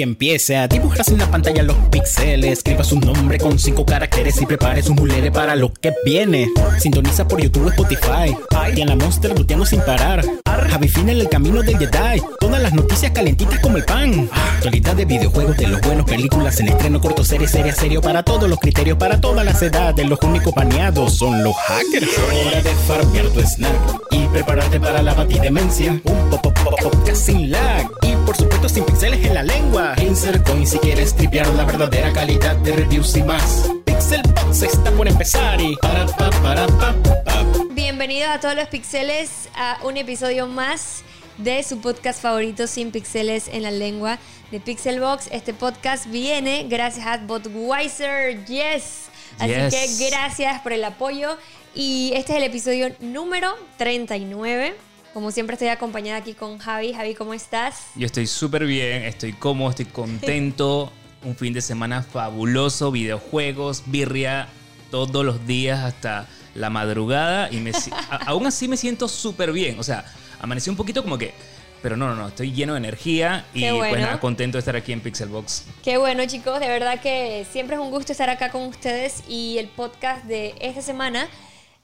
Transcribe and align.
Y 0.00 0.04
empiece 0.04 0.56
a 0.56 0.68
dibujar 0.68 1.00
en 1.08 1.18
la 1.18 1.28
pantalla 1.28 1.64
los 1.64 1.76
píxeles. 1.90 2.58
Escriba 2.58 2.84
su 2.84 3.00
nombre 3.00 3.36
con 3.36 3.58
cinco 3.58 3.84
caracteres 3.84 4.40
y 4.40 4.46
prepare 4.46 4.80
su 4.80 4.94
mulere 4.94 5.32
para 5.32 5.56
lo 5.56 5.72
que 5.72 5.92
viene. 6.04 6.48
Sintoniza 6.78 7.26
por 7.26 7.42
YouTube 7.42 7.66
o 7.66 7.70
Spotify. 7.70 8.32
Y 8.76 8.80
en 8.80 8.90
la 8.90 8.94
Monster 8.94 9.36
luteando 9.36 9.66
sin 9.66 9.80
parar. 9.80 10.24
Javi 10.70 10.86
Fina 10.86 11.10
en 11.10 11.22
el 11.22 11.28
camino 11.28 11.64
del 11.64 11.78
Jedi. 11.78 12.22
Todas 12.38 12.62
las 12.62 12.72
noticias 12.74 13.10
calentitas 13.10 13.58
como 13.58 13.76
el 13.76 13.84
pan. 13.86 14.30
Actualidad 14.54 14.94
de 14.94 15.04
videojuegos, 15.04 15.56
de 15.56 15.66
los 15.66 15.80
buenos, 15.80 16.06
películas 16.06 16.60
en 16.60 16.68
estreno, 16.68 17.00
corto, 17.00 17.24
serie, 17.24 17.48
serie, 17.48 17.72
serio. 17.72 18.00
Para 18.00 18.22
todos 18.22 18.48
los 18.48 18.60
criterios, 18.60 18.98
para 18.98 19.20
todas 19.20 19.44
las 19.44 19.60
edades. 19.62 20.08
Los 20.08 20.20
únicos 20.22 20.54
baneados 20.54 21.16
son 21.16 21.42
los 21.42 21.56
hackers. 21.56 22.08
Hora 22.46 22.62
de 22.62 22.70
farmear 22.86 23.26
tu 23.30 23.40
snack 23.40 23.72
y 24.12 24.28
prepararte 24.28 24.78
para 24.78 25.02
la 25.02 25.14
batidemencia. 25.14 25.90
Un 25.90 26.30
pop, 26.30 26.40
pop, 26.40 26.56
pop, 26.62 26.80
podcast 26.80 27.20
sin 27.20 27.50
lag. 27.50 27.90
Supuesto 28.38 28.68
sin 28.68 28.84
pixeles 28.84 29.24
en 29.26 29.34
la 29.34 29.42
lengua. 29.42 29.94
Insert 30.00 30.46
Coin 30.48 30.66
si 30.66 30.78
quieres 30.78 31.14
tripear 31.14 31.46
la 31.54 31.64
verdadera 31.64 32.12
calidad 32.12 32.56
de 32.56 32.72
reviews 32.72 33.16
y 33.16 33.22
más. 33.22 33.68
Pixel 33.84 34.22
Box 34.34 34.62
está 34.62 34.90
por 34.92 35.08
empezar 35.08 35.60
y 35.60 35.74
para 35.76 36.06
pa 36.06 36.30
para 36.42 36.66
pa 36.66 36.94
pa. 37.24 37.44
Bienvenidos 37.70 38.30
a 38.30 38.40
todos 38.40 38.54
los 38.54 38.68
pixeles 38.68 39.48
a 39.56 39.78
un 39.84 39.96
episodio 39.96 40.46
más 40.46 41.02
de 41.36 41.62
su 41.62 41.80
podcast 41.80 42.20
favorito 42.22 42.66
sin 42.66 42.90
pixeles 42.92 43.48
en 43.48 43.62
la 43.62 43.70
lengua 43.70 44.18
de 44.50 44.60
Pixelbox. 44.60 45.28
Este 45.30 45.52
podcast 45.52 46.06
viene 46.06 46.66
gracias 46.68 47.06
a 47.06 47.18
Budweiser, 47.18 48.44
yes. 48.46 49.08
Así 49.38 49.52
Yes. 49.52 49.98
que 49.98 50.10
gracias 50.10 50.60
por 50.62 50.72
el 50.72 50.82
apoyo 50.84 51.36
y 51.74 52.12
este 52.14 52.32
es 52.32 52.38
el 52.38 52.44
episodio 52.44 52.94
número 53.00 53.54
39. 53.76 54.74
Como 55.14 55.30
siempre 55.30 55.54
estoy 55.54 55.68
acompañada 55.68 56.18
aquí 56.18 56.34
con 56.34 56.58
Javi. 56.58 56.92
Javi, 56.92 57.14
¿cómo 57.14 57.34
estás? 57.34 57.86
Yo 57.96 58.06
estoy 58.06 58.26
súper 58.26 58.66
bien, 58.66 59.02
estoy 59.04 59.32
cómodo, 59.32 59.70
estoy 59.70 59.86
contento. 59.86 60.92
Un 61.24 61.34
fin 61.34 61.52
de 61.52 61.60
semana 61.60 62.02
fabuloso, 62.04 62.92
videojuegos, 62.92 63.82
birria 63.86 64.46
todos 64.92 65.24
los 65.24 65.44
días 65.48 65.80
hasta 65.80 66.28
la 66.54 66.70
madrugada. 66.70 67.50
Y 67.50 67.56
me, 67.56 67.72
a- 67.72 68.16
aún 68.26 68.46
así 68.46 68.68
me 68.68 68.76
siento 68.76 69.08
súper 69.08 69.50
bien. 69.52 69.80
O 69.80 69.82
sea, 69.82 70.04
amanecí 70.40 70.70
un 70.70 70.76
poquito 70.76 71.02
como 71.02 71.18
que. 71.18 71.34
Pero 71.82 71.96
no, 71.96 72.08
no, 72.08 72.14
no, 72.16 72.28
estoy 72.28 72.52
lleno 72.52 72.74
de 72.74 72.78
energía 72.78 73.46
y 73.54 73.68
pues 73.70 74.00
nada, 74.00 74.18
contento 74.18 74.56
de 74.56 74.60
estar 74.60 74.74
aquí 74.74 74.92
en 74.92 75.00
Pixelbox. 75.00 75.64
Qué 75.84 75.96
bueno 75.96 76.24
chicos, 76.26 76.58
de 76.58 76.66
verdad 76.66 77.00
que 77.00 77.46
siempre 77.52 77.76
es 77.76 77.80
un 77.82 77.90
gusto 77.92 78.10
estar 78.10 78.28
acá 78.30 78.50
con 78.50 78.62
ustedes 78.62 79.22
y 79.28 79.58
el 79.58 79.68
podcast 79.68 80.24
de 80.24 80.56
esta 80.60 80.82
semana 80.82 81.28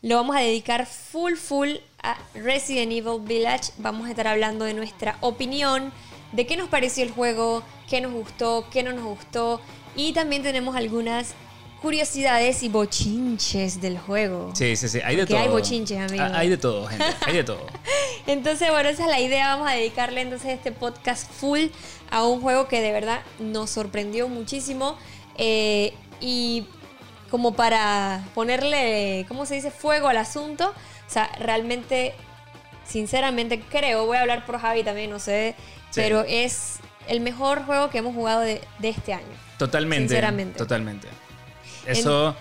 lo 0.02 0.16
vamos 0.16 0.34
a 0.34 0.40
dedicar 0.40 0.86
full 0.86 1.34
full 1.36 1.70
a 2.04 2.16
Resident 2.34 2.92
Evil 2.92 3.20
Village. 3.22 3.72
Vamos 3.78 4.06
a 4.06 4.10
estar 4.10 4.28
hablando 4.28 4.64
de 4.66 4.74
nuestra 4.74 5.16
opinión, 5.20 5.92
de 6.32 6.46
qué 6.46 6.56
nos 6.56 6.68
pareció 6.68 7.02
el 7.02 7.10
juego, 7.10 7.62
qué 7.88 8.00
nos 8.00 8.12
gustó, 8.12 8.66
qué 8.70 8.82
no 8.82 8.92
nos 8.92 9.04
gustó 9.04 9.60
y 9.96 10.12
también 10.12 10.42
tenemos 10.42 10.76
algunas 10.76 11.34
curiosidades 11.80 12.62
y 12.62 12.68
bochinches 12.68 13.80
del 13.80 13.98
juego. 13.98 14.50
Sí, 14.54 14.74
sí, 14.74 14.88
sí, 14.88 15.00
hay 15.04 15.16
de 15.16 15.22
Porque 15.22 15.34
todo. 15.34 15.42
hay 15.42 15.48
bochinches. 15.48 16.12
Ah, 16.18 16.30
Hay 16.34 16.48
de 16.48 16.56
todo, 16.56 16.86
gente, 16.86 17.04
hay 17.26 17.34
de 17.36 17.44
todo. 17.44 17.66
Entonces, 18.26 18.70
bueno, 18.70 18.88
esa 18.88 19.02
es 19.04 19.10
la 19.10 19.20
idea. 19.20 19.48
Vamos 19.54 19.70
a 19.70 19.74
dedicarle 19.74 20.22
entonces 20.22 20.52
este 20.52 20.72
podcast 20.72 21.30
full 21.30 21.66
a 22.10 22.24
un 22.24 22.40
juego 22.40 22.68
que 22.68 22.80
de 22.80 22.90
verdad 22.90 23.20
nos 23.38 23.68
sorprendió 23.70 24.28
muchísimo. 24.28 24.96
Eh, 25.36 25.92
y 26.22 26.66
como 27.30 27.52
para 27.54 28.24
ponerle, 28.34 29.26
¿cómo 29.28 29.44
se 29.44 29.56
dice? 29.56 29.70
Fuego 29.70 30.08
al 30.08 30.16
asunto. 30.16 30.72
O 31.06 31.10
sea, 31.10 31.30
realmente, 31.38 32.14
sinceramente 32.86 33.60
creo, 33.60 34.06
voy 34.06 34.16
a 34.16 34.20
hablar 34.22 34.44
por 34.46 34.58
Javi 34.58 34.82
también, 34.82 35.10
no 35.10 35.18
sé, 35.18 35.54
Sí. 35.90 36.00
pero 36.00 36.24
es 36.26 36.76
el 37.06 37.20
mejor 37.20 37.64
juego 37.64 37.90
que 37.90 37.98
hemos 37.98 38.14
jugado 38.14 38.40
de, 38.40 38.60
de 38.80 38.88
este 38.88 39.12
año. 39.14 39.26
Totalmente. 39.58 40.08
Sinceramente. 40.08 40.58
Totalmente. 40.58 41.08
Eso 41.86 42.34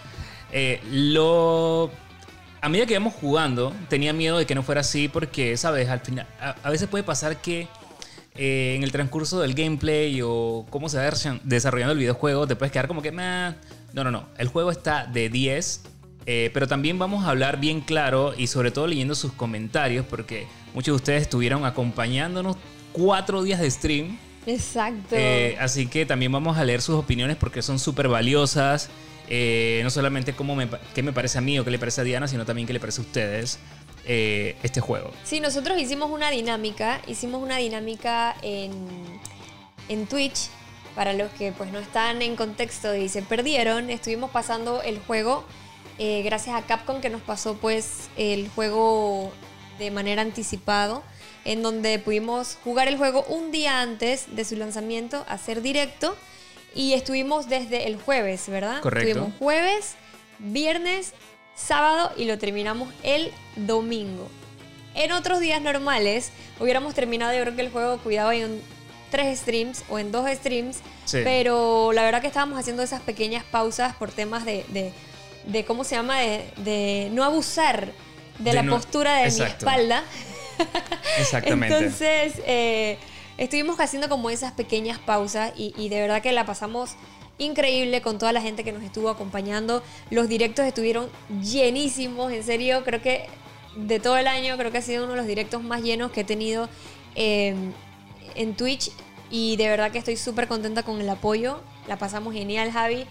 eh, 0.52 0.82
lo. 0.90 1.92
A 2.62 2.70
medida 2.70 2.86
que 2.86 2.94
íbamos 2.94 3.14
jugando, 3.14 3.74
tenía 3.90 4.14
miedo 4.14 4.38
de 4.38 4.46
que 4.46 4.56
no 4.56 4.64
fuera 4.64 4.82
así 4.82 5.10
porque, 5.10 5.58
¿sabes? 5.58 5.90
Al 5.90 6.00
final, 6.00 6.26
a, 6.40 6.56
a 6.64 6.70
veces 6.70 6.88
puede 6.88 7.04
pasar 7.04 7.38
que 7.42 7.68
eh, 8.36 8.74
en 8.78 8.84
el 8.84 8.92
transcurso 8.94 9.42
del 9.42 9.54
gameplay 9.54 10.22
o 10.24 10.66
cómo 10.70 10.88
se 10.88 10.98
va 10.98 11.04
desarroll- 11.04 11.42
desarrollando 11.44 11.92
el 11.92 12.00
videojuego, 12.00 12.48
te 12.48 12.56
puedes 12.56 12.72
quedar 12.72 12.88
como 12.88 13.02
que, 13.02 13.12
"Meh". 13.12 13.54
no, 13.92 14.04
no, 14.06 14.12
no. 14.12 14.30
El 14.38 14.48
juego 14.48 14.72
está 14.72 15.06
de 15.06 15.28
10, 15.30 15.82
eh, 16.26 16.50
pero 16.54 16.68
también 16.68 17.00
vamos 17.00 17.26
a 17.26 17.30
hablar 17.30 17.60
bien 17.60 17.82
claro 17.82 18.34
y 18.38 18.48
sobre 18.48 18.72
todo 18.72 18.88
leyendo 18.88 19.16
sus 19.16 19.34
comentarios 19.34 20.06
porque 20.06 20.48
muchos 20.74 20.94
de 20.94 20.96
ustedes 20.96 21.22
estuvieron 21.24 21.66
acompañándonos 21.66 22.58
cuatro 22.92 23.44
días 23.44 23.60
de 23.60 23.70
stream. 23.70 24.18
Exacto. 24.46 25.16
Eh, 25.18 25.58
así 25.60 25.88
que 25.88 26.06
también 26.06 26.32
vamos 26.32 26.58
a 26.58 26.64
leer 26.64 26.82
sus 26.82 26.96
opiniones 26.96 27.38
porque 27.38 27.62
son 27.62 27.80
súper 27.80 28.08
valiosas. 28.08 28.90
Eh, 29.30 29.80
no 29.84 29.90
solamente 29.90 30.34
cómo 30.34 30.56
me, 30.56 30.68
qué 30.94 31.02
me 31.02 31.14
parece 31.14 31.38
a 31.38 31.42
mí 31.42 31.58
o 31.58 31.64
qué 31.64 31.72
le 31.72 31.80
parece 31.80 32.02
a 32.02 32.04
Diana, 32.04 32.28
sino 32.28 32.46
también 32.46 32.68
qué 32.68 32.74
le 32.74 32.80
parece 32.80 33.02
a 33.02 33.06
ustedes 33.06 33.60
eh, 34.06 34.58
este 34.64 34.82
juego. 34.82 35.12
Sí, 35.24 35.40
nosotros 35.40 35.80
hicimos 35.80 36.12
una 36.12 36.30
dinámica, 36.30 37.02
hicimos 37.08 37.42
una 37.42 37.58
dinámica 37.58 38.36
en, 38.42 38.72
en 39.88 40.08
Twitch, 40.08 40.50
para 40.94 41.14
los 41.14 41.32
que 41.32 41.52
pues 41.54 41.72
no 41.72 41.80
están 41.80 42.22
en 42.22 42.36
contexto 42.36 42.96
y 42.96 43.10
se 43.10 43.22
perdieron, 43.22 43.90
estuvimos 43.90 44.30
pasando 44.30 44.82
el 44.84 45.00
juego 45.00 45.46
eh, 46.00 46.22
gracias 46.24 46.56
a 46.56 46.62
Capcom 46.66 47.02
que 47.02 47.10
nos 47.10 47.22
pasó 47.22 47.56
pues 47.56 48.10
el 48.18 48.50
juego 48.50 49.32
de 49.80 49.92
manera 49.92 50.22
anticipado, 50.22 51.04
en 51.46 51.62
donde 51.64 52.00
pudimos 52.00 52.58
jugar 52.64 52.88
el 52.88 52.98
juego 52.98 53.24
un 53.28 53.52
día 53.52 53.82
antes 53.82 54.36
de 54.36 54.46
su 54.46 54.56
lanzamiento, 54.56 55.26
hacer 55.28 55.62
directo, 55.62 56.16
y 56.76 56.94
estuvimos 56.94 57.50
desde 57.50 57.88
el 57.88 57.98
jueves, 58.02 58.48
¿verdad? 58.50 58.82
Correcto. 58.82 59.10
Estuvimos 59.10 59.38
jueves, 59.40 59.96
viernes, 60.40 61.14
sábado 61.56 62.12
y 62.18 62.26
lo 62.26 62.38
terminamos 62.40 62.90
el 63.04 63.32
domingo. 63.56 64.28
En 64.96 65.12
otros 65.12 65.40
días 65.40 65.62
normales 65.62 66.32
hubiéramos 66.60 66.94
terminado 66.94 67.34
yo 67.34 67.42
creo 67.42 67.56
que 67.56 67.62
el 67.62 67.72
juego 67.72 67.98
cuidado 68.00 68.32
en 68.32 68.62
tres 69.12 69.40
streams 69.40 69.84
o 69.90 70.00
en 70.00 70.12
dos 70.12 70.28
streams, 70.30 70.78
Sí. 71.06 71.20
pero 71.24 71.92
la 71.94 72.04
verdad 72.04 72.22
que 72.22 72.28
estábamos 72.28 72.58
haciendo 72.58 72.82
esas 72.82 73.02
pequeñas 73.02 73.44
pausas 73.44 73.96
por 73.96 74.12
temas 74.12 74.46
de, 74.46 74.66
de- 74.70 74.94
de 75.46 75.66
¿cómo 75.66 75.84
se 75.84 75.96
llama? 75.96 76.20
De, 76.20 76.46
de 76.58 77.10
no 77.12 77.24
abusar 77.24 77.92
de, 78.40 78.44
De 78.44 78.54
la 78.54 78.64
no- 78.64 78.76
postura 78.76 79.18
de 79.18 79.24
Exacto. 79.26 79.66
mi 79.66 79.72
espalda. 79.72 80.04
Exactamente. 81.20 81.76
Entonces, 81.78 82.34
eh, 82.46 82.98
estuvimos 83.38 83.80
haciendo 83.80 84.10
como 84.10 84.30
esas 84.30 84.52
pequeñas 84.54 85.00
pausas 85.00 85.52
y, 85.58 85.74
y 85.78 85.90
de 85.90 86.02
verdad 86.02 86.22
que 86.22 86.32
la 86.32 86.46
pasamos 86.46 86.92
increíble 87.38 88.02
con 88.02 88.18
toda 88.20 88.32
la 88.32 88.42
gente 88.42 88.64
que 88.64 88.72
nos 88.72 88.84
estuvo 88.84 89.10
acompañando. 89.10 89.84
Los 90.10 90.30
directos 90.30 90.66
estuvieron 90.66 91.10
llenísimos, 91.42 92.32
en 92.32 92.44
serio, 92.44 92.84
creo 92.84 93.02
que 93.02 93.26
de 93.76 94.00
todo 94.00 94.18
el 94.18 94.28
año, 94.28 94.56
creo 94.58 94.72
que 94.72 94.78
ha 94.78 94.82
sido 94.84 95.04
uno 95.04 95.14
de 95.14 95.18
los 95.18 95.28
directos 95.28 95.64
más 95.64 95.82
llenos 95.82 96.12
que 96.12 96.22
he 96.22 96.24
tenido 96.24 96.70
eh, 97.16 97.56
en 98.36 98.56
Twitch 98.56 98.92
y 99.32 99.56
de 99.58 99.68
verdad 99.68 99.92
que 99.92 99.98
estoy 99.98 100.16
súper 100.16 100.48
contenta 100.48 100.84
con 100.84 101.02
el 101.02 101.10
apoyo. 101.10 101.62
La 101.88 101.98
pasamos 101.98 102.34
genial, 102.34 102.72
Javi. 102.72 103.06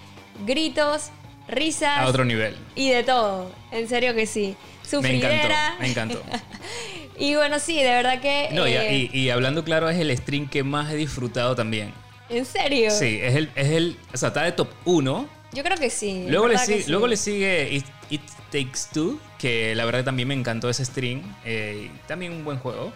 Gritos, 0.47 1.11
risas 1.49 1.99
a 1.99 2.07
otro 2.07 2.25
nivel. 2.25 2.57
y 2.75 2.91
de 2.91 3.03
todo, 3.03 3.51
en 3.71 3.89
serio 3.89 4.15
que 4.15 4.27
sí. 4.27 4.57
Me 5.01 5.17
encantó, 5.17 5.29
Sufridera. 5.29 5.77
me 5.81 5.89
encantó. 5.89 6.23
Y 7.19 7.35
bueno, 7.37 7.59
sí, 7.59 7.77
de 7.77 7.91
verdad 7.91 8.21
que. 8.21 8.49
No, 8.53 8.67
y, 8.67 8.73
eh, 8.73 9.11
y- 9.13 9.19
y 9.21 9.31
hablando 9.31 9.63
claro, 9.65 9.89
es 9.89 9.99
el 9.99 10.17
stream 10.17 10.49
que 10.49 10.65
más 10.65 10.91
he 10.91 10.97
disfrutado 10.97 11.55
también. 11.55 11.93
¿En 12.29 12.45
serio? 12.47 12.91
Sí, 12.91 13.21
es 13.23 13.35
el, 13.37 13.51
es 13.55 13.69
el, 13.69 13.97
o 14.13 14.17
sea, 14.17 14.29
está 14.29 14.43
de 14.43 14.53
top 14.53 14.69
1. 14.87 15.29
Yo 15.53 15.63
creo 15.63 15.77
que 15.77 15.91
sí. 15.91 16.25
Luego 16.29 16.49
le, 16.49 16.55
¿verdad 16.55 16.67
que 16.67 16.73
sigue, 16.73 16.85
sí? 16.85 16.91
luego 16.91 17.07
le 17.07 17.17
sigue 17.17 17.69
It, 17.75 17.85
It 18.11 18.23
Takes 18.51 18.89
Two, 18.93 19.21
que 19.39 19.75
la 19.75 19.85
verdad 19.85 20.05
también 20.05 20.27
me 20.29 20.35
encantó 20.35 20.71
ese 20.71 20.85
stream. 20.85 21.23
eh, 21.45 21.91
también 22.09 22.33
un 22.33 22.45
buen 22.45 22.59
juego. 22.59 22.93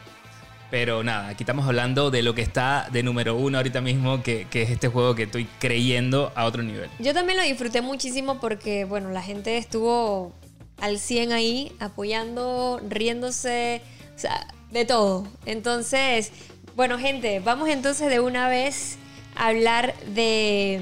Pero 0.71 1.05
nada, 1.05 1.29
aquí 1.29 1.45
estamos 1.45 1.67
hablando 1.67 2.11
de 2.11 2.23
lo 2.23 2.35
que 2.35 2.43
está 2.43 2.89
de 2.91 3.03
número 3.03 3.37
uno 3.37 3.59
ahorita 3.59 3.81
mismo, 3.81 4.23
que, 4.23 4.47
que 4.51 4.63
es 4.63 4.71
este 4.71 4.89
juego 4.89 5.15
que 5.15 5.25
estoy 5.25 5.47
creyendo 5.61 6.33
a 6.35 6.45
otro 6.45 6.63
nivel. 6.63 6.91
Yo 6.99 7.15
también 7.15 7.39
lo 7.39 7.45
disfruté 7.45 7.83
muchísimo 7.83 8.41
porque, 8.41 8.85
bueno, 8.85 9.11
la 9.11 9.23
gente 9.23 9.59
estuvo 9.59 10.33
al 10.81 10.99
100 10.99 11.33
ahí, 11.33 11.73
apoyando, 11.79 12.81
riéndose, 12.89 13.81
o 14.15 14.19
sea, 14.19 14.47
de 14.71 14.85
todo. 14.85 15.27
Entonces, 15.47 16.33
bueno, 16.75 16.99
gente, 16.99 17.41
vamos 17.41 17.69
entonces 17.69 18.11
de 18.11 18.21
una 18.21 18.49
vez 18.49 18.99
a 19.37 19.47
hablar 19.49 19.95
de, 20.15 20.81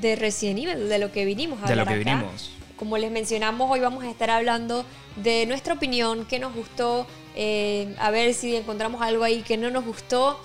de 0.00 0.16
Resident 0.16 0.58
Evil, 0.58 0.88
de 0.88 0.98
lo 0.98 1.10
que 1.12 1.24
vinimos 1.24 1.60
a 1.62 1.66
De 1.66 1.76
lo 1.76 1.84
que 1.86 1.94
acá. 1.94 1.98
vinimos. 1.98 2.50
Como 2.76 2.98
les 2.98 3.10
mencionamos, 3.10 3.70
hoy 3.70 3.80
vamos 3.80 4.04
a 4.04 4.10
estar 4.10 4.30
hablando 4.30 4.84
de 5.16 5.46
nuestra 5.46 5.74
opinión, 5.74 6.26
qué 6.28 6.38
nos 6.38 6.54
gustó, 6.54 7.06
eh, 7.34 7.94
a 7.98 8.10
ver 8.10 8.34
si 8.34 8.56
encontramos 8.56 9.02
algo 9.02 9.24
ahí 9.24 9.42
que 9.42 9.56
no 9.56 9.70
nos 9.70 9.84
gustó. 9.84 10.40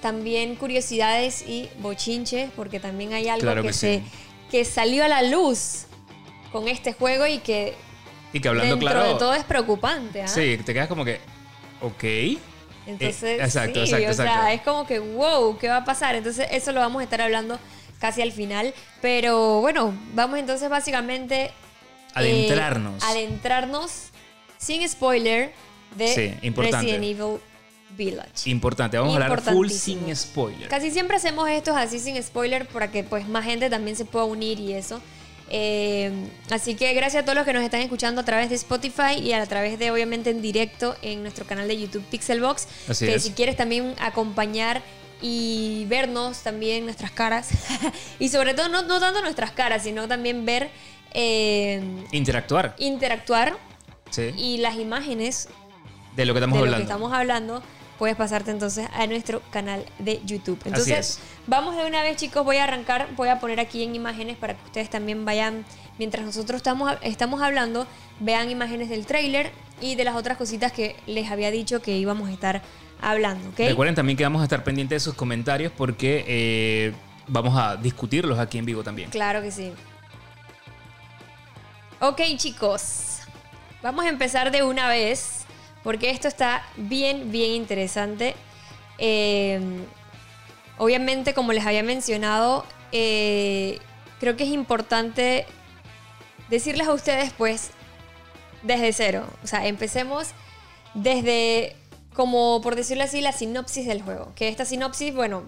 También 0.00 0.54
curiosidades 0.56 1.42
y 1.48 1.70
bochinches, 1.78 2.50
porque 2.54 2.78
también 2.78 3.14
hay 3.14 3.28
algo 3.28 3.40
Claro 3.42 3.62
que, 3.62 3.68
que 3.68 3.74
se, 3.74 3.98
sí. 4.00 4.04
que 4.50 4.64
salió 4.66 5.04
a 5.04 5.08
la 5.08 5.22
luz 5.22 5.86
con 6.52 6.68
este 6.68 6.92
juego 6.92 7.26
y 7.26 7.38
que 7.38 7.74
Y 8.34 8.40
que 8.40 8.48
hablando 8.48 8.76
dentro 8.76 8.90
claro. 8.90 9.12
de 9.14 9.18
todo 9.18 9.34
es 9.34 9.44
preocupante. 9.44 10.22
¿ah? 10.22 10.28
Sí, 10.28 10.58
te 10.64 10.74
quedas 10.74 10.88
como 10.88 11.04
que. 11.06 11.20
Ok. 11.80 12.04
Entonces, 12.86 13.40
exacto, 13.40 13.86
sí, 13.86 13.94
exacto, 13.94 14.10
o 14.10 14.14
sea, 14.14 14.52
es 14.52 14.60
como 14.60 14.86
que, 14.86 14.98
wow, 14.98 15.56
¿qué 15.56 15.68
va 15.68 15.78
a 15.78 15.84
pasar? 15.86 16.16
Entonces, 16.16 16.48
eso 16.50 16.70
lo 16.72 16.80
vamos 16.80 17.00
a 17.00 17.04
estar 17.04 17.22
hablando 17.22 17.58
casi 17.98 18.20
al 18.20 18.30
final. 18.32 18.74
Pero 19.00 19.62
bueno, 19.62 19.94
vamos 20.12 20.38
entonces 20.38 20.68
básicamente... 20.68 21.44
eh, 21.46 21.52
Adentrarnos. 22.14 23.02
adentrarnos 23.02 23.90
sin 24.58 24.86
spoiler 24.86 25.52
de 25.96 26.08
Sí, 26.08 26.34
importante. 26.46 26.86
Resident 26.86 27.04
Evil 27.04 27.40
Village. 27.96 28.50
Importante, 28.50 28.98
vamos 28.98 29.16
a 29.16 29.24
hablar 29.24 29.40
full 29.40 29.68
sin 29.68 30.14
spoiler. 30.14 30.68
Casi 30.68 30.90
siempre 30.90 31.16
hacemos 31.16 31.48
estos 31.48 31.76
así 31.76 31.98
sin 31.98 32.20
spoiler 32.22 32.66
para 32.66 32.90
que 32.90 33.04
pues 33.04 33.28
más 33.28 33.44
gente 33.44 33.70
también 33.70 33.96
se 33.96 34.04
pueda 34.04 34.24
unir 34.24 34.58
y 34.58 34.72
eso. 34.72 35.00
Eh, 35.50 36.10
así 36.50 36.74
que 36.74 36.92
gracias 36.94 37.22
a 37.22 37.24
todos 37.24 37.36
los 37.36 37.44
que 37.44 37.52
nos 37.52 37.62
están 37.62 37.80
escuchando 37.80 38.20
a 38.22 38.24
través 38.24 38.48
de 38.48 38.56
Spotify 38.56 39.18
y 39.22 39.32
a 39.32 39.44
través 39.46 39.78
de 39.78 39.90
obviamente 39.90 40.30
en 40.30 40.40
directo 40.40 40.96
en 41.02 41.22
nuestro 41.22 41.44
canal 41.44 41.68
de 41.68 41.78
YouTube 41.78 42.02
Pixelbox. 42.10 42.66
Así 42.88 43.06
que 43.06 43.14
es. 43.14 43.22
si 43.22 43.32
quieres 43.32 43.56
también 43.56 43.94
acompañar 43.98 44.82
y 45.20 45.84
vernos 45.88 46.42
también 46.42 46.84
nuestras 46.84 47.10
caras. 47.10 47.50
y 48.18 48.28
sobre 48.28 48.54
todo 48.54 48.68
no, 48.68 48.82
no 48.82 49.00
tanto 49.00 49.20
nuestras 49.22 49.52
caras, 49.52 49.82
sino 49.84 50.08
también 50.08 50.44
ver, 50.44 50.70
eh, 51.12 51.80
Interactuar, 52.12 52.74
interactuar 52.78 53.56
sí, 54.10 54.32
y 54.36 54.58
las 54.58 54.76
imágenes 54.76 55.48
de 56.16 56.24
lo 56.24 56.34
que 56.34 56.38
estamos 56.38 56.54
de 56.54 56.60
lo 56.60 56.64
hablando. 56.64 56.76
que 56.76 56.82
estamos 56.82 57.12
hablando, 57.12 57.62
puedes 57.98 58.16
pasarte 58.16 58.50
entonces 58.50 58.88
a 58.92 59.06
nuestro 59.06 59.42
canal 59.50 59.84
de 59.98 60.20
YouTube. 60.24 60.58
Entonces, 60.64 60.98
es. 60.98 61.20
vamos 61.46 61.76
de 61.76 61.86
una 61.86 62.02
vez, 62.02 62.16
chicos. 62.16 62.44
Voy 62.44 62.56
a 62.56 62.64
arrancar, 62.64 63.08
voy 63.16 63.28
a 63.28 63.40
poner 63.40 63.60
aquí 63.60 63.82
en 63.82 63.94
imágenes 63.94 64.36
para 64.36 64.54
que 64.54 64.64
ustedes 64.64 64.90
también 64.90 65.24
vayan, 65.24 65.64
mientras 65.98 66.24
nosotros 66.24 66.58
estamos, 66.58 66.92
estamos 67.02 67.42
hablando, 67.42 67.86
vean 68.20 68.50
imágenes 68.50 68.88
del 68.88 69.06
tráiler 69.06 69.52
y 69.80 69.94
de 69.94 70.04
las 70.04 70.16
otras 70.16 70.36
cositas 70.36 70.72
que 70.72 70.96
les 71.06 71.30
había 71.30 71.50
dicho 71.50 71.82
que 71.82 71.96
íbamos 71.96 72.28
a 72.28 72.32
estar 72.32 72.62
hablando, 73.00 73.50
¿ok? 73.50 73.58
Recuerden 73.58 73.94
también 73.94 74.16
que 74.16 74.24
vamos 74.24 74.40
a 74.40 74.44
estar 74.44 74.64
pendientes 74.64 74.96
de 74.96 75.00
sus 75.00 75.14
comentarios 75.14 75.72
porque 75.76 76.24
eh, 76.26 76.92
vamos 77.26 77.56
a 77.56 77.76
discutirlos 77.76 78.38
aquí 78.38 78.58
en 78.58 78.64
vivo 78.64 78.82
también. 78.82 79.10
Claro 79.10 79.42
que 79.42 79.50
sí. 79.50 79.72
Ok, 82.00 82.20
chicos. 82.36 83.20
Vamos 83.82 84.04
a 84.04 84.08
empezar 84.08 84.50
de 84.50 84.62
una 84.62 84.88
vez. 84.88 85.43
Porque 85.84 86.10
esto 86.10 86.26
está 86.26 86.66
bien, 86.76 87.30
bien 87.30 87.52
interesante. 87.52 88.34
Eh, 88.98 89.60
obviamente, 90.78 91.34
como 91.34 91.52
les 91.52 91.64
había 91.64 91.82
mencionado, 91.84 92.64
eh, 92.90 93.78
creo 94.18 94.36
que 94.36 94.44
es 94.44 94.50
importante 94.50 95.46
decirles 96.48 96.88
a 96.88 96.92
ustedes, 96.92 97.32
pues, 97.36 97.70
desde 98.62 98.92
cero. 98.92 99.24
O 99.42 99.46
sea, 99.46 99.66
empecemos 99.66 100.28
desde, 100.94 101.76
como 102.14 102.60
por 102.62 102.76
decirlo 102.76 103.04
así, 103.04 103.20
la 103.20 103.32
sinopsis 103.32 103.86
del 103.86 104.00
juego. 104.02 104.32
Que 104.34 104.48
esta 104.48 104.64
sinopsis, 104.64 105.14
bueno, 105.14 105.42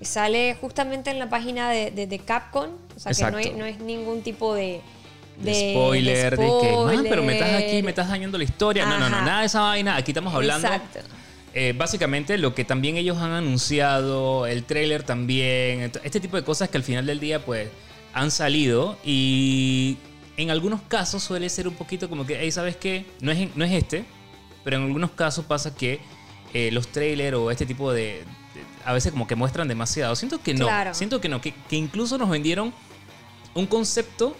sale 0.00 0.56
justamente 0.60 1.10
en 1.10 1.18
la 1.18 1.28
página 1.28 1.70
de, 1.70 1.90
de- 1.90 2.06
de 2.06 2.18
Capcom. 2.20 2.70
O 2.96 3.00
sea, 3.00 3.12
que 3.12 3.30
no, 3.30 3.36
hay- 3.36 3.44
Exacto. 3.44 3.58
no 3.58 3.66
es 3.66 3.78
ningún 3.80 4.22
tipo 4.22 4.54
de... 4.54 4.80
De, 5.40 5.72
spoiler, 5.72 6.36
de, 6.36 6.50
que, 6.60 6.76
man, 6.76 7.06
pero 7.08 7.22
me 7.22 7.34
estás 7.34 7.50
aquí, 7.54 7.62
spoiler". 7.64 7.84
me 7.84 7.90
estás 7.90 8.08
dañando 8.08 8.38
la 8.38 8.44
historia. 8.44 8.86
No, 8.86 8.98
no, 8.98 9.08
no, 9.08 9.20
nada 9.22 9.40
de 9.40 9.46
esa 9.46 9.60
vaina. 9.60 9.96
Aquí 9.96 10.10
estamos 10.10 10.34
hablando. 10.34 10.66
Exacto. 10.66 10.98
eh, 11.54 11.74
básicamente 11.76 12.36
lo 12.38 12.54
que 12.54 12.64
también 12.64 12.96
ellos 12.96 13.18
han 13.18 13.30
anunciado, 13.32 14.46
el 14.46 14.64
trailer 14.64 15.02
también, 15.04 15.92
este 16.02 16.20
tipo 16.20 16.36
de 16.36 16.44
cosas 16.44 16.68
que 16.68 16.76
al 16.76 16.82
final 16.82 17.06
del 17.06 17.20
día 17.20 17.44
pues 17.44 17.68
han 18.14 18.30
salido 18.30 18.98
y 19.04 19.96
en 20.36 20.50
algunos 20.50 20.80
casos 20.82 21.22
suele 21.22 21.48
ser 21.48 21.68
un 21.68 21.74
poquito 21.74 22.08
como 22.08 22.26
que, 22.26 22.38
hey, 22.40 22.50
¿sabes 22.50 22.76
qué? 22.76 23.06
No 23.20 23.30
es, 23.32 23.54
no 23.56 23.64
es 23.64 23.72
este, 23.72 24.04
pero 24.64 24.76
en 24.78 24.84
algunos 24.84 25.12
casos 25.12 25.44
pasa 25.44 25.74
que 25.74 26.00
eh, 26.54 26.70
los 26.72 26.88
trailers 26.88 27.36
o 27.36 27.50
este 27.50 27.64
tipo 27.66 27.92
de, 27.92 28.02
de- 28.04 28.24
A 28.84 28.92
veces 28.92 29.12
como 29.12 29.26
que 29.26 29.34
muestran 29.36 29.68
demasiado. 29.68 30.16
Siento 30.16 30.40
que 30.42 30.54
no. 30.54 30.66
Claro. 30.66 30.94
Siento 30.94 31.20
que 31.20 31.28
no. 31.28 31.40
Que, 31.40 31.52
que 31.68 31.76
incluso 31.76 32.16
nos 32.18 32.28
vendieron 32.30 32.72
un 33.54 33.66
concepto 33.66 34.36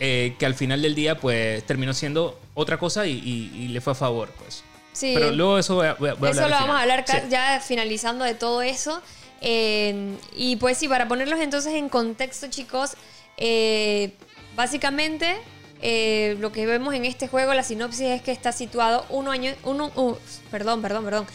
eh, 0.00 0.34
que 0.38 0.46
al 0.46 0.54
final 0.54 0.82
del 0.82 0.94
día 0.94 1.18
pues 1.18 1.64
terminó 1.66 1.92
siendo 1.94 2.38
otra 2.54 2.78
cosa 2.78 3.06
y, 3.06 3.12
y- 3.12 3.52
y 3.64 3.68
le 3.68 3.80
fue 3.80 3.92
a 3.92 3.96
favor 3.96 4.30
pues. 4.38 4.62
Sí. 4.92 5.12
Pero 5.14 5.30
luego 5.32 5.58
eso 5.58 5.76
voy 5.76 5.86
a, 5.86 5.94
voy 5.94 6.08
a- 6.10 6.30
Eso 6.30 6.42
lo 6.48 6.54
vamos 6.56 6.76
a 6.76 6.82
hablar 6.82 7.04
Sí. 7.06 7.16
ya 7.30 7.60
finalizando 7.64 8.24
de 8.24 8.34
todo 8.34 8.62
eso. 8.62 9.00
Eh, 9.40 10.16
y 10.36 10.56
pues 10.56 10.78
sí, 10.78 10.88
para 10.88 11.06
ponerlos 11.06 11.38
entonces 11.40 11.74
en 11.74 11.88
contexto, 11.88 12.48
chicos, 12.48 12.92
eh, 13.36 14.12
básicamente 14.56 15.36
eh, 15.80 16.36
lo 16.40 16.50
que 16.50 16.66
vemos 16.66 16.92
en 16.94 17.04
este 17.04 17.28
juego, 17.28 17.54
la 17.54 17.62
sinopsis 17.62 18.06
es 18.06 18.22
que 18.22 18.32
está 18.32 18.50
situado 18.50 19.06
uno 19.10 19.30
año, 19.30 19.52
uno, 19.62 19.92
uh, 19.94 20.16
perdón, 20.50 20.82
perdón, 20.82 21.04
perdón, 21.04 21.26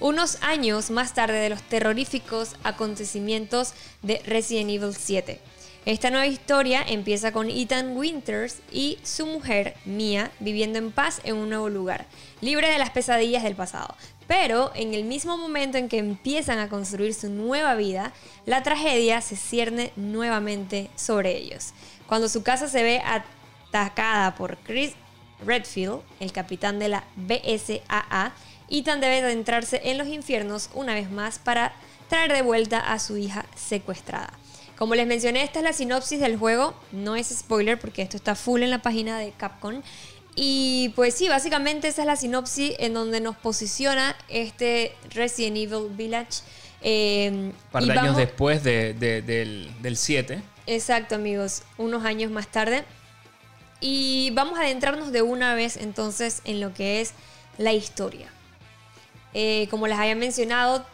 unos 0.00 0.38
años 0.40 0.90
más 0.90 1.12
tarde 1.12 1.36
de 1.38 1.50
los 1.50 1.60
terroríficos 1.64 2.52
acontecimientos 2.64 3.74
de 4.00 4.22
Resident 4.24 4.70
Evil 4.70 4.94
7. 4.98 5.38
Esta 5.86 6.10
nueva 6.10 6.26
historia 6.26 6.84
empieza 6.86 7.32
con 7.32 7.48
Ethan 7.48 7.96
Winters 7.96 8.58
y 8.70 8.98
su 9.02 9.24
mujer, 9.24 9.74
Mia, 9.86 10.30
viviendo 10.38 10.78
en 10.78 10.92
paz 10.92 11.22
en 11.24 11.36
un 11.36 11.48
nuevo 11.48 11.70
lugar, 11.70 12.04
libre 12.42 12.68
de 12.70 12.76
las 12.76 12.90
pesadillas 12.90 13.42
del 13.42 13.54
pasado. 13.54 13.94
Pero 14.26 14.72
en 14.74 14.92
el 14.92 15.04
mismo 15.04 15.38
momento 15.38 15.78
en 15.78 15.88
que 15.88 15.96
empiezan 15.96 16.58
a 16.58 16.68
construir 16.68 17.14
su 17.14 17.30
nueva 17.30 17.76
vida, 17.76 18.12
la 18.44 18.62
tragedia 18.62 19.22
se 19.22 19.36
cierne 19.36 19.90
nuevamente 19.96 20.90
sobre 20.96 21.34
ellos. 21.38 21.72
Cuando 22.06 22.28
su 22.28 22.42
casa 22.42 22.68
se 22.68 22.82
ve 22.82 23.00
atacada 23.00 24.34
por 24.34 24.58
Chris 24.58 24.92
Redfield, 25.46 26.02
el 26.20 26.30
capitán 26.32 26.78
de 26.78 26.88
la 26.90 27.04
BSAA, 27.16 28.34
Ethan 28.68 29.00
debe 29.00 29.20
adentrarse 29.20 29.80
en 29.84 29.96
los 29.96 30.08
infiernos 30.08 30.68
una 30.74 30.92
vez 30.92 31.10
más 31.10 31.38
para 31.38 31.72
traer 32.10 32.34
de 32.34 32.42
vuelta 32.42 32.80
a 32.80 32.98
su 32.98 33.16
hija 33.16 33.46
secuestrada. 33.56 34.39
Como 34.80 34.94
les 34.94 35.06
mencioné, 35.06 35.42
esta 35.42 35.58
es 35.58 35.64
la 35.66 35.74
sinopsis 35.74 36.20
del 36.20 36.38
juego. 36.38 36.72
No 36.90 37.14
es 37.14 37.26
spoiler 37.28 37.78
porque 37.78 38.00
esto 38.00 38.16
está 38.16 38.34
full 38.34 38.62
en 38.62 38.70
la 38.70 38.80
página 38.80 39.18
de 39.18 39.30
Capcom. 39.32 39.82
Y 40.34 40.88
pues 40.96 41.12
sí, 41.12 41.28
básicamente 41.28 41.88
esa 41.88 42.00
es 42.00 42.06
la 42.06 42.16
sinopsis 42.16 42.72
en 42.78 42.94
donde 42.94 43.20
nos 43.20 43.36
posiciona 43.36 44.16
este 44.30 44.96
Resident 45.10 45.58
Evil 45.58 45.90
Village. 45.90 46.40
Eh, 46.80 47.28
Un 47.30 47.54
par 47.70 47.82
y 47.82 47.86
de 47.88 47.92
años 47.92 48.04
vamos- 48.04 48.16
después 48.16 48.64
de- 48.64 48.94
de- 48.94 49.20
del, 49.20 49.70
del 49.82 49.98
7. 49.98 50.40
Exacto, 50.66 51.14
amigos, 51.16 51.62
unos 51.76 52.06
años 52.06 52.30
más 52.30 52.48
tarde. 52.48 52.84
Y 53.82 54.30
vamos 54.32 54.58
a 54.58 54.62
adentrarnos 54.62 55.12
de 55.12 55.20
una 55.20 55.54
vez 55.54 55.76
entonces 55.76 56.40
en 56.46 56.58
lo 56.58 56.72
que 56.72 57.02
es 57.02 57.12
la 57.58 57.74
historia. 57.74 58.28
Eh, 59.34 59.68
como 59.70 59.86
les 59.88 59.98
había 59.98 60.14
mencionado, 60.14 60.86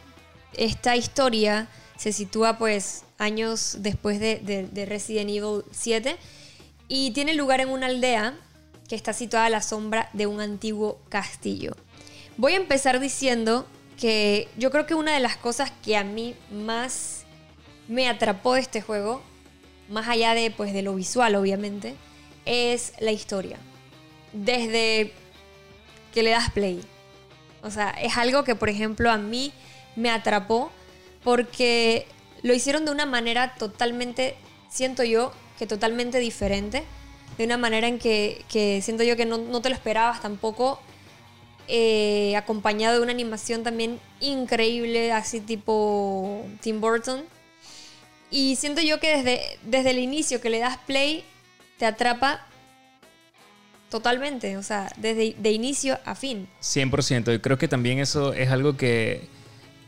esta 0.55 0.97
historia 0.97 1.69
se 1.97 2.13
sitúa 2.13 2.59
pues 2.59 3.05
años 3.19 3.77
después 3.81 4.21
de, 4.21 4.37
de- 4.41 4.67
de 4.67 4.87
Resident 4.87 5.31
Evil 5.31 5.63
7 5.71 6.17
y 6.89 7.11
tiene 7.13 7.35
lugar 7.35 7.61
en 7.61 7.69
una 7.71 7.87
aldea 7.87 8.35
que 8.89 8.95
está 8.95 9.13
situada 9.13 9.47
a 9.47 9.51
la 9.51 9.63
sombra 9.63 10.09
de 10.13 10.27
un 10.27 10.41
antiguo 10.41 11.01
castillo. 11.09 11.75
Voy 12.37 12.53
a 12.53 12.57
empezar 12.57 13.01
diciendo 13.01 13.67
que 13.99 14.49
yo 14.57 14.71
creo 14.71 14.87
que 14.87 14.95
una 14.95 15.13
de 15.15 15.21
las 15.21 15.37
cosas 15.37 15.73
que 15.83 15.97
a 15.97 16.05
mí 16.05 16.35
más 16.53 17.25
me 17.89 18.09
atrapó 18.09 18.55
de 18.55 18.61
este 18.61 18.83
juego, 18.83 19.23
más 19.89 20.07
allá 20.09 20.35
de, 20.35 20.51
pues, 20.51 20.73
de 20.73 20.83
lo 20.83 20.95
visual 20.95 21.35
obviamente, 21.35 21.95
es 22.45 22.93
la 23.01 23.11
historia. 23.13 23.59
Desde 24.33 25.13
que 26.13 26.23
le 26.23 26.31
das 26.31 26.51
play. 26.51 26.81
O 27.63 27.71
sea, 27.71 27.91
es 27.91 28.17
algo 28.17 28.45
que, 28.45 28.55
por 28.55 28.69
ejemplo, 28.69 29.11
a 29.11 29.17
mí 29.19 29.53
me 29.97 30.11
atrapó 30.11 30.71
porque 31.25 32.07
lo 32.43 32.55
hicieron 32.55 32.85
de 32.85 32.91
una 32.91 33.07
manera 33.07 33.55
totalmente, 33.57 34.37
siento 34.69 35.03
yo, 35.05 35.33
que 35.59 35.67
totalmente 35.67 36.19
diferente. 36.19 36.85
De 37.39 37.45
una 37.45 37.59
manera 37.59 37.89
en 37.89 37.99
que, 37.99 38.45
que 38.49 38.81
siento 38.83 39.03
yo 39.05 39.17
que 39.17 39.27
no, 39.27 39.39
no 39.39 39.61
te 39.61 39.69
lo 39.69 39.75
esperabas 39.75 40.21
tampoco. 40.23 40.81
eh, 41.69 42.35
acompañado 42.37 42.97
de 42.97 43.03
una 43.03 43.13
animación 43.13 43.63
también 43.63 43.99
increíble, 44.21 45.13
así 45.13 45.41
tipo 45.41 46.45
Tim 46.61 46.81
Burton. 46.81 47.25
Y 48.31 48.57
siento 48.57 48.81
yo 48.83 49.01
que 49.01 49.17
desde, 49.17 49.41
desde 49.63 49.91
el 49.91 49.99
inicio 49.99 50.41
que 50.41 50.51
le 50.51 50.59
das 50.59 50.79
play, 50.87 51.25
te 51.79 51.87
atrapa 51.87 52.47
totalmente. 53.91 54.57
O 54.57 54.63
sea, 54.63 54.93
desde 54.97 55.35
de 55.39 55.51
inicio 55.53 55.99
a 56.05 56.15
fin. 56.15 56.49
100%. 56.61 57.35
Y 57.35 57.39
creo 57.41 57.59
que 57.59 57.69
también 57.69 57.99
eso 57.99 58.33
es 58.33 58.51
algo 58.51 58.77
que, 58.77 59.29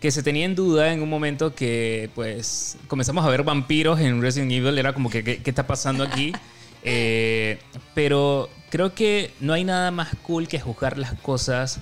que 0.00 0.11
se 0.11 0.23
tenía 0.23 0.45
en 0.45 0.55
duda 0.55 0.93
en 0.93 1.02
un 1.02 1.09
momento 1.09 1.55
que 1.55 2.11
pues 2.14 2.76
comenzamos 2.87 3.25
a 3.25 3.28
ver 3.28 3.43
vampiros 3.43 4.00
en 4.00 4.23
Resident 4.23 4.52
Evil. 4.52 4.78
Era 4.78 4.93
como 4.93 5.11
que, 5.11 5.25
¿qué, 5.25 5.43
qué 5.43 5.50
está 5.50 5.67
pasando 5.67 6.05
aquí? 6.05 6.33
Eh, 6.85 7.59
pero 7.93 8.49
creo 8.71 8.95
que 8.95 9.33
no 9.40 9.52
hay 9.52 9.64
nada 9.64 9.90
más 9.90 10.11
cool 10.23 10.47
que 10.47 10.61
juzgar 10.61 10.97
las 10.97 11.12
cosas 11.14 11.81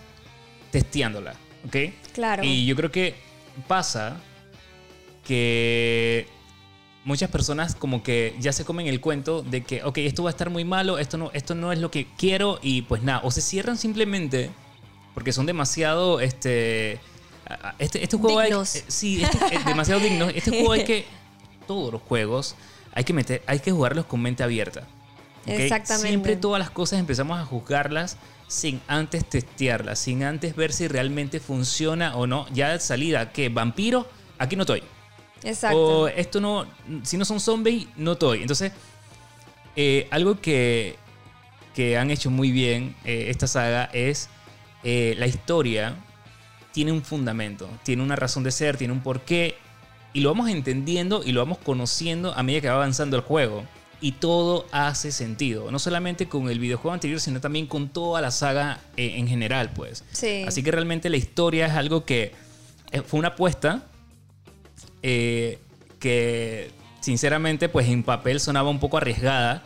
testeándolas, 0.71 1.37
¿ok? 1.67 1.77
Claro. 2.15 2.43
Y 2.43 2.65
yo 2.65 2.75
creo 2.77 2.91
que 2.91 3.15
pasa 3.69 4.17
que 5.23 6.27
muchas 7.05 7.31
personas 7.31 7.75
como 7.75 8.03
que 8.03 8.35
ya 8.41 8.53
se 8.53 8.65
comen 8.65 8.87
el 8.87 9.01
cuento 9.01 9.43
de 9.43 9.63
que, 9.63 9.83
ok, 9.85 9.99
esto 9.99 10.25
va 10.25 10.31
a 10.31 10.33
estar 10.33 10.51
muy 10.51 10.65
malo, 10.65 10.99
esto 10.99 11.19
no, 11.19 11.31
esto 11.35 11.55
no 11.55 11.73
es 11.73 11.79
lo 11.79 11.91
que 11.91 12.07
quiero 12.17 12.59
y 12.63 12.83
pues 12.83 13.03
nada, 13.03 13.21
o 13.23 13.31
se 13.31 13.41
cierran 13.41 13.77
simplemente 13.77 14.51
Porque 15.15 15.33
son 15.33 15.47
demasiado, 15.47 16.21
este... 16.21 16.99
a- 17.49 17.69
a- 17.71 17.75
Este, 17.79 18.03
este 18.03 18.17
juego 18.17 18.39
hay, 18.39 18.49
Dignos. 18.51 18.77
eh, 18.77 18.85
sí, 18.89 19.23
este 19.23 19.55
es 19.57 19.65
demasiado 19.65 20.01
digno. 20.01 20.29
Este 20.29 20.51
juego 20.51 20.73
hay 20.73 20.85
que 20.85 21.05
todos 21.67 21.93
los 21.93 22.03
juegos 22.03 22.55
hay 22.93 23.05
que 23.05 23.13
meter, 23.13 23.43
hay 23.47 23.59
que 23.61 23.71
jugarlos 23.73 24.07
con 24.07 24.21
mente 24.23 24.43
abierta. 24.43 24.83
Exactamente. 25.47 26.09
Siempre 26.09 26.37
todas 26.37 26.59
las 26.59 26.71
cosas 26.71 26.99
empezamos 26.99 27.39
a 27.39 27.45
juzgarlas 27.45 28.17
sin 28.49 28.81
antes 28.89 29.25
testearlas, 29.29 29.99
sin 29.99 30.23
antes 30.25 30.57
ver 30.57 30.73
si 30.73 30.89
realmente 30.89 31.39
funciona 31.41 32.17
o 32.17 32.27
no. 32.27 32.47
Ya 32.53 32.71
de 32.71 32.81
salida, 32.81 33.33
que 33.33 33.49
vampiro, 33.49 34.09
aquí 34.39 34.57
no 34.57 34.63
estoy. 34.63 34.83
Exacto. 35.45 35.79
O 36.03 36.09
esto 36.09 36.41
no, 36.41 36.67
si 37.05 37.17
no 37.17 37.25
son 37.25 37.39
zombies, 37.39 37.87
no 37.97 38.13
estoy. 38.13 38.41
Entonces, 38.43 38.73
eh, 39.77 40.09
algo 40.11 40.41
que, 40.41 40.97
que 41.75 41.99
han 41.99 42.11
hecho 42.11 42.31
muy 42.31 42.51
bien 42.51 42.97
eh, 43.05 43.27
esta 43.29 43.47
saga 43.47 43.91
es 43.93 44.29
eh, 44.83 45.15
la 45.19 45.27
historia 45.27 45.95
tiene 46.77 46.93
un 46.93 47.03
fundamento, 47.03 47.71
tiene 47.85 48.03
una 48.03 48.17
razón 48.17 48.43
de 48.45 48.51
ser, 48.51 48.77
tiene 48.77 48.93
un 48.93 49.01
porqué. 49.01 49.55
Y 50.13 50.21
lo 50.21 50.29
vamos 50.29 50.51
entendiendo 50.51 51.23
y 51.25 51.33
lo 51.33 51.41
vamos 51.41 51.57
conociendo 51.57 52.35
a 52.35 52.43
medida 52.43 52.61
que 52.61 52.69
va 52.69 52.75
avanzando 52.75 53.17
el 53.17 53.23
juego. 53.23 53.65
Y 54.03 54.13
todo 54.13 54.67
hace 54.73 55.11
sentido. 55.11 55.71
No 55.71 55.79
solamente 55.79 56.29
con 56.29 56.51
el 56.51 56.59
videojuego 56.59 56.93
anterior, 56.93 57.19
sino 57.19 57.41
también 57.41 57.67
con 57.67 57.89
toda 57.89 58.21
la 58.21 58.31
saga 58.31 58.81
eh, 58.99 59.15
en 59.17 59.27
general, 59.27 59.71
pues. 59.71 60.05
Sí. 60.13 60.45
Así 60.47 60.63
que 60.63 60.71
realmente 60.71 61.09
la 61.09 61.17
historia 61.17 61.65
es 61.65 61.73
algo 61.73 62.05
que 62.05 62.33
eh, 62.93 63.01
fue 63.01 63.21
una 63.21 63.29
apuesta 63.29 63.87
eh, 65.03 65.59
que 65.99 66.73
sinceramente 67.01 67.71
pues 67.71 67.89
en 67.89 68.03
papel 68.03 68.39
sonaba 68.39 68.69
un 68.69 68.81
poco 68.81 68.99
arriesgada, 68.99 69.63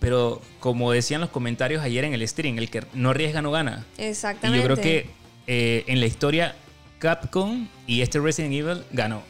pero 0.00 0.40
como 0.60 0.90
decían 0.92 1.20
los 1.20 1.28
comentarios 1.28 1.82
ayer 1.82 2.04
en 2.04 2.14
el 2.14 2.26
stream, 2.26 2.56
el 2.56 2.70
que 2.70 2.84
no 2.94 3.10
arriesga 3.10 3.42
no 3.42 3.50
gana. 3.50 3.84
Y 3.98 4.04
Exactamente. 4.04 4.66
yo 4.66 4.74
creo 4.74 4.82
que 4.82 5.23
eh, 5.46 5.84
en 5.86 6.00
la 6.00 6.06
historia 6.06 6.56
Capcom 6.98 7.68
y 7.86 8.02
este 8.02 8.18
Resident 8.18 8.54
Evil 8.54 8.84
ganó. 8.92 9.22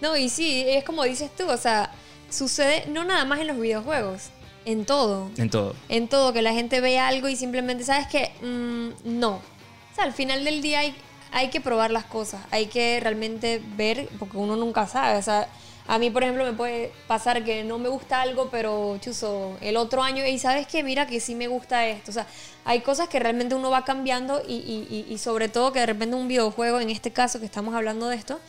No, 0.00 0.16
y 0.16 0.28
sí, 0.28 0.64
es 0.66 0.84
como 0.84 1.04
dices 1.04 1.30
tú, 1.36 1.48
o 1.48 1.56
sea, 1.56 1.92
sucede 2.30 2.86
no 2.88 3.04
nada 3.04 3.24
más 3.24 3.40
en 3.40 3.46
los 3.46 3.60
videojuegos, 3.60 4.30
en 4.64 4.84
todo. 4.84 5.30
En 5.36 5.50
todo. 5.50 5.74
En 5.88 6.08
todo, 6.08 6.32
que 6.32 6.42
la 6.42 6.52
gente 6.52 6.80
ve 6.80 6.98
algo 6.98 7.28
y 7.28 7.36
simplemente, 7.36 7.84
¿sabes 7.84 8.06
qué? 8.08 8.32
Mm, 8.42 9.18
no. 9.20 9.34
O 9.34 9.94
sea, 9.94 10.04
al 10.04 10.12
final 10.12 10.44
del 10.44 10.62
día 10.62 10.80
hay, 10.80 10.94
hay 11.32 11.50
que 11.50 11.60
probar 11.60 11.90
las 11.90 12.04
cosas, 12.04 12.40
hay 12.50 12.66
que 12.66 12.98
realmente 13.00 13.62
ver, 13.76 14.08
porque 14.18 14.36
uno 14.36 14.56
nunca 14.56 14.86
sabe. 14.86 15.18
O 15.18 15.22
sea, 15.22 15.48
a 15.94 15.98
mí, 15.98 16.08
por 16.10 16.22
ejemplo, 16.22 16.42
me 16.44 16.54
puede 16.54 16.90
pasar 17.06 17.44
que 17.44 17.64
no 17.64 17.78
me 17.78 17.90
gusta 17.90 18.22
algo, 18.22 18.48
pero 18.50 18.96
chuzo, 19.02 19.58
el 19.60 19.76
otro 19.76 20.02
año, 20.02 20.24
y 20.26 20.38
sabes 20.38 20.66
que 20.66 20.82
mira 20.82 21.06
que 21.06 21.20
sí 21.20 21.34
me 21.34 21.48
gusta 21.48 21.86
esto. 21.86 22.10
O 22.10 22.14
sea, 22.14 22.26
hay 22.64 22.80
cosas 22.80 23.10
que 23.10 23.18
realmente 23.18 23.54
uno 23.54 23.68
va 23.70 23.84
cambiando 23.84 24.42
y, 24.48 24.54
y- 24.54 25.06
y- 25.12 25.18
sobre 25.18 25.48
todo 25.50 25.70
que 25.70 25.80
de 25.80 25.86
repente 25.86 26.16
un 26.16 26.28
videojuego, 26.28 26.80
en 26.80 26.88
este 26.88 27.10
caso 27.10 27.40
que 27.40 27.44
estamos 27.44 27.74
hablando 27.74 28.08
de 28.08 28.16
esto, 28.16 28.40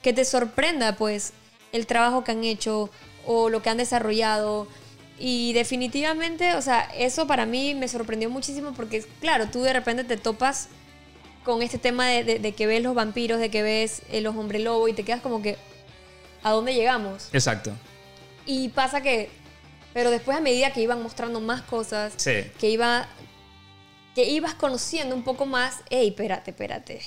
que 0.00 0.12
te 0.12 0.24
sorprenda 0.24 0.94
pues 0.94 1.32
el 1.72 1.88
trabajo 1.88 2.22
que 2.22 2.30
han 2.30 2.44
hecho 2.44 2.88
o 3.26 3.48
lo 3.50 3.62
que 3.62 3.70
han 3.70 3.78
desarrollado. 3.78 4.68
Y 5.18 5.54
definitivamente, 5.54 6.54
o 6.54 6.62
sea, 6.62 6.82
eso 6.96 7.26
para 7.26 7.46
mí 7.46 7.74
me 7.74 7.88
sorprendió 7.88 8.30
muchísimo 8.30 8.74
porque, 8.74 9.04
claro, 9.20 9.48
tú 9.48 9.62
de 9.62 9.72
repente 9.72 10.04
te 10.04 10.16
topas 10.18 10.68
con 11.44 11.62
este 11.62 11.78
tema 11.78 12.06
de, 12.06 12.22
de- 12.22 12.38
de 12.38 12.52
que 12.52 12.68
ves 12.68 12.80
los 12.80 12.94
vampiros, 12.94 13.40
de 13.40 13.50
que 13.50 13.62
ves 13.64 14.02
eh, 14.12 14.20
los 14.20 14.36
hombres 14.36 14.62
lobo 14.62 14.86
y 14.86 14.92
te 14.92 15.02
quedas 15.02 15.20
como 15.20 15.42
que, 15.42 15.56
¿a 16.42 16.50
dónde 16.50 16.74
llegamos? 16.74 17.28
Exacto. 17.32 17.72
Y 18.46 18.68
pasa 18.70 19.00
que, 19.02 19.30
pero 19.94 20.10
después 20.10 20.36
a 20.36 20.40
medida 20.40 20.72
que 20.72 20.80
iban 20.82 21.02
mostrando 21.02 21.40
más 21.40 21.62
cosas, 21.62 22.12
Sí. 22.16 22.32
que 22.58 22.70
iba, 22.70 23.06
que 24.14 24.28
ibas 24.28 24.54
conociendo 24.54 25.14
un 25.14 25.22
poco 25.22 25.46
más, 25.46 25.80
ey, 25.90 26.08
espérate, 26.08 26.50
espérate. 26.50 27.00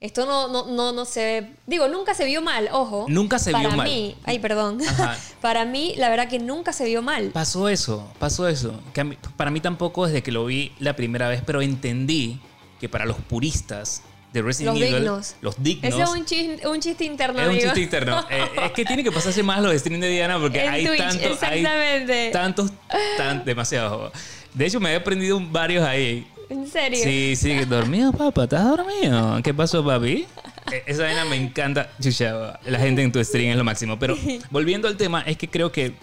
Esto 0.00 0.26
no, 0.26 0.46
no, 0.46 0.66
no, 0.66 0.92
no 0.92 1.04
se, 1.04 1.50
digo, 1.66 1.88
nunca 1.88 2.14
se 2.14 2.24
vio 2.24 2.40
mal, 2.40 2.68
ojo. 2.70 3.06
Nunca 3.08 3.40
se 3.40 3.50
vio 3.50 3.62
para 3.64 3.76
mal. 3.76 3.88
mí, 3.88 4.16
ay, 4.24 4.38
perdón. 4.38 4.78
Ajá. 4.86 5.16
para 5.40 5.64
mí, 5.64 5.94
la 5.96 6.08
verdad 6.08 6.28
que 6.28 6.38
nunca 6.38 6.72
se 6.72 6.84
vio 6.84 7.02
mal. 7.02 7.30
Pasó 7.30 7.68
eso, 7.68 8.08
pasó 8.20 8.46
eso. 8.46 8.80
Que 8.92 9.02
mí- 9.02 9.18
para 9.36 9.50
mí 9.50 9.60
tampoco 9.60 10.06
desde 10.06 10.22
que 10.22 10.30
lo 10.30 10.44
vi 10.44 10.72
la 10.78 10.94
primera 10.94 11.28
vez, 11.28 11.42
pero 11.44 11.62
entendí 11.62 12.40
que 12.78 12.88
para 12.88 13.06
los 13.06 13.16
puristas 13.16 14.02
de 14.32 14.42
Resident 14.42 14.74
Los 14.76 14.82
Evil, 14.88 14.94
dignos. 15.00 15.36
los 15.40 15.62
dignos, 15.62 15.92
Ese 15.94 16.02
es 16.02 16.08
un 16.10 16.24
chiste, 16.24 16.68
un 16.68 16.80
chiste 16.80 17.04
interno, 17.04 17.40
Es 17.40 17.48
un 17.48 17.58
chiste 17.58 17.80
interno. 17.80 18.26
Eh, 18.30 18.44
es 18.66 18.72
que 18.72 18.84
tiene 18.84 19.02
que 19.02 19.10
pasarse 19.12 19.42
más 19.42 19.60
los 19.62 19.74
streams 19.74 20.00
de 20.02 20.08
Diana 20.10 20.38
porque 20.38 20.62
En 20.64 20.70
hay 20.70 20.86
Twitch, 20.86 20.98
tantos. 20.98 21.22
exactamente. 21.32 22.12
Hay 22.26 22.32
tantos, 22.32 22.70
tan, 23.16 23.44
demasiado. 23.44 24.12
De 24.54 24.66
hecho, 24.66 24.80
me 24.80 24.88
había 24.88 24.98
aprendido 25.00 25.40
varios 25.40 25.84
ahí. 25.86 26.26
¿En 26.50 26.66
serio? 26.66 26.98
Sí, 27.02 27.36
sí, 27.36 27.54
dormido, 27.66 28.12
papá, 28.12 28.44
¿estás 28.44 28.64
dormido? 28.64 29.40
¿Qué 29.42 29.52
pasó, 29.52 29.84
papi? 29.84 30.26
Eh, 30.72 30.82
Esa 30.86 31.02
vaina 31.04 31.24
me 31.26 31.36
encanta. 31.36 31.90
Chucha, 32.00 32.58
la 32.64 32.78
gente 32.78 33.02
en 33.02 33.12
tu 33.12 33.22
stream 33.24 33.50
es 33.50 33.56
lo 33.56 33.64
máximo. 33.64 33.98
Pero 33.98 34.16
volviendo 34.50 34.88
al 34.88 34.96
tema, 34.96 35.22
es 35.22 35.36
que 35.36 35.48
creo 35.48 35.72
que 35.72 35.94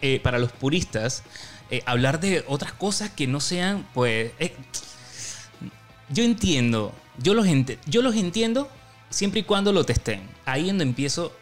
eh, 0.00 0.20
para 0.22 0.38
los 0.38 0.52
puristas, 0.52 1.22
eh, 1.70 1.82
hablar 1.86 2.20
de 2.20 2.44
otras 2.46 2.72
cosas 2.72 3.10
que 3.10 3.26
no 3.26 3.40
sean, 3.40 3.86
pues. 3.94 4.30
eh, 4.38 4.54
yo 6.10 6.24
entiendo, 6.24 6.92
yo 7.22 7.34
los, 7.34 7.46
yo 7.86 8.02
los 8.02 8.14
entiendo 8.16 8.68
siempre 9.10 9.40
y 9.40 9.42
cuando 9.42 9.72
lo 9.72 9.84
testen. 9.84 10.22
Ahí 10.44 10.62
es 10.62 10.68
donde 10.68 10.84
empiezo, 10.84 11.32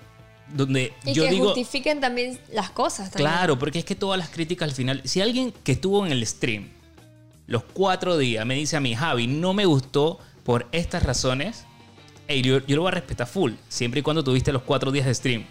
donde 0.52 0.92
Y 1.04 1.12
yo 1.12 1.24
que 1.24 1.30
digo. 1.30 1.44
justifiquen 1.46 2.00
también 2.00 2.38
las 2.52 2.70
cosas. 2.70 3.10
También. 3.10 3.30
Claro, 3.30 3.58
porque 3.58 3.78
es 3.80 3.84
que 3.84 3.94
todas 3.94 4.18
las 4.18 4.28
críticas 4.30 4.68
al 4.68 4.74
final, 4.74 5.02
si 5.04 5.20
alguien 5.20 5.52
que 5.64 5.72
estuvo 5.72 6.04
en 6.06 6.12
el 6.12 6.26
stream 6.26 6.70
los 7.46 7.62
cuatro 7.62 8.18
días 8.18 8.44
me 8.44 8.54
dice 8.56 8.76
a 8.76 8.80
mí, 8.80 8.94
Javi, 8.94 9.26
no 9.28 9.54
me 9.54 9.66
gustó 9.66 10.18
por 10.44 10.66
estas 10.72 11.02
razones, 11.04 11.64
ey, 12.26 12.42
yo, 12.42 12.58
yo 12.66 12.74
lo 12.76 12.82
voy 12.82 12.88
a 12.88 12.92
respetar 12.94 13.26
full, 13.28 13.52
siempre 13.68 14.00
y 14.00 14.02
cuando 14.02 14.24
tuviste 14.24 14.52
los 14.52 14.62
cuatro 14.62 14.90
días 14.90 15.06
de 15.06 15.14
stream. 15.14 15.44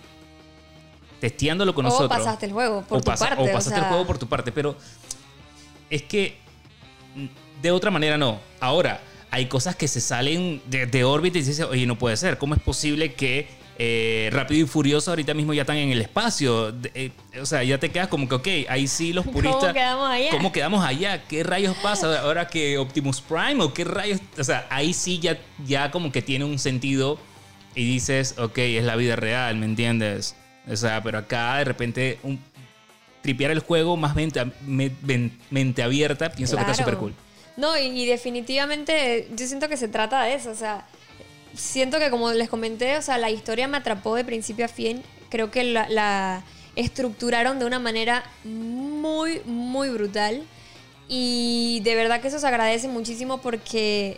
Testeándolo 1.22 1.74
con 1.74 1.86
O 1.86 1.89
nosotros. 1.89 2.10
pasaste 2.20 2.46
el 2.48 2.51
juego 2.51 2.82
por 2.84 2.98
o 2.98 3.01
tu 3.01 3.05
pasa- 3.05 3.27
parte. 3.29 3.44
O 3.44 3.48
o 3.48 3.51
pasaste 3.51 3.79
el 3.79 3.86
juego 3.86 4.05
por 4.05 4.17
tu 4.17 4.27
parte, 4.27 4.51
pero 4.51 4.75
es 5.89 6.01
que 6.03 6.38
de 7.62 7.72
otra 7.72 7.89
manera 7.91 8.17
no. 8.17 8.39
Ahora, 8.60 9.00
hay 9.35 9.47
cosas 9.47 9.75
que 9.75 9.87
se 9.89 9.99
salen 9.99 10.61
de, 10.67 10.85
de 10.85 11.03
órbita 11.03 11.37
y 11.37 11.41
dices, 11.41 11.59
oye, 11.65 11.85
no 11.85 11.97
puede 11.97 12.15
ser. 12.15 12.37
¿Cómo 12.37 12.55
es 12.55 12.61
posible 12.61 13.13
que 13.15 13.47
eh, 13.77 14.29
Rápido 14.31 14.63
y 14.63 14.67
Furioso 14.67 15.11
ahorita 15.11 15.33
mismo 15.33 15.53
ya 15.53 15.63
están 15.63 15.75
en 15.75 15.91
el 15.91 15.99
espacio? 16.01 16.71
De- 16.71 16.89
eh, 16.95 17.11
o 17.41 17.45
sea, 17.45 17.61
ya 17.61 17.77
te 17.77 17.89
quedas 17.91 18.07
como 18.07 18.29
que, 18.29 18.35
ok, 18.35 18.47
ahí 18.69 18.87
sí 18.87 19.11
los 19.11 19.25
puristas... 19.33 19.59
¿Cómo 19.61 19.73
quedamos 19.73 20.09
allá? 20.09 20.29
¿Cómo 20.31 20.51
quedamos 20.53 20.85
allá? 20.85 21.23
¿Qué 21.27 21.43
rayos 21.43 21.75
pasa 21.83 22.21
ahora 22.21 22.47
que 22.47 22.77
Optimus 22.77 23.19
Prime 23.19 23.61
o 23.61 23.73
qué 23.73 23.83
rayos? 23.83 24.21
O 24.39 24.43
sea, 24.45 24.65
ahí 24.69 24.93
sí 24.93 25.19
ya, 25.19 25.37
ya 25.67 25.91
como 25.91 26.13
que 26.13 26.21
tiene 26.21 26.45
un 26.45 26.57
sentido 26.57 27.19
y 27.75 27.83
dices, 27.85 28.35
ok, 28.37 28.57
es 28.57 28.85
la 28.85 28.95
vida 28.95 29.17
real, 29.17 29.57
¿me 29.57 29.65
entiendes? 29.65 30.37
O 30.71 30.77
sea, 30.77 31.03
pero 31.03 31.17
acá 31.17 31.57
de 31.57 31.65
repente 31.65 32.19
un, 32.23 32.39
tripear 33.21 33.51
el 33.51 33.59
juego 33.59 33.97
más 33.97 34.15
mente, 34.15 34.41
me- 34.65 34.91
men- 35.01 35.37
mente 35.49 35.83
abierta, 35.83 36.31
pienso 36.31 36.55
que 36.55 36.61
está 36.61 36.73
súper 36.73 36.95
cool. 36.95 37.13
No, 37.57 37.77
y, 37.77 37.83
y 37.88 38.05
definitivamente 38.05 39.29
yo 39.35 39.47
siento 39.47 39.69
que 39.69 39.77
se 39.77 39.88
trata 39.88 40.24
de 40.24 40.33
eso. 40.35 40.51
O 40.51 40.55
sea, 40.55 40.85
siento 41.53 42.00
que 42.00 42.09
como 42.09 42.31
les 42.31 42.50
comenté, 42.50 42.97
o 42.97 43.01
sea, 43.01 43.17
la 43.17 43.29
historia 43.29 43.67
me 43.67 43.77
atrapó 43.77 44.15
de 44.15 44.25
principio 44.25 44.65
a 44.65 44.67
fin. 44.67 45.03
Creo 45.29 45.51
que 45.51 45.63
la, 45.63 45.88
la 45.89 46.43
estructuraron 46.75 47.59
de 47.59 47.65
una 47.65 47.79
manera 47.79 48.24
muy, 48.43 49.41
muy 49.45 49.89
brutal. 49.89 50.43
Y 51.07 51.81
de 51.83 51.95
verdad 51.95 52.19
que 52.21 52.27
eso 52.29 52.39
se 52.39 52.47
agradece 52.47 52.88
muchísimo 52.88 53.39
porque 53.39 54.17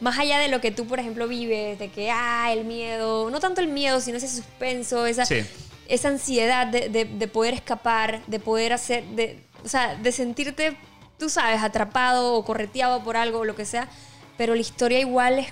más 0.00 0.18
allá 0.18 0.38
de 0.38 0.48
lo 0.48 0.60
que 0.60 0.70
tú, 0.70 0.86
por 0.86 1.00
ejemplo, 1.00 1.26
vives, 1.26 1.78
de 1.78 1.88
que, 1.90 2.10
ah, 2.10 2.52
el 2.52 2.64
miedo, 2.64 3.28
no 3.30 3.40
tanto 3.40 3.60
el 3.60 3.66
miedo, 3.68 4.00
sino 4.00 4.18
ese 4.18 4.28
suspenso, 4.28 5.04
esa, 5.06 5.24
Sí. 5.26 5.40
esa 5.88 6.08
ansiedad 6.08 6.68
de, 6.68 6.88
de- 6.88 7.04
de 7.06 7.28
poder 7.28 7.54
escapar, 7.54 8.22
de 8.28 8.38
poder 8.38 8.72
hacer, 8.72 9.02
de, 9.08 9.40
o 9.64 9.68
sea, 9.68 9.96
de 9.96 10.12
sentirte, 10.12 10.76
tú 11.18 11.28
sabes, 11.28 11.60
atrapado 11.62 12.34
o 12.34 12.44
correteado 12.44 13.02
por 13.02 13.16
algo 13.16 13.40
o 13.40 13.44
lo 13.44 13.54
que 13.56 13.64
sea, 13.64 13.88
pero 14.36 14.54
la 14.54 14.60
historia 14.60 15.00
igual 15.00 15.38
es, 15.40 15.48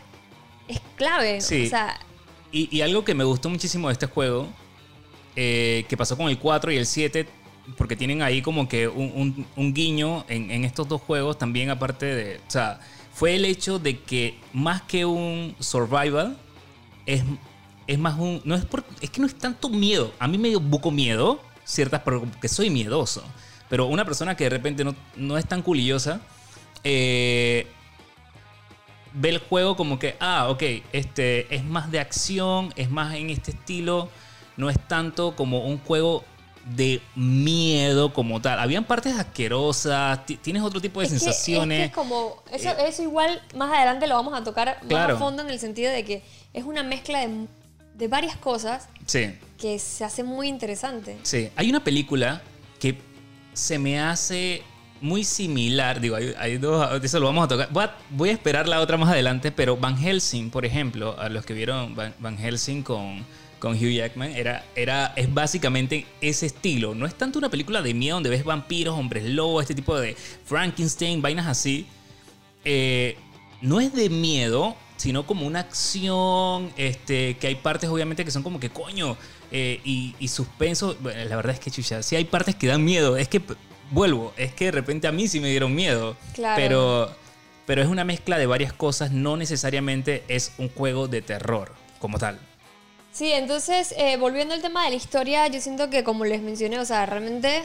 es 0.68 0.80
clave. 0.96 1.40
Sí. 1.40 1.66
O 1.66 1.68
sea, 1.70 1.98
Y, 2.52 2.74
y 2.76 2.80
algo 2.82 3.04
que 3.04 3.14
me 3.14 3.24
gustó 3.24 3.48
muchísimo 3.50 3.88
de 3.88 3.92
este 3.94 4.06
juego, 4.06 4.48
eh, 5.34 5.84
que 5.88 5.96
pasó 5.96 6.16
con 6.16 6.28
el 6.28 6.38
4 6.38 6.72
y 6.72 6.76
el 6.76 6.86
7, 6.86 7.28
porque 7.76 7.96
tienen 7.96 8.22
ahí 8.22 8.40
como 8.42 8.68
que 8.68 8.86
un, 8.88 9.12
un- 9.14 9.46
un 9.56 9.74
guiño 9.74 10.24
en, 10.28 10.50
en 10.50 10.64
estos 10.64 10.88
dos 10.88 11.00
juegos 11.02 11.36
también 11.38 11.68
aparte 11.70 12.06
de... 12.06 12.36
O 12.46 12.50
sea, 12.50 12.78
fue 13.12 13.34
el 13.34 13.44
hecho 13.44 13.78
de 13.78 13.98
que 14.00 14.38
más 14.52 14.82
que 14.82 15.04
un 15.04 15.56
survival, 15.58 16.36
es, 17.06 17.22
es 17.86 17.98
más 17.98 18.18
un... 18.18 18.40
No 18.44 18.54
es, 18.54 18.64
por, 18.64 18.84
es 19.00 19.10
que 19.10 19.20
no 19.20 19.26
es 19.26 19.34
tanto 19.34 19.68
miedo. 19.68 20.12
A 20.20 20.28
mí 20.28 20.38
me 20.38 20.48
dio 20.48 20.60
buco 20.60 20.90
miedo, 20.92 21.40
ciertas, 21.64 22.02
porque 22.02 22.46
soy 22.48 22.70
miedoso. 22.70 23.24
Pero 23.68 23.86
una 23.86 24.04
persona 24.04 24.36
que 24.36 24.44
de 24.44 24.50
repente 24.50 24.84
no, 24.84 24.94
no 25.16 25.38
es 25.38 25.46
tan 25.46 25.62
culillosa, 25.62 26.20
eh, 26.84 27.66
ve 29.12 29.30
el 29.30 29.38
juego 29.38 29.76
como 29.76 29.98
que, 29.98 30.16
ah, 30.20 30.48
ok, 30.48 30.62
este 30.92 31.52
es 31.54 31.64
más 31.64 31.90
de 31.90 32.00
acción, 32.00 32.72
es 32.76 32.90
más 32.90 33.14
en 33.14 33.30
este 33.30 33.52
estilo, 33.52 34.08
no 34.56 34.70
es 34.70 34.78
tanto 34.86 35.34
como 35.34 35.66
un 35.66 35.78
juego 35.78 36.24
de 36.66 37.00
miedo 37.14 38.12
como 38.12 38.40
tal. 38.42 38.58
Habían 38.58 38.84
partes 38.84 39.16
asquerosas, 39.16 40.20
tienes 40.26 40.62
otro 40.62 40.80
tipo 40.80 41.00
de 41.00 41.08
sensaciones. 41.08 41.88
es 41.88 41.94
como, 41.94 42.42
eso, 42.52 42.70
eh, 42.70 42.88
eso 42.88 43.02
igual 43.02 43.40
más 43.54 43.72
adelante 43.72 44.06
lo 44.06 44.16
vamos 44.16 44.34
a 44.34 44.42
tocar 44.42 44.78
más 44.90 45.10
a 45.10 45.16
fondo 45.16 45.42
en 45.42 45.50
el 45.50 45.60
sentido 45.60 45.92
de 45.92 46.04
que 46.04 46.22
es 46.52 46.64
una 46.64 46.82
mezcla 46.82 47.20
de, 47.20 47.46
de 47.94 48.08
varias 48.08 48.36
cosas 48.36 48.88
sí. 49.06 49.32
que 49.58 49.78
se 49.78 50.04
hace 50.04 50.24
muy 50.24 50.48
interesante. 50.48 51.16
Sí, 51.22 51.50
hay 51.56 51.70
una 51.70 51.84
película 51.84 52.42
que 52.80 52.98
se 53.56 53.78
me 53.78 53.98
hace 53.98 54.62
muy 55.00 55.24
similar, 55.24 56.00
digo, 56.00 56.16
hay, 56.16 56.58
dos, 56.58 57.02
eso 57.02 57.20
lo 57.20 57.26
vamos 57.26 57.46
a 57.46 57.48
tocar. 57.48 57.70
Voy 58.10 58.28
a, 58.28 58.32
esperar 58.32 58.68
la 58.68 58.80
otra 58.80 58.98
más 58.98 59.08
adelante, 59.08 59.50
pero 59.50 59.78
Van 59.78 59.96
Helsing, 59.96 60.50
por 60.50 60.66
ejemplo, 60.66 61.18
a 61.18 61.30
los 61.30 61.46
que 61.46 61.54
vieron 61.54 61.94
Van, 61.94 62.36
Helsing 62.36 62.82
con, 62.82 63.24
con 63.58 63.74
Hugh 63.74 63.92
Jackman, 63.92 64.32
era, 64.32 64.64
era, 64.74 65.14
es 65.16 65.32
básicamente 65.32 66.06
ese 66.20 66.46
estilo. 66.46 66.94
No 66.94 67.06
es 67.06 67.14
tanto 67.14 67.38
una 67.38 67.48
película 67.48 67.80
de 67.80 67.94
miedo 67.94 68.16
donde 68.16 68.28
ves 68.28 68.44
vampiros, 68.44 68.98
hombres 68.98 69.24
lobos, 69.24 69.62
este 69.62 69.74
tipo 69.74 69.98
de 69.98 70.14
Frankenstein, 70.44 71.22
vainas 71.22 71.46
así. 71.46 71.86
Eh, 72.64 73.16
no 73.62 73.80
es 73.80 73.94
de 73.94 74.10
miedo, 74.10 74.76
sino 74.98 75.26
como 75.26 75.46
una 75.46 75.60
acción, 75.60 76.72
este, 76.76 77.38
que 77.38 77.46
hay 77.46 77.54
partes 77.54 77.88
obviamente 77.88 78.22
que 78.22 78.30
son 78.30 78.42
como 78.42 78.60
que 78.60 78.68
coño, 78.68 79.16
eh, 79.58 79.80
y, 79.84 80.28
suspenso. 80.28 80.96
la 81.02 81.34
verdad 81.34 81.54
es 81.54 81.60
que 81.60 81.70
chucha, 81.70 82.02
sí 82.02 82.14
hay 82.14 82.26
partes 82.26 82.54
que 82.54 82.66
dan 82.66 82.84
miedo. 82.84 83.16
Es 83.16 83.26
que 83.28 83.40
vuelvo, 83.90 84.34
es 84.36 84.52
que 84.52 84.66
de 84.66 84.70
repente 84.72 85.06
a 85.06 85.12
mí 85.12 85.28
sí 85.28 85.40
me 85.40 85.48
dieron 85.48 85.74
miedo. 85.74 86.14
Claro. 86.34 86.56
Pero, 86.56 87.16
pero 87.64 87.80
es 87.80 87.88
una 87.88 88.04
mezcla 88.04 88.36
de 88.36 88.44
varias 88.44 88.74
cosas, 88.74 89.12
no 89.12 89.38
necesariamente 89.38 90.24
es 90.28 90.52
un 90.58 90.68
juego 90.68 91.08
de 91.08 91.22
terror 91.22 91.72
como 92.00 92.18
tal. 92.18 92.38
Sí, 93.12 93.32
entonces, 93.32 93.94
eh, 93.96 94.18
volviendo 94.18 94.52
al 94.52 94.60
tema 94.60 94.84
de 94.84 94.90
la 94.90 94.96
historia, 94.96 95.46
yo 95.46 95.58
siento 95.62 95.88
que 95.88 96.04
como 96.04 96.26
les 96.26 96.42
mencioné, 96.42 96.78
o 96.78 96.84
sea, 96.84 97.06
realmente, 97.06 97.62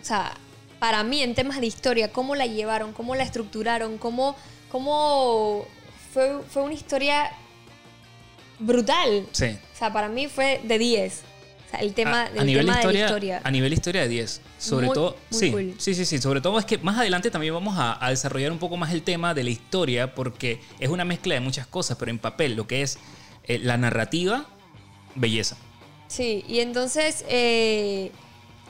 o 0.00 0.04
sea, 0.04 0.36
para 0.80 1.04
mí 1.04 1.22
en 1.22 1.36
temas 1.36 1.60
de 1.60 1.66
historia, 1.66 2.10
cómo 2.10 2.34
la 2.34 2.46
llevaron, 2.46 2.92
cómo 2.92 3.14
la 3.14 3.22
estructuraron, 3.22 3.96
cómo, 3.98 4.34
cómo 4.72 5.66
fue, 6.12 6.40
fue 6.50 6.62
una 6.64 6.74
historia 6.74 7.30
brutal. 8.58 9.26
Sí. 9.32 9.46
O 9.46 9.78
sea, 9.78 9.92
para 9.92 10.08
mí 10.08 10.28
fue 10.28 10.60
de 10.64 10.78
10 10.78 11.22
el 11.80 11.92
tema, 11.92 12.28
a, 12.36 12.44
nivel 12.44 12.66
de 12.66 12.72
la 12.72 12.92
historia. 12.92 13.40
A 13.44 13.50
nivel 13.50 13.72
historia 13.72 14.02
de 14.02 14.08
10. 14.08 14.40
Sobre 14.58 14.88
todo. 14.88 15.16
sí, 15.30 15.74
sí, 15.78 15.94
sí, 15.94 16.04
sí. 16.04 16.18
Sobre 16.18 16.40
todo 16.40 16.58
es 16.58 16.64
que 16.64 16.78
más 16.78 16.98
adelante 16.98 17.30
también 17.30 17.54
vamos 17.54 17.76
a, 17.78 18.08
desarrollar 18.08 18.52
un 18.52 18.58
poco 18.58 18.76
más 18.76 18.92
el 18.92 19.02
tema 19.02 19.34
de 19.34 19.44
la 19.44 19.50
historia, 19.50 20.14
porque 20.14 20.60
es 20.78 20.88
una 20.88 21.04
mezcla 21.04 21.34
de 21.34 21.40
muchas 21.40 21.66
cosas, 21.66 21.96
pero 21.98 22.10
en 22.10 22.18
papel, 22.18 22.54
lo 22.54 22.66
que 22.66 22.82
es 22.82 22.98
eh, 23.44 23.58
la 23.58 23.76
narrativa, 23.76 24.46
belleza. 25.14 25.56
Sí, 26.08 26.44
y 26.48 26.60
entonces. 26.60 27.24
Eh, 27.28 28.12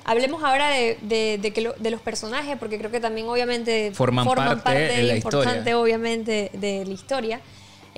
hablemos 0.05 0.43
ahora 0.43 0.71
de, 0.71 0.97
de, 1.03 1.39
de, 1.79 1.91
los 1.91 2.01
personajes, 2.01 2.57
porque 2.59 2.79
creo 2.79 2.91
que 2.91 2.99
también 2.99 3.29
obviamente 3.29 3.93
forman, 3.93 4.27
parte, 4.27 4.73
de 4.73 5.03
la 5.03 5.17
importante, 5.17 5.75
obviamente, 5.75 6.51
de 6.55 6.85
la 6.87 6.93
historia. 6.93 7.41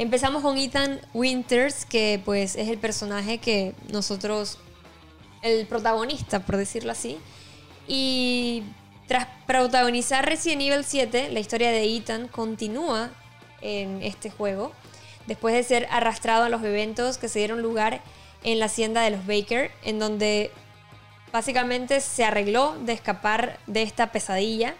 Empezamos 0.00 0.40
con 0.40 0.56
Ethan 0.56 0.98
Winters, 1.12 1.84
que 1.84 2.22
pues 2.24 2.56
es 2.56 2.68
el 2.70 2.78
personaje 2.78 3.36
que 3.36 3.74
nosotros 3.92 4.56
el 5.42 5.66
protagonista, 5.66 6.40
por 6.40 6.56
decirlo 6.56 6.92
así. 6.92 7.18
Y 7.86 8.62
tras 9.06 9.26
protagonizar 9.46 10.24
Resident 10.24 10.62
Evil 10.62 10.86
7, 10.86 11.28
la 11.28 11.38
historia 11.38 11.70
de 11.70 11.84
Ethan 11.84 12.28
continúa 12.28 13.10
en 13.60 14.02
este 14.02 14.30
juego, 14.30 14.72
después 15.26 15.54
de 15.54 15.64
ser 15.64 15.86
arrastrado 15.90 16.44
a 16.44 16.48
los 16.48 16.64
eventos 16.64 17.18
que 17.18 17.28
se 17.28 17.40
dieron 17.40 17.60
lugar 17.60 18.00
en 18.42 18.58
la 18.58 18.64
hacienda 18.64 19.02
de 19.02 19.10
los 19.10 19.26
Baker, 19.26 19.70
en 19.84 19.98
donde 19.98 20.50
básicamente 21.30 22.00
se 22.00 22.24
arregló 22.24 22.74
de 22.86 22.94
escapar 22.94 23.58
de 23.66 23.82
esta 23.82 24.12
pesadilla. 24.12 24.74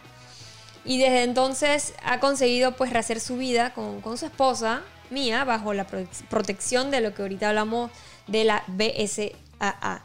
Y 0.87 0.97
desde 0.97 1.25
entonces 1.25 1.93
ha 2.03 2.21
conseguido 2.21 2.75
pues 2.75 2.91
rehacer 2.91 3.21
su 3.21 3.37
vida 3.37 3.75
con, 3.75 4.01
con 4.01 4.17
su 4.17 4.25
esposa, 4.25 4.83
Mía, 5.11 5.45
bajo 5.45 5.75
la 5.75 5.87
protección 5.87 6.91
de 6.91 7.01
lo 7.01 7.15
que 7.15 7.23
ahorita 7.23 7.49
hablamos 7.49 7.91
de 8.27 8.45
la 8.45 8.65
BSAA. 8.69 10.03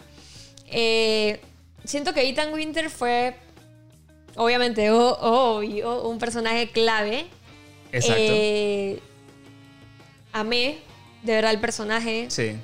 Eh, 0.68 1.40
siento 1.84 2.14
que 2.14 2.28
Ethan 2.28 2.54
Winter 2.54 2.90
fue, 2.90 3.36
obviamente, 4.36 4.92
un 4.92 6.18
personaje 6.20 6.70
clave. 6.72 7.28
Exacto. 7.92 8.16
Eh, 8.18 9.00
amé, 10.34 10.80
de 11.24 11.34
verdad, 11.34 11.52
el 11.52 11.60
personaje. 11.60 12.26
Sí. 12.30 12.58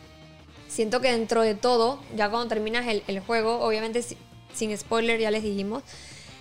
Siento 0.68 1.02
que 1.02 1.12
dentro 1.12 1.42
de 1.42 1.54
todo, 1.54 2.02
ya 2.16 2.30
cuando 2.30 2.48
terminas 2.48 2.86
el, 2.88 3.20
juego, 3.20 3.60
obviamente 3.60 4.04
sin 4.54 4.78
spoiler 4.78 5.20
ya 5.20 5.30
les 5.30 5.44
dijimos, 5.44 5.84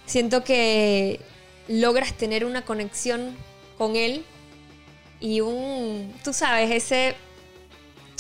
siento 0.07 0.45
que 0.45 1.21
logras 1.69 2.15
tener 2.15 2.45
una 2.45 2.65
conexión 2.65 3.37
con 3.77 3.97
él 3.97 4.25
y 5.21 5.41
un, 5.43 6.15
tú 6.25 6.33
sabes, 6.33 6.71
ese... 6.71 7.15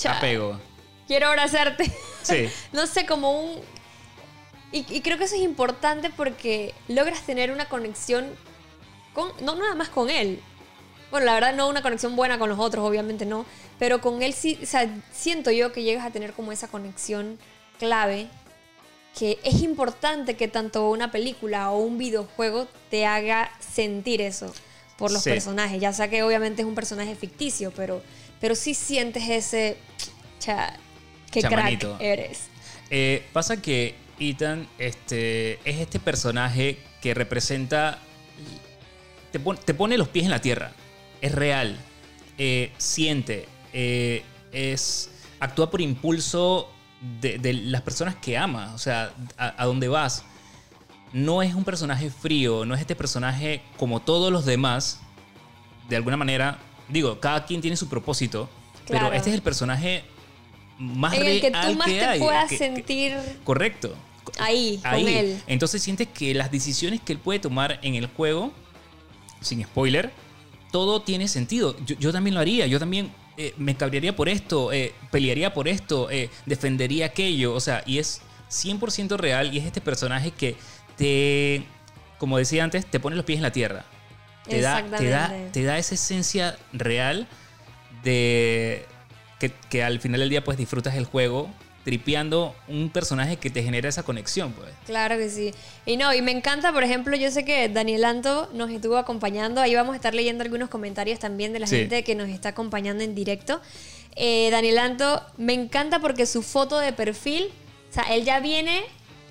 Apego. 0.06 0.58
Quiero 1.06 1.28
abrazarte. 1.28 1.90
Sí. 2.22 2.48
no 2.72 2.86
sé, 2.86 3.06
como 3.06 3.32
un... 3.32 3.60
Y, 4.72 5.00
creo 5.00 5.18
que 5.18 5.24
eso 5.24 5.34
es 5.34 5.40
importante 5.40 6.10
porque 6.10 6.74
logras 6.86 7.22
tener 7.22 7.50
una 7.50 7.68
conexión 7.68 8.26
con, 9.14 9.32
no 9.42 9.56
nada 9.56 9.74
más 9.74 9.88
con 9.88 10.08
él. 10.08 10.40
Bueno, 11.10 11.26
la 11.26 11.34
verdad 11.34 11.54
no 11.54 11.68
una 11.68 11.82
conexión 11.82 12.14
buena 12.14 12.38
con 12.38 12.48
los 12.48 12.60
otros, 12.60 12.86
obviamente 12.86 13.26
no. 13.26 13.44
Pero 13.80 14.00
con 14.00 14.22
él 14.22 14.32
sí, 14.32 14.60
o 14.62 14.66
sea, 14.66 14.88
siento 15.10 15.50
yo 15.50 15.72
que 15.72 15.82
llegas 15.82 16.06
a 16.06 16.10
tener 16.10 16.34
como 16.34 16.52
esa 16.52 16.68
conexión 16.68 17.38
clave 17.80 18.28
que 19.18 19.40
es 19.42 19.60
importante 19.62 20.36
que 20.36 20.46
tanto 20.46 20.88
una 20.88 21.10
película 21.10 21.72
o 21.72 21.78
un 21.78 21.98
videojuego 21.98 22.68
te 22.90 23.06
haga 23.06 23.50
sentir 23.58 24.20
eso 24.20 24.52
por 25.00 25.10
los 25.10 25.24
personajes. 25.24 25.80
Ya 25.80 25.92
sea 25.92 26.08
que 26.08 26.22
obviamente 26.22 26.62
es 26.62 26.68
un 26.68 26.76
personaje 26.76 27.16
ficticio, 27.16 27.72
pero, 27.72 28.02
pero 28.38 28.54
sí 28.54 28.74
sientes 28.74 29.28
ese... 29.28 29.78
Cha, 30.38 30.78
Qué 31.30 31.42
crack 31.42 32.00
eres. 32.00 32.48
Eh, 32.90 33.24
pasa 33.32 33.60
que 33.62 33.94
Ethan 34.18 34.68
este, 34.78 35.54
es 35.68 35.80
este 35.80 35.98
personaje 36.00 36.78
que 37.00 37.14
representa. 37.14 37.98
Te, 39.30 39.74
pone 39.74 39.96
los 39.96 40.08
pies 40.08 40.24
en 40.24 40.30
la 40.30 40.40
tierra. 40.40 40.72
Es 41.20 41.32
real. 41.32 41.78
Eh, 42.36 42.72
siente. 42.78 43.46
Eh, 43.72 44.24
es. 44.52 45.10
Actúa 45.38 45.70
por 45.70 45.80
impulso 45.80 46.70
de, 47.20 47.52
las 47.52 47.82
personas 47.82 48.16
que 48.16 48.36
ama. 48.36 48.72
O 48.74 48.78
sea, 48.78 49.12
a, 49.36 49.62
a 49.62 49.66
dónde 49.66 49.88
vas. 49.88 50.24
No 51.12 51.42
es 51.42 51.54
un 51.54 51.64
personaje 51.64 52.10
frío. 52.10 52.64
No 52.64 52.74
es 52.74 52.80
este 52.80 52.96
personaje 52.96 53.62
como 53.76 54.00
todos 54.00 54.32
los 54.32 54.44
demás. 54.44 55.00
De 55.88 55.96
alguna 55.96 56.16
manera. 56.16 56.58
Digo, 56.88 57.20
cada 57.20 57.46
quien 57.46 57.60
tiene 57.60 57.76
su 57.76 57.88
propósito. 57.88 58.48
Pero 58.86 59.12
este 59.12 59.30
es 59.30 59.34
el 59.34 59.42
personaje 59.42 60.04
más 60.80 61.14
en 61.14 61.26
el 61.26 61.40
que 61.40 61.50
tú 61.50 61.74
más 61.76 61.86
te 61.86 62.18
puedas 62.18 62.50
sentir 62.50 63.16
correcto 63.44 63.94
ahí, 64.38 64.80
con 64.82 65.06
él 65.06 65.40
entonces 65.46 65.82
sientes 65.82 66.08
que 66.08 66.34
las 66.34 66.50
decisiones 66.50 67.00
que 67.00 67.12
él 67.12 67.18
puede 67.18 67.38
tomar 67.38 67.78
en 67.82 67.94
el 67.94 68.06
juego 68.06 68.52
sin 69.40 69.62
spoiler 69.62 70.10
todo 70.72 71.02
tiene 71.02 71.28
sentido 71.28 71.76
yo, 71.84 72.12
también 72.12 72.34
lo 72.34 72.40
haría 72.40 72.66
yo 72.66 72.78
también 72.78 73.12
eh, 73.36 73.54
me 73.58 73.76
cabrearía 73.76 74.16
por 74.16 74.28
esto 74.28 74.72
eh, 74.72 74.94
pelearía 75.10 75.52
por 75.52 75.68
esto 75.68 76.10
eh, 76.10 76.30
defendería 76.46 77.06
aquello 77.06 77.54
o 77.54 77.60
sea 77.60 77.82
y 77.86 77.98
es 77.98 78.22
100% 78.50 79.16
real 79.16 79.54
y 79.54 79.58
es 79.58 79.66
este 79.66 79.80
personaje 79.80 80.30
que 80.30 80.56
te 81.00 81.64
como 82.18 82.36
decía 82.36 82.62
antes 82.62 82.84
te 82.84 83.00
pone 83.00 83.16
los 83.16 83.24
pies 83.24 83.38
en 83.38 83.42
la 83.42 83.52
tierra 83.52 83.86
te 84.46 84.60
da, 84.60 84.84
te 84.98 85.08
da, 85.08 85.34
te 85.52 85.64
da 85.64 85.78
esa 85.78 85.94
esencia 85.94 86.58
real 86.72 87.26
de, 88.02 88.84
que, 89.70 89.82
al 89.82 90.00
final 90.00 90.20
del 90.20 90.28
día 90.28 90.44
pues 90.44 90.58
disfrutas 90.58 90.94
el 90.96 91.04
juego 91.04 91.50
tripeando 91.84 92.54
un 92.68 92.90
personaje 92.90 93.38
que 93.38 93.48
te 93.48 93.62
genera 93.62 93.88
esa 93.88 94.02
conexión, 94.02 94.52
pues. 94.52 94.68
Claro 94.84 95.16
que 95.16 95.30
sí. 95.30 95.54
Y 95.86 95.96
no, 95.96 96.12
y 96.12 96.20
me 96.20 96.30
encanta, 96.30 96.72
por 96.72 96.84
ejemplo, 96.84 97.16
yo 97.16 97.30
sé 97.30 97.44
que 97.46 97.70
Daniel 97.70 98.04
Anto 98.04 98.50
nos 98.52 98.70
estuvo 98.70 98.98
acompañando, 98.98 99.62
ahí 99.62 99.74
vamos 99.74 99.94
a 99.94 99.96
estar 99.96 100.14
leyendo 100.14 100.44
algunos 100.44 100.68
comentarios 100.68 101.18
también 101.18 101.54
de 101.54 101.58
la 101.58 101.66
gente 101.66 102.04
que 102.04 102.14
nos 102.14 102.28
está 102.28 102.50
acompañando 102.50 103.02
en 103.02 103.14
directo. 103.14 103.62
Eh, 104.14 104.50
Daniel 104.50 104.78
Anto, 104.78 105.22
me 105.38 105.54
encanta 105.54 106.00
porque 106.00 106.26
su 106.26 106.42
foto 106.42 106.78
de 106.78 106.92
perfil, 106.92 107.48
o 107.90 107.94
sea, 107.94 108.02
él 108.14 108.24
ya 108.24 108.40
viene 108.40 108.82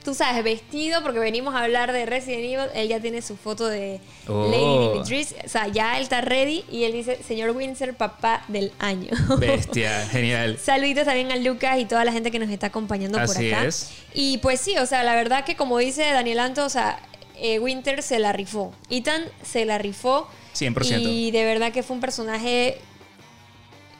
tú 0.03 0.13
sabes, 0.13 0.43
vestido, 0.43 1.01
porque 1.03 1.19
venimos 1.19 1.55
a 1.55 1.63
hablar 1.63 1.91
de 1.91 2.05
Resident 2.05 2.43
Evil, 2.43 2.69
él 2.73 2.87
ya 2.87 2.99
tiene 2.99 3.21
su 3.21 3.37
foto 3.37 3.67
de 3.67 3.99
Lady 4.27 4.63
oh. 4.63 4.91
Dimitris, 4.93 5.35
o 5.45 5.49
sea, 5.49 5.67
ya 5.67 5.97
él 5.97 6.03
está 6.03 6.21
ready 6.21 6.63
y 6.71 6.83
él 6.83 6.93
dice, 6.93 7.19
señor 7.25 7.51
Windsor, 7.51 7.95
papá 7.95 8.43
del 8.47 8.71
año. 8.79 9.11
Bestia, 9.39 10.07
genial. 10.07 10.57
Saluditos 10.57 11.05
también 11.05 11.31
a 11.31 11.35
Lucas 11.35 11.79
y 11.79 11.85
toda 11.85 12.05
la 12.05 12.11
gente 12.11 12.31
que 12.31 12.39
nos 12.39 12.49
está 12.49 12.67
acompañando 12.67 13.19
por 13.25 13.37
acá. 13.37 13.65
Es. 13.65 13.91
Y 14.13 14.37
pues 14.39 14.61
sí, 14.61 14.77
o 14.77 14.85
sea, 14.85 15.03
la 15.03 15.15
verdad 15.15 15.45
que 15.45 15.55
como 15.55 15.77
dice 15.77 16.09
Daniel 16.11 16.39
Anto, 16.39 16.65
o 16.65 16.69
sea, 16.69 16.99
eh, 17.35 17.59
Winter 17.59 18.03
se 18.03 18.19
la 18.19 18.33
rifó. 18.33 18.73
Ethan 18.89 19.23
se 19.43 19.65
la 19.65 19.77
rifó. 19.77 20.27
100%. 20.55 21.01
Y 21.01 21.31
de 21.31 21.45
verdad 21.45 21.71
que 21.71 21.83
fue 21.83 21.95
un 21.95 22.01
personaje, 22.01 22.77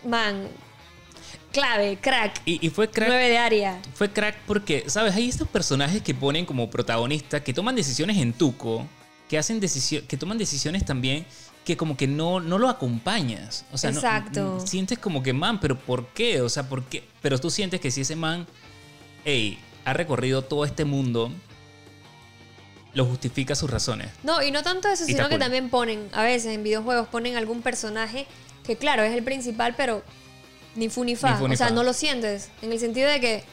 man, 0.03 0.47
clave, 1.51 1.97
crack. 2.01 2.41
Y, 2.45 2.65
y 2.65 2.69
fue 2.69 2.89
crack. 2.89 3.09
9 3.09 3.29
de 3.29 3.37
área. 3.37 3.81
Fue 3.93 4.09
crack 4.11 4.37
porque, 4.45 4.83
¿sabes? 4.87 5.15
Hay 5.15 5.27
estos 5.29 5.47
personajes 5.47 6.01
que 6.01 6.13
ponen 6.13 6.45
como 6.45 6.69
protagonistas, 6.69 7.41
que 7.41 7.53
toman 7.53 7.75
decisiones 7.75 8.17
en 8.17 8.33
tuco, 8.33 8.85
que 9.27 9.37
hacen 9.37 9.59
decisiones, 9.59 10.07
que 10.07 10.17
toman 10.17 10.37
decisiones 10.37 10.85
también 10.85 11.25
que 11.65 11.77
como 11.77 11.95
que 11.97 12.07
no, 12.07 12.39
no 12.39 12.57
lo 12.57 12.67
acompañas. 12.69 13.65
O 13.71 13.77
sea, 13.77 13.91
no- 13.91 13.97
Exacto. 13.99 14.59
sientes 14.65 14.97
como 14.97 15.21
que, 15.21 15.33
man, 15.33 15.59
pero 15.59 15.77
¿por 15.77 16.07
qué? 16.07 16.41
O 16.41 16.49
sea, 16.49 16.67
¿por 16.67 16.83
qué? 16.85 17.03
Pero 17.21 17.37
tú 17.37 17.51
sientes 17.51 17.79
que 17.79 17.91
si 17.91 18.01
ese 18.01 18.15
man, 18.15 18.47
hey, 19.25 19.59
ha 19.85 19.93
recorrido 19.93 20.41
todo 20.43 20.65
este 20.65 20.83
mundo, 20.85 21.31
lo 22.93 23.05
justifica 23.05 23.53
sus 23.53 23.69
razones. 23.69 24.09
No, 24.23 24.41
y 24.41 24.49
no 24.51 24.63
tanto 24.63 24.87
eso, 24.89 25.03
Y 25.03 25.07
sino 25.07 25.25
que 25.25 25.31
cool. 25.35 25.39
también 25.39 25.69
ponen, 25.69 26.09
a 26.13 26.23
veces 26.23 26.55
en 26.55 26.63
videojuegos 26.63 27.07
ponen 27.09 27.35
algún 27.35 27.61
personaje 27.61 28.25
que 28.63 28.75
claro, 28.77 29.03
es 29.03 29.13
el 29.13 29.23
principal, 29.23 29.75
pero 29.77 30.03
ni 30.79 30.89
fu 30.89 31.03
ni 31.03 31.15
fa. 31.15 31.31
Ni 31.31 31.37
fu 31.37 31.47
ni 31.47 31.53
o 31.53 31.57
sea, 31.57 31.67
fa. 31.67 31.73
no 31.73 31.83
lo 31.83 31.93
sientes. 31.93 32.49
En 32.61 32.71
el 32.71 32.79
sentido 32.79 33.09
de 33.09 33.19
que 33.19 33.43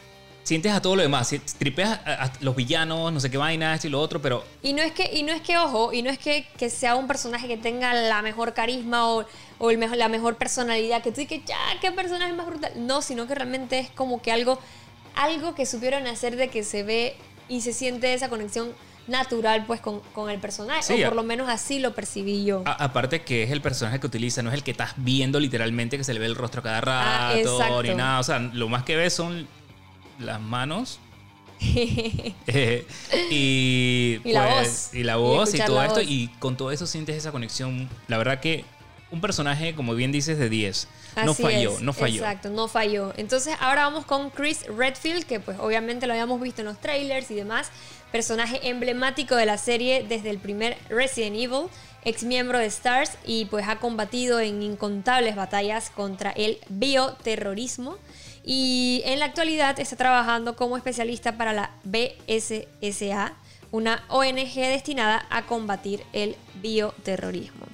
Sientes 0.46 0.70
a 0.70 0.80
todo 0.80 0.94
lo 0.94 1.02
demás, 1.02 1.34
tripeas 1.58 1.98
a, 2.04 2.26
a 2.26 2.32
los 2.38 2.54
villanos, 2.54 3.12
no 3.12 3.18
sé 3.18 3.28
qué 3.32 3.36
vaina, 3.36 3.74
esto 3.74 3.88
y 3.88 3.90
lo 3.90 4.00
otro, 4.00 4.22
pero 4.22 4.44
Y 4.62 4.74
no 4.74 4.82
es 4.82 4.92
que, 4.92 5.10
y 5.12 5.24
no 5.24 5.32
es 5.32 5.42
que, 5.42 5.58
ojo, 5.58 5.92
y 5.92 6.02
no 6.02 6.10
es 6.10 6.20
que, 6.20 6.46
que 6.56 6.70
sea 6.70 6.94
un 6.94 7.08
personaje 7.08 7.48
que 7.48 7.56
tenga 7.56 7.92
la 7.94 8.22
mejor 8.22 8.54
carisma 8.54 9.12
o, 9.12 9.24
o 9.58 9.70
el 9.72 9.78
mejor, 9.78 9.96
la 9.96 10.08
mejor 10.08 10.36
personalidad, 10.36 11.02
que 11.02 11.10
tú 11.10 11.20
dices, 11.20 11.40
ya, 11.46 11.58
qué 11.80 11.90
personaje 11.90 12.32
más 12.32 12.46
brutal. 12.46 12.70
No, 12.76 13.02
sino 13.02 13.26
que 13.26 13.34
realmente 13.34 13.80
es 13.80 13.90
como 13.90 14.22
que 14.22 14.30
algo, 14.30 14.60
algo 15.16 15.56
que 15.56 15.66
supieron 15.66 16.06
hacer 16.06 16.36
de 16.36 16.46
que 16.46 16.62
se 16.62 16.84
ve 16.84 17.16
y 17.48 17.62
se 17.62 17.72
siente 17.72 18.14
esa 18.14 18.28
conexión 18.28 18.72
natural 19.08 19.64
pues 19.66 19.80
con, 19.80 20.00
con 20.12 20.30
el 20.30 20.38
personaje. 20.40 20.82
Sí, 20.82 21.02
o 21.02 21.06
por 21.06 21.16
lo 21.16 21.22
menos 21.22 21.48
así 21.48 21.78
lo 21.78 21.94
percibí 21.94 22.44
yo. 22.44 22.62
A- 22.66 22.84
aparte 22.84 23.22
que 23.22 23.42
es 23.44 23.50
el 23.50 23.60
personaje 23.62 24.00
que 24.00 24.06
utiliza, 24.06 24.42
no 24.42 24.50
es 24.50 24.54
el 24.54 24.62
que 24.62 24.70
estás 24.72 24.94
viendo 24.96 25.38
literalmente 25.40 25.96
que 25.98 26.04
se 26.04 26.12
le 26.14 26.20
ve 26.20 26.26
el 26.26 26.34
rostro 26.34 26.62
cada 26.62 26.78
Ah, 26.78 27.32
rato 27.34 27.38
exacto. 27.56 27.82
ni 27.84 27.94
nada. 27.94 28.20
O 28.20 28.22
sea, 28.24 28.38
lo 28.38 28.68
más 28.68 28.82
que 28.84 28.96
ves 28.96 29.12
son 29.14 29.46
las 30.18 30.40
manos. 30.40 30.98
eh, 32.46 32.86
y, 33.30 34.20
Y 34.24 34.32
la 34.32 34.46
pues, 34.48 34.68
voz. 34.90 34.94
y 34.94 35.02
la 35.04 35.12
Y 35.14 35.16
voz 35.16 35.38
y, 35.54 35.56
escuchar 35.56 35.66
todo 35.68 35.82
esto 35.82 35.94
voz. 36.00 36.04
y 36.10 36.28
con 36.38 36.56
todo 36.56 36.70
eso 36.70 36.86
sientes 36.86 37.16
esa 37.16 37.32
conexión 37.32 37.88
la 38.08 38.18
verdad 38.18 38.40
que 38.40 38.64
un 39.10 39.20
personaje 39.20 39.74
como 39.74 39.94
bien 39.94 40.12
dices 40.12 40.36
de 40.38 40.48
10 40.50 40.88
no 41.24 41.30
Así 41.32 41.42
falló 41.42 41.72
es, 41.72 41.80
no 41.80 41.92
falló 41.94 42.16
Exacto, 42.22 42.50
no 42.50 42.68
falló. 42.68 43.14
Entonces 43.16 43.56
ahora 43.60 43.84
vamos 43.84 44.04
con 44.04 44.28
Chris 44.28 44.66
Redfield, 44.66 45.24
que 45.24 45.40
pues 45.40 45.56
obviamente 45.58 46.06
lo 46.06 46.12
habíamos 46.12 46.38
visto 46.42 46.60
en 46.60 46.66
los 46.66 46.78
trailers 46.78 47.30
y 47.30 47.34
demás. 47.36 47.70
Personaje 48.12 48.68
emblemático 48.68 49.36
de 49.36 49.46
la 49.46 49.58
serie 49.58 50.04
desde 50.08 50.30
el 50.30 50.38
primer 50.38 50.76
Resident 50.88 51.36
Evil, 51.36 51.68
ex 52.04 52.22
miembro 52.22 52.58
de 52.58 52.70
STARS 52.70 53.18
y 53.26 53.46
pues 53.46 53.66
ha 53.68 53.76
combatido 53.76 54.40
en 54.40 54.62
incontables 54.62 55.34
batallas 55.34 55.90
contra 55.90 56.30
el 56.30 56.58
bioterrorismo. 56.68 57.98
Y 58.44 59.02
en 59.04 59.18
la 59.18 59.24
actualidad 59.24 59.78
está 59.80 59.96
trabajando 59.96 60.54
como 60.54 60.76
especialista 60.76 61.36
para 61.36 61.52
la 61.52 61.72
BSSA, 61.82 63.34
una 63.72 64.04
ONG 64.08 64.54
destinada 64.54 65.26
a 65.30 65.46
combatir 65.46 66.04
el 66.12 66.36
bioterrorismo. 66.62 67.66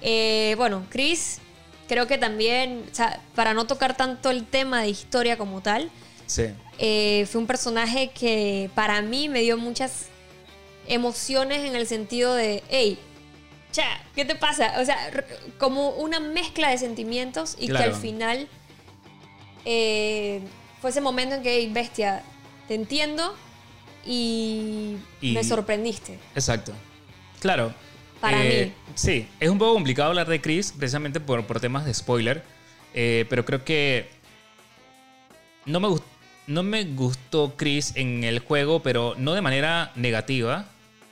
Eh, 0.00 0.54
bueno, 0.56 0.86
Chris, 0.88 1.40
creo 1.88 2.06
que 2.06 2.16
también, 2.16 2.84
para 3.34 3.54
no 3.54 3.66
tocar 3.66 3.96
tanto 3.96 4.30
el 4.30 4.46
tema 4.46 4.82
de 4.82 4.88
historia 4.88 5.36
como 5.36 5.62
tal, 5.62 5.90
sí 6.26 6.44
eh, 6.78 7.26
fue 7.30 7.40
un 7.40 7.46
personaje 7.46 8.10
que 8.10 8.68
para 8.74 9.00
mí 9.02 9.28
me 9.28 9.40
dio 9.42 9.56
muchas 9.56 10.06
emociones 10.88 11.60
en 11.68 11.76
el 11.76 11.86
sentido 11.86 12.34
de, 12.34 12.62
hey, 12.68 12.98
cha, 13.72 13.84
¿qué 14.14 14.24
te 14.24 14.34
pasa? 14.34 14.74
O 14.80 14.84
sea, 14.84 14.96
como 15.58 15.90
una 15.90 16.20
mezcla 16.20 16.68
de 16.70 16.78
sentimientos 16.78 17.56
y 17.58 17.68
Claro. 17.68 17.84
que 17.90 17.94
al 17.94 18.00
final 18.00 18.48
eh, 19.64 20.40
fue 20.80 20.90
ese 20.90 21.00
momento 21.00 21.36
en 21.36 21.42
que, 21.42 21.56
hey, 21.56 21.70
bestia, 21.72 22.22
te 22.68 22.74
entiendo 22.74 23.34
y, 24.04 24.96
Y- 25.20 25.32
me 25.32 25.44
sorprendiste. 25.44 26.18
exacto 26.34 26.72
claro 27.40 27.72
Para 28.20 28.44
Eh, 28.44 28.66
mí. 28.66 28.72
sí 28.94 29.26
es 29.40 29.48
un 29.48 29.58
poco 29.58 29.74
complicado 29.74 30.10
hablar 30.10 30.26
de 30.28 30.40
Chris 30.40 30.72
precisamente 30.76 31.20
por, 31.20 31.46
por 31.46 31.60
temas 31.60 31.84
de 31.86 31.94
spoiler 31.94 32.42
eh, 32.94 33.24
pero 33.30 33.44
creo 33.46 33.64
que 33.64 34.08
no 35.66 35.80
me 35.80 35.88
gustó 35.88 36.06
no 36.46 36.62
me 36.62 36.84
gustó 36.84 37.54
Chris 37.56 37.92
en 37.94 38.24
el 38.24 38.38
juego, 38.38 38.82
pero 38.82 39.14
no 39.16 39.34
de 39.34 39.40
manera 39.40 39.92
negativa, 39.96 40.66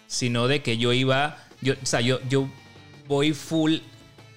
sino 0.07 0.49
de 0.49 0.63
que 0.63 0.79
yo 0.79 0.93
iba, 0.93 1.39
yo, 1.61 1.75
o 1.83 1.87
sea, 1.87 2.01
yo, 2.01 2.21
yo 2.29 2.49
voy 3.09 3.33
full. 3.33 3.79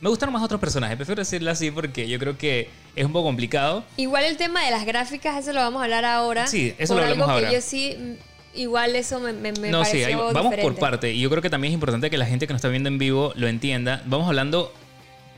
Me 0.01 0.09
gustaron 0.09 0.33
más 0.33 0.43
otros 0.43 0.59
personajes, 0.59 0.95
prefiero 0.95 1.21
decirlo 1.21 1.51
así 1.51 1.71
porque 1.71 2.07
yo 2.07 2.19
creo 2.19 2.37
que 2.37 2.69
es 2.95 3.05
un 3.05 3.11
poco 3.11 3.25
complicado. 3.25 3.83
Igual 3.97 4.23
el 4.23 4.37
tema 4.37 4.63
de 4.63 4.71
las 4.71 4.85
gráficas, 4.85 5.37
eso 5.37 5.53
lo 5.53 5.59
vamos 5.59 5.81
a 5.81 5.85
hablar 5.85 6.05
ahora. 6.05 6.47
Sí, 6.47 6.73
eso 6.77 6.93
por 6.93 7.03
lo 7.03 7.09
hablamos 7.09 7.23
algo 7.29 7.33
ahora. 7.33 7.49
que 7.49 7.55
yo 7.55 7.61
sí, 7.61 7.95
mm, 7.97 8.59
igual 8.59 8.95
eso 8.95 9.19
me, 9.19 9.33
me, 9.33 9.51
me 9.53 9.69
no, 9.69 9.83
sí, 9.83 10.03
vamos 10.13 10.33
por 10.33 10.43
diferente. 10.51 10.79
parte. 10.79 11.11
Y 11.13 11.21
yo 11.21 11.29
creo 11.29 11.41
que 11.41 11.49
también 11.49 11.71
es 11.71 11.75
importante 11.75 12.09
que 12.09 12.17
la 12.17 12.25
gente 12.25 12.47
que 12.47 12.53
nos 12.53 12.59
está 12.59 12.69
viendo 12.69 12.87
en 12.87 12.97
vivo 12.97 13.33
lo 13.35 13.47
entienda. 13.47 14.01
Vamos 14.05 14.27
hablando 14.27 14.73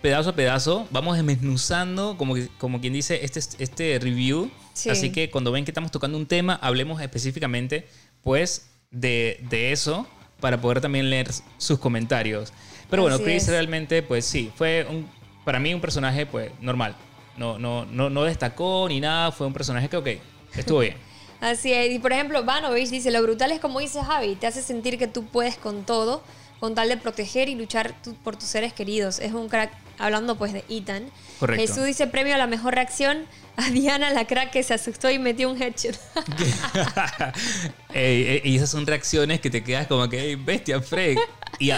pedazo 0.02 0.30
a 0.30 0.34
pedazo, 0.34 0.88
vamos 0.92 1.16
desmenuzando, 1.16 2.16
como, 2.18 2.36
como 2.58 2.80
quien 2.80 2.94
dice, 2.94 3.24
este, 3.24 3.40
este 3.64 4.00
review. 4.00 4.52
Sí. 4.78 4.90
Así 4.90 5.12
que 5.12 5.32
cuando 5.32 5.52
ven 5.52 5.66
que 5.66 5.72
estamos 5.72 5.92
tocando 5.92 6.18
un 6.18 6.28
tema, 6.28 6.60
hablemos 6.62 7.02
específicamente, 7.02 7.88
pues, 8.24 8.70
de, 8.92 9.40
de 9.50 9.72
eso 9.72 10.08
para 10.40 10.62
poder 10.62 10.82
también 10.82 11.10
leer 11.10 11.30
sus 11.58 11.80
comentarios. 11.80 12.54
Pero 12.90 13.02
bueno, 13.02 13.16
Así 13.16 13.24
Chris 13.26 13.44
es. 13.44 13.50
realmente, 13.50 14.04
pues 14.04 14.24
sí, 14.26 14.52
fue 14.56 14.86
un, 14.90 15.10
para 15.44 15.60
mí 15.60 15.74
un 15.74 15.82
personaje, 15.82 16.26
pues, 16.28 16.52
normal. 16.62 16.96
No, 17.38 17.58
no, 17.58 17.86
no, 17.86 18.10
no 18.10 18.24
destacó 18.24 18.88
ni 18.88 19.00
nada, 19.00 19.32
fue 19.32 19.48
un 19.48 19.54
personaje 19.54 19.90
que, 19.90 19.98
ok, 19.98 20.08
estuvo 20.56 20.80
bien. 20.80 20.96
Así 21.42 21.74
es. 21.74 21.92
Y 21.92 22.00
por 22.00 22.12
ejemplo, 22.14 22.44
Vanovich 22.44 22.90
dice, 22.90 23.12
lo 23.12 23.22
brutal 23.22 23.52
es 23.52 23.60
como 23.60 23.80
dice 23.80 24.04
Javi, 24.04 24.36
te 24.36 24.48
hace 24.48 24.62
sentir 24.62 24.98
que 24.98 25.08
tú 25.08 25.26
puedes 25.26 25.58
con 25.58 25.86
todo, 25.86 26.24
con 26.60 26.76
tal 26.76 26.90
de 26.90 26.98
proteger 26.98 27.50
y 27.50 27.56
luchar 27.56 27.94
tu- 28.04 28.16
por 28.16 28.36
tus 28.36 28.48
seres 28.50 28.74
queridos. 28.74 29.20
Es 29.20 29.34
un 29.34 29.48
crack, 29.50 29.72
hablando 29.98 30.38
pues 30.38 30.54
de 30.54 30.64
Ethan. 30.70 31.10
Correcto. 31.40 31.62
Jesús 31.68 31.86
dice, 31.86 32.08
premio 32.08 32.34
a 32.36 32.38
la 32.38 32.48
mejor 32.48 32.74
reacción 32.76 33.26
a 33.58 33.70
Diana, 33.70 34.12
la 34.12 34.26
crack 34.26 34.52
que 34.52 34.64
se 34.64 34.74
asustó 34.74 35.10
y 35.12 35.20
metió 35.20 35.50
un 35.52 35.62
headshot. 35.62 35.98
Y 37.94 38.56
esas 38.56 38.70
son 38.70 38.86
reacciones 38.86 39.40
que 39.42 39.50
te 39.50 39.64
quedas 39.64 39.88
como 39.88 40.08
que, 40.10 40.20
"Ey, 40.20 40.36
bestia, 40.36 40.82
Fred. 40.82 41.18
Y 41.60 41.72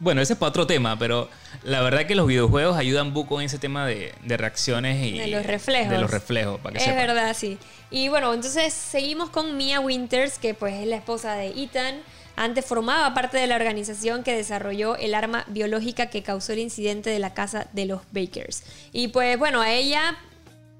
bueno, 0.00 0.20
ese 0.20 0.32
es 0.34 0.38
para 0.38 0.50
otro 0.50 0.66
tema, 0.66 0.98
pero 0.98 1.28
la 1.62 1.80
verdad 1.80 2.06
que 2.06 2.14
los 2.14 2.26
videojuegos 2.26 2.76
ayudan 2.76 3.14
buco 3.14 3.40
en 3.40 3.46
ese 3.46 3.58
tema 3.58 3.86
de, 3.86 4.12
de 4.24 4.36
reacciones 4.36 5.02
y 5.06 5.18
De 5.18 5.28
los 5.28 5.46
reflejos. 5.46 5.90
De 5.90 5.98
los 5.98 6.10
reflejos, 6.10 6.60
para 6.60 6.76
que 6.78 6.84
Es 6.84 6.94
verdad, 6.94 7.34
sí. 7.38 7.56
Y 7.90 8.08
bueno, 8.08 8.32
entonces 8.34 8.72
seguimos 8.72 9.30
con 9.30 9.56
Mia 9.56 9.80
Winters, 9.80 10.38
que 10.38 10.54
pues 10.54 10.74
es 10.74 10.86
la 10.86 10.96
esposa 10.96 11.34
de 11.34 11.48
Ethan. 11.48 11.96
Antes 12.36 12.64
formaba 12.64 13.12
parte 13.14 13.36
de 13.38 13.46
la 13.46 13.56
organización 13.56 14.22
que 14.24 14.34
desarrolló 14.34 14.96
el 14.96 15.14
arma 15.14 15.44
biológica 15.48 16.06
que 16.06 16.22
causó 16.22 16.52
el 16.54 16.60
incidente 16.60 17.10
de 17.10 17.18
la 17.18 17.34
casa 17.34 17.66
de 17.72 17.86
los 17.86 18.00
Bakers. 18.10 18.62
Y 18.92 19.08
pues 19.08 19.38
bueno, 19.38 19.60
a 19.60 19.70
ella 19.72 20.16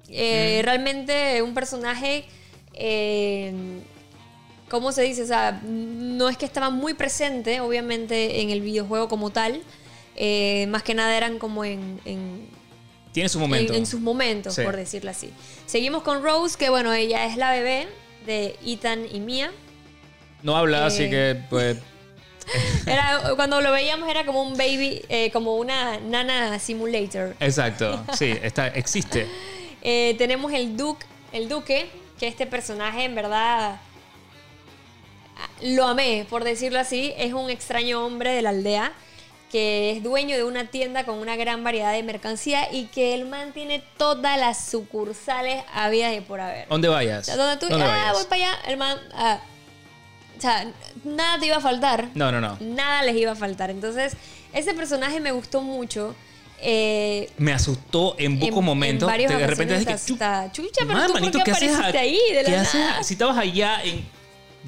eh, 0.09 0.61
realmente 0.63 1.41
un 1.41 1.53
personaje, 1.53 2.25
eh, 2.73 3.53
¿cómo 4.69 4.91
se 4.91 5.03
dice? 5.03 5.23
O 5.23 5.27
sea, 5.27 5.61
no 5.63 6.27
es 6.29 6.37
que 6.37 6.45
estaba 6.45 6.69
muy 6.69 6.93
presente, 6.95 7.61
obviamente, 7.61 8.41
en 8.41 8.49
el 8.49 8.61
videojuego 8.61 9.07
como 9.07 9.29
tal. 9.29 9.61
Eh, 10.15 10.65
más 10.69 10.83
que 10.83 10.93
nada 10.93 11.15
eran 11.15 11.39
como 11.39 11.65
en- 11.65 11.99
en 12.05 12.47
Tiene 13.11 13.29
su 13.29 13.39
momento. 13.39 13.73
en, 13.73 13.79
en 13.79 13.85
sus 13.85 13.99
momentos, 14.01 14.55
Sí. 14.55 14.61
por 14.63 14.75
decirlo 14.75 15.11
así. 15.11 15.31
Seguimos 15.67 16.03
con 16.03 16.23
Rose, 16.23 16.57
que 16.57 16.69
bueno, 16.69 16.93
ella 16.93 17.25
es 17.25 17.37
la 17.37 17.51
bebé 17.51 17.87
de 18.25 18.55
Ethan 18.65 19.05
y 19.11 19.19
Mia. 19.19 19.51
No 20.43 20.55
habla, 20.55 20.85
así 20.85 21.03
Eh. 21.03 21.09
que, 21.09 21.41
pues, 21.49 21.77
Era, 22.85 23.21
cuando 23.35 23.61
lo 23.61 23.71
veíamos 23.71 24.09
era 24.09 24.25
como 24.25 24.41
un 24.43 24.57
baby, 24.57 25.01
eh, 25.07 25.31
como 25.31 25.55
una 25.55 25.97
nana 26.01 26.59
simulator. 26.59 27.35
exacto. 27.39 28.03
Sí, 28.17 28.37
está, 28.43 28.67
existe. 28.67 29.27
Eh, 29.81 30.15
tenemos 30.17 30.51
el 30.51 30.75
Duke, 30.75 31.05
el 31.31 31.47
Duque, 31.47 31.89
que 32.19 32.27
este 32.27 32.45
personaje 32.45 33.05
en 33.05 33.15
verdad 33.15 33.79
lo 35.61 35.85
amé, 35.87 36.25
por 36.29 36.43
decirlo 36.43 36.79
así. 36.79 37.13
Es 37.17 37.33
un 37.33 37.49
extraño 37.49 38.05
hombre 38.05 38.31
de 38.31 38.41
la 38.41 38.49
aldea 38.49 38.91
que 39.51 39.91
es 39.91 40.01
dueño 40.03 40.35
de 40.35 40.43
una 40.43 40.65
tienda 40.65 41.05
con 41.05 41.19
una 41.19 41.35
gran 41.35 41.63
variedad 41.63 41.93
de 41.93 42.01
mercancía 42.01 42.71
y 42.73 42.85
que 42.85 43.13
él 43.13 43.25
mantiene 43.25 43.83
todas 43.97 44.35
las 44.39 44.65
sucursales 44.65 45.63
habidas 45.73 46.11
y 46.15 46.21
por 46.21 46.39
haber. 46.41 46.67
¿Dónde 46.67 46.87
vayas? 46.87 47.27
Donde 47.37 47.57
tú, 47.57 47.67
¿Dónde 47.69 47.85
ah, 47.85 47.87
vayas? 47.87 48.13
voy 48.13 48.23
para 48.25 48.35
allá, 48.51 48.59
el 48.67 48.77
man, 48.77 48.97
ah. 49.13 49.39
Sea, 50.43 50.71
nada 51.03 51.39
te 51.39 51.47
iba 51.47 51.57
a 51.57 51.61
faltar. 51.61 52.09
No, 52.15 52.31
no, 52.31 52.39
no. 52.39 52.57
Nada 52.59 53.01
les 53.03 53.15
iba 53.15 53.31
a 53.31 53.35
faltar. 53.35 53.69
Entonces, 53.69 54.15
ese 54.53 54.73
personaje 54.73 55.19
me 55.19 55.31
gustó 55.31 55.61
mucho. 55.61 56.15
Eh, 56.65 57.29
Me 57.37 57.51
asustó 57.51 58.15
en 58.17 58.39
pocos 58.39 58.59
en- 58.59 58.63
momentos. 58.65 59.11
en 59.11 59.17
de 59.17 59.47
repente 59.47 59.73
ocasiones 59.73 60.01
es 60.01 60.05
que, 60.05 60.13
hasta, 60.23 60.51
chucha, 60.51 60.81
pero 60.87 60.93
Man, 60.93 61.07
tú 61.07 61.13
manito, 61.13 61.39
por 61.39 61.43
qué 61.45 61.51
¿qué 61.51 61.57
haces 61.57 61.69
apareciste 61.75 61.97
a- 61.97 62.01
ahí 62.01 62.19
de 62.31 62.43
la 62.43 62.49
¿Qué 62.49 62.55
haces 62.55 63.07
Si 63.07 63.13
estabas 63.15 63.37
allá 63.37 63.83
en... 63.83 64.05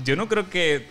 Yo 0.04 0.16
no 0.18 0.28
creo 0.28 0.50
que 0.50 0.88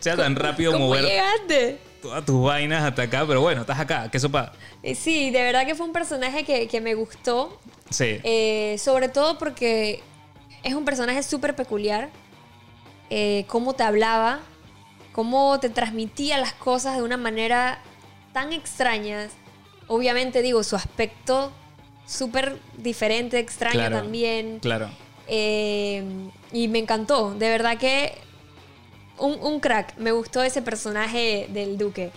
sea 0.00 0.16
tan 0.16 0.34
rápido 0.34 0.72
¿Cómo 0.72 0.86
mover... 0.86 1.04
llegaste? 1.04 1.78
todas 2.00 2.24
tus 2.26 2.42
vainas 2.42 2.82
hasta 2.84 3.02
acá, 3.02 3.24
pero 3.26 3.40
bueno, 3.40 3.62
estás 3.62 3.78
acá, 3.80 4.10
qué 4.10 4.18
sopa. 4.18 4.52
Eh, 4.82 4.94
Sí, 4.94 5.30
de 5.30 5.42
verdad 5.42 5.64
que 5.66 5.74
fue 5.74 5.86
un 5.86 5.92
personaje 5.94 6.44
que, 6.44 6.68
que 6.68 6.80
me 6.82 6.94
gustó. 6.94 7.58
Sí. 7.90 8.18
Eh, 8.24 8.76
sobre 8.78 9.08
todo 9.08 9.38
porque 9.38 10.02
es 10.62 10.74
un 10.74 10.84
personaje 10.84 11.22
súper 11.22 11.54
peculiar. 11.56 12.10
Eh, 13.16 13.44
cómo 13.46 13.74
te 13.74 13.84
hablaba, 13.84 14.40
cómo 15.12 15.60
te 15.60 15.68
transmitía 15.68 16.36
las 16.38 16.52
cosas 16.52 16.96
de 16.96 17.02
una 17.02 17.16
manera 17.16 17.78
tan 18.32 18.52
extraña. 18.52 19.28
Obviamente, 19.86 20.42
digo, 20.42 20.64
su 20.64 20.74
aspecto 20.74 21.52
súper 22.04 22.58
diferente, 22.76 23.38
extraño 23.38 23.76
Claro, 23.76 23.98
también. 23.98 24.58
Claro. 24.58 24.90
Eh, 25.28 26.02
y 26.50 26.66
me 26.66 26.80
encantó. 26.80 27.34
De 27.34 27.50
verdad 27.50 27.78
que 27.78 28.18
un, 29.18 29.38
un 29.40 29.60
crack. 29.60 29.96
Me 29.96 30.10
gustó 30.10 30.42
ese 30.42 30.60
personaje 30.60 31.46
del 31.50 31.78
Duque. 31.78 32.10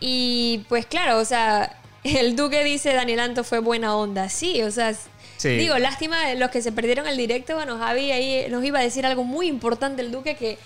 Y 0.00 0.64
pues 0.68 0.84
claro, 0.86 1.18
o 1.18 1.24
sea, 1.24 1.80
el 2.02 2.34
Duque 2.34 2.64
dice 2.64 2.92
Daniel 2.92 3.20
Anto 3.20 3.44
fue 3.44 3.60
buena 3.60 3.96
onda. 3.96 4.28
Sí, 4.28 4.62
o 4.62 4.70
sea, 4.72 4.92
Sí. 5.36 5.50
digo, 5.56 5.78
lástima 5.78 6.26
de 6.26 6.36
los 6.36 6.50
que 6.50 6.62
se 6.62 6.72
perdieron 6.72 7.06
el 7.06 7.16
directo. 7.16 7.54
Bueno, 7.54 7.78
Javi 7.78 8.12
ahí 8.12 8.46
nos 8.50 8.64
iba 8.64 8.78
a 8.78 8.82
decir 8.82 9.04
algo 9.06 9.24
muy 9.24 9.48
importante 9.48 10.02
el 10.02 10.10
Duque 10.10 10.36
que 10.36 10.58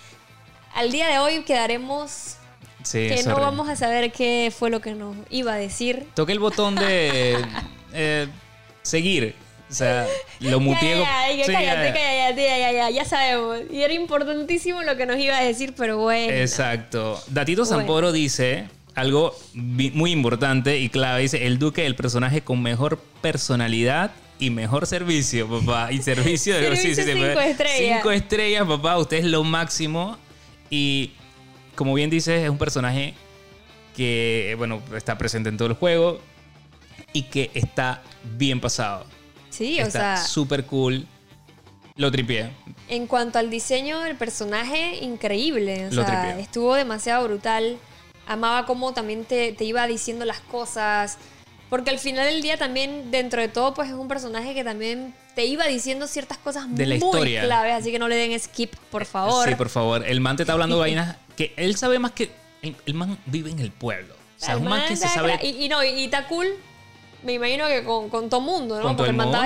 al 0.75 0.91
día 0.91 1.07
de 1.07 1.19
hoy 1.19 1.43
quedaremos 1.43 2.35
Sí, 2.83 3.09
que 3.09 3.23
no 3.23 3.39
vamos 3.39 3.67
a 3.67 3.75
saber 3.75 4.11
qué 4.11 4.53
fue 4.57 4.69
lo 4.69 4.79
que 4.79 4.93
nos 4.93 5.15
iba 5.29 5.53
a 5.53 5.57
decir. 5.57 6.07
Toqué 6.13 6.31
el 6.31 6.39
botón 6.39 6.75
de 6.75 7.37
eh, 7.93 8.27
seguir. 8.81 9.35
O 9.69 9.73
sea, 9.73 10.07
lo 10.39 10.59
muteé. 10.59 10.99
Ya, 10.99 11.29
ya, 11.29 11.35
ya, 11.35 11.45
Sí, 11.45 11.51
cállate, 11.51 11.77
ya, 11.77 11.85
ya. 11.85 11.93
cállate, 11.93 12.43
ya, 12.43 12.57
ya, 12.57 12.71
ya, 12.71 12.89
ya 12.89 13.05
sabemos. 13.05 13.59
Y 13.69 13.83
era 13.83 13.93
importantísimo 13.93 14.81
lo 14.81 14.97
que 14.97 15.05
nos 15.05 15.17
iba 15.19 15.37
a 15.37 15.43
decir, 15.43 15.73
pero 15.77 15.97
bueno. 15.99 16.33
Exacto. 16.33 17.21
Datito 17.27 17.63
Bueno. 17.63 17.77
Zamporo 17.77 18.11
dice 18.11 18.67
algo 18.95 19.35
muy 19.53 20.11
importante 20.11 20.79
y 20.79 20.89
clave. 20.89 21.21
Dice, 21.21 21.45
el 21.45 21.59
duque 21.59 21.85
el 21.85 21.95
personaje 21.95 22.41
con 22.41 22.63
mejor 22.63 22.99
personalidad 23.21 24.11
y 24.39 24.49
mejor 24.49 24.87
servicio, 24.87 25.47
papá. 25.47 25.91
Y 25.91 26.01
servicio 26.01 26.55
de 26.55 26.75
Servicio 26.75 27.03
cinco 27.03 27.39
estrellas. 27.41 27.97
Cinco 27.97 28.11
estrellas, 28.11 28.65
papá. 28.67 28.97
Usted 28.97 29.17
es 29.17 29.25
lo 29.25 29.43
máximo. 29.43 30.17
Y 30.69 31.11
como 31.75 31.93
bien 31.93 32.09
dices, 32.09 32.43
es 32.43 32.49
un 32.49 32.57
personaje 32.57 33.13
que, 33.95 34.55
bueno, 34.57 34.81
está 34.95 35.17
presente 35.17 35.49
en 35.49 35.57
todo 35.57 35.67
el 35.67 35.73
juego 35.73 36.19
y 37.11 37.23
que 37.23 37.51
está 37.53 38.01
bien 38.37 38.61
pasado. 38.61 39.05
Sí, 39.49 39.79
o 39.81 39.85
está 39.87 40.17
sea, 40.17 40.25
súper 40.25 40.65
cool. 40.65 41.05
Lo 41.95 42.09
tripié. 42.11 42.51
en 42.87 43.07
cuanto 43.07 43.39
al 43.39 43.49
diseño 43.49 43.99
del 43.99 44.15
personaje, 44.15 44.99
increíble. 45.01 45.87
O 45.87 45.93
Lo 45.93 46.05
sea, 46.05 46.21
tripié. 46.23 46.41
estuvo 46.41 46.75
demasiado 46.75 47.25
brutal. 47.27 47.77
Amaba 48.25 48.65
cómo 48.65 48.93
también 48.93 49.25
te, 49.25 49.51
te 49.51 49.65
iba 49.65 49.85
diciendo 49.85 50.23
las 50.23 50.39
cosas. 50.39 51.17
Porque 51.69 51.91
al 51.91 51.99
final 51.99 52.25
del 52.25 52.41
día 52.41 52.57
también, 52.57 53.11
dentro 53.11 53.41
de 53.41 53.47
todo, 53.47 53.73
pues 53.73 53.89
es 53.89 53.95
un 53.95 54.07
personaje 54.07 54.53
que 54.53 54.63
también 54.63 55.13
te 55.35 55.45
iba 55.45 55.65
diciendo 55.67 56.07
ciertas 56.07 56.37
cosas 56.39 56.65
De 56.69 56.85
muy 56.85 56.95
historia. 56.95 57.43
claves. 57.43 57.73
Así 57.75 57.91
que 57.91 57.99
no 57.99 58.07
le 58.07 58.15
den 58.15 58.39
skip, 58.39 58.75
por 58.89 59.05
favor. 59.05 59.47
Sí, 59.47 59.55
por 59.55 59.69
favor. 59.69 60.03
El 60.05 60.19
man 60.19 60.35
te 60.35 60.43
está 60.43 60.53
hablando 60.53 60.75
de 60.77 60.81
vainas 60.85 61.17
que 61.37 61.53
él 61.57 61.75
sabe 61.75 61.99
más 61.99 62.11
que. 62.11 62.31
El, 62.61 62.75
el 62.85 62.93
man 62.95 63.17
vive 63.27 63.51
en 63.51 63.59
el 63.59 63.71
pueblo. 63.71 64.13
O 64.15 64.39
sea, 64.43 64.55
es 64.55 64.61
un 64.61 64.67
man 64.67 64.81
que 64.87 64.95
se 64.95 65.07
sabe. 65.07 65.39
Y, 65.43 65.65
y 65.65 65.69
no, 65.69 65.83
y, 65.83 65.89
y 65.89 66.05
está 66.05 66.27
cool. 66.27 66.47
Me 67.21 67.33
imagino 67.33 67.67
que 67.67 67.83
con, 67.83 68.09
con 68.09 68.29
todo 68.29 68.39
mundo, 68.39 68.77
¿no? 68.77 68.81
Con 68.83 68.95
Porque 68.95 69.11
el 69.11 69.19
el 69.19 69.21
mundo. 69.25 69.39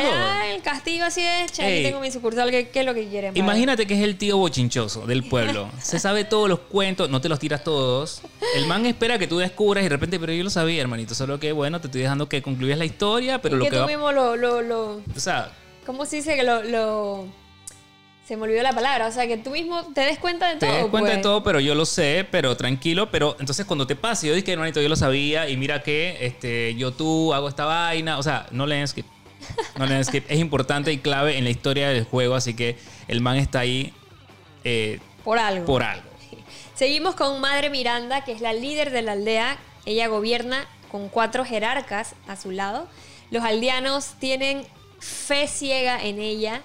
castillo 0.63 1.05
así 1.05 1.21
es, 1.21 1.51
che, 1.51 1.63
aquí 1.63 1.71
Ey. 1.73 1.83
tengo 1.83 1.99
mi 1.99 2.11
sucursal, 2.11 2.51
¿qué, 2.51 2.69
qué 2.69 2.81
es 2.81 2.85
lo 2.85 2.93
que 2.93 3.07
quieren? 3.07 3.35
Imagínate 3.35 3.87
que 3.87 3.95
es 3.95 4.01
el 4.01 4.17
tío 4.17 4.37
bochinchoso 4.37 5.07
del 5.07 5.23
pueblo. 5.27 5.69
Se 5.81 5.99
sabe 5.99 6.23
todos 6.23 6.47
los 6.47 6.59
cuentos, 6.59 7.09
no 7.09 7.19
te 7.19 7.29
los 7.29 7.39
tiras 7.39 7.63
todos. 7.63 8.21
El 8.55 8.67
man 8.67 8.85
espera 8.85 9.17
que 9.17 9.27
tú 9.27 9.39
descubras 9.39 9.81
y 9.81 9.85
de 9.85 9.89
repente, 9.89 10.19
pero 10.19 10.33
yo 10.33 10.43
lo 10.43 10.49
sabía, 10.51 10.81
hermanito. 10.81 11.15
Solo 11.15 11.39
que, 11.39 11.51
bueno, 11.51 11.81
te 11.81 11.87
estoy 11.87 12.01
dejando 12.01 12.29
que 12.29 12.41
concluyas 12.43 12.77
la 12.77 12.85
historia, 12.85 13.41
pero 13.41 13.55
y 13.55 13.59
lo 13.59 13.65
que 13.65 13.71
que 13.71 13.75
tú 13.77 13.81
va. 13.81 13.87
mismo 13.87 14.11
lo, 14.11 14.35
lo, 14.35 14.61
lo- 14.61 14.95
O 15.15 15.19
sea, 15.19 15.51
¿Cómo 15.85 16.05
se 16.05 16.17
dice 16.17 16.35
que 16.35 16.43
lo, 16.43 16.61
lo- 16.63 17.25
Se 18.27 18.37
me 18.37 18.43
olvidó 18.43 18.63
la 18.63 18.71
palabra. 18.71 19.07
O 19.07 19.11
sea, 19.11 19.27
que 19.27 19.37
tú 19.37 19.49
mismo 19.49 19.83
te 19.93 20.01
des 20.01 20.17
cuenta 20.17 20.47
de 20.47 20.55
te 20.55 20.65
todo. 20.65 20.75
das 20.77 20.85
cuenta 20.87 21.09
de 21.09 21.15
pues. 21.15 21.23
todo, 21.23 21.43
pero 21.43 21.59
yo 21.59 21.75
lo 21.75 21.85
sé, 21.85 22.25
pero 22.31 22.55
tranquilo. 22.55 23.11
Pero 23.11 23.35
entonces 23.39 23.65
cuando 23.65 23.85
te 23.85 23.95
pase, 23.95 24.27
yo 24.27 24.33
dije, 24.33 24.53
hermanito, 24.53 24.81
yo 24.81 24.87
lo 24.89 24.95
sabía 24.95 25.49
y 25.49 25.57
mira 25.57 25.83
que 25.83 26.17
este, 26.21 26.73
yo 26.75 26.91
tú 26.91 27.33
hago 27.33 27.49
esta 27.49 27.65
vaina. 27.65 28.17
O 28.17 28.23
sea, 28.23 28.47
no 28.51 28.65
leen 28.65 28.87
skip. 28.87 29.05
No 29.77 29.85
leen 29.85 30.05
skip. 30.05 30.25
Es 30.29 30.39
importante 30.39 30.91
y 30.93 30.99
clave 30.99 31.37
en 31.37 31.43
la 31.43 31.49
historia 31.49 31.89
del 31.89 32.05
juego, 32.05 32.35
así 32.35 32.53
que 32.53 32.77
el 33.09 33.19
man 33.19 33.35
está 33.35 33.59
ahí 33.59 33.93
eh, 34.63 34.99
Por 35.25 35.37
algo. 35.37 35.65
por 35.65 35.83
algo. 35.83 36.07
Seguimos 36.75 37.15
con 37.15 37.41
Madre 37.41 37.69
Miranda, 37.69 38.23
que 38.23 38.31
es 38.31 38.39
la 38.39 38.53
líder 38.53 38.91
de 38.91 39.01
la 39.01 39.11
aldea. 39.13 39.57
Ella 39.85 40.07
gobierna 40.07 40.65
con 40.89 41.09
cuatro 41.09 41.43
jerarcas 41.43 42.15
a 42.27 42.37
su 42.37 42.51
lado. 42.51 42.87
Los 43.31 43.43
aldeanos 43.43 44.13
tienen 44.19 44.65
fe 44.99 45.47
ciega 45.49 46.01
en 46.01 46.19
ella. 46.21 46.61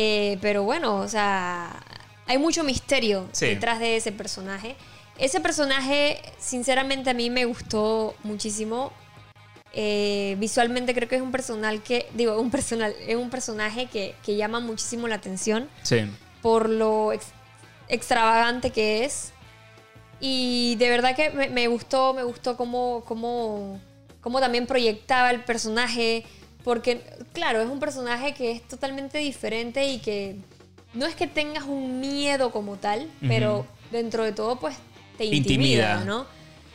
Eh, 0.00 0.38
pero 0.40 0.62
bueno, 0.62 0.96
o 1.00 1.08
sea, 1.08 1.82
hay 2.28 2.38
mucho 2.38 2.62
misterio 2.62 3.28
Sí. 3.32 3.46
detrás 3.46 3.80
de 3.80 3.96
ese 3.96 4.12
personaje. 4.12 4.76
Ese 5.18 5.40
personaje, 5.40 6.22
sinceramente, 6.38 7.10
a 7.10 7.14
mí 7.14 7.30
me 7.30 7.44
gustó 7.46 8.14
muchísimo. 8.22 8.92
Eh, 9.72 10.36
visualmente 10.38 10.94
creo 10.94 11.08
que 11.08 11.16
es 11.16 11.22
un 11.22 11.32
personal 11.32 11.82
que, 11.82 12.08
digo, 12.14 12.40
un 12.40 12.50
personal, 12.52 12.94
es 13.06 13.16
un 13.16 13.28
personaje 13.28 13.86
que, 13.86 14.14
que 14.24 14.36
llama 14.36 14.60
muchísimo 14.60 15.08
la 15.08 15.16
atención 15.16 15.68
Sí. 15.82 15.98
por 16.42 16.68
lo 16.68 17.12
ex- 17.12 17.32
extravagante 17.88 18.70
que 18.70 19.04
es. 19.04 19.32
Y 20.20 20.76
de 20.76 20.90
verdad 20.90 21.16
que 21.16 21.30
me, 21.30 21.48
me 21.48 21.66
gustó, 21.66 22.14
me 22.14 22.22
gustó 22.22 22.56
cómo, 22.56 23.02
cómo, 23.04 23.80
cómo 24.20 24.38
también 24.40 24.66
proyectaba 24.66 25.30
el 25.32 25.42
personaje. 25.44 26.24
Porque, 26.64 27.00
claro, 27.32 27.60
es 27.62 27.68
un 27.68 27.80
personaje 27.80 28.34
que 28.34 28.50
es 28.52 28.62
totalmente 28.66 29.18
diferente 29.18 29.86
y 29.88 29.98
que 29.98 30.36
no 30.94 31.06
es 31.06 31.14
que 31.14 31.26
tengas 31.26 31.64
un 31.64 32.00
miedo 32.00 32.50
como 32.50 32.76
tal, 32.76 33.08
pero 33.26 33.66
dentro 33.90 34.24
de 34.24 34.32
todo, 34.32 34.56
pues 34.58 34.76
te 35.16 35.24
intimida, 35.24 35.44
Intimida. 35.98 36.04
¿no? 36.04 36.26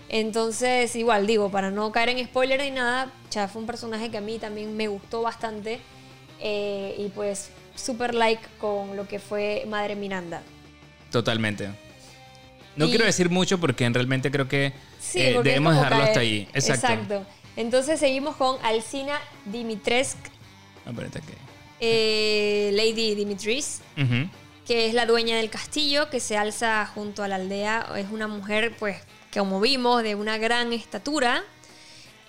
Entonces, 0.10 0.96
igual 0.96 1.26
digo, 1.28 1.50
para 1.50 1.72
no 1.72 1.92
caer 1.92 2.10
en 2.10 2.26
spoiler 2.26 2.62
ni 2.62 2.72
nada, 2.72 3.12
ya 3.32 3.48
fue 3.48 3.62
un 3.62 3.68
personaje 3.68 4.10
que 4.12 4.18
a 4.18 4.22
mí 4.22 4.38
también 4.40 4.76
me 4.76 4.88
gustó 4.88 5.22
bastante. 5.22 5.80
eh, 6.46 6.96
y 6.98 7.08
pues, 7.10 7.52
super 7.74 8.14
like 8.14 8.44
con 8.60 8.98
lo 8.98 9.08
que 9.08 9.18
fue 9.20 9.64
Madre 9.66 9.96
Miranda. 9.96 10.42
Totalmente. 11.10 11.70
No 12.76 12.86
Y- 12.86 12.90
quiero 12.90 13.06
decir 13.06 13.30
mucho 13.30 13.60
porque 13.62 13.88
realmente 13.88 14.30
creo 14.30 14.50
que 14.50 14.74
Sí, 15.00 15.22
eh, 15.22 15.32
porque 15.36 15.50
debemos 15.50 15.74
dejarlo 15.76 16.00
caer- 16.00 16.08
hasta 16.10 16.20
ahí. 16.20 16.50
Exacto. 16.54 17.26
Entonces 17.56 18.00
seguimos 18.00 18.36
con 18.36 18.58
Alcina 18.64 19.20
Dimitrescu, 19.46 20.20
Ah, 20.86 20.90
espérate 20.90 21.22
que- 21.22 21.38
eh, 21.80 22.72
Lady 22.74 23.16
Dimitris, 23.16 23.82
que 24.66 24.88
es 24.88 24.94
la 24.94 25.06
dueña 25.06 25.38
del 25.38 25.50
castillo, 25.50 26.10
que 26.10 26.20
se 26.20 26.38
alza 26.38 26.86
junto 26.86 27.24
a 27.24 27.28
la 27.28 27.36
aldea. 27.36 27.88
Es 27.98 28.08
una 28.12 28.28
mujer, 28.28 28.74
pues, 28.80 28.98
que 29.32 29.40
como 29.40 29.60
vimos, 29.60 30.04
de 30.04 30.16
una 30.16 30.38
gran 30.38 30.74
estatura. 30.74 31.44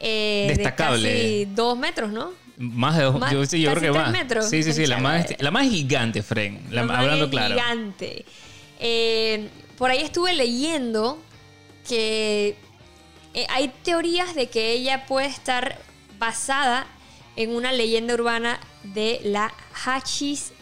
eh, 0.00 0.46
Destacable. 0.48 1.08
De 1.08 1.14
casi 1.14 1.44
dos 1.54 1.78
metros, 1.78 2.10
¿no? 2.10 2.32
Más 2.56 2.96
de 2.98 3.04
dos, 3.04 3.18
Más- 3.18 3.32
yo, 3.32 3.46
sí, 3.46 3.60
yo 3.62 3.70
casi 3.70 3.80
creo 3.80 3.92
que 3.94 3.98
tres 4.00 4.10
más. 4.10 4.20
metros. 4.22 4.50
Sí, 4.50 4.62
sí, 4.64 4.72
sí, 4.72 4.86
la 4.86 4.98
más, 4.98 5.26
la 5.38 5.50
más 5.52 5.68
gigante, 5.70 6.22
Fren. 6.22 6.62
La- 6.70 6.84
La 6.84 6.98
hablando 6.98 7.26
madre 7.26 7.30
claro. 7.30 7.54
Gigante. 7.54 8.24
Eh, 8.80 9.48
por 9.78 9.90
ahí 9.90 10.00
estuve 10.02 10.34
leyendo 10.34 11.18
que 11.88 12.56
eh, 13.34 13.46
hay 13.50 13.68
teorías 13.82 14.34
de 14.34 14.48
que 14.48 14.72
ella 14.72 15.06
puede 15.06 15.26
estar 15.26 15.78
basada 16.18 16.86
en 17.36 17.54
una 17.54 17.72
leyenda 17.72 18.14
urbana 18.14 18.60
de 18.82 19.20
la 19.24 19.52
Hachis 19.84 20.52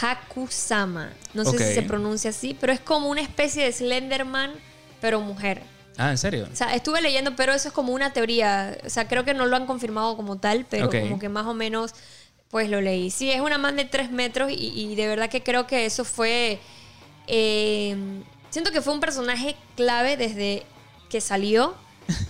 Hakusama. 0.00 1.12
No 1.34 1.44
sé 1.44 1.58
si 1.58 1.74
se 1.74 1.82
pronuncia 1.82 2.30
así, 2.30 2.56
pero 2.58 2.72
es 2.72 2.80
como 2.80 3.08
una 3.08 3.20
especie 3.20 3.64
de 3.64 3.72
Slenderman, 3.72 4.52
pero 5.00 5.20
mujer. 5.20 5.62
Ah, 5.96 6.10
¿en 6.10 6.18
serio? 6.18 6.48
O 6.52 6.56
sea, 6.56 6.74
estuve 6.74 7.00
leyendo, 7.02 7.34
pero 7.34 7.52
eso 7.52 7.68
es 7.68 7.74
como 7.74 7.92
una 7.92 8.12
teoría. 8.12 8.78
O 8.86 8.90
sea, 8.90 9.08
creo 9.08 9.24
que 9.24 9.34
no 9.34 9.46
lo 9.46 9.56
han 9.56 9.66
confirmado 9.66 10.16
como 10.16 10.38
tal, 10.38 10.64
pero 10.68 10.88
como 10.90 11.18
que 11.18 11.28
más 11.28 11.46
o 11.46 11.54
menos, 11.54 11.92
pues 12.50 12.70
lo 12.70 12.80
leí. 12.80 13.10
Sí, 13.10 13.30
es 13.30 13.40
una 13.40 13.58
man 13.58 13.76
de 13.76 13.84
tres 13.84 14.10
metros 14.10 14.50
y, 14.52 14.54
y 14.54 14.94
de 14.94 15.08
verdad 15.08 15.28
que 15.28 15.42
creo 15.42 15.66
que 15.66 15.84
eso 15.86 16.04
fue... 16.04 16.60
eh, 17.26 17.96
siento 18.50 18.70
que 18.72 18.80
fue 18.80 18.94
un 18.94 19.00
personaje 19.00 19.56
clave 19.76 20.16
desde 20.16 20.62
que 21.10 21.20
salió. 21.20 21.74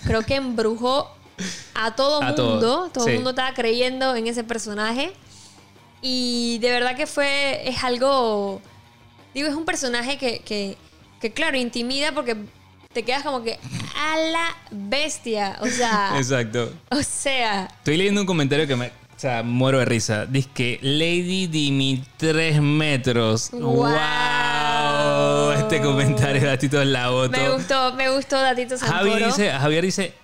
Creo 0.04 0.22
que 0.22 0.36
embrujó 0.36 1.10
a 1.74 1.94
todo 1.94 2.22
A 2.22 2.32
mundo. 2.32 2.90
Todo 2.92 3.06
el 3.06 3.10
sí. 3.10 3.14
mundo 3.16 3.30
estaba 3.30 3.54
creyendo 3.54 4.14
en 4.16 4.26
ese 4.26 4.44
personaje. 4.44 5.12
Y 6.02 6.58
de 6.58 6.70
verdad 6.70 6.96
que 6.96 7.06
fue... 7.06 7.68
Es 7.68 7.82
algo... 7.84 8.60
Digo, 9.34 9.48
es 9.48 9.54
un 9.54 9.64
personaje 9.64 10.18
que, 10.18 10.40
que, 10.40 10.76
que, 11.20 11.32
claro, 11.32 11.56
intimida 11.56 12.12
porque 12.12 12.36
te 12.92 13.04
quedas 13.04 13.22
como 13.22 13.42
que 13.42 13.58
a 13.96 14.16
la 14.16 14.56
bestia. 14.70 15.58
O 15.60 15.66
sea, 15.66 16.14
Exacto. 16.16 16.72
o 16.90 17.02
sea, 17.02 17.68
Estoy 17.78 17.96
leyendo 17.96 18.22
un 18.22 18.26
comentario 18.26 18.66
que 18.66 18.74
me. 18.74 18.86
O 18.86 19.20
sea, 19.20 19.42
muero 19.42 19.78
de 19.78 19.84
risa. 19.84 20.26
Dice 20.26 20.48
que 20.54 20.78
Lady 20.80 21.48
Dimi 21.48 22.04
3 22.16 22.62
metros. 22.62 23.50
Wow. 23.50 23.60
¡Wow! 23.60 24.57
Este 25.68 25.82
comentario, 25.82 26.46
Datito 26.46 26.82
la 26.84 27.10
voto. 27.10 27.30
Me 27.30 27.48
gustó, 27.50 27.92
me 27.94 28.10
gustó 28.10 28.40
Datito 28.40 28.76
Santoro. 28.78 29.10
Javi 29.10 29.24
dice, 29.24 29.50
Javier 29.50 29.84
dice, 29.84 30.14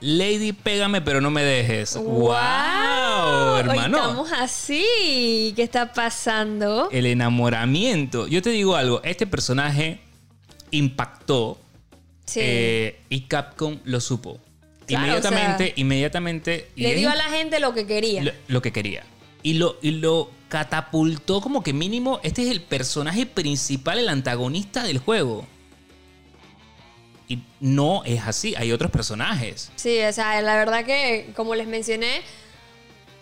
Lady, 0.00 0.52
pégame, 0.52 1.00
pero 1.00 1.20
no 1.20 1.30
me 1.30 1.42
dejes. 1.42 1.96
¡Wow! 1.96 3.56
Hermano. 3.58 3.96
estamos 3.98 4.32
así. 4.32 5.52
¿Qué 5.56 5.62
está 5.62 5.92
pasando? 5.92 6.88
El 6.90 7.06
enamoramiento. 7.06 8.26
Yo 8.26 8.42
te 8.42 8.50
digo 8.50 8.76
algo, 8.76 9.00
este 9.04 9.26
personaje 9.26 10.00
impactó 10.70 11.58
Sí. 12.26 12.40
eh, 12.42 13.00
y 13.08 13.20
Capcom 13.22 13.78
lo 13.84 14.00
supo. 14.00 14.40
Claro, 14.86 15.04
inmediatamente, 15.06 15.64
o 15.64 15.66
sea, 15.66 15.72
inmediatamente. 15.76 16.68
Le 16.76 16.94
dio 16.94 17.10
a 17.10 17.14
la 17.14 17.24
gente 17.24 17.60
lo 17.60 17.72
que 17.72 17.86
quería. 17.86 18.22
lo, 18.22 18.32
lo 18.48 18.62
que 18.62 18.72
quería. 18.72 19.04
Y 19.42 19.54
lo, 19.54 19.76
y 19.80 19.92
lo 19.92 20.30
catapultó 20.48 21.40
como 21.40 21.62
que 21.62 21.72
mínimo, 21.72 22.20
este 22.22 22.42
es 22.42 22.50
el 22.50 22.60
personaje 22.62 23.26
principal, 23.26 23.98
el 23.98 24.08
antagonista 24.08 24.84
del 24.84 24.98
juego. 24.98 25.46
Y 27.28 27.42
no 27.58 28.04
es 28.04 28.22
así, 28.22 28.54
hay 28.56 28.70
otros 28.70 28.90
personajes. 28.90 29.70
Sí, 29.74 30.00
o 30.00 30.12
sea, 30.12 30.40
la 30.42 30.54
verdad 30.54 30.84
que, 30.84 31.32
como 31.34 31.56
les 31.56 31.66
mencioné, 31.66 32.18
o 32.18 32.22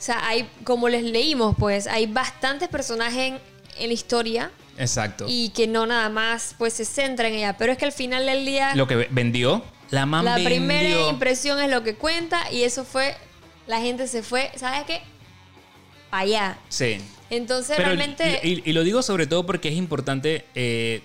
sea, 0.05 0.27
hay, 0.27 0.49
como 0.65 0.89
les 0.91 1.03
leímos, 1.03 1.57
pues, 1.59 1.87
hay 1.87 2.07
bastantes 2.07 2.69
personajes 2.69 3.33
en, 3.33 3.39
en 3.79 3.87
la 3.89 3.95
historia 3.95 4.51
Exacto. 4.77 5.25
y 5.27 5.49
que 5.51 5.67
no 5.67 5.87
nada 5.87 6.11
más, 6.11 6.55
pues, 6.59 6.75
se 6.75 6.85
centra 6.85 7.29
en 7.29 7.35
ella. 7.35 7.57
Pero 7.57 7.73
es 7.73 7.79
que 7.79 7.87
al 7.87 7.93
final 7.93 8.27
del 8.27 8.45
día, 8.45 8.75
Lo 8.75 8.87
que 8.87 9.09
vendió, 9.11 9.65
la 9.91 10.05
man 10.05 10.27
la 10.27 10.35
primera 10.35 11.09
impresión 11.09 11.59
es 11.61 11.71
lo 11.71 11.83
que 11.83 11.95
cuenta 11.95 12.51
y 12.53 12.65
eso 12.65 12.85
fue, 12.85 13.17
la 13.67 13.81
gente 13.81 14.07
se 14.07 14.23
fue, 14.23 14.51
¿sabes 14.57 14.83
qué? 14.85 15.01
Para 16.15 16.23
allá. 16.23 16.59
Sí. 16.69 16.99
Entonces, 17.29 17.75
Pero, 17.77 17.89
realmente... 17.89 18.39
y, 18.45 18.63
y 18.71 18.73
lo 18.73 18.85
digo 18.85 19.03
sobre 19.03 19.27
todo 19.27 19.45
porque 19.45 19.69
es 19.69 19.75
importante 19.75 20.45
eh, 20.55 21.03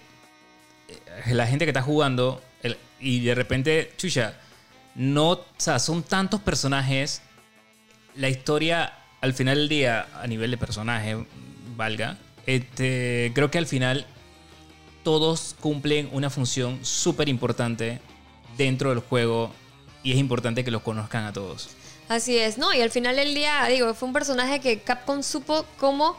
la 1.31 1.47
gente 1.47 1.65
que 1.65 1.71
está 1.71 1.81
jugando 1.81 2.43
el- 2.61 2.77
y 2.99 3.21
de 3.21 3.33
repente, 3.33 3.91
chucha, 3.97 4.35
no, 4.93 5.29
o 5.31 5.45
sea, 5.57 5.79
son 5.79 6.03
tantos 6.03 6.41
personajes. 6.41 7.23
La 8.17 8.29
historia, 8.29 8.93
al 9.21 9.33
final 9.33 9.57
del 9.57 9.67
día, 9.69 10.07
a 10.13 10.27
nivel 10.27 10.51
de 10.51 10.57
personaje, 10.57 11.17
valga, 11.75 12.19
este, 12.45 13.31
creo 13.33 13.49
que 13.49 13.57
al 13.57 13.65
final 13.65 14.05
todos 15.03 15.55
cumplen 15.59 16.07
una 16.11 16.29
función 16.29 16.85
súper 16.85 17.29
importante 17.29 17.99
dentro 18.59 18.91
del 18.91 18.99
juego 18.99 19.51
y 20.03 20.11
es 20.11 20.17
importante 20.19 20.63
que 20.63 20.69
los 20.69 20.83
conozcan 20.83 21.25
a 21.25 21.33
todos. 21.33 21.69
Así 22.09 22.37
es, 22.37 22.57
¿no? 22.57 22.73
Y 22.73 22.81
al 22.81 22.89
final 22.89 23.15
del 23.15 23.33
día, 23.33 23.63
digo, 23.69 23.93
fue 23.93 24.07
un 24.07 24.13
personaje 24.13 24.59
que 24.59 24.79
Capcom 24.79 25.21
supo 25.23 25.63
cómo 25.77 26.17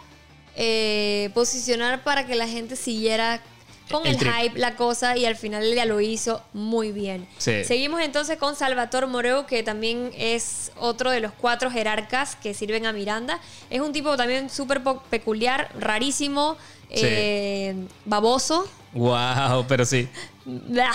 eh, 0.56 1.30
posicionar 1.34 2.02
para 2.04 2.26
que 2.26 2.34
la 2.36 2.46
gente 2.48 2.76
siguiera 2.76 3.42
con 3.90 4.06
El 4.06 4.16
hype, 4.18 4.56
la 4.56 4.76
cosa, 4.76 5.16
y 5.16 5.24
al 5.26 5.34
final 5.34 5.62
del 5.62 5.72
día 5.72 5.84
lo 5.84 6.00
hizo 6.00 6.40
muy 6.52 6.92
bien. 6.92 7.26
Sí. 7.38 7.64
Seguimos 7.64 8.00
entonces 8.02 8.38
con 8.38 8.54
Salvatore 8.54 9.08
Moreu, 9.08 9.46
que 9.46 9.64
también 9.64 10.12
es 10.16 10.70
otro 10.78 11.10
de 11.10 11.18
los 11.18 11.32
cuatro 11.32 11.72
jerarcas 11.72 12.36
que 12.36 12.54
sirven 12.54 12.86
a 12.86 12.92
Miranda. 12.92 13.40
Es 13.68 13.80
un 13.80 13.92
tipo 13.92 14.16
también 14.16 14.48
súper 14.48 14.80
peculiar, 15.10 15.72
rarísimo, 15.76 16.56
Sí. 16.88 17.00
eh, 17.02 17.74
baboso. 18.04 18.68
Wow, 18.92 19.64
pero 19.68 19.84
sí. 19.84 20.08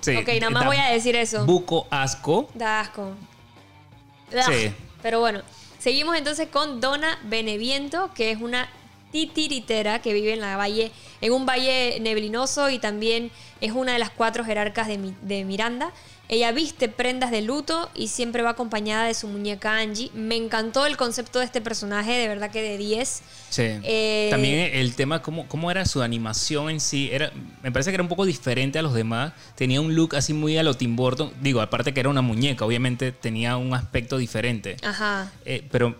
Sí, 0.00 0.16
ok, 0.16 0.26
nada 0.40 0.50
más 0.50 0.62
da 0.64 0.66
voy 0.66 0.78
a 0.78 0.86
decir 0.86 1.14
eso. 1.14 1.46
Buco 1.46 1.86
asco. 1.88 2.48
Da 2.54 2.80
asco. 2.80 3.12
Sí. 4.46 4.72
Pero 5.02 5.20
bueno, 5.20 5.42
seguimos 5.78 6.16
entonces 6.16 6.48
con 6.48 6.80
Dona 6.80 7.18
Beneviento, 7.24 8.10
que 8.14 8.30
es 8.30 8.40
una 8.40 8.68
titiritera 9.10 10.00
que 10.00 10.14
vive 10.14 10.32
en 10.32 10.40
la 10.40 10.56
valle, 10.56 10.90
en 11.20 11.32
un 11.32 11.44
valle 11.44 11.98
neblinoso 12.00 12.70
y 12.70 12.78
también 12.78 13.30
es 13.60 13.72
una 13.72 13.92
de 13.92 13.98
las 13.98 14.10
cuatro 14.10 14.44
jerarcas 14.44 14.86
de, 14.88 15.12
de 15.22 15.44
Miranda. 15.44 15.92
Ella 16.32 16.50
viste 16.50 16.88
prendas 16.88 17.30
de 17.30 17.42
luto 17.42 17.90
y 17.94 18.08
siempre 18.08 18.42
va 18.42 18.50
acompañada 18.50 19.04
de 19.04 19.12
su 19.12 19.28
muñeca 19.28 19.76
Angie. 19.76 20.10
Me 20.14 20.34
encantó 20.34 20.86
el 20.86 20.96
concepto 20.96 21.40
de 21.40 21.44
este 21.44 21.60
personaje, 21.60 22.12
de 22.12 22.26
verdad 22.26 22.50
que 22.50 22.62
de 22.62 22.78
10. 22.78 23.22
Sí. 23.50 23.62
Eh, 23.82 24.28
También 24.30 24.70
el 24.72 24.94
tema, 24.94 25.20
cómo, 25.20 25.46
cómo 25.46 25.70
era 25.70 25.84
su 25.84 26.00
animación 26.00 26.70
en 26.70 26.80
sí, 26.80 27.10
era, 27.12 27.30
me 27.62 27.70
parece 27.70 27.90
que 27.90 27.96
era 27.96 28.02
un 28.02 28.08
poco 28.08 28.24
diferente 28.24 28.78
a 28.78 28.82
los 28.82 28.94
demás. 28.94 29.34
Tenía 29.56 29.82
un 29.82 29.94
look 29.94 30.16
así 30.16 30.32
muy 30.32 30.56
a 30.56 30.62
lo 30.62 30.72
Tim 30.72 30.96
Burton. 30.96 31.34
Digo, 31.42 31.60
aparte 31.60 31.92
que 31.92 32.00
era 32.00 32.08
una 32.08 32.22
muñeca, 32.22 32.64
obviamente 32.64 33.12
tenía 33.12 33.58
un 33.58 33.74
aspecto 33.74 34.16
diferente. 34.16 34.78
Ajá. 34.82 35.30
Eh, 35.44 35.68
pero 35.70 35.96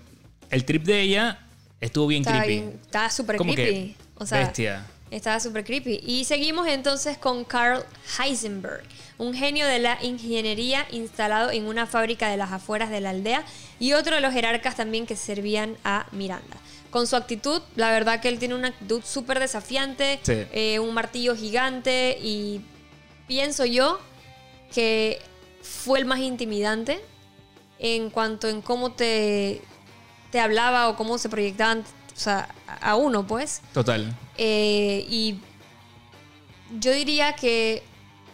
el 0.48 0.64
trip 0.64 0.84
de 0.84 1.02
ella 1.02 1.40
estuvo 1.78 2.06
bien 2.06 2.22
Estaba 2.22 2.42
creepy. 2.42 2.60
bien- 2.62 2.80
Estaba 2.82 3.10
súper 3.10 3.36
que 3.36 3.44
creepy. 3.52 3.96
O 4.16 4.24
sea, 4.24 4.38
bestia. 4.38 4.86
Estaba 5.12 5.38
súper 5.40 5.62
creepy. 5.62 6.00
Y 6.06 6.24
seguimos 6.24 6.66
entonces 6.66 7.18
con 7.18 7.44
Carl 7.44 7.84
Heisenberg, 8.18 8.82
un 9.18 9.34
genio 9.34 9.66
de 9.66 9.78
la 9.78 9.98
ingeniería 10.02 10.86
instalado 10.90 11.50
en 11.50 11.66
una 11.66 11.86
fábrica 11.86 12.30
de 12.30 12.38
las 12.38 12.50
afueras 12.50 12.88
de 12.90 13.02
la 13.02 13.10
aldea 13.10 13.44
y 13.78 13.92
otro 13.92 14.14
de 14.14 14.22
los 14.22 14.32
jerarcas 14.32 14.74
también 14.74 15.04
que 15.06 15.14
servían 15.14 15.76
a 15.84 16.06
Miranda. 16.12 16.56
Con 16.90 17.06
su 17.06 17.16
actitud, 17.16 17.60
la 17.76 17.90
verdad 17.90 18.20
que 18.20 18.28
él 18.28 18.38
tiene 18.38 18.54
una 18.54 18.68
actitud 18.68 19.02
súper 19.04 19.38
desafiante, 19.38 20.18
Sí. 20.22 20.46
eh, 20.52 20.78
un 20.78 20.94
martillo 20.94 21.36
gigante 21.36 22.18
y 22.22 22.62
pienso 23.28 23.66
yo 23.66 23.98
que 24.74 25.20
fue 25.60 25.98
el 25.98 26.06
más 26.06 26.20
intimidante 26.20 27.00
en 27.78 28.08
cuanto 28.08 28.48
en 28.48 28.62
cómo 28.62 28.92
te, 28.92 29.60
te 30.30 30.40
hablaba 30.40 30.88
o 30.88 30.96
cómo 30.96 31.18
se 31.18 31.28
proyectaban 31.28 31.84
o 32.14 32.18
sea, 32.18 32.48
a 32.80 32.96
uno, 32.96 33.26
pues. 33.26 33.62
Total. 33.72 34.14
Eh, 34.38 35.06
y 35.08 35.40
yo 36.78 36.92
diría 36.92 37.34
que 37.34 37.82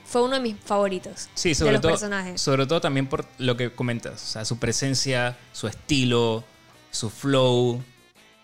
fue 0.05 0.23
uno 0.23 0.35
de 0.37 0.41
mis 0.41 0.57
favoritos 0.65 1.29
Sí, 1.35 1.51
de 1.51 1.55
sobre 1.55 1.73
los 1.73 1.81
todo, 1.83 1.93
personajes. 1.93 2.41
sobre 2.41 2.67
todo 2.67 2.81
también 2.81 3.07
por 3.07 3.27
lo 3.39 3.57
que 3.57 3.71
comentas. 3.73 4.23
O 4.23 4.27
sea, 4.27 4.45
su 4.45 4.59
presencia, 4.59 5.37
su 5.53 5.67
estilo, 5.69 6.45
su 6.91 7.11
flow. 7.11 7.77
O 7.77 7.83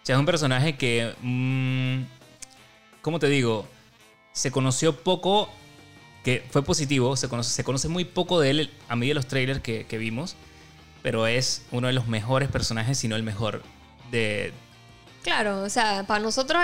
sea, 0.03 0.17
es 0.17 0.21
un 0.21 0.27
personaje 0.27 0.77
que, 0.77 1.15
mm, 1.23 2.03
¿cómo 3.03 3.19
te 3.19 3.29
digo? 3.29 3.67
Se 4.33 4.51
conoció 4.51 4.97
poco, 5.03 5.49
que 6.23 6.45
fue 6.51 6.63
positivo, 6.63 7.17
se 7.17 7.29
conoce, 7.29 7.51
se 7.51 7.65
conoce 7.65 7.89
muy 7.89 8.05
poco 8.05 8.41
de 8.41 8.51
él 8.51 8.71
a 8.89 8.97
medida 8.97 9.13
de 9.13 9.15
los 9.15 9.27
trailers 9.27 9.61
que, 9.61 9.87
que 9.87 9.97
vimos, 9.99 10.37
pero 11.03 11.27
es 11.27 11.65
uno 11.71 11.87
de 11.87 11.93
los 11.93 12.07
mejores 12.09 12.49
personajes, 12.51 12.99
si 12.99 13.09
no 13.09 13.17
el 13.17 13.23
mejor, 13.23 13.63
de... 14.11 14.53
Claro, 15.25 15.63
o 15.63 15.69
sea, 15.69 16.05
para 16.07 16.21
nosotros, 16.21 16.63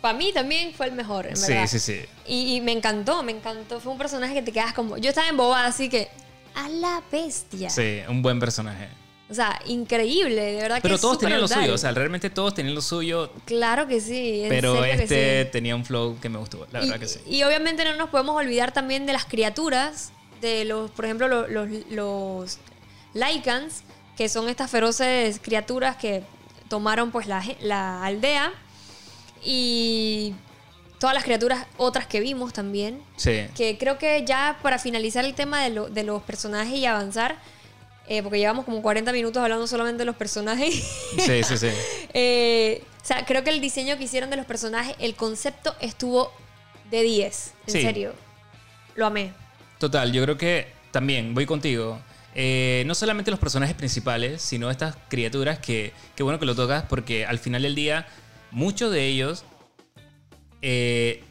para 0.00 0.16
mí 0.16 0.32
también 0.32 0.72
fue 0.72 0.86
el 0.86 0.92
mejor, 0.92 1.26
en 1.26 1.36
Sí, 1.36 1.52
verdad. 1.52 1.66
sí, 1.66 1.78
sí. 1.78 2.00
Y, 2.26 2.56
y 2.56 2.60
me 2.62 2.72
encantó, 2.72 3.22
me 3.22 3.32
encantó. 3.32 3.80
Fue 3.80 3.92
un 3.92 3.98
personaje 3.98 4.32
que 4.32 4.42
te 4.42 4.52
quedas 4.52 4.72
como. 4.72 4.96
Yo 4.96 5.10
estaba 5.10 5.28
embobada, 5.28 5.66
así 5.66 5.88
que. 5.90 6.08
A 6.54 6.68
la 6.70 7.02
bestia. 7.12 7.68
Sí, 7.68 8.00
un 8.08 8.22
buen 8.22 8.40
personaje. 8.40 8.88
O 9.28 9.34
sea, 9.34 9.60
increíble, 9.66 10.40
de 10.40 10.62
verdad 10.62 10.76
que 10.76 10.82
Pero 10.82 10.98
todos 10.98 11.18
tenían 11.18 11.40
lo 11.40 11.48
suyo, 11.48 11.74
o 11.74 11.78
sea, 11.78 11.90
realmente 11.90 12.30
todos 12.30 12.54
tenían 12.54 12.76
lo 12.76 12.80
suyo, 12.80 13.32
Claro 13.44 13.88
que 13.88 14.00
sí. 14.00 14.44
en 14.44 14.48
pero 14.48 14.76
serio 14.80 14.96
que 14.98 15.02
este 15.02 15.42
sí. 15.44 15.50
tenía 15.50 15.74
un 15.74 15.84
flow 15.84 16.16
que 16.20 16.28
me 16.28 16.38
gustó, 16.38 16.64
la 16.70 16.78
verdad 16.78 17.00
que 17.00 17.08
sí. 17.08 17.18
y 17.26 17.42
obviamente 17.42 17.84
no 17.84 17.96
nos 17.96 18.08
podemos 18.10 18.36
olvidar 18.36 18.70
también 18.72 19.04
de 19.04 19.12
las 19.12 19.24
criaturas, 19.24 20.12
de 20.40 20.64
los, 20.64 20.92
por 20.92 21.06
ejemplo, 21.06 21.26
los, 21.26 21.50
los, 21.50 21.68
los 21.90 22.58
Lycans, 23.14 23.82
que 24.16 24.28
son 24.28 24.48
estas 24.48 24.70
feroces 24.70 25.40
criaturas 25.42 25.96
que 25.96 26.22
tomaron 26.68 27.10
pues 27.10 27.26
la, 27.26 27.44
la 27.60 28.04
aldea. 28.04 28.52
Y 29.44 30.34
todas 30.98 31.14
las 31.14 31.24
criaturas 31.24 31.66
otras 31.76 32.06
que 32.06 32.20
vimos 32.20 32.52
también. 32.52 33.02
Sí. 33.16 33.46
Que 33.54 33.78
creo 33.78 33.98
que 33.98 34.24
ya 34.26 34.58
para 34.62 34.78
finalizar 34.78 35.24
el 35.24 35.34
tema 35.34 35.62
de, 35.62 35.70
lo- 35.70 35.88
de 35.88 36.02
los 36.04 36.22
personajes 36.22 36.74
y 36.74 36.86
avanzar, 36.86 37.36
eh, 38.08 38.22
porque 38.22 38.38
llevamos 38.38 38.64
como 38.64 38.82
40 38.82 39.12
minutos 39.12 39.42
hablando 39.42 39.66
solamente 39.66 39.98
de 40.00 40.04
los 40.06 40.16
personajes. 40.16 40.74
Sí, 41.18 41.42
sí, 41.44 41.58
sí. 41.58 41.68
Eh, 42.18 42.82
o 43.02 43.04
sea, 43.06 43.24
creo 43.26 43.44
que 43.44 43.50
el 43.50 43.60
diseño 43.60 43.98
que 43.98 44.04
hicieron 44.04 44.30
de 44.30 44.36
los 44.36 44.46
personajes, 44.46 44.96
el 44.98 45.14
concepto 45.14 45.76
estuvo 45.80 46.32
de 46.90 47.02
10. 47.02 47.52
En 47.66 47.72
Sí. 47.72 47.82
serio. 47.82 48.14
Lo 48.94 49.06
amé. 49.06 49.32
Total, 49.78 50.10
yo 50.12 50.22
creo 50.22 50.38
que 50.38 50.72
también 50.92 51.34
voy 51.34 51.44
contigo. 51.46 52.00
Eh, 52.38 52.84
no 52.86 52.94
solamente 52.94 53.30
los 53.30 53.40
personajes 53.40 53.74
principales, 53.74 54.42
sino 54.42 54.70
estas 54.70 54.94
criaturas 55.08 55.58
que, 55.58 55.94
qué 56.14 56.22
bueno 56.22 56.38
que 56.38 56.44
lo 56.44 56.54
tocas, 56.54 56.84
porque 56.84 57.24
al 57.24 57.38
final 57.38 57.62
del 57.62 57.74
día, 57.74 58.06
muchos 58.50 58.92
de 58.92 59.06
ellos 59.06 59.42
eh, 60.60 61.24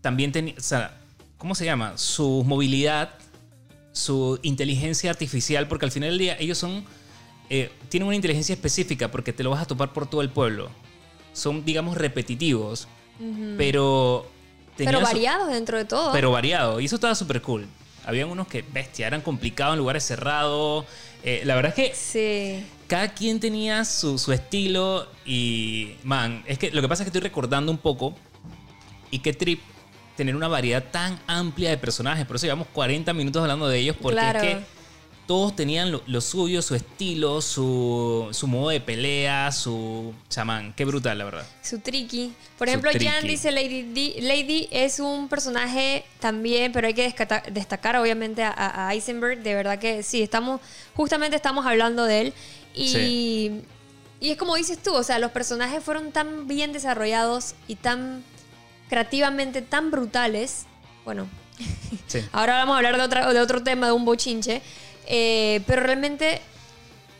también 0.00 0.30
tenían, 0.30 0.56
o 0.56 0.60
sea, 0.60 0.96
¿cómo 1.38 1.56
se 1.56 1.64
llama? 1.64 1.98
Su 1.98 2.44
movilidad, 2.46 3.14
su 3.90 4.38
inteligencia 4.44 5.10
artificial, 5.10 5.66
porque 5.66 5.86
al 5.86 5.90
final 5.90 6.10
del 6.10 6.18
día 6.20 6.36
ellos 6.38 6.56
son, 6.56 6.84
eh, 7.50 7.72
tienen 7.88 8.06
una 8.06 8.14
inteligencia 8.14 8.52
específica, 8.52 9.10
porque 9.10 9.32
te 9.32 9.42
lo 9.42 9.50
vas 9.50 9.62
a 9.62 9.66
topar 9.66 9.92
por 9.92 10.08
todo 10.08 10.22
el 10.22 10.30
pueblo. 10.30 10.70
Son, 11.32 11.64
digamos, 11.64 11.98
repetitivos, 11.98 12.86
pero... 13.56 14.30
Pero 14.76 15.00
variados 15.00 15.48
dentro 15.48 15.76
de 15.78 15.84
todo. 15.84 16.12
pero 16.12 16.30
variado. 16.30 16.78
Y 16.78 16.84
eso 16.84 16.94
estaba 16.94 17.16
súper 17.16 17.42
cool. 17.42 17.66
Habían 18.08 18.30
unos 18.30 18.48
que, 18.48 18.62
bestia, 18.72 19.06
eran 19.06 19.20
complicados 19.20 19.74
en 19.74 19.80
lugares 19.80 20.02
cerrados. 20.02 20.86
Eh, 21.22 21.42
la 21.44 21.54
verdad 21.56 21.74
es 21.76 21.90
que 21.90 21.94
Sí. 21.94 22.66
cada 22.86 23.12
quien 23.12 23.38
tenía 23.38 23.84
su, 23.84 24.18
su 24.18 24.32
estilo 24.32 25.06
y, 25.26 25.92
man, 26.04 26.42
es 26.46 26.58
que 26.58 26.70
lo 26.70 26.80
que 26.80 26.88
pasa 26.88 27.02
es 27.02 27.04
que 27.04 27.10
estoy 27.10 27.20
recordando 27.28 27.70
un 27.70 27.76
poco 27.76 28.14
y 29.10 29.18
qué 29.18 29.34
trip 29.34 29.60
tener 30.16 30.34
una 30.34 30.48
variedad 30.48 30.82
tan 30.90 31.20
amplia 31.26 31.68
de 31.68 31.76
personajes. 31.76 32.24
Por 32.24 32.36
eso 32.36 32.46
llevamos 32.46 32.68
40 32.72 33.12
minutos 33.12 33.42
hablando 33.42 33.68
de 33.68 33.78
ellos, 33.78 33.96
porque 34.00 34.14
Claro. 34.18 34.38
es 34.40 34.44
que 34.56 34.62
todos 35.28 35.54
tenían 35.54 35.92
lo, 35.92 36.02
lo 36.06 36.20
suyo, 36.22 36.62
su 36.62 36.74
estilo, 36.74 37.40
su, 37.42 38.28
su 38.32 38.46
modo 38.48 38.70
de 38.70 38.80
pelea, 38.80 39.52
su 39.52 40.12
chamán. 40.30 40.72
Qué 40.74 40.84
brutal, 40.86 41.18
la 41.18 41.24
verdad. 41.24 41.46
Su 41.62 41.78
tricky. 41.80 42.32
Por 42.56 42.66
ejemplo, 42.68 42.90
Jan 42.92 43.00
tricky. 43.20 43.28
dice 43.28 43.52
Lady 43.52 43.82
D- 43.82 44.22
Lady 44.22 44.68
es 44.72 44.98
un 45.00 45.28
personaje 45.28 46.04
también, 46.18 46.72
pero 46.72 46.86
hay 46.88 46.94
que 46.94 47.14
destacar 47.52 47.96
obviamente 47.96 48.42
a, 48.42 48.88
a 48.88 48.94
Eisenberg. 48.94 49.42
De 49.42 49.54
verdad 49.54 49.78
que 49.78 50.02
sí, 50.02 50.22
estamos, 50.22 50.60
justamente 50.96 51.36
estamos 51.36 51.64
hablando 51.66 52.04
de 52.04 52.20
él. 52.22 52.32
Y, 52.74 52.88
Sí. 52.88 53.62
y 54.20 54.30
es 54.30 54.38
como 54.38 54.56
dices 54.56 54.82
tú, 54.82 54.94
o 54.94 55.02
sea, 55.02 55.18
los 55.18 55.30
personajes 55.30 55.84
fueron 55.84 56.10
tan 56.10 56.48
bien 56.48 56.72
desarrollados 56.72 57.54
y 57.68 57.74
tan 57.76 58.24
creativamente 58.88 59.60
tan 59.62 59.90
brutales. 59.90 60.64
Bueno, 61.04 61.28
Sí. 62.06 62.20
Ahora 62.32 62.54
vamos 62.54 62.74
a 62.74 62.76
hablar 62.78 62.96
de, 62.96 63.02
otra, 63.02 63.32
de 63.32 63.40
otro 63.40 63.62
tema, 63.62 63.86
de 63.86 63.92
un 63.92 64.04
bochinche. 64.04 64.62
Eh, 65.10 65.62
pero 65.66 65.82
realmente 65.82 66.40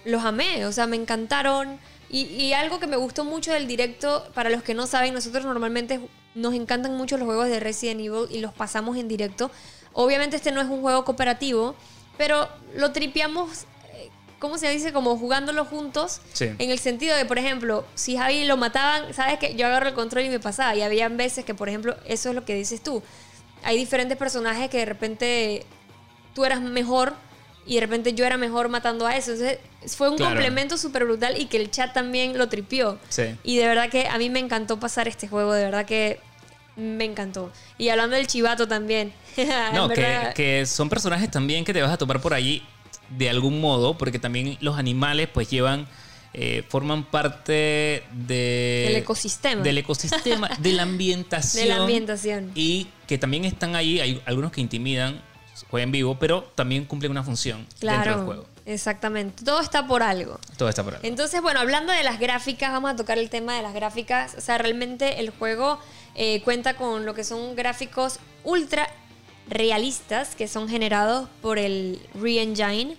los 0.05 0.25
amé, 0.25 0.67
o 0.67 0.73
sea, 0.73 0.87
me 0.87 0.97
encantaron. 0.97 1.81
Y, 2.11 2.25
y 2.25 2.53
algo 2.53 2.79
que 2.79 2.87
me 2.87 2.97
gustó 2.97 3.25
mucho 3.25 3.53
del 3.53 3.67
directo, 3.67 4.29
para 4.35 4.51
los 4.51 4.63
que 4.63 4.75
no 4.75 4.87
saben, 4.87 5.15
nosotros 5.15 5.45
normalmente 5.45 6.01
nos 6.35 6.55
encantan 6.55 6.97
mucho 6.97 7.17
los 7.17 7.27
juegos 7.27 7.49
de 7.49 7.61
Resident 7.61 8.01
Evil 8.01 8.27
y 8.31 8.41
los 8.41 8.53
pasamos 8.53 8.97
en 8.97 9.09
directo. 9.09 9.51
Obviamente 9.93 10.37
este 10.37 10.53
no 10.53 10.61
es 10.61 10.69
un 10.69 10.83
juego 10.83 11.05
cooperativo, 11.05 11.75
pero 12.17 12.49
lo 12.77 12.93
tripeamos, 12.93 13.65
eh, 13.95 14.11
¿cómo 14.39 14.59
se 14.59 14.69
dice? 14.71 14.93
Como 14.93 15.17
jugándolo 15.17 15.65
juntos. 15.65 16.21
Sí. 16.35 16.51
En 16.59 16.71
el 16.71 16.79
sentido 16.79 17.17
de, 17.17 17.25
por 17.25 17.39
ejemplo, 17.39 17.85
si 17.95 18.17
Javi 18.17 18.45
lo 18.45 18.57
mataban, 18.57 19.13
sabes 19.15 19.39
que 19.39 19.55
yo 19.55 19.67
agarro 19.67 19.89
el 19.89 19.95
control 19.95 20.25
y 20.25 20.29
me 20.29 20.41
pasaba. 20.41 20.77
Y 20.77 20.83
habían 20.83 21.17
veces 21.17 21.45
que, 21.45 21.55
por 21.55 21.69
ejemplo, 21.69 21.97
eso 22.05 22.29
es 22.29 22.35
lo 22.35 22.45
que 22.45 22.55
dices 22.55 22.83
tú. 22.83 23.03
Hay 23.65 23.77
diferentes 23.77 24.17
personajes 24.17 24.69
que 24.71 24.79
de 24.79 24.85
repente 24.85 25.67
tú 26.35 26.45
eras 26.45 26.61
mejor 26.61 27.15
y 27.69 27.75
de 27.77 27.81
repente 27.83 28.15
yo 28.15 28.25
era 28.25 28.37
mejor 28.37 28.69
matando 28.69 29.07
a 29.07 29.17
eso. 29.17 29.33
Entonces 29.33 29.59
fue 29.97 30.09
un 30.11 30.17
Claro. 30.17 30.35
complemento 30.35 30.77
súper 30.79 31.05
brutal 31.05 31.39
y 31.41 31.47
que 31.47 31.59
el 31.59 31.71
chat 31.71 31.93
también 31.93 32.37
lo 32.39 32.49
tripió. 32.49 32.99
Sí. 33.11 33.25
Y 33.45 33.59
de 33.59 33.67
verdad 33.69 33.91
que 33.91 34.09
a 34.09 34.19
mí 34.19 34.31
me 34.31 34.41
encantó 34.41 34.81
pasar 34.81 35.07
este 35.07 35.29
juego, 35.29 35.53
de 35.53 35.65
verdad 35.65 35.85
que 35.87 36.19
me 36.77 37.05
encantó. 37.05 37.53
Y 37.77 37.91
hablando 37.91 38.17
del 38.17 38.27
chivato 38.27 38.67
también. 38.67 39.13
No, 39.73 39.89
que, 39.89 40.33
que 40.35 40.67
son 40.67 40.89
personajes 40.89 41.31
también 41.31 41.65
que 41.65 41.73
te 41.73 41.81
vas 41.81 41.93
a 41.93 41.97
tomar 41.97 42.21
por 42.21 42.35
allí 42.35 42.65
de 43.11 43.31
algún 43.31 43.61
modo, 43.61 43.97
porque 43.97 44.19
también 44.19 44.57
los 44.61 44.77
animales 44.79 45.29
pues 45.33 45.49
llevan, 45.49 45.87
eh, 46.35 46.63
forman 46.69 47.05
parte 47.05 48.03
de, 48.13 48.85
Del 48.89 48.97
ecosistema. 48.97 49.63
Del 49.63 49.79
ecosistema, 49.79 50.51
de 50.59 50.73
la 50.73 50.83
ambientación. 50.91 51.63
De 51.65 51.69
la 51.71 51.77
ambientación. 51.83 52.51
Y 52.55 52.89
que 53.07 53.17
también 53.17 53.45
están 53.45 53.77
ahí, 53.77 54.01
hay 54.01 54.21
algunos 54.27 54.53
que 54.53 54.61
intimidan, 54.61 55.23
juegan 55.71 55.93
vivo, 55.93 56.19
pero 56.19 56.45
también 56.55 56.85
cumplen 56.85 57.11
una 57.11 57.23
función 57.23 57.67
dentro 57.81 58.17
del 58.17 58.25
juego. 58.25 58.47
exactamente. 58.67 59.45
Todo 59.45 59.61
está 59.61 59.87
por 59.87 60.03
algo. 60.03 60.39
Todo 60.57 60.69
está 60.69 60.85
por 60.85 60.95
ahí. 60.95 61.01
Entonces, 61.03 61.41
bueno, 61.43 61.61
hablando 61.61 61.93
de 61.93 62.03
las 62.03 62.19
gráficas, 62.19 62.73
vamos 62.73 62.91
a 62.91 62.97
tocar 62.97 63.19
el 63.19 63.31
tema 63.31 63.57
de 63.57 63.63
las 63.63 63.75
gráficas. 63.75 64.35
O 64.37 64.41
sea, 64.41 64.59
realmente 64.59 65.21
el 65.21 65.31
juego 65.31 65.79
eh, 66.15 66.43
cuenta 66.43 66.75
con 66.75 67.05
lo 67.05 67.15
que 67.15 67.25
son 67.25 67.55
gráficos 67.57 68.19
ultra 68.45 68.89
realistas 69.49 70.35
que 70.35 70.47
son 70.47 70.69
generados 70.69 71.29
por 71.41 71.59
el 71.59 72.01
Re-Engine. 72.15 72.97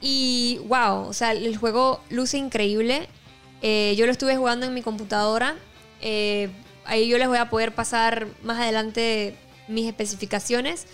Y 0.00 0.60
wow, 0.66 1.08
o 1.08 1.12
sea, 1.12 1.32
el 1.32 1.56
juego 1.56 2.00
luce 2.10 2.38
increíble. 2.38 3.08
Eh, 3.62 3.94
yo 3.96 4.06
lo 4.06 4.12
estuve 4.12 4.36
jugando 4.36 4.66
en 4.66 4.74
mi 4.74 4.82
computadora. 4.82 5.56
Eh, 6.00 6.50
ahí 6.84 7.08
yo 7.08 7.18
les 7.18 7.28
voy 7.28 7.38
a 7.38 7.48
poder 7.48 7.74
pasar 7.74 8.28
más 8.42 8.58
adelante 8.58 9.36
mis 9.68 9.86
especificaciones. 9.86 10.86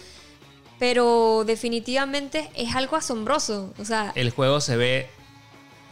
Pero 0.82 1.44
definitivamente 1.46 2.50
es 2.56 2.74
algo 2.74 2.96
asombroso. 2.96 3.72
O 3.78 3.84
sea, 3.84 4.10
El 4.16 4.30
juego 4.30 4.60
se 4.60 4.76
ve 4.76 5.06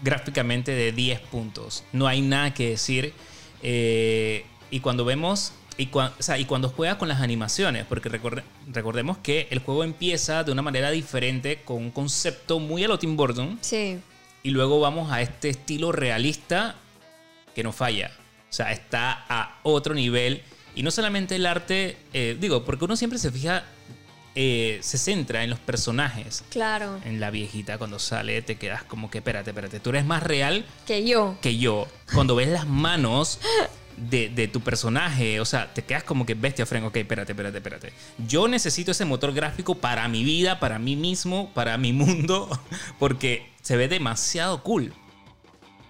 gráficamente 0.02 0.72
de 0.72 0.90
10 0.90 1.20
puntos. 1.20 1.84
No 1.92 2.08
hay 2.08 2.22
nada 2.22 2.52
que 2.54 2.70
decir. 2.70 3.14
Eh, 3.62 4.44
y 4.72 4.80
cuando 4.80 5.04
vemos. 5.04 5.52
Y, 5.76 5.86
cua- 5.92 6.10
o 6.18 6.22
sea, 6.24 6.38
y 6.38 6.44
cuando 6.44 6.70
juega 6.70 6.98
con 6.98 7.06
las 7.06 7.20
animaciones, 7.20 7.86
porque 7.88 8.08
recorde- 8.10 8.42
recordemos 8.66 9.16
que 9.18 9.46
el 9.52 9.60
juego 9.60 9.84
empieza 9.84 10.42
de 10.42 10.50
una 10.50 10.60
manera 10.62 10.90
diferente, 10.90 11.62
con 11.64 11.76
un 11.76 11.90
concepto 11.92 12.58
muy 12.58 12.82
a 12.82 12.88
lo 12.88 12.98
Tim 12.98 13.16
Burton, 13.16 13.58
sí. 13.60 13.96
y 14.42 14.50
luego 14.50 14.80
vamos 14.80 15.12
a 15.12 15.22
este 15.22 15.50
estilo 15.50 15.92
realista 15.92 16.74
que 17.54 17.62
no 17.62 17.70
falla. 17.70 18.10
O 18.50 18.52
sea, 18.52 18.72
está 18.72 19.24
a 19.28 19.60
otro 19.62 19.94
nivel. 19.94 20.42
Y 20.74 20.82
no 20.82 20.90
solamente 20.90 21.36
el 21.36 21.46
arte, 21.46 21.96
eh, 22.12 22.36
digo, 22.40 22.64
porque 22.64 22.84
uno 22.86 22.96
siempre 22.96 23.20
se 23.20 23.30
fija, 23.30 23.64
eh, 24.34 24.78
se 24.82 24.96
centra 24.98 25.42
en 25.42 25.50
los 25.50 25.58
personajes 25.58 26.44
Claro. 26.50 27.00
en 27.04 27.18
la 27.20 27.30
viejita 27.30 27.78
cuando 27.78 27.98
sale 27.98 28.40
te 28.42 28.56
quedas 28.56 28.84
como 28.84 29.10
que 29.10 29.18
espérate, 29.18 29.50
espérate, 29.50 29.80
tú 29.80 29.90
eres 29.90 30.04
más 30.04 30.22
real 30.22 30.64
Que 30.86 31.06
yo. 31.06 31.36
que 31.40 31.58
yo. 31.58 31.88
Cuando 32.14 32.34
ves 32.36 32.48
las 32.48 32.66
manos 32.66 33.40
de, 33.96 34.28
de 34.30 34.48
tu 34.48 34.60
personaje, 34.60 35.40
o 35.40 35.44
sea, 35.44 35.74
te 35.74 35.82
quedas 35.84 36.04
como 36.04 36.24
que 36.24 36.34
bestia, 36.34 36.64
Frank, 36.64 36.84
ok, 36.84 36.96
espérate, 36.96 37.32
espérate, 37.32 37.58
espérate. 37.58 37.92
Yo 38.26 38.48
necesito 38.48 38.92
ese 38.92 39.04
motor 39.04 39.32
gráfico 39.34 39.74
para 39.74 40.06
mi 40.08 40.24
vida, 40.24 40.58
para 40.60 40.78
mí 40.78 40.96
mismo, 40.96 41.52
para 41.52 41.76
mi 41.76 41.92
mundo, 41.92 42.48
porque 42.98 43.50
se 43.62 43.76
ve 43.76 43.88
demasiado 43.88 44.62
cool. 44.62 44.94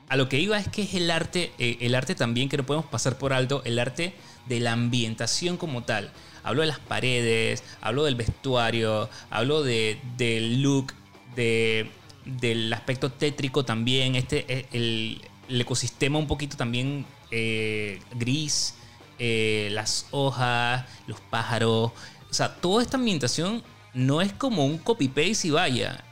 A 0.08 0.16
lo 0.16 0.28
que 0.28 0.40
iba 0.40 0.58
es 0.58 0.66
que 0.68 0.82
es 0.82 0.94
el 0.94 1.08
arte, 1.10 1.52
eh, 1.58 1.76
el 1.82 1.94
arte 1.94 2.16
también 2.16 2.48
que 2.48 2.56
no 2.56 2.66
podemos 2.66 2.86
pasar 2.86 3.16
por 3.16 3.32
alto, 3.32 3.62
el 3.64 3.78
arte 3.78 4.12
de 4.48 4.58
la 4.58 4.72
ambientación 4.72 5.56
como 5.56 5.84
tal. 5.84 6.10
Hablo 6.42 6.62
de 6.62 6.68
las 6.68 6.78
paredes, 6.78 7.62
hablo 7.80 8.04
del 8.04 8.14
vestuario, 8.14 9.08
hablo 9.30 9.62
de, 9.62 10.00
del 10.16 10.62
look, 10.62 10.94
de, 11.36 11.90
del 12.24 12.72
aspecto 12.72 13.10
tétrico 13.10 13.64
también, 13.64 14.14
este, 14.14 14.44
eh, 14.48 14.66
el, 14.72 15.20
el 15.48 15.60
ecosistema 15.60 16.18
un 16.18 16.26
poquito 16.26 16.56
también 16.56 17.04
eh, 17.30 18.00
gris, 18.14 18.74
eh, 19.18 19.68
las 19.72 20.06
hojas, 20.10 20.86
los 21.06 21.20
pájaros. 21.20 21.92
O 22.30 22.34
sea, 22.34 22.54
toda 22.56 22.82
esta 22.82 22.96
ambientación 22.96 23.62
no 23.92 24.20
es 24.20 24.32
como 24.32 24.64
un 24.64 24.78
copy-paste 24.78 25.48
y 25.48 25.50
vaya 25.50 26.04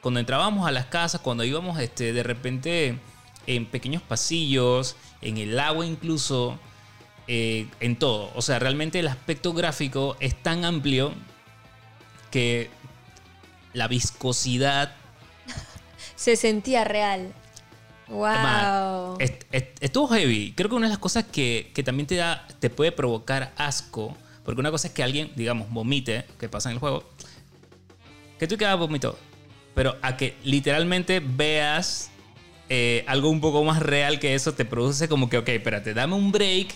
cuando 0.00 0.20
entrábamos 0.20 0.66
a 0.66 0.70
las 0.70 0.86
casas, 0.86 1.20
cuando 1.20 1.44
íbamos 1.44 1.78
este, 1.78 2.12
de 2.12 2.22
repente 2.22 2.98
en 3.46 3.66
pequeños 3.66 4.02
pasillos, 4.02 4.96
en 5.20 5.38
el 5.38 5.58
agua 5.58 5.86
incluso, 5.86 6.58
eh, 7.32 7.68
en 7.78 7.94
todo. 7.94 8.32
O 8.34 8.42
sea, 8.42 8.58
realmente 8.58 8.98
el 8.98 9.06
aspecto 9.06 9.52
gráfico 9.52 10.16
es 10.18 10.34
tan 10.42 10.64
amplio 10.64 11.12
que 12.32 12.68
la 13.72 13.86
viscosidad 13.86 14.92
Se 16.16 16.34
sentía 16.34 16.82
real. 16.82 17.32
Wow. 18.08 18.20
Ma, 18.20 19.14
est- 19.20 19.44
est- 19.52 19.78
estuvo 19.80 20.08
heavy. 20.08 20.52
Creo 20.56 20.68
que 20.68 20.74
una 20.74 20.86
de 20.86 20.90
las 20.90 20.98
cosas 20.98 21.24
que, 21.24 21.70
que 21.72 21.84
también 21.84 22.08
te 22.08 22.16
da, 22.16 22.48
te 22.58 22.68
puede 22.68 22.90
provocar 22.90 23.52
asco, 23.56 24.16
porque 24.44 24.60
una 24.60 24.72
cosa 24.72 24.88
es 24.88 24.94
que 24.94 25.04
alguien, 25.04 25.30
digamos, 25.36 25.70
vomite, 25.70 26.24
que 26.40 26.48
pasa 26.48 26.68
en 26.70 26.74
el 26.74 26.80
juego, 26.80 27.08
que 28.40 28.48
tú 28.48 28.56
quedas 28.56 28.76
vomitó, 28.76 29.16
pero 29.76 29.96
a 30.02 30.16
que 30.16 30.36
literalmente 30.42 31.20
veas 31.24 32.10
eh, 32.68 33.04
algo 33.06 33.30
un 33.30 33.40
poco 33.40 33.62
más 33.62 33.80
real 33.80 34.18
que 34.18 34.34
eso, 34.34 34.52
te 34.54 34.64
produce 34.64 35.08
como 35.08 35.28
que, 35.30 35.38
ok, 35.38 35.48
espérate, 35.50 35.94
dame 35.94 36.14
un 36.16 36.32
break, 36.32 36.74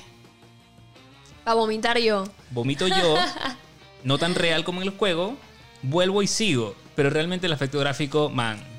Para 1.45 1.55
vomitar 1.55 1.99
yo. 1.99 2.25
vomito 2.51 2.89
yo, 2.89 3.17
no 4.05 4.19
tan 4.19 4.35
real 4.35 4.65
como 4.65 4.83
en 4.83 4.89
el 4.89 4.97
juego, 4.97 5.37
vuelvo 5.83 6.23
y 6.23 6.27
sigo, 6.27 6.75
pero 6.95 7.11
realmente 7.11 7.47
el 7.47 7.53
efecto 7.53 7.79
gráfico, 7.79 8.31
man, 8.31 8.75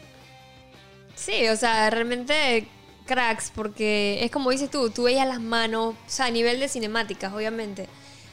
Sí, 1.16 1.48
o 1.48 1.56
sea, 1.56 1.90
realmente 1.90 2.68
cracks, 3.06 3.52
porque 3.54 4.20
es 4.22 4.32
como 4.32 4.52
dices 4.52 4.70
tú, 4.70 4.90
tú 4.90 5.04
veías 5.04 5.28
las 5.28 5.40
manos, 5.40 5.96
o 5.96 6.10
sea, 6.10 6.26
a 6.26 6.32
nivel 6.32 6.60
de 6.60 6.68
cinemáticas, 6.68 7.34
obviamente. 7.34 7.88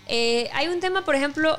Eh, 0.08 0.50
hay 0.52 0.68
un 0.68 0.80
tema, 0.80 1.04
por 1.04 1.14
ejemplo, 1.14 1.58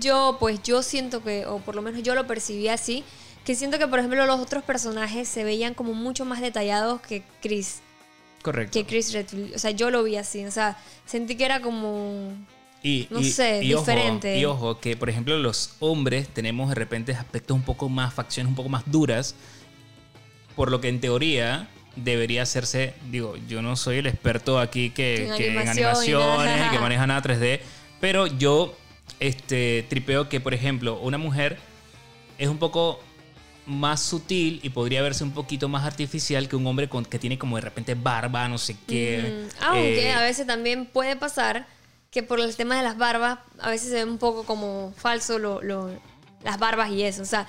yo, 0.00 0.38
pues 0.40 0.62
yo 0.62 0.82
siento 0.82 1.22
que, 1.22 1.44
o 1.46 1.58
por 1.58 1.74
lo 1.76 1.82
menos 1.82 2.02
yo 2.02 2.14
lo 2.14 2.26
percibí 2.26 2.68
así, 2.68 3.04
que 3.44 3.54
siento 3.54 3.78
que, 3.78 3.86
por 3.86 3.98
ejemplo, 3.98 4.24
los 4.26 4.40
otros 4.40 4.64
personajes 4.64 5.28
se 5.28 5.44
veían 5.44 5.74
como 5.74 5.92
mucho 5.92 6.24
más 6.24 6.40
detallados 6.40 7.00
que 7.02 7.22
Chris, 7.42 7.80
correcto. 8.52 8.72
que 8.78 8.86
Chris 8.86 9.12
Redfield. 9.12 9.54
O 9.54 9.58
sea, 9.58 9.70
yo 9.72 9.90
lo 9.90 10.02
vi 10.02 10.16
así, 10.16 10.44
o 10.44 10.50
sea, 10.50 10.76
sentí 11.04 11.36
que 11.36 11.44
era 11.44 11.60
como... 11.60 12.32
Y, 12.82 13.08
No 13.10 13.20
y- 13.20 13.30
sé, 13.30 13.64
y 13.64 13.74
ojo, 13.74 13.82
diferente. 13.84 14.38
y 14.38 14.44
ojo, 14.44 14.78
que 14.80 14.96
por 14.96 15.10
ejemplo 15.10 15.36
los 15.38 15.74
hombres 15.80 16.28
tenemos 16.28 16.68
de 16.68 16.76
repente 16.76 17.12
aspectos 17.12 17.56
un 17.56 17.62
poco 17.64 17.88
más, 17.88 18.14
facciones 18.14 18.48
un 18.50 18.54
poco 18.54 18.68
más 18.68 18.84
duras, 18.86 19.34
por 20.54 20.70
lo 20.70 20.80
que 20.80 20.88
en 20.88 21.00
teoría 21.00 21.68
debería 21.96 22.42
hacerse, 22.42 22.94
digo, 23.10 23.36
yo 23.48 23.60
no 23.62 23.74
soy 23.74 23.98
el 23.98 24.06
experto 24.06 24.58
aquí 24.60 24.90
que, 24.90 25.28
En 25.28 25.36
que 25.36 25.46
animación 25.50 25.78
y 25.78 25.82
animaciones, 25.82 26.56
nada. 26.58 26.70
que 26.70 26.78
maneja 26.78 27.06
nada 27.06 27.22
3D, 27.22 27.60
pero 28.00 28.26
yo 28.26 28.76
este, 29.18 29.84
tripeo 29.88 30.28
que, 30.28 30.40
por 30.40 30.54
ejemplo, 30.54 30.98
una 31.00 31.18
mujer 31.18 31.58
es 32.38 32.48
un 32.48 32.58
poco 32.58 33.00
más 33.66 34.00
sutil 34.00 34.60
y 34.62 34.70
podría 34.70 35.02
verse 35.02 35.24
un 35.24 35.32
poquito 35.32 35.68
más 35.68 35.84
artificial 35.84 36.48
que 36.48 36.56
un 36.56 36.66
hombre 36.66 36.88
con, 36.88 37.04
que 37.04 37.18
tiene 37.18 37.36
como 37.38 37.56
de 37.56 37.62
repente 37.62 37.94
barba, 37.94 38.48
no 38.48 38.58
sé 38.58 38.76
qué. 38.86 39.46
Mm, 39.58 39.64
aunque 39.64 40.08
eh, 40.08 40.12
a 40.12 40.22
veces 40.22 40.46
también 40.46 40.86
puede 40.86 41.16
pasar 41.16 41.66
que 42.10 42.22
por 42.22 42.40
el 42.40 42.54
tema 42.56 42.76
de 42.76 42.82
las 42.82 42.96
barbas, 42.96 43.38
a 43.58 43.68
veces 43.70 43.88
se 43.90 43.96
ve 43.96 44.04
un 44.04 44.18
poco 44.18 44.44
como 44.44 44.94
falso 44.96 45.38
lo, 45.38 45.60
lo- 45.62 45.90
las 46.44 46.58
barbas 46.58 46.90
y 46.90 47.02
eso. 47.02 47.22
O 47.22 47.26
sea, 47.26 47.46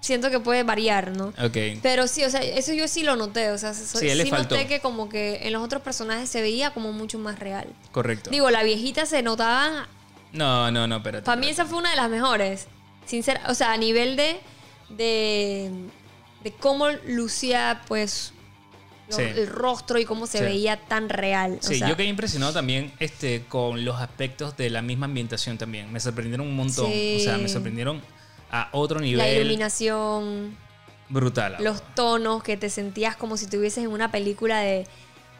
siento 0.00 0.30
que 0.30 0.40
puede 0.40 0.62
variar, 0.62 1.10
¿no? 1.16 1.26
Ok. 1.44 1.56
Pero 1.82 2.06
sí, 2.06 2.24
o 2.24 2.30
sea, 2.30 2.40
eso 2.40 2.72
yo 2.72 2.88
sí 2.88 3.02
lo 3.02 3.16
noté. 3.16 3.50
O 3.50 3.58
sea, 3.58 3.74
Sí, 3.74 4.14
le 4.14 4.24
sí 4.24 4.30
faltó. 4.30 4.54
noté 4.54 4.66
que 4.66 4.80
como 4.80 5.08
que 5.08 5.40
en 5.46 5.52
los 5.52 5.62
otros 5.62 5.82
personajes 5.82 6.28
se 6.30 6.40
veía 6.40 6.70
como 6.72 6.92
mucho 6.92 7.18
más 7.18 7.38
real. 7.38 7.66
Correcto. 7.92 8.30
Digo, 8.30 8.50
la 8.50 8.62
viejita 8.62 9.06
se 9.06 9.22
notaba. 9.22 9.88
no, 10.32 10.70
no, 10.70 10.86
no, 10.86 10.96
espérate. 10.98 11.24
Para 11.26 11.40
mí 11.40 11.48
esa 11.48 11.66
fue 11.66 11.78
una 11.78 11.90
de 11.90 11.96
las 11.96 12.08
mejores. 12.08 12.66
Sincera, 13.06 13.42
o 13.48 13.54
sea, 13.54 13.72
a 13.72 13.76
nivel 13.76 14.16
de. 14.16 14.38
De. 14.96 15.70
de 16.44 16.52
cómo 16.52 16.86
lucía, 17.06 17.82
pues. 17.88 18.32
lo- 19.08 19.16
Sí. 19.16 19.22
El 19.22 19.48
rostro 19.48 19.98
y 19.98 20.04
cómo 20.04 20.28
se 20.28 20.38
Sí. 20.38 20.44
veía 20.44 20.76
tan 20.86 21.08
real. 21.08 21.58
O 21.60 21.66
Sí, 21.66 21.78
sea, 21.80 21.88
yo 21.88 21.96
quedé 21.96 22.06
impresionado 22.06 22.52
también 22.52 22.92
este, 23.00 23.42
con 23.48 23.84
los 23.84 24.00
aspectos 24.00 24.56
de 24.56 24.70
la 24.70 24.82
misma 24.82 25.06
ambientación 25.06 25.58
también. 25.58 25.92
Me 25.92 25.98
sorprendieron 25.98 26.46
un 26.46 26.54
montón. 26.54 26.86
Sí. 26.92 27.16
O 27.18 27.24
sea, 27.24 27.36
me 27.36 27.48
sorprendieron 27.48 28.00
a 28.52 28.68
otro 28.70 29.00
La 29.00 29.04
nivel 29.06 29.36
iluminación, 29.40 30.56
brutal. 31.08 31.56
los 31.58 31.82
tonos, 31.96 32.44
que 32.44 32.56
te 32.56 32.70
sentías 32.70 33.16
como 33.16 33.36
si 33.36 33.46
estuvieses 33.46 33.82
en 33.82 33.90
una 33.90 34.12
película 34.12 34.60
de, 34.60 34.86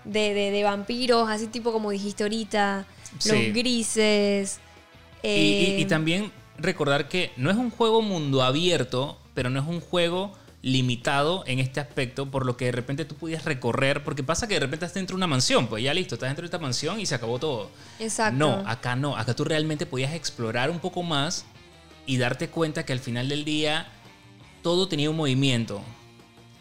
de, 0.04 0.34
de- 0.34 0.50
de 0.50 0.64
vampiros, 0.64 1.28
así 1.30 1.46
tipo 1.46 1.70
como 1.72 1.92
dijiste 1.92 2.24
ahorita. 2.24 2.86
Los 3.24 3.38
grises. 3.54 4.58
Y, 5.22 5.28
y- 5.28 5.74
y 5.78 5.82
eh, 5.82 5.86
también 5.86 6.32
recordar 6.58 7.08
que 7.08 7.30
no 7.36 7.50
es 7.52 7.56
un 7.56 7.70
juego 7.70 8.02
mundo 8.02 8.42
abierto, 8.42 9.16
pero 9.40 9.48
no 9.48 9.58
es 9.58 9.66
un 9.66 9.80
juego 9.80 10.32
limitado 10.60 11.42
en 11.46 11.60
este 11.60 11.80
aspecto, 11.80 12.30
por 12.30 12.44
lo 12.44 12.58
que 12.58 12.66
de 12.66 12.72
repente 12.72 13.06
tú 13.06 13.14
pudieras 13.14 13.46
recorrer, 13.46 14.04
porque 14.04 14.22
pasa 14.22 14.46
que 14.46 14.52
de 14.52 14.60
repente 14.60 14.84
estás 14.84 14.92
dentro 14.96 15.14
de 15.14 15.20
una 15.20 15.26
mansión, 15.26 15.66
pues 15.66 15.82
ya 15.82 15.94
listo, 15.94 16.16
estás 16.16 16.28
dentro 16.28 16.42
de 16.42 16.46
esta 16.48 16.58
mansión 16.58 17.00
y 17.00 17.06
se 17.06 17.14
acabó 17.14 17.38
todo. 17.38 17.70
Exacto. 17.98 18.36
No, 18.38 18.62
acá 18.68 18.96
no, 18.96 19.16
acá 19.16 19.32
tú 19.34 19.44
realmente 19.44 19.86
podías 19.86 20.12
explorar 20.12 20.68
un 20.70 20.78
poco 20.78 21.02
más 21.02 21.46
y 22.04 22.18
darte 22.18 22.50
cuenta 22.50 22.84
que 22.84 22.92
al 22.92 22.98
final 23.00 23.30
del 23.30 23.46
día 23.46 23.88
todo 24.60 24.86
tenía 24.88 25.08
un 25.08 25.16
movimiento. 25.16 25.80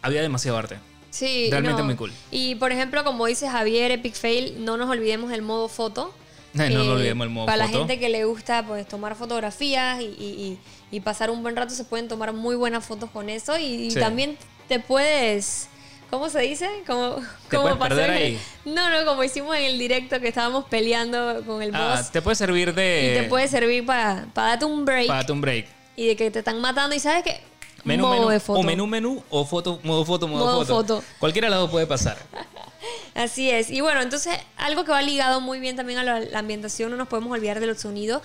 Había 0.00 0.22
demasiado 0.22 0.56
arte. 0.56 0.78
Sí, 1.10 1.48
Realmente 1.50 1.80
no. 1.82 1.84
muy 1.84 1.96
cool. 1.96 2.12
Y 2.30 2.54
por 2.54 2.72
ejemplo, 2.72 3.04
como 3.04 3.26
dice 3.26 3.46
Javier, 3.50 3.90
Epic 3.90 4.14
Fail, 4.14 4.64
no 4.64 4.78
nos 4.78 4.88
olvidemos 4.88 5.28
del 5.28 5.42
modo 5.42 5.68
foto. 5.68 6.14
No 6.54 6.64
nos 6.68 6.86
Eh, 6.86 6.90
olvidemos 6.90 7.24
el 7.26 7.30
modo 7.30 7.46
Para 7.46 7.66
foto. 7.66 7.72
la 7.72 7.78
gente 7.86 8.00
que 8.00 8.08
le 8.08 8.24
gusta 8.24 8.66
pues 8.66 8.88
tomar 8.88 9.14
fotografías 9.14 10.00
y, 10.00 10.06
y- 10.06 10.08
y- 10.42 10.58
y 10.90 11.00
pasar 11.00 11.30
un 11.30 11.42
buen 11.42 11.56
rato, 11.56 11.74
se 11.74 11.84
pueden 11.84 12.08
tomar 12.08 12.32
muy 12.32 12.56
buenas 12.56 12.84
fotos 12.84 13.10
con 13.10 13.28
eso. 13.28 13.56
Y, 13.58 13.64
y 13.86 13.90
Sí. 13.90 14.00
también 14.00 14.36
te 14.68 14.80
puedes. 14.80 15.68
¿Cómo 16.10 16.28
se 16.28 16.40
dice? 16.40 16.68
Como, 16.88 17.16
Te 17.48 17.56
como 17.56 17.68
pasó 17.78 17.90
perder 17.90 18.10
en 18.10 18.16
el- 18.16 18.22
ahí. 18.22 18.40
No, 18.64 18.90
no, 18.90 19.04
como 19.06 19.22
hicimos 19.22 19.54
en 19.56 19.62
el 19.62 19.78
directo 19.78 20.18
que 20.18 20.26
estábamos 20.28 20.64
peleando 20.64 21.42
con 21.46 21.62
el 21.62 21.72
Ah, 21.72 21.96
boss. 21.98 22.10
te 22.10 22.20
puede 22.20 22.34
servir 22.34 22.70
y 22.70 22.72
de... 22.72 23.18
te 23.22 23.28
puede 23.28 23.46
servir 23.46 23.86
para, 23.86 24.26
para 24.34 24.48
darte 24.48 24.64
un 24.64 24.84
break 24.84 25.06
para 25.06 25.18
darte 25.20 25.32
un 25.32 25.40
break. 25.40 25.66
y 25.94 26.08
de 26.08 26.16
que 26.16 26.30
te 26.32 26.40
están 26.40 26.60
matando. 26.60 26.96
Y 26.96 26.98
sabes 26.98 27.22
que. 27.22 27.40
Menú, 27.84 28.02
modo 28.02 28.14
menú, 28.14 28.28
de 28.28 28.40
foto. 28.40 28.58
o 28.58 28.62
menú, 28.62 28.86
menú, 28.86 29.24
o 29.30 29.44
foto, 29.46 29.78
modo 29.84 30.04
foto, 30.04 30.26
modo, 30.28 30.44
Modo 30.44 30.58
foto. 30.66 30.96
foto. 30.96 31.04
Cualquiera 31.18 31.46
de 31.46 31.50
las 31.52 31.60
dos 31.60 31.70
puede 31.70 31.86
pasar. 31.86 32.18
Así 33.14 33.50
es. 33.50 33.70
Y 33.70 33.80
bueno, 33.80 34.00
entonces 34.02 34.36
algo 34.56 34.84
que 34.84 34.90
va 34.92 35.02
ligado 35.02 35.40
muy 35.40 35.60
bien 35.60 35.76
también 35.76 35.98
a 35.98 36.04
la, 36.04 36.20
la 36.20 36.38
ambientación, 36.40 36.90
no 36.90 36.96
nos 36.96 37.08
podemos 37.08 37.32
olvidar 37.32 37.60
del 37.60 37.78
sonido. 37.78 38.20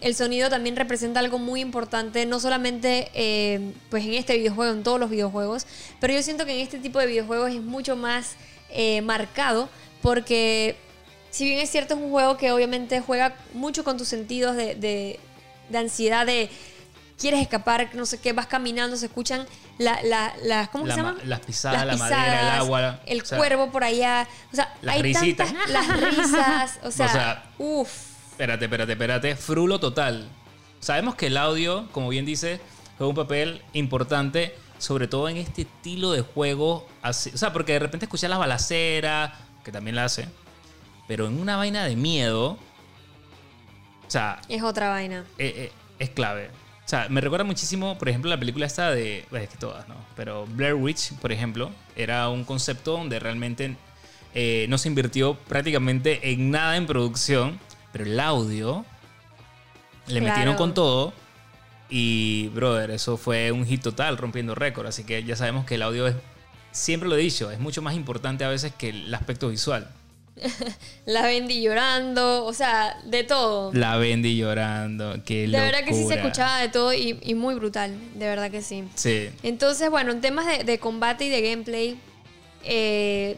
El 0.00 0.14
sonido 0.14 0.48
también 0.48 0.76
representa 0.76 1.20
algo 1.20 1.38
muy 1.38 1.60
importante, 1.60 2.24
no 2.26 2.40
solamente 2.40 3.10
eh, 3.14 3.72
pues 3.90 4.04
en 4.04 4.14
este 4.14 4.36
videojuego, 4.38 4.72
en 4.72 4.82
todos 4.82 4.98
los 4.98 5.10
videojuegos, 5.10 5.66
pero 6.00 6.14
yo 6.14 6.22
siento 6.22 6.46
que 6.46 6.54
en 6.54 6.60
este 6.60 6.78
tipo 6.78 6.98
de 6.98 7.06
videojuegos 7.06 7.50
es 7.52 7.60
mucho 7.60 7.96
más 7.96 8.32
eh, 8.70 9.02
marcado 9.02 9.68
porque 10.00 10.76
si 11.30 11.44
bien 11.44 11.58
es 11.60 11.70
cierto 11.70 11.94
es 11.94 12.00
un 12.00 12.10
juego 12.10 12.36
que 12.36 12.50
obviamente 12.50 13.00
juega 13.00 13.34
mucho 13.52 13.84
con 13.84 13.98
tus 13.98 14.08
sentidos 14.08 14.56
de, 14.56 14.74
de- 14.74 15.20
de 15.68 15.78
ansiedad, 15.78 16.24
de 16.26 16.50
quieres 17.18 17.40
escapar, 17.42 17.90
no 17.94 18.06
sé 18.06 18.18
qué, 18.18 18.32
vas 18.32 18.46
caminando, 18.46 18.96
se 18.96 19.06
escuchan 19.06 19.46
la- 19.78 20.02
la- 20.02 20.32
las, 20.42 20.68
¿cómo 20.70 20.86
La 20.86 20.94
se 20.94 21.02
ma- 21.02 21.10
llaman? 21.12 21.28
las 21.28 21.40
pisadas, 21.40 21.86
la 21.86 21.96
madera, 21.96 22.40
el 22.54 22.60
agua, 22.60 23.00
el 23.06 23.20
o 23.20 23.24
sea, 23.24 23.38
cuervo 23.38 23.70
por 23.70 23.84
allá, 23.84 24.26
o 24.52 24.56
sea, 24.56 24.74
las 24.82 24.96
hay 24.96 25.02
risitas. 25.02 25.52
tantas, 25.52 25.70
las 25.70 26.00
risas, 26.00 26.78
o 26.82 26.90
sea, 26.90 27.06
O 27.10 27.12
sea, 27.12 27.44
uff, 27.58 28.09
Espérate, 28.40 28.64
espérate, 28.64 28.92
espérate. 28.92 29.36
Frulo 29.36 29.78
total. 29.78 30.26
Sabemos 30.78 31.14
que 31.14 31.26
el 31.26 31.36
audio, 31.36 31.86
como 31.92 32.08
bien 32.08 32.24
dice, 32.24 32.58
juega 32.96 33.10
un 33.10 33.14
papel 33.14 33.60
importante, 33.74 34.54
sobre 34.78 35.08
todo 35.08 35.28
en 35.28 35.36
este 35.36 35.62
estilo 35.62 36.12
de 36.12 36.22
juego. 36.22 36.88
Así, 37.02 37.30
o 37.34 37.36
sea, 37.36 37.52
porque 37.52 37.74
de 37.74 37.80
repente 37.80 38.06
escuchas 38.06 38.30
las 38.30 38.38
balaceras, 38.38 39.32
que 39.62 39.70
también 39.70 39.94
la 39.94 40.06
hace, 40.06 40.26
pero 41.06 41.26
en 41.26 41.38
una 41.38 41.58
vaina 41.58 41.84
de 41.84 41.96
miedo, 41.96 42.52
o 42.52 44.10
sea, 44.10 44.40
es 44.48 44.62
otra 44.62 44.88
vaina. 44.88 45.26
eh, 45.36 45.52
eh, 45.54 45.72
es 45.98 46.08
clave. 46.08 46.48
O 46.82 46.88
sea, 46.88 47.08
me 47.10 47.20
recuerda 47.20 47.44
muchísimo, 47.44 47.98
por 47.98 48.08
ejemplo, 48.08 48.30
la 48.30 48.40
película 48.40 48.64
esta 48.64 48.90
de. 48.90 49.26
es 49.30 49.48
que 49.50 49.58
todas, 49.58 49.86
¿no? 49.86 49.96
Pero 50.16 50.46
Blair 50.46 50.76
Witch, 50.76 51.12
por 51.16 51.30
ejemplo, 51.30 51.72
era 51.94 52.30
un 52.30 52.44
concepto 52.44 52.92
donde 52.92 53.18
realmente 53.20 53.76
eh, 54.32 54.64
no 54.70 54.78
se 54.78 54.88
invirtió 54.88 55.34
prácticamente 55.34 56.32
en 56.32 56.50
nada 56.50 56.78
en 56.78 56.86
producción, 56.86 57.60
pero 57.92 58.04
el 58.04 58.18
audio 58.20 58.84
le 60.06 60.20
Claro. 60.20 60.26
metieron 60.34 60.56
con 60.56 60.74
todo. 60.74 61.12
Y, 61.88 62.48
brother, 62.48 62.90
eso 62.92 63.16
fue 63.16 63.50
un 63.50 63.66
hit 63.66 63.82
total, 63.82 64.16
rompiendo 64.16 64.54
récord. 64.54 64.86
Así 64.86 65.04
que 65.04 65.24
ya 65.24 65.34
sabemos 65.36 65.64
que 65.66 65.74
el 65.74 65.82
audio 65.82 66.06
es. 66.06 66.14
Siempre 66.72 67.08
lo 67.08 67.16
he 67.16 67.18
dicho, 67.20 67.50
es 67.50 67.58
mucho 67.58 67.82
más 67.82 67.94
importante 67.94 68.44
a 68.44 68.48
veces 68.48 68.72
que 68.72 68.90
el 68.90 69.12
aspecto 69.12 69.48
visual. 69.48 69.90
La 71.04 71.22
Bendy 71.22 71.60
llorando, 71.62 72.44
o 72.46 72.52
sea, 72.52 72.96
de 73.04 73.24
todo. 73.24 73.72
La 73.74 73.96
Bendy 73.96 74.36
llorando, 74.36 75.16
qué 75.24 75.48
de 75.48 75.60
verdad 75.60 75.84
que 75.84 75.92
sí 75.92 76.06
se 76.06 76.14
escuchaba 76.14 76.58
de 76.60 76.68
todo 76.68 76.94
y, 76.94 77.18
y 77.22 77.34
muy 77.34 77.56
brutal, 77.56 77.92
de 78.14 78.26
verdad 78.26 78.50
que 78.52 78.62
sí. 78.62 78.84
Sí. 78.94 79.30
Entonces, 79.42 79.90
bueno, 79.90 80.12
en 80.12 80.20
temas 80.20 80.46
de, 80.46 80.62
de 80.64 80.78
combate 80.78 81.24
y 81.24 81.28
de 81.28 81.42
gameplay, 81.42 81.98
eh, 82.62 83.36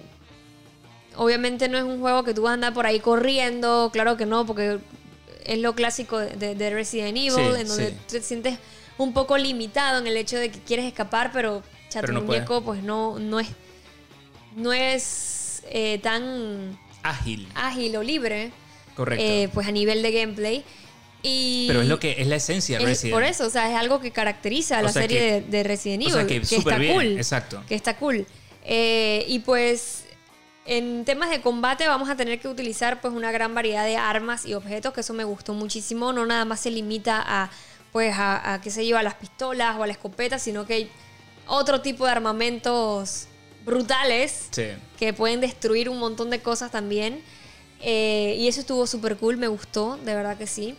obviamente 1.16 1.68
no 1.68 1.78
es 1.78 1.84
un 1.84 2.00
juego 2.00 2.24
que 2.24 2.34
tú 2.34 2.42
vas 2.42 2.50
a 2.50 2.54
andar 2.54 2.74
por 2.74 2.86
ahí 2.86 3.00
corriendo, 3.00 3.90
claro 3.92 4.16
que 4.16 4.26
no, 4.26 4.46
porque 4.46 4.78
es 5.44 5.58
lo 5.58 5.74
clásico 5.74 6.18
de, 6.18 6.36
de- 6.36 6.54
de 6.54 6.70
Resident 6.70 7.16
Evil, 7.16 7.32
Sí, 7.32 7.60
en 7.60 7.68
donde 7.68 7.88
sí. 7.88 7.94
tú 8.06 8.12
te 8.14 8.22
sientes 8.22 8.58
un 8.98 9.12
poco 9.12 9.36
limitado 9.38 9.98
en 10.00 10.06
el 10.06 10.16
hecho 10.16 10.36
de 10.36 10.50
que 10.50 10.58
quieres 10.60 10.86
escapar, 10.86 11.30
pero 11.32 11.62
no 12.10 12.22
muñeco, 12.22 12.62
pues 12.62 12.82
no, 12.82 13.18
no 13.18 13.40
es, 13.40 13.48
no 14.56 14.72
es 14.72 15.62
eh, 15.70 15.98
tan 16.02 16.78
Ágil. 17.02 17.48
ágil 17.54 17.96
o 17.96 18.02
libre, 18.02 18.52
Correcto. 18.94 19.24
eh, 19.24 19.48
pues 19.52 19.66
a 19.66 19.72
nivel 19.72 20.02
de 20.02 20.12
gameplay. 20.12 20.64
Y 21.24 21.66
Pero 21.68 21.82
es 21.82 21.88
lo 21.88 22.00
que 22.00 22.16
es 22.18 22.26
la 22.26 22.36
esencia 22.36 22.78
de 22.78 22.84
es 22.84 22.88
Resident. 22.90 23.14
por 23.14 23.22
eso, 23.24 23.46
o 23.46 23.50
sea, 23.50 23.70
es 23.70 23.76
algo 23.76 24.00
que 24.00 24.10
caracteriza 24.10 24.78
a 24.78 24.82
la 24.82 24.92
serie 24.92 25.18
que- 25.18 25.24
de, 25.32 25.40
de 25.42 25.62
Resident 25.62 26.02
o 26.02 26.06
Evil. 26.06 26.14
sea 26.14 26.26
que 26.26 26.56
está 26.56 26.78
bien, 26.78 26.94
cool. 26.94 27.06
exacto. 27.18 27.62
Que 27.68 27.74
está 27.76 27.96
cool. 27.96 28.26
Eh, 28.64 29.24
y 29.28 29.38
pues, 29.40 30.04
en 30.64 31.04
temas 31.04 31.30
de 31.30 31.40
combate 31.40 31.88
vamos 31.88 32.08
a 32.08 32.16
tener 32.16 32.38
que 32.40 32.48
utilizar 32.48 33.00
pues 33.00 33.12
una 33.12 33.32
gran 33.32 33.54
variedad 33.54 33.84
de 33.84 33.96
armas 33.96 34.46
y 34.46 34.54
objetos, 34.54 34.92
que 34.92 35.00
eso 35.00 35.12
me 35.14 35.24
gustó 35.24 35.54
muchísimo. 35.54 36.12
No 36.12 36.24
nada 36.26 36.44
más 36.44 36.60
se 36.60 36.70
limita 36.70 37.22
a, 37.26 37.50
pues, 37.90 38.14
a, 38.16 38.54
a, 38.54 38.60
qué 38.60 38.70
sé 38.70 38.86
yo, 38.86 38.96
a 38.96 39.02
las 39.02 39.14
pistolas 39.14 39.76
o 39.76 39.82
a 39.82 39.86
la 39.86 39.92
escopeta, 39.92 40.38
sino 40.38 40.64
que 40.66 40.74
hay 40.74 40.90
otro 41.46 41.80
tipo 41.80 42.04
de 42.06 42.12
armamentos 42.12 43.26
brutales 43.64 44.48
Sí. 44.50 44.68
que 44.98 45.12
pueden 45.12 45.40
destruir 45.40 45.88
un 45.88 45.98
montón 45.98 46.30
de 46.30 46.40
cosas 46.40 46.70
también. 46.70 47.22
Eh, 47.80 48.36
y 48.38 48.46
eso 48.46 48.60
estuvo 48.60 48.86
súper 48.86 49.16
cool, 49.16 49.36
me 49.36 49.48
gustó, 49.48 49.96
de 49.96 50.14
verdad 50.14 50.36
que 50.38 50.46
sí. 50.46 50.76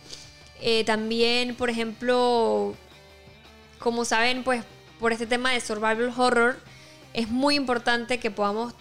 Eh, 0.60 0.84
también, 0.84 1.54
por 1.54 1.68
ejemplo, 1.68 2.74
como 3.78 4.06
saben, 4.06 4.42
pues 4.44 4.64
por 4.98 5.12
este 5.12 5.26
tema 5.26 5.50
de 5.52 5.60
survival 5.60 6.12
horror, 6.16 6.58
es 7.12 7.28
muy 7.28 7.56
importante 7.56 8.18
que 8.18 8.30
podamos 8.30 8.72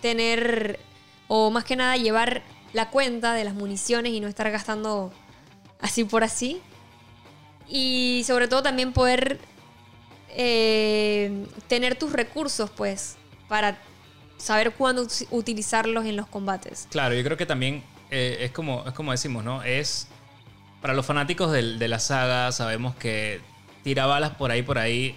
tener, 0.00 0.80
o 1.28 1.50
más 1.50 1.64
que 1.64 1.76
nada, 1.76 1.96
llevar 1.96 2.42
la 2.72 2.90
cuenta 2.90 3.34
de 3.34 3.44
las 3.44 3.54
municiones 3.54 4.12
y 4.12 4.20
no 4.20 4.28
estar 4.28 4.50
gastando 4.50 5.12
así 5.80 6.04
por 6.04 6.24
así. 6.24 6.60
Y 7.68 8.22
sobre 8.26 8.48
todo 8.48 8.62
también 8.62 8.92
poder 8.92 9.38
eh, 10.30 11.46
tener 11.68 11.96
tus 11.96 12.12
recursos, 12.12 12.70
pues, 12.70 13.16
para 13.48 13.78
saber 14.38 14.72
cuándo 14.72 15.06
utilizarlos 15.30 16.04
en 16.06 16.16
los 16.16 16.26
combates. 16.26 16.88
Claro, 16.90 17.14
yo 17.14 17.22
creo 17.22 17.36
que 17.36 17.46
también 17.46 17.82
eh, 18.10 18.38
es, 18.40 18.50
como, 18.52 18.84
es 18.86 18.94
como 18.94 19.12
decimos, 19.12 19.44
¿no? 19.44 19.62
Es. 19.62 20.08
Para 20.80 20.94
los 20.94 21.04
fanáticos 21.04 21.52
del- 21.52 21.78
de, 21.78 21.88
la 21.88 21.98
saga, 21.98 22.50
sabemos 22.52 22.94
que 22.96 23.40
tira 23.84 24.06
balas 24.06 24.30
por 24.36 24.50
ahí, 24.50 24.62
por 24.62 24.78
ahí, 24.78 25.14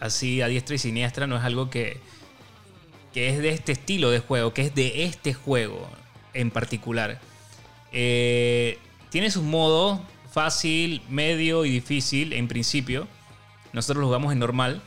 así 0.00 0.42
a 0.42 0.48
diestra 0.48 0.74
y 0.74 0.78
siniestra, 0.78 1.28
no 1.28 1.36
es 1.36 1.44
algo 1.44 1.70
que, 1.70 2.00
que 3.16 3.30
es 3.30 3.38
de 3.38 3.48
este 3.48 3.72
estilo 3.72 4.10
de 4.10 4.18
juego, 4.18 4.52
que 4.52 4.60
es 4.60 4.74
de 4.74 5.04
este 5.04 5.32
juego 5.32 5.88
en 6.34 6.50
particular. 6.50 7.18
Eh, 7.90 8.78
tiene 9.08 9.30
sus 9.30 9.42
modos 9.42 10.00
fácil, 10.30 11.00
medio 11.08 11.64
y 11.64 11.70
difícil 11.70 12.34
en 12.34 12.46
principio. 12.46 13.08
Nosotros 13.72 14.02
lo 14.02 14.08
jugamos 14.08 14.34
en 14.34 14.38
normal. 14.38 14.82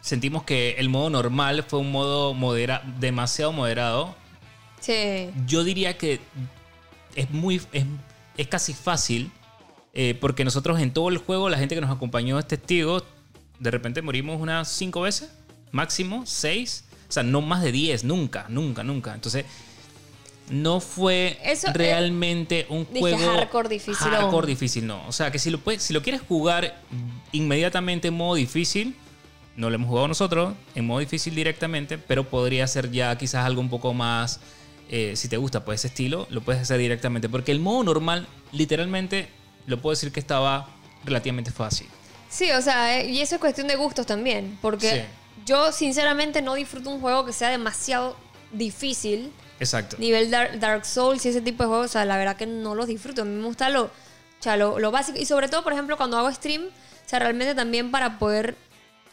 Sentimos 0.00 0.42
que 0.42 0.70
el 0.78 0.88
modo 0.88 1.08
normal 1.08 1.62
fue 1.62 1.78
un 1.78 1.92
modo 1.92 2.34
modera 2.34 2.82
demasiado 2.98 3.52
moderado. 3.52 4.16
Sí. 4.80 5.30
Yo 5.46 5.62
diría 5.62 5.96
que 5.96 6.18
es 7.14 7.30
muy. 7.30 7.62
Es, 7.70 7.84
es 8.36 8.48
casi 8.48 8.74
fácil. 8.74 9.30
eh, 9.92 10.18
porque 10.20 10.44
nosotros 10.44 10.80
en 10.80 10.92
todo 10.92 11.10
el 11.10 11.18
juego, 11.18 11.48
la 11.48 11.58
gente 11.58 11.76
que 11.76 11.80
nos 11.80 11.94
acompañó 11.94 12.40
es 12.40 12.48
testigo. 12.48 13.04
De 13.60 13.70
repente 13.70 14.02
morimos 14.02 14.40
unas 14.40 14.66
5 14.66 15.00
veces, 15.02 15.30
máximo 15.70 16.24
6. 16.26 16.86
O 17.14 17.20
sea, 17.22 17.22
no 17.22 17.40
más 17.42 17.62
de 17.62 17.70
10, 17.70 18.02
nunca, 18.02 18.46
nunca, 18.48 18.82
nunca. 18.82 19.14
Entonces, 19.14 19.44
no 20.50 20.80
fue 20.80 21.38
Eso, 21.44 21.68
eh, 21.68 21.72
realmente 21.72 22.66
un 22.68 22.86
dije 22.92 22.98
juego. 22.98 23.18
hardcore 23.36 23.68
difícil, 23.68 24.10
Hardcore 24.10 24.46
difícil, 24.48 24.84
no. 24.84 25.06
O 25.06 25.12
sea, 25.12 25.30
que 25.30 25.38
si 25.38 25.48
lo, 25.50 25.58
puedes, 25.60 25.82
si 25.84 25.92
lo 25.94 26.02
quieres 26.02 26.22
jugar 26.22 26.82
inmediatamente 27.30 28.08
en 28.08 28.14
modo 28.14 28.34
difícil, 28.34 28.96
no 29.56 29.70
lo 29.70 29.76
hemos 29.76 29.88
jugado 29.88 30.08
nosotros, 30.08 30.54
en 30.74 30.86
modo 30.86 30.98
difícil 30.98 31.36
directamente, 31.36 31.98
pero 31.98 32.28
podría 32.28 32.66
ser 32.66 32.90
ya 32.90 33.16
quizás 33.16 33.46
algo 33.46 33.60
un 33.60 33.70
poco 33.70 33.94
más. 33.94 34.40
eh, 34.90 35.12
si 35.16 35.28
te 35.28 35.36
gusta 35.36 35.64
pues 35.64 35.80
ese 35.80 35.86
estilo, 35.88 36.26
lo 36.30 36.40
puedes 36.42 36.60
hacer 36.62 36.78
directamente. 36.78 37.28
Porque 37.28 37.52
el 37.52 37.60
modo 37.60 37.84
normal, 37.84 38.26
literalmente, 38.50 39.28
lo 39.66 39.80
puedo 39.80 39.92
decir 39.94 40.10
que 40.10 40.18
estaba 40.20 40.68
relativamente 41.04 41.52
fácil. 41.52 41.86
Sí, 42.28 42.50
o 42.50 42.60
sea, 42.60 42.98
eh, 43.00 43.08
y 43.10 43.20
eso 43.20 43.36
es 43.36 43.40
cuestión 43.40 43.68
de 43.68 43.76
gustos 43.76 44.04
también. 44.06 44.58
Porque 44.60 44.90
Sí. 44.90 45.00
Yo, 45.44 45.72
sinceramente, 45.72 46.42
no 46.42 46.54
disfruto 46.54 46.90
un 46.90 47.00
juego 47.00 47.24
que 47.24 47.32
sea 47.32 47.50
demasiado 47.50 48.16
difícil. 48.52 49.32
Exacto. 49.60 49.96
Nivel 49.98 50.30
Dark, 50.30 50.58
Dark 50.58 50.84
Souls 50.84 51.24
y 51.24 51.28
ese 51.28 51.40
tipo 51.40 51.62
de 51.62 51.68
juegos, 51.68 51.86
o 51.86 51.92
sea, 51.92 52.04
la 52.04 52.16
verdad 52.16 52.36
que 52.36 52.46
no 52.46 52.74
los 52.74 52.86
disfruto. 52.86 53.22
A 53.22 53.24
mí 53.24 53.34
me 53.34 53.46
gusta 53.46 53.68
lo, 53.68 53.84
o 53.84 53.90
sea, 54.40 54.56
lo, 54.56 54.78
lo 54.78 54.90
básico. 54.90 55.18
Y 55.18 55.26
sobre 55.26 55.48
todo, 55.48 55.62
por 55.62 55.72
ejemplo, 55.72 55.96
cuando 55.96 56.18
hago 56.18 56.32
stream, 56.32 56.64
o 56.64 57.08
sea, 57.08 57.18
realmente 57.18 57.54
también 57.54 57.90
para 57.90 58.18
poder 58.18 58.56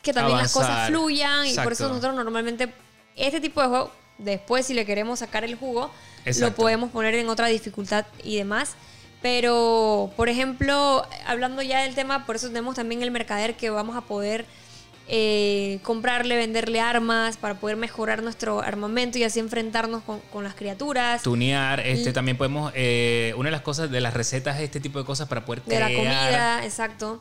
que 0.02 0.14
también 0.14 0.38
las 0.38 0.54
cosas 0.54 0.88
fluyan. 0.88 1.48
Y 1.48 1.56
por 1.56 1.74
eso 1.74 1.88
nosotros 1.88 2.16
normalmente, 2.16 2.74
este 3.16 3.40
tipo 3.40 3.62
de 3.62 3.68
juego, 3.68 3.92
después 4.18 4.66
si 4.66 4.74
le 4.74 4.86
queremos 4.86 5.20
sacar 5.20 5.44
el 5.44 5.56
jugo, 5.56 5.92
lo 6.40 6.56
podemos 6.56 6.92
poner 6.92 7.16
en 7.16 7.30
otra 7.30 7.48
dificultad 7.48 8.06
y 8.24 8.38
demás. 8.38 8.76
Pero, 9.22 10.12
por 10.18 10.30
ejemplo, 10.30 11.06
hablando 11.28 11.62
ya 11.62 11.82
del 11.82 11.94
tema, 11.94 12.26
por 12.26 12.38
eso 12.38 12.48
tenemos 12.48 12.76
también 12.76 13.04
el 13.04 13.12
mercader 13.12 13.56
que 13.56 13.70
vamos 13.70 13.96
a 13.96 14.02
poder 14.02 14.46
eh, 15.14 15.80
comprarle, 15.84 16.38
venderle 16.38 16.80
armas 16.80 17.36
para 17.36 17.56
poder 17.60 17.76
mejorar 17.76 18.24
nuestro 18.24 18.62
armamento 18.62 19.18
y 19.18 19.24
así 19.26 19.40
enfrentarnos 19.42 20.04
con, 20.04 20.22
con 20.32 20.46
las 20.46 20.56
criaturas. 20.56 21.22
Tunear, 21.22 21.82
este, 21.82 22.14
también 22.14 22.38
podemos. 22.38 22.72
eh, 22.76 23.34
una 23.36 23.48
de 23.48 23.52
las 23.52 23.62
cosas 23.62 23.92
de 23.92 24.00
las 24.00 24.14
recetas 24.14 24.56
es 24.58 24.64
este 24.64 24.80
tipo 24.80 25.00
de 25.00 25.06
cosas 25.06 25.28
para 25.28 25.44
poder 25.44 25.64
de 25.66 25.80
la 25.80 25.88
comida, 25.94 26.64
exacto. 26.64 27.20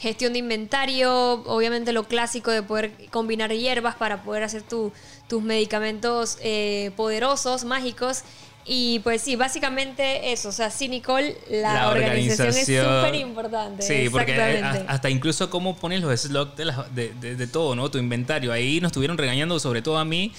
Gestión 0.00 0.32
de 0.32 0.38
inventario, 0.40 1.42
obviamente 1.46 1.92
lo 1.92 2.04
clásico 2.04 2.50
de 2.50 2.62
poder 2.62 2.92
combinar 3.10 3.52
hierbas 3.52 3.94
para 3.96 4.22
poder 4.22 4.42
hacer 4.44 4.62
tu- 4.62 4.92
tus 5.28 5.42
medicamentos 5.42 6.38
eh, 6.42 6.90
poderosos, 6.96 7.64
mágicos. 7.64 8.22
Y 8.64 9.00
pues 9.00 9.22
sí, 9.22 9.34
básicamente 9.34 10.32
eso. 10.32 10.48
O 10.48 10.52
sea, 10.52 10.70
sí, 10.70 10.88
Nicole, 10.88 11.36
la, 11.50 11.74
La 11.74 11.88
organización, 11.90 12.48
es 12.48 12.64
súper 12.66 13.14
importante. 13.16 13.82
Sí, 13.82 14.08
porque 14.08 14.36
eh, 14.36 14.62
hasta 14.86 15.10
incluso 15.10 15.50
cómo 15.50 15.76
pones 15.76 16.00
los 16.00 16.20
slots 16.20 16.56
de, 16.56 16.72
de, 16.94 17.12
de- 17.14 17.36
de 17.36 17.46
todo, 17.48 17.74
¿no? 17.74 17.90
Tu 17.90 17.98
inventario. 17.98 18.52
Ahí 18.52 18.80
nos 18.80 18.90
estuvieron 18.90 19.18
regañando, 19.18 19.58
sobre 19.58 19.82
todo 19.82 19.98
a 19.98 20.04
mí, 20.04 20.32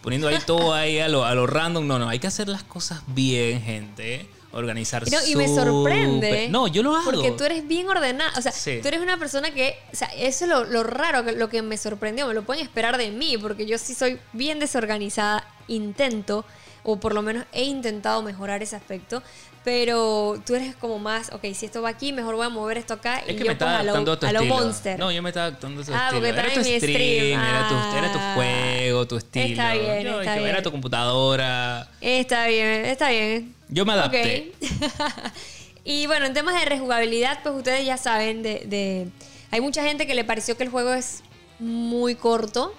poniendo 0.00 0.28
ahí 0.28 0.38
todo 0.46 0.72
ahí 0.72 1.00
a 1.00 1.08
lo, 1.08 1.24
a 1.26 1.34
lo 1.34 1.46
random. 1.46 1.86
No, 1.86 1.98
no, 1.98 2.08
hay 2.08 2.18
que 2.18 2.28
hacer 2.28 2.48
las 2.48 2.62
cosas 2.62 3.02
bien, 3.08 3.60
gente. 3.62 4.26
Organizar 4.52 5.02
no, 5.10 5.18
y 5.26 5.36
me 5.36 5.46
sorprende. 5.48 6.48
No, 6.48 6.66
yo 6.68 6.82
lo 6.82 6.96
hago. 6.96 7.04
Porque 7.10 7.30
tú 7.32 7.44
eres 7.44 7.68
bien 7.68 7.86
ordenada. 7.88 8.32
O 8.38 8.40
sea, 8.40 8.52
Sí. 8.52 8.78
tú 8.80 8.88
eres 8.88 9.00
una 9.02 9.18
persona 9.18 9.50
que. 9.50 9.78
O 9.92 9.96
sea, 9.96 10.08
eso 10.16 10.44
es 10.46 10.50
lo, 10.50 10.64
lo 10.64 10.82
raro, 10.82 11.26
que- 11.26 11.32
lo 11.32 11.50
que 11.50 11.60
me 11.60 11.76
sorprendió. 11.76 12.26
Me 12.26 12.32
lo 12.32 12.42
pueden 12.42 12.64
esperar 12.64 12.96
de 12.96 13.10
mí, 13.10 13.36
porque 13.36 13.66
yo 13.66 13.76
sí 13.76 13.94
soy 13.94 14.18
bien 14.32 14.58
desorganizada. 14.58 15.46
Intento, 15.68 16.46
o 16.86 16.96
por 16.98 17.12
lo 17.14 17.20
menos 17.22 17.44
he 17.52 17.64
intentado 17.64 18.22
mejorar 18.22 18.62
ese 18.62 18.76
aspecto. 18.76 19.22
Pero 19.64 20.40
tú 20.46 20.54
eres 20.54 20.76
como 20.76 21.00
más, 21.00 21.32
ok, 21.32 21.44
si 21.52 21.66
esto 21.66 21.82
va 21.82 21.88
aquí, 21.88 22.12
mejor 22.12 22.36
voy 22.36 22.46
a 22.46 22.48
mover 22.48 22.78
esto 22.78 22.94
acá. 22.94 23.18
Es 23.18 23.30
y 23.30 23.32
que 23.32 23.38
yo 23.40 23.46
me 23.46 23.52
estaba 23.54 23.72
pues 23.80 23.80
a 23.80 24.00
lo, 24.00 24.12
a 24.12 24.16
tu 24.20 24.26
a 24.26 24.32
lo 24.32 24.44
monster. 24.44 24.96
No, 24.96 25.10
yo 25.10 25.20
me 25.24 25.30
estaba 25.30 25.46
adaptando 25.46 25.82
a 25.82 25.84
tu 25.84 25.92
Ah, 25.92 26.04
estilo. 26.06 26.20
porque 26.22 26.40
Era 26.40 26.54
tu 26.54 26.60
mi 26.60 26.78
stream. 26.80 27.40
era, 27.40 27.68
tu, 27.68 27.74
era 27.98 28.12
tu 28.12 28.18
Ah. 28.20 28.32
juego, 28.36 29.08
tu 29.08 29.16
estilo. 29.16 29.44
Está 29.46 29.72
bien, 29.74 30.02
Yo, 30.04 30.20
está 30.20 30.20
dije, 30.20 30.38
bien. 30.38 30.48
Era 30.50 30.62
tu 30.62 30.70
computadora. 30.70 31.88
Está 32.00 32.46
bien, 32.46 32.84
está 32.84 33.10
bien. 33.10 33.54
Yo 33.68 33.84
me 33.84 33.92
adapté. 33.94 34.52
Y 35.84 36.06
bueno, 36.08 36.26
en 36.26 36.34
temas 36.34 36.58
de 36.58 36.64
rejugabilidad, 36.64 37.40
pues 37.44 37.54
ustedes 37.54 37.84
ya 37.86 37.96
saben 37.96 38.42
de, 38.42 38.62
de- 38.66 39.08
Hay 39.52 39.60
mucha 39.60 39.82
gente 39.84 40.06
que 40.06 40.14
le 40.14 40.24
pareció 40.24 40.56
que 40.56 40.64
el 40.64 40.68
juego 40.68 40.92
es 40.92 41.22
muy 41.60 42.14
corto. 42.16 42.74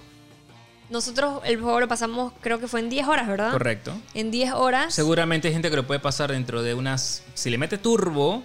Nosotros 0.89 1.41
el 1.45 1.59
juego 1.59 1.81
lo 1.81 1.87
pasamos, 1.87 2.31
creo 2.39 2.59
que 2.59 2.67
fue 2.67 2.79
en 2.79 2.89
10 2.89 3.07
horas, 3.07 3.27
¿verdad? 3.27 3.51
Correcto. 3.51 3.93
En 4.13 4.31
10 4.31 4.53
horas. 4.53 4.93
Seguramente 4.93 5.47
hay 5.49 5.53
gente 5.53 5.69
que 5.69 5.75
lo 5.75 5.85
puede 5.85 5.99
pasar 5.99 6.31
dentro 6.31 6.61
de 6.63 6.73
unas. 6.73 7.23
Si 7.33 7.49
le 7.49 7.57
mete 7.57 7.77
turbo, 7.77 8.41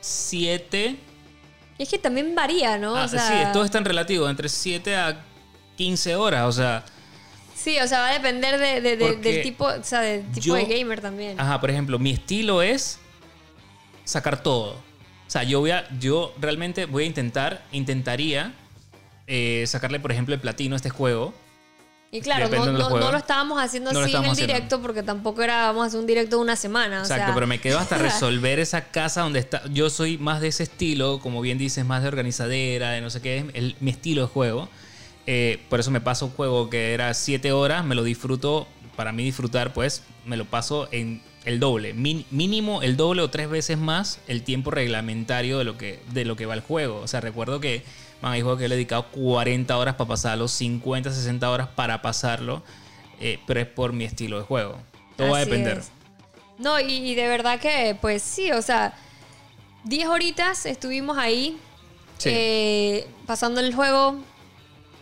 7. 0.00 0.96
Y 1.78 1.82
es 1.82 1.88
que 1.88 1.98
también 1.98 2.34
varía, 2.34 2.78
¿no? 2.78 2.94
Ah, 2.96 3.04
o 3.04 3.08
sea, 3.08 3.26
sí, 3.46 3.52
todo 3.52 3.64
es 3.64 3.70
tan 3.70 3.84
relativo, 3.84 4.28
entre 4.28 4.48
7 4.48 4.94
a 4.96 5.24
15 5.76 6.14
horas. 6.16 6.44
O 6.46 6.52
sea, 6.52 6.84
sí, 7.54 7.78
o 7.80 7.88
sea, 7.88 8.00
va 8.00 8.08
a 8.10 8.12
depender 8.12 8.58
de- 8.58 8.80
de- 8.80 8.96
de- 8.96 9.06
Porque 9.06 9.32
del 9.32 9.42
tipo, 9.42 9.64
o 9.64 9.82
sea, 9.82 10.00
del 10.02 10.22
tipo 10.32 10.40
yo- 10.46 10.54
de 10.54 10.66
gamer 10.66 11.00
también. 11.00 11.40
ajá, 11.40 11.60
por 11.60 11.70
ejemplo, 11.70 11.98
mi 11.98 12.10
estilo 12.10 12.62
es 12.62 12.98
sacar 14.04 14.42
todo. 14.42 14.72
O 15.26 15.30
sea, 15.34 15.42
yo 15.42 15.60
voy 15.60 15.70
a. 15.70 15.88
Yo 15.98 16.34
realmente 16.38 16.84
voy 16.84 17.04
a 17.04 17.06
intentar, 17.06 17.64
intentaría 17.72 18.54
eh, 19.26 19.64
sacarle, 19.66 19.98
por 20.00 20.12
ejemplo, 20.12 20.34
el 20.34 20.40
platino 20.40 20.74
a 20.74 20.76
este 20.76 20.90
juego. 20.90 21.32
Y 22.16 22.20
claro, 22.20 22.48
no, 22.48 22.66
no- 22.66 22.90
no 22.90 23.10
lo 23.10 23.18
estábamos 23.18 23.60
haciendo 23.60 23.92
No 23.92 23.98
así 23.98 24.12
en 24.14 24.24
el 24.24 24.30
haciendo. 24.30 24.54
directo 24.54 24.80
porque 24.80 25.02
tampoco 25.02 25.42
era, 25.42 25.66
vamos 25.66 25.82
a 25.82 25.86
hacer 25.88 25.98
un 26.00 26.06
directo 26.06 26.36
de 26.36 26.42
una 26.42 26.54
semana. 26.54 26.98
o 26.98 27.02
Exacto, 27.02 27.24
sea, 27.26 27.34
pero 27.34 27.46
me 27.48 27.58
quedo 27.60 27.78
hasta 27.78 27.98
resolver 27.98 28.60
esa 28.60 28.84
casa 28.90 29.22
donde 29.22 29.40
está. 29.40 29.62
Yo 29.72 29.90
soy 29.90 30.16
más 30.16 30.40
de 30.40 30.48
ese 30.48 30.62
estilo, 30.62 31.18
como 31.18 31.40
bien 31.40 31.58
dices, 31.58 31.84
más 31.84 32.02
de 32.02 32.08
organizadera, 32.08 32.90
de 32.92 33.00
no 33.00 33.10
sé 33.10 33.20
qué, 33.20 33.38
es 33.38 33.44
el- 33.54 33.74
mi 33.80 33.90
estilo 33.90 34.22
de 34.22 34.28
juego. 34.28 34.68
Eh, 35.26 35.58
por 35.68 35.80
eso 35.80 35.90
me 35.90 36.00
paso 36.00 36.26
un 36.26 36.32
juego 36.32 36.70
que 36.70 36.94
era 36.94 37.12
7 37.14 37.50
horas, 37.50 37.84
me 37.84 37.94
lo 37.96 38.04
disfruto. 38.04 38.68
Para 38.94 39.10
mí 39.10 39.24
disfrutar, 39.24 39.72
pues, 39.72 40.04
me 40.24 40.36
lo 40.36 40.44
paso 40.44 40.86
en 40.92 41.20
el 41.44 41.58
doble. 41.58 41.94
Min- 41.94 42.24
mínimo 42.30 42.80
el 42.82 42.96
doble 42.96 43.22
o 43.22 43.28
tres 43.30 43.50
veces 43.50 43.76
más 43.76 44.20
el 44.28 44.44
tiempo 44.44 44.70
reglamentario 44.70 45.58
de 45.58 45.64
lo 45.64 45.76
que, 45.76 46.00
de 46.12 46.24
lo 46.24 46.36
que 46.36 46.46
va 46.46 46.54
el 46.54 46.60
juego. 46.60 47.00
O 47.00 47.08
sea, 47.08 47.20
recuerdo 47.20 47.58
que 47.58 47.82
man, 48.22 48.32
hay 48.32 48.40
juegos 48.42 48.58
que 48.60 48.68
le 48.68 48.74
he 48.74 48.78
dedicado 48.78 49.06
40 49.10 49.76
horas 49.76 49.94
para 49.96 50.08
pasarlo, 50.08 50.48
50, 50.48 51.10
60 51.12 51.50
horas 51.50 51.68
para 51.74 52.00
pasarlo. 52.02 52.62
eh, 53.20 53.38
pero 53.46 53.60
es 53.60 53.66
por 53.66 53.92
mi 53.92 54.04
estilo 54.04 54.38
de 54.38 54.44
juego. 54.44 54.76
Todo 55.16 55.30
va 55.30 55.36
a 55.38 55.40
depender. 55.40 55.78
es. 55.78 55.90
No, 56.58 56.80
y, 56.80 56.92
y 56.92 57.14
de 57.14 57.28
verdad 57.28 57.60
que, 57.60 57.96
pues 58.00 58.22
sí, 58.22 58.50
o 58.52 58.60
sea, 58.62 58.94
10 59.84 60.08
horitas 60.08 60.66
estuvimos 60.66 61.16
ahí 61.18 61.56
Sí. 62.18 62.30
eh, 62.32 63.08
pasando 63.26 63.60
el 63.60 63.74
juego, 63.74 64.16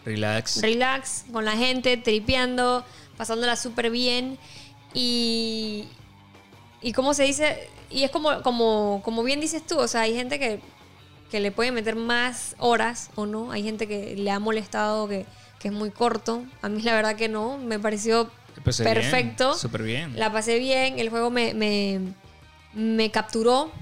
Relax. 0.05 0.61
relax, 0.61 1.25
con 1.33 1.45
la 1.45 1.53
gente, 1.57 1.97
tripeando, 1.97 2.85
pasándola 3.17 3.55
súper 3.57 3.91
bien. 3.91 4.39
Y, 4.95 5.89
y 6.81 6.93
como 6.93 7.15
se 7.15 7.25
dice, 7.25 7.69
y 7.91 8.03
es 8.05 8.11
como, 8.11 8.43
como, 8.43 9.01
como 9.05 9.23
bien 9.23 9.41
dices 9.41 9.65
tú, 9.67 9.79
o 9.79 9.89
sea, 9.89 10.03
hay 10.03 10.15
gente 10.15 10.39
que, 10.39 10.61
que 11.33 11.41
le 11.41 11.51
puede 11.51 11.73
meter 11.73 11.97
más 11.97 12.55
horas 12.59 13.09
o 13.15 13.25
no, 13.25 13.53
hay 13.53 13.63
gente 13.63 13.89
que 13.89 14.15
le 14.17 14.31
ha 14.31 14.39
molestado 14.39 15.09
que, 15.09 15.25
que 15.59 15.69
es 15.69 15.75
muy 15.75 15.91
corto. 15.91 16.45
A 16.61 16.69
mí 16.69 16.83
la 16.83 16.93
verdad 16.95 17.17
que 17.17 17.31
no, 17.31 17.57
me 17.57 17.79
pareció 17.79 18.25
eh, 18.25 18.61
bien, 18.67 18.85
perfecto. 18.85 19.55
Súper 19.55 19.83
bien. 19.83 20.13
La 20.19 20.31
pasé 20.31 20.59
bien, 20.59 20.99
el 20.99 21.09
juego 21.09 21.31
me, 21.31 21.55
me, 21.55 22.01
me 22.75 23.11
capturó, 23.11 23.73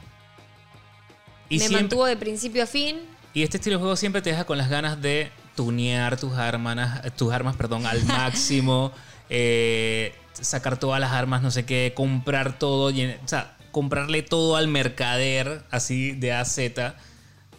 y, 1.49 1.55
me 1.55 1.59
siempre- 1.59 1.81
mantuvo 1.83 2.07
de 2.07 2.17
principio 2.17 2.63
a 2.63 2.67
fin. 2.67 3.01
y 3.35 3.43
este 3.43 3.57
estilo 3.57 3.79
de 3.79 3.81
juego 3.81 3.97
siempre 3.97 4.23
te 4.23 4.31
deja 4.31 4.45
con 4.45 4.57
las 4.57 4.71
ganas 4.71 5.03
de 5.03 5.33
tunear 5.57 6.17
tus 6.17 6.35
armas, 6.35 7.03
tus 7.17 7.33
armas 7.33 7.57
perdón, 7.57 7.85
al 7.85 8.05
máximo, 8.07 8.93
eh, 9.29 10.15
sacar 10.35 10.79
todas 10.79 11.01
las 11.01 11.11
armas, 11.11 11.43
no 11.43 11.51
sé 11.51 11.67
qué, 11.67 11.95
comprar 11.97 12.61
todo, 12.61 12.93
o 12.95 13.29
sea, 13.29 13.57
comprarle 13.73 14.23
todo 14.23 14.55
al 14.55 14.69
mercader, 14.69 15.65
así 15.73 16.13
de 16.13 16.33
A 16.33 16.43
a 16.43 16.45
Z. 16.45 16.95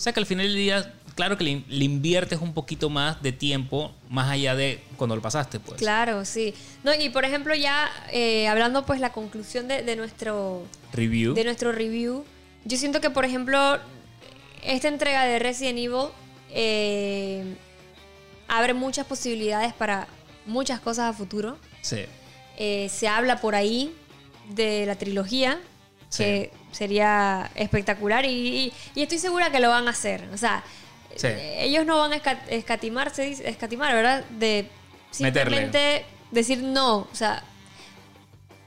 O 0.01 0.03
sea 0.03 0.13
que 0.13 0.19
al 0.19 0.25
final 0.25 0.47
del 0.47 0.55
día, 0.55 0.93
claro 1.13 1.37
que 1.37 1.43
le, 1.43 1.63
le 1.67 1.85
inviertes 1.85 2.39
un 2.41 2.55
poquito 2.55 2.89
más 2.89 3.21
de 3.21 3.31
tiempo, 3.31 3.91
más 4.09 4.31
allá 4.31 4.55
de 4.55 4.81
cuando 4.97 5.15
lo 5.15 5.21
pasaste, 5.21 5.59
pues. 5.59 5.77
Claro, 5.77 6.25
sí. 6.25 6.55
No, 6.83 6.91
y 6.91 7.09
por 7.09 7.23
ejemplo, 7.23 7.53
ya 7.53 7.87
eh, 8.11 8.47
hablando 8.47 8.83
pues 8.83 8.99
la 8.99 9.11
conclusión 9.11 9.67
de, 9.67 9.83
de 9.83 9.95
nuestro, 9.95 10.63
Review. 10.91 11.35
de 11.35 11.43
nuestro 11.43 11.71
review, 11.71 12.25
yo 12.65 12.77
siento 12.79 12.99
que 12.99 13.11
por 13.11 13.25
ejemplo, 13.25 13.77
esta 14.63 14.87
entrega 14.87 15.23
de 15.25 15.37
Resident 15.37 15.77
Evil 15.77 16.07
eh, 16.49 17.55
abre 18.47 18.73
muchas 18.73 19.05
posibilidades 19.05 19.71
para 19.73 20.07
muchas 20.47 20.79
cosas 20.79 21.11
a 21.11 21.13
futuro. 21.15 21.59
Sí. 21.83 22.05
Eh, 22.57 22.89
se 22.89 23.07
habla 23.07 23.39
por 23.39 23.53
ahí 23.53 23.93
de 24.49 24.87
la 24.87 24.95
trilogía, 24.95 25.59
Sí. 26.09 26.23
que 26.23 26.51
sería 26.71 27.49
espectacular 27.55 28.25
y, 28.25 28.29
y- 28.29 28.73
y 28.95 29.03
estoy 29.03 29.17
segura 29.19 29.51
que 29.51 29.59
lo 29.59 29.69
van 29.69 29.87
a 29.87 29.91
hacer. 29.91 30.27
O 30.33 30.37
sea, 30.37 30.63
Sí. 31.15 31.27
ellos 31.27 31.85
no 31.85 31.97
van 31.97 32.13
a 32.13 32.17
esca- 32.21 32.41
escatimar, 32.49 33.13
se 33.13 33.23
dice- 33.23 33.47
escatimar, 33.49 33.93
¿verdad? 33.93 34.23
De 34.29 34.69
Meterle. 35.19 35.51
simplemente 35.57 36.05
decir 36.31 36.59
no. 36.59 36.99
O 36.99 37.09
sea, 37.15 37.43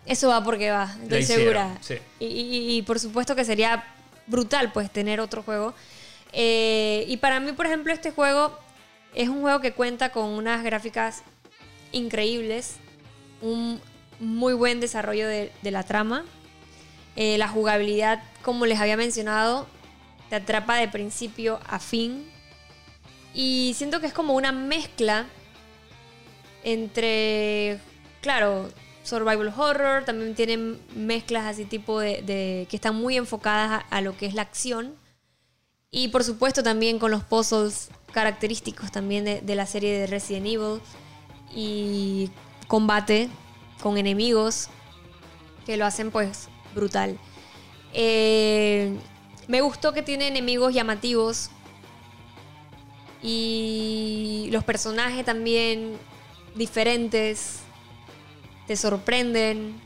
Eso 0.07 0.29
va 0.29 0.45
porque 0.45 0.71
va, 0.71 0.95
estoy 1.03 1.23
segura. 1.25 1.79
sí. 1.81 1.95
Y, 2.21 2.27
y- 2.27 2.77
y 2.77 2.83
por 2.83 3.01
supuesto 3.01 3.35
que 3.35 3.43
sería 3.47 3.85
brutal 4.27 4.71
pues 4.71 4.91
tener 4.93 5.19
otro 5.19 5.43
juego. 5.43 5.73
Eh, 6.33 7.07
y 7.09 7.17
para 7.17 7.41
mí, 7.41 7.53
por 7.53 7.65
ejemplo, 7.65 7.91
este 7.91 8.11
juego 8.11 8.55
es 9.15 9.31
un 9.31 9.41
juego 9.41 9.61
que 9.63 9.73
cuenta 9.73 10.11
con 10.13 10.27
unas 10.27 10.63
gráficas 10.63 11.23
increíbles, 11.93 12.75
un 13.41 13.81
muy 14.21 14.53
buen 14.53 14.79
desarrollo 14.81 15.27
de, 15.27 15.51
de 15.63 15.71
la 15.71 15.85
trama. 15.85 16.25
Eh, 17.17 17.39
la 17.39 17.49
jugabilidad, 17.49 18.23
como 18.43 18.67
les 18.67 18.81
había 18.81 18.97
mencionado, 18.97 19.67
te 20.29 20.37
atrapa 20.37 20.77
de 20.77 20.89
principio 20.89 21.61
a 21.67 21.79
fin. 21.79 22.31
Y 23.33 23.75
siento 23.77 24.01
que 24.01 24.07
es 24.07 24.12
como 24.12 24.35
una 24.35 24.53
mezcla 24.53 25.27
entre, 26.62 27.81
claro, 28.21 28.69
survival 29.03 29.53
horror, 29.57 30.05
también 30.05 30.35
tienen 30.35 30.81
mezclas 30.95 31.45
así 31.45 31.65
tipo 31.65 32.01
de, 32.01 32.67
que 32.69 32.77
están 32.77 32.97
muy 32.97 33.17
enfocadas 33.17 33.85
a, 33.91 33.97
a 33.97 34.01
lo 34.01 34.17
que 34.17 34.27
es 34.27 34.35
la 34.35 34.43
acción. 34.43 34.95
Y 35.91 36.09
por 36.09 36.25
supuesto 36.25 36.62
también 36.62 36.99
con 36.99 37.11
los 37.11 37.23
puzzles 37.23 37.91
característicos 38.12 38.91
también 38.91 39.25
de, 39.25 39.41
de 39.41 39.55
la 39.55 39.67
serie 39.67 39.99
de 39.99 40.07
Resident 40.07 40.47
Evil. 40.47 40.81
Y 41.55 42.31
combate 42.67 43.29
con 43.81 43.99
enemigos 43.99 44.69
que 45.67 45.77
lo 45.77 45.87
hacen 45.87 46.11
pues 46.11 46.49
brutal. 46.75 47.18
Eh, 47.93 48.97
me 49.47 49.61
gustó 49.61 49.93
que 49.93 50.03
tiene 50.03 50.29
enemigos 50.29 50.75
llamativos. 50.75 51.51
Y 53.22 54.49
los 54.53 54.64
personajes 54.64 55.25
también 55.25 55.97
diferentes. 56.55 57.61
Te 58.66 58.77
sorprenden. 58.77 59.81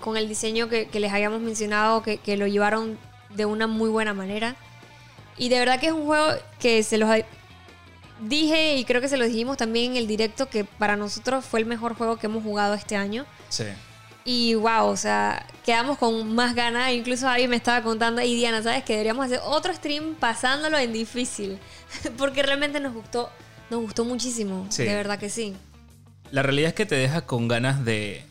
Con 0.00 0.18
el 0.18 0.28
diseño 0.28 0.68
que, 0.68 0.88
les 0.92 1.12
habíamos 1.12 1.40
mencionado, 1.40 2.02
que, 2.02 2.18
que 2.18 2.36
lo 2.36 2.46
llevaron 2.46 2.98
de 3.30 3.46
una 3.46 3.66
muy 3.66 3.88
buena 3.88 4.12
manera. 4.12 4.54
Y 5.38 5.48
de 5.48 5.58
verdad 5.58 5.80
que 5.80 5.86
es 5.86 5.92
un 5.92 6.04
juego 6.04 6.26
que 6.58 6.82
se 6.82 6.98
los 6.98 7.08
dije 8.20 8.76
y 8.76 8.84
creo 8.84 9.00
que 9.00 9.08
se 9.08 9.16
lo 9.16 9.24
dijimos 9.24 9.56
también 9.56 9.92
en 9.92 9.96
el 9.98 10.06
directo 10.06 10.48
que 10.48 10.64
para 10.64 10.96
nosotros 10.96 11.44
fue 11.44 11.60
el 11.60 11.66
mejor 11.66 11.94
juego 11.94 12.16
que 12.16 12.26
hemos 12.26 12.42
jugado 12.42 12.74
este 12.74 12.96
año. 12.96 13.24
Sí. 13.48 13.64
Y 14.24 14.54
wow, 14.54 14.86
o 14.86 14.96
sea, 14.96 15.46
quedamos 15.64 15.98
con 15.98 16.34
más 16.34 16.54
ganas. 16.54 16.92
Incluso 16.92 17.26
Javi 17.26 17.46
me 17.46 17.56
estaba 17.56 17.82
contando, 17.82 18.22
y 18.22 18.34
Diana, 18.34 18.62
¿sabes? 18.62 18.82
Que 18.84 18.94
deberíamos 18.94 19.26
hacer 19.26 19.40
otro 19.44 19.72
stream 19.74 20.14
pasándolo 20.14 20.78
en 20.78 20.92
difícil. 20.92 21.58
Porque 22.16 22.42
realmente 22.42 22.80
nos 22.80 22.94
gustó, 22.94 23.30
nos 23.70 23.80
gustó 23.82 24.04
muchísimo. 24.04 24.66
Sí. 24.70 24.84
De 24.84 24.94
verdad 24.94 25.18
que 25.18 25.28
sí. 25.28 25.54
La 26.30 26.42
realidad 26.42 26.68
es 26.68 26.74
que 26.74 26.86
te 26.86 26.94
deja 26.94 27.26
con 27.26 27.48
ganas 27.48 27.84
de 27.84 28.24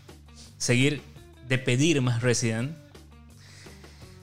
seguir, 0.57 1.01
de 1.47 1.59
pedir 1.59 2.01
más 2.01 2.23
Resident. 2.23 2.75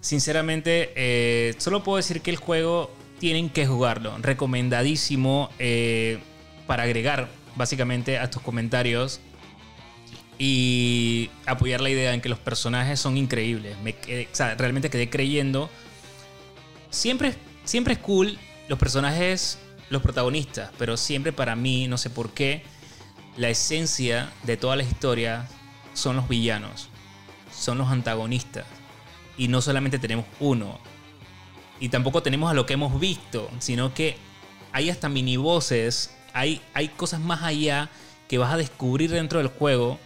Sinceramente, 0.01 0.93
eh, 0.97 1.55
solo 1.59 1.85
puedo 1.85 1.99
decir 1.99 2.21
que 2.21 2.31
el 2.31 2.37
juego 2.37 2.91
tienen 3.21 3.49
que 3.49 3.67
jugarlo. 3.67 4.17
Recomendadísimo 4.19 5.51
eh, 5.59 6.19
para 6.67 6.83
agregar 6.83 7.29
básicamente 7.55 8.19
a 8.19 8.29
tus 8.31 8.43
comentarios 8.43 9.21
y 10.43 11.29
apoyar 11.45 11.83
la 11.83 11.91
idea 11.91 12.15
en 12.15 12.23
que 12.23 12.31
los 12.31 12.39
personajes 12.39 12.99
son 12.99 13.19
increíbles. 13.19 13.77
Me 13.85 13.95
quedé- 13.95 14.27
o 14.33 14.35
sea, 14.35 14.55
realmente 14.55 14.89
quedé 14.89 15.11
creyendo. 15.11 15.69
Siempre, 16.89 17.35
siempre 17.65 17.93
es 17.93 18.01
cool 18.01 18.39
los 18.67 18.79
personajes, 18.79 19.59
los 19.91 20.01
protagonistas, 20.01 20.71
pero 20.79 20.97
siempre 20.97 21.35
para 21.35 21.57
mí, 21.57 21.89
no 21.89 21.99
sé 21.99 22.09
por 22.09 22.33
qué, 22.33 22.63
la 23.37 23.51
esencia 23.51 24.33
de 24.45 24.57
toda 24.57 24.77
la 24.77 24.83
historia 24.83 25.47
son 25.93 26.17
los 26.17 26.27
villanos, 26.27 26.89
son 27.53 27.77
los 27.77 27.89
antagonistas. 27.91 28.65
Y 29.37 29.49
no 29.49 29.61
solamente 29.61 29.99
tenemos 29.99 30.25
uno, 30.41 30.81
y 31.81 31.91
tampoco 31.91 32.23
tenemos 32.23 32.51
a 32.51 32.55
lo 32.55 32.65
que 32.65 32.73
hemos 32.75 32.99
visto, 32.99 33.51
sino 33.59 33.93
que 33.93 34.17
hay 34.73 34.89
hasta 34.89 35.11
mini 35.11 35.37
voces, 35.37 36.17
hay, 36.33 36.63
hay 36.73 36.89
cosas 36.89 37.21
más 37.21 37.43
allá 37.43 37.91
que 38.27 38.39
vas 38.39 38.55
a 38.55 38.57
descubrir 38.57 39.11
dentro 39.11 39.39
del 39.39 39.49
juego 39.49 39.99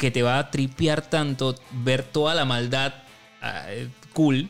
que 0.00 0.10
te 0.10 0.22
va 0.22 0.38
a 0.38 0.50
tripear 0.50 1.02
tanto 1.02 1.54
ver 1.84 2.02
toda 2.02 2.34
la 2.34 2.46
maldad 2.46 2.94
ah, 3.42 3.66
cool 4.14 4.48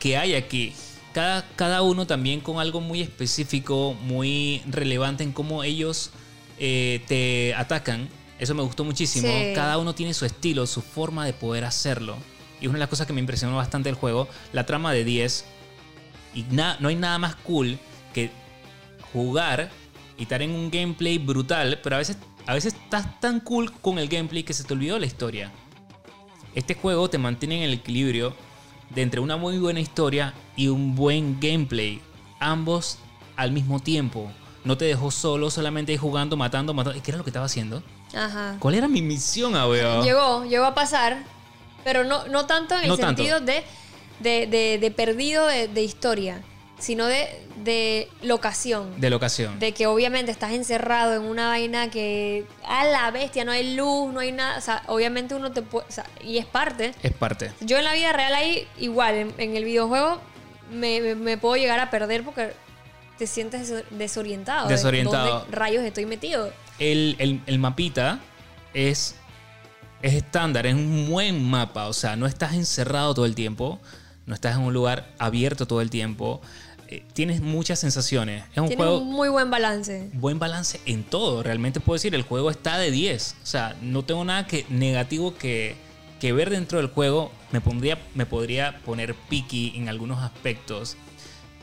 que 0.00 0.16
hay 0.16 0.34
aquí. 0.34 0.72
Cada, 1.14 1.46
cada 1.56 1.82
uno 1.82 2.04
también 2.06 2.40
con 2.40 2.58
algo 2.58 2.80
muy 2.80 3.00
específico, 3.00 3.94
muy 4.02 4.60
relevante 4.66 5.22
en 5.22 5.32
cómo 5.32 5.62
ellos 5.62 6.10
eh, 6.58 7.00
te 7.06 7.54
atacan. 7.54 8.08
Eso 8.40 8.54
me 8.54 8.62
gustó 8.62 8.84
muchísimo. 8.84 9.28
Sí. 9.28 9.52
Cada 9.54 9.78
uno 9.78 9.94
tiene 9.94 10.14
su 10.14 10.24
estilo, 10.26 10.66
su 10.66 10.82
forma 10.82 11.24
de 11.24 11.32
poder 11.32 11.64
hacerlo. 11.64 12.16
Y 12.60 12.66
una 12.66 12.74
de 12.74 12.80
las 12.80 12.88
cosas 12.88 13.06
que 13.06 13.12
me 13.12 13.20
impresionó 13.20 13.56
bastante 13.56 13.88
del 13.88 13.96
juego, 13.96 14.28
la 14.52 14.66
trama 14.66 14.92
de 14.92 15.04
10. 15.04 15.44
Y 16.34 16.42
na- 16.50 16.76
no 16.80 16.88
hay 16.88 16.96
nada 16.96 17.18
más 17.18 17.36
cool 17.36 17.78
que 18.14 18.30
jugar 19.12 19.70
y 20.18 20.22
estar 20.24 20.42
en 20.42 20.50
un 20.50 20.70
gameplay 20.70 21.18
brutal, 21.18 21.80
pero 21.82 21.96
a 21.96 21.98
veces, 21.98 22.16
a 22.50 22.54
veces 22.54 22.74
estás 22.74 23.20
tan 23.20 23.38
cool 23.38 23.70
con 23.80 23.98
el 24.00 24.08
gameplay 24.08 24.42
que 24.42 24.52
se 24.52 24.64
te 24.64 24.72
olvidó 24.74 24.98
la 24.98 25.06
historia. 25.06 25.52
Este 26.56 26.74
juego 26.74 27.08
te 27.08 27.16
mantiene 27.16 27.58
en 27.58 27.62
el 27.62 27.74
equilibrio 27.74 28.34
de 28.92 29.02
entre 29.02 29.20
una 29.20 29.36
muy 29.36 29.56
buena 29.58 29.78
historia 29.78 30.34
y 30.56 30.66
un 30.66 30.96
buen 30.96 31.38
gameplay. 31.40 32.00
Ambos 32.40 32.98
al 33.36 33.52
mismo 33.52 33.78
tiempo. 33.78 34.32
No 34.64 34.76
te 34.76 34.84
dejó 34.84 35.12
solo, 35.12 35.48
solamente 35.48 35.96
jugando, 35.96 36.36
matando, 36.36 36.74
matando. 36.74 36.98
¿Y 36.98 37.02
qué 37.02 37.12
era 37.12 37.18
lo 37.18 37.24
que 37.24 37.30
estaba 37.30 37.46
haciendo? 37.46 37.84
Ajá. 38.16 38.56
¿Cuál 38.58 38.74
era 38.74 38.88
mi 38.88 39.00
misión, 39.00 39.54
Abeo? 39.54 40.02
Llegó, 40.02 40.44
llegó 40.44 40.64
a 40.64 40.74
pasar, 40.74 41.22
pero 41.84 42.02
no, 42.02 42.26
no 42.26 42.46
tanto 42.46 42.74
en 42.74 42.82
el 42.82 42.88
No 42.88 42.96
sentido 42.96 43.38
de, 43.38 43.62
de, 44.18 44.48
de- 44.48 44.78
de 44.80 44.90
perdido 44.90 45.46
de 45.46 45.84
historia, 45.84 46.42
sino 46.80 47.06
de, 47.06 47.28
de 47.62 48.08
locación. 48.22 49.00
De 49.00 49.08
locación. 49.10 49.58
De 49.60 49.72
que 49.72 49.86
obviamente 49.86 50.32
estás 50.32 50.52
encerrado 50.52 51.14
en 51.14 51.22
una 51.22 51.46
vaina 51.48 51.90
que 51.90 52.44
a 52.66 52.84
la 52.84 53.10
bestia, 53.12 53.44
no 53.44 53.52
hay 53.52 53.76
luz, 53.76 54.12
no 54.12 54.20
hay 54.20 54.32
nada. 54.32 54.58
O 54.58 54.60
sea, 54.60 54.82
obviamente 54.88 55.34
uno 55.34 55.52
te 55.52 55.62
puede. 55.62 55.86
o 55.88 55.92
sea, 55.92 56.04
y 56.24 56.38
es 56.38 56.46
parte. 56.46 56.92
Es 57.02 57.12
parte. 57.12 57.52
Yo 57.60 57.78
en 57.78 57.84
la 57.84 57.92
vida 57.94 58.12
real 58.12 58.34
ahí, 58.34 58.66
igual, 58.78 59.14
en, 59.14 59.34
en 59.38 59.56
el 59.56 59.64
videojuego, 59.64 60.20
me, 60.72 61.00
me- 61.00 61.14
me 61.14 61.38
puedo 61.38 61.56
llegar 61.56 61.78
a 61.80 61.90
perder 61.90 62.24
porque 62.24 62.52
te 63.18 63.26
sientes 63.26 63.70
deso- 63.70 63.84
desorientado. 63.90 64.66
de 64.68 64.74
Desorientado. 64.74 65.40
¿Dónde 65.40 65.56
rayos 65.56 65.84
estoy 65.84 66.06
metido? 66.06 66.50
El, 66.78 67.14
el- 67.18 67.40
el 67.46 67.58
mapita 67.58 68.20
es, 68.72 69.16
es 70.00 70.14
estándar, 70.14 70.66
es 70.66 70.74
un 70.74 71.10
buen 71.10 71.44
mapa. 71.44 71.88
O 71.88 71.92
sea, 71.92 72.16
no 72.16 72.26
estás 72.26 72.54
encerrado 72.54 73.12
todo 73.14 73.26
el 73.26 73.34
tiempo. 73.34 73.78
No 74.26 74.34
estás 74.34 74.54
en 74.54 74.62
un 74.62 74.72
lugar 74.72 75.08
abierto 75.18 75.66
todo 75.66 75.80
el 75.80 75.90
tiempo. 75.90 76.40
Eh, 76.92 77.04
tienes 77.12 77.40
muchas 77.40 77.78
sensaciones. 77.78 78.42
Es 78.52 78.58
un 78.58 78.66
Tiene 78.66 78.82
juego. 78.82 78.98
un 78.98 79.12
muy 79.12 79.28
buen 79.28 79.48
balance. 79.48 80.10
buen 80.14 80.40
balance 80.40 80.80
en 80.86 81.04
todo. 81.04 81.42
Realmente 81.44 81.78
puedo 81.78 81.94
decir, 81.94 82.16
el 82.16 82.22
juego 82.22 82.50
está 82.50 82.78
de 82.78 82.90
10. 82.90 83.36
O 83.42 83.46
sea, 83.46 83.76
no 83.80 84.04
tengo 84.04 84.24
nada 84.24 84.46
que, 84.48 84.66
negativo 84.68 85.36
que, 85.36 85.76
que 86.20 86.32
ver 86.32 86.50
dentro 86.50 86.78
del 86.78 86.88
juego. 86.88 87.30
Me, 87.52 87.60
pondría, 87.60 87.96
me 88.14 88.26
podría 88.26 88.80
poner 88.84 89.14
picky 89.14 89.72
en 89.76 89.88
algunos 89.88 90.18
aspectos. 90.22 90.96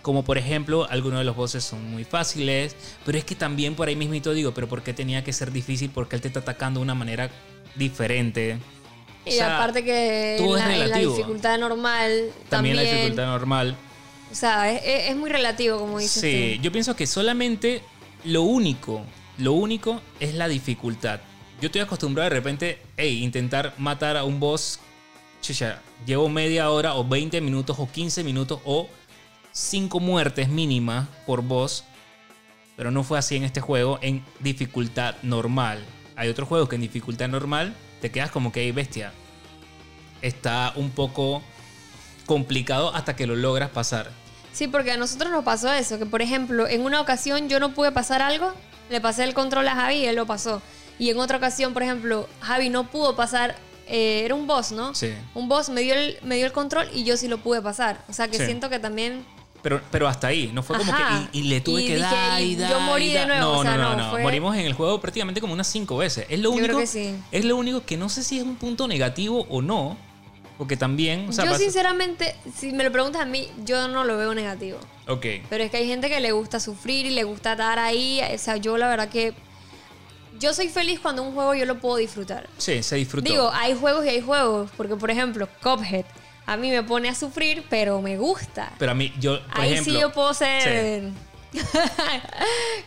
Como 0.01 0.23
por 0.23 0.37
ejemplo, 0.37 0.87
algunos 0.89 1.19
de 1.19 1.25
los 1.25 1.35
bosses 1.35 1.65
son 1.65 1.91
muy 1.91 2.05
fáciles. 2.05 2.77
Pero 3.05 3.17
es 3.17 3.25
que 3.25 3.35
también 3.35 3.75
por 3.75 3.89
ahí 3.89 3.97
mismito 3.97 4.31
digo, 4.33 4.53
pero 4.53 4.69
¿por 4.69 4.81
qué 4.81 4.93
tenía 4.93 5.25
que 5.25 5.33
ser 5.33 5.51
difícil? 5.51 5.89
Porque 5.93 6.15
él 6.15 6.21
te 6.21 6.29
está 6.29 6.39
atacando 6.39 6.79
de 6.79 6.83
una 6.85 6.95
manera 6.95 7.29
diferente. 7.75 8.57
O 9.25 9.29
Y 9.29 9.33
sea, 9.33 9.57
aparte 9.57 9.83
que 9.83 10.37
en 10.37 10.45
todo 10.45 10.55
es 10.57 10.65
la, 10.65 10.73
en 10.85 10.89
la 10.89 10.97
dificultad 10.99 11.57
normal 11.59 12.29
También 12.49 12.49
también, 12.49 12.75
la 12.77 12.81
dificultad 12.83 13.25
normal. 13.25 13.75
O 14.37 14.39
sea, 14.39 14.71
es, 14.71 15.15
muy 15.15 15.31
relativo, 15.31 15.79
como 15.79 15.97
dices 15.97 16.21
Sí, 16.21 16.57
tú. 16.57 16.61
yo 16.61 16.71
pienso 16.71 16.95
que 16.95 17.07
solamente 17.07 17.81
lo 18.23 18.43
único, 18.43 19.01
lo 19.39 19.53
único 19.53 19.99
es 20.19 20.35
la 20.35 20.47
dificultad. 20.47 21.21
Yo 21.59 21.65
estoy 21.65 21.81
acostumbrado 21.81 22.29
de 22.29 22.35
repente, 22.35 22.79
hey, 22.97 23.23
intentar 23.23 23.73
matar 23.79 24.15
a 24.15 24.25
un 24.25 24.39
boss. 24.39 24.79
Chucha, 25.41 25.81
llevo 26.05 26.29
media 26.29 26.69
hora 26.69 26.93
o 26.93 27.03
20 27.03 27.41
minutos 27.41 27.77
o 27.79 27.91
15 27.91 28.23
minutos 28.23 28.59
o 28.63 28.87
5 29.53 29.99
muertes 29.99 30.49
mínimas 30.49 31.07
por 31.25 31.41
boss. 31.41 31.83
Pero 32.75 32.91
no 32.91 33.03
fue 33.03 33.17
así 33.17 33.37
en 33.37 33.43
este 33.43 33.59
juego 33.59 33.97
en 34.03 34.23
dificultad 34.39 35.15
normal. 35.23 35.83
Hay 36.15 36.29
otros 36.29 36.47
juegos 36.47 36.69
que 36.69 36.75
en 36.75 36.81
dificultad 36.81 37.27
normal 37.27 37.75
te 38.01 38.11
quedas 38.11 38.29
como 38.29 38.51
que, 38.51 38.61
hey, 38.61 38.71
bestia. 38.71 39.13
Está 40.21 40.73
un 40.75 40.91
poco 40.91 41.41
complicado 42.27 42.93
hasta 42.93 43.15
que 43.15 43.25
lo 43.25 43.35
logras 43.35 43.71
pasar. 43.71 44.26
Sí, 44.57 44.67
porque 44.67 44.91
a 44.91 44.97
nosotros 44.97 45.31
nos 45.31 45.43
pasó 45.43 45.71
eso, 45.71 45.99
que 45.99 46.07
por 46.07 46.23
ejemplo, 46.23 46.67
en 46.67 46.81
una 46.81 46.99
ocasión 46.99 47.47
yo 47.47 47.59
no 47.59 47.75
pude 47.75 47.91
pasar 47.91 48.23
algo, 48.23 48.51
le 48.89 48.99
pasé 48.99 49.23
el 49.23 49.35
control 49.35 49.67
a 49.67 49.75
Javi 49.75 49.95
y 49.97 50.05
él 50.05 50.15
lo 50.15 50.25
pasó. 50.25 50.63
Y 50.97 51.11
en 51.11 51.19
otra 51.19 51.37
ocasión, 51.37 51.73
por 51.73 51.83
ejemplo, 51.83 52.27
Javi 52.41 52.69
no 52.69 52.89
pudo 52.89 53.15
pasar, 53.15 53.55
eh, 53.87 54.23
era 54.25 54.33
un 54.33 54.47
boss, 54.47 54.71
¿no? 54.71 54.95
Sí. 54.95 55.13
Un 55.35 55.47
boss 55.47 55.69
me 55.69 55.81
dio, 55.81 55.93
el, 55.93 56.17
me 56.23 56.37
dio 56.37 56.47
el 56.47 56.51
control 56.53 56.87
y 56.91 57.03
yo 57.03 57.17
sí 57.17 57.27
lo 57.27 57.37
pude 57.37 57.61
pasar. 57.61 58.03
O 58.09 58.13
sea 58.13 58.29
que 58.29 58.37
Sí. 58.39 58.45
siento 58.45 58.67
que 58.71 58.79
también... 58.79 59.23
Pero, 59.61 59.79
pero 59.91 60.07
hasta 60.07 60.27
ahí, 60.27 60.49
no 60.53 60.63
fue 60.63 60.77
como 60.77 60.91
Ajá. 60.91 61.27
que. 61.31 61.37
Y, 61.37 61.41
y 61.41 61.49
le 61.49 61.61
tuve 61.61 61.81
Y 61.83 61.87
que 61.87 61.95
dije, 61.97 62.07
dar 62.07 62.41
y 62.41 62.55
dar. 62.55 62.71
yo 62.71 62.79
morí 62.79 63.09
y 63.09 63.13
de 63.13 63.25
nuevo, 63.27 63.41
No, 63.53 63.59
o 63.59 63.61
sea, 63.63 63.75
no, 63.75 63.83
no, 63.83 63.95
no, 63.95 64.03
no. 64.05 64.11
fue- 64.11 64.23
Morimos 64.23 64.55
en 64.55 64.65
el 64.65 64.73
juego 64.73 64.99
prácticamente 65.01 65.39
como 65.41 65.53
unas 65.53 65.67
cinco 65.67 65.97
veces. 65.97 66.25
Es 66.29 66.39
lo 66.39 66.49
Yo 66.49 66.51
único. 66.51 66.65
creo 66.65 66.79
que 66.79 66.87
sí. 66.87 67.15
Es 67.31 67.45
lo 67.45 67.57
único 67.57 67.83
que 67.85 67.95
no 67.97 68.07
sé 68.09 68.23
si 68.23 68.37
es 68.39 68.43
un 68.43 68.55
punto 68.55 68.87
negativo 68.87 69.45
o 69.49 69.61
no. 69.61 69.97
Porque 70.57 70.75
también. 70.77 71.29
O 71.29 71.31
sea, 71.33 71.45
yo 71.45 71.51
pasa- 71.51 71.63
sinceramente, 71.63 72.35
si 72.55 72.71
me 72.71 72.83
lo 72.83 72.91
preguntas 72.91 73.21
a 73.21 73.25
mí, 73.25 73.47
yo 73.63 73.87
no 73.87 74.03
lo 74.03 74.17
veo 74.17 74.33
negativo. 74.33 74.79
Ok. 75.07 75.25
Pero 75.49 75.63
es 75.63 75.69
que 75.71 75.77
hay 75.77 75.87
gente 75.87 76.09
que 76.09 76.19
le 76.19 76.31
gusta 76.31 76.59
sufrir 76.59 77.05
y 77.05 77.11
le 77.11 77.23
gusta 77.23 77.51
estar 77.53 77.77
ahí. 77.79 78.21
O 78.33 78.37
sea, 78.37 78.57
yo 78.57 78.77
la 78.77 78.87
verdad 78.89 79.09
que... 79.09 79.33
Yo 80.39 80.53
soy 80.53 80.69
feliz 80.69 80.99
cuando 80.99 81.23
un 81.23 81.33
juego 81.33 81.55
yo 81.55 81.65
lo 81.65 81.79
puedo 81.79 81.97
disfrutar. 81.97 82.47
Sí, 82.57 82.83
se 82.83 82.95
disfrutó. 82.95 83.29
Digo, 83.29 83.49
hay 83.53 83.75
juegos 83.75 84.05
y 84.05 84.09
hay 84.09 84.21
juegos. 84.21 84.69
Porque, 84.77 84.95
por 84.95 85.09
ejemplo, 85.11 85.47
Cuphead. 85.63 86.05
A 86.45 86.57
mí 86.57 86.69
me 86.71 86.81
pone 86.83 87.09
a 87.09 87.15
sufrir, 87.15 87.65
pero 87.69 88.01
me 88.01 88.17
gusta. 88.17 88.71
pero 88.77 88.91
a 88.91 88.95
mí, 88.95 89.13
yo, 89.19 89.39
por 89.51 89.61
Ahí 89.61 89.73
ejemplo. 89.73 89.93
sí 89.93 89.99
yo 89.99 90.11
puedo 90.11 90.33
ser... 90.33 91.09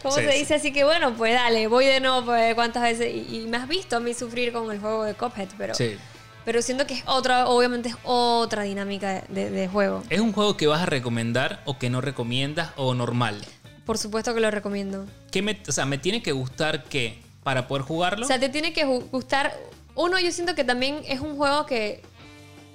¿Cómo 0.02 0.14
Sí, 0.14 0.22
se 0.22 0.32
sí. 0.32 0.38
dice? 0.38 0.54
Así 0.54 0.72
que 0.72 0.84
bueno, 0.84 1.14
pues 1.14 1.34
dale, 1.34 1.66
voy 1.66 1.86
de 1.86 2.00
nuevo 2.00 2.24
pues, 2.24 2.54
cuántas 2.54 2.82
veces. 2.82 3.12
Y, 3.14 3.38
y 3.42 3.46
me 3.46 3.56
has 3.56 3.68
visto 3.68 3.96
a 3.96 4.00
mí 4.00 4.14
sufrir 4.14 4.52
con 4.52 4.70
el 4.70 4.78
juego 4.80 5.04
de 5.04 5.14
Cuphead, 5.14 5.48
pero... 5.58 5.74
Sí. 5.74 5.96
Pero 6.44 6.62
siento 6.62 6.86
que 6.86 6.94
es 6.94 7.02
otra, 7.06 7.48
obviamente 7.48 7.90
es 7.90 7.96
otra 8.02 8.62
dinámica 8.62 9.24
de, 9.28 9.50
de 9.50 9.68
juego. 9.68 10.02
¿Es 10.10 10.20
un 10.20 10.32
juego 10.32 10.56
que 10.56 10.66
vas 10.66 10.82
a 10.82 10.86
recomendar 10.86 11.60
o 11.66 11.78
que 11.78 11.90
no 11.90 12.00
recomiendas 12.00 12.70
o 12.76 12.94
normal? 12.94 13.44
Por 13.84 13.98
supuesto 13.98 14.34
que 14.34 14.40
lo 14.40 14.50
recomiendo. 14.50 15.06
¿Qué 15.30 15.42
me, 15.42 15.60
o 15.68 15.72
sea, 15.72 15.84
me 15.86 15.98
tiene 15.98 16.22
que 16.22 16.32
gustar 16.32 16.84
qué 16.84 17.20
para 17.42 17.66
poder 17.68 17.82
jugarlo. 17.84 18.24
O 18.24 18.28
sea, 18.28 18.38
te 18.38 18.48
tiene 18.48 18.72
que 18.72 18.84
gustar. 18.84 19.56
Uno, 19.94 20.18
yo 20.18 20.30
siento 20.32 20.54
que 20.54 20.64
también 20.64 21.00
es 21.06 21.20
un 21.20 21.36
juego 21.36 21.66
que, 21.66 22.02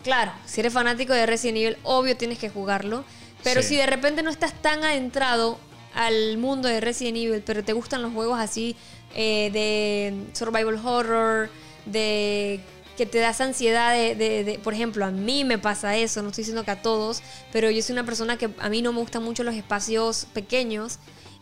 claro, 0.03 0.31
si 0.45 0.59
eres 0.59 0.73
fanático 0.73 1.13
de 1.13 1.25
Resident 1.25 1.57
Evil, 1.57 1.77
obvio 1.83 2.17
tienes 2.17 2.39
que 2.39 2.49
jugarlo. 2.49 3.03
Pero 3.43 3.61
Sí. 3.61 3.69
si 3.69 3.75
de 3.77 3.85
repente 3.85 4.23
no 4.23 4.29
estás 4.31 4.53
tan 4.61 4.83
adentrado 4.83 5.59
al 5.93 6.37
mundo 6.37 6.67
de 6.67 6.81
Resident 6.81 7.17
Evil, 7.17 7.43
pero 7.45 7.63
te 7.63 7.73
gustan 7.73 8.01
los 8.01 8.11
juegos 8.11 8.39
así 8.39 8.75
eh, 9.15 9.49
de 9.53 10.13
survival 10.33 10.81
horror, 10.83 11.49
de 11.85 12.59
que 12.97 13.05
te 13.05 13.19
das 13.19 13.41
ansiedad 13.41 13.93
de, 13.93 14.59
por 14.63 14.73
ejemplo, 14.73 15.05
a 15.05 15.11
mí 15.11 15.43
me 15.43 15.57
pasa 15.57 15.95
eso, 15.97 16.21
no 16.21 16.29
estoy 16.29 16.43
diciendo 16.43 16.63
que 16.63 16.71
a 16.71 16.81
todos, 16.81 17.21
pero 17.51 17.69
yo 17.69 17.81
soy 17.81 17.93
una 17.93 18.05
persona 18.05 18.37
que 18.37 18.49
a 18.57 18.69
mí 18.69 18.81
no 18.81 18.93
me 18.93 18.99
gustan 18.99 19.23
mucho 19.23 19.43
los 19.43 19.55
espacios 19.55 20.27
pequeños 20.33 20.99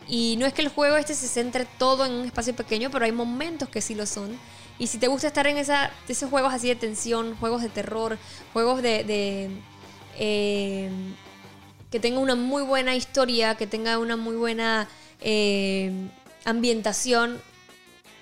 y 0.08 0.36
no 0.38 0.46
es 0.46 0.54
que 0.54 0.62
el 0.62 0.70
juego 0.70 0.98
este 0.98 1.14
se 1.14 1.28
centre 1.28 1.66
todo 1.78 2.06
en 2.06 2.12
un 2.12 2.26
espacio 2.26 2.56
pequeño, 2.56 2.90
pero 2.92 3.06
hay 3.06 3.12
momentos 3.12 3.70
que 3.70 3.82
sí 3.82 3.96
lo 3.96 4.06
son. 4.06 4.38
Y 4.80 4.88
si 4.88 4.98
te 4.98 5.08
gusta 5.08 5.28
estar 5.28 5.48
en 5.48 5.58
esa, 5.58 5.92
esos 6.08 6.30
juegos 6.30 6.54
así 6.54 6.68
de 6.68 6.76
tensión, 6.76 7.36
juegos 7.36 7.62
de 7.62 7.70
terror, 7.70 8.18
juegos 8.52 8.82
de... 8.82 9.04
de, 9.04 9.50
eh, 10.18 10.90
que 11.90 12.00
tenga 12.00 12.20
una 12.20 12.34
muy 12.34 12.64
buena 12.64 12.96
historia, 12.96 13.54
que 13.54 13.68
tenga 13.68 14.00
una 14.00 14.18
muy 14.18 14.36
buena 14.36 14.90
eh, 15.22 15.92
ambientación, 16.44 17.40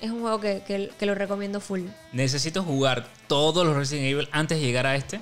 es 0.02 0.10
un 0.12 0.22
juego 0.22 0.40
que, 0.40 0.64
que- 0.68 0.92
que 0.98 1.06
lo 1.06 1.16
recomiendo 1.16 1.60
full. 1.62 1.82
Necesito 2.12 2.64
jugar 2.64 3.08
todos 3.28 3.66
los 3.66 3.76
Resident 3.76 4.08
Evil 4.08 4.28
antes 4.32 4.60
de 4.60 4.66
llegar 4.66 4.86
a 4.88 4.96
este. 4.96 5.22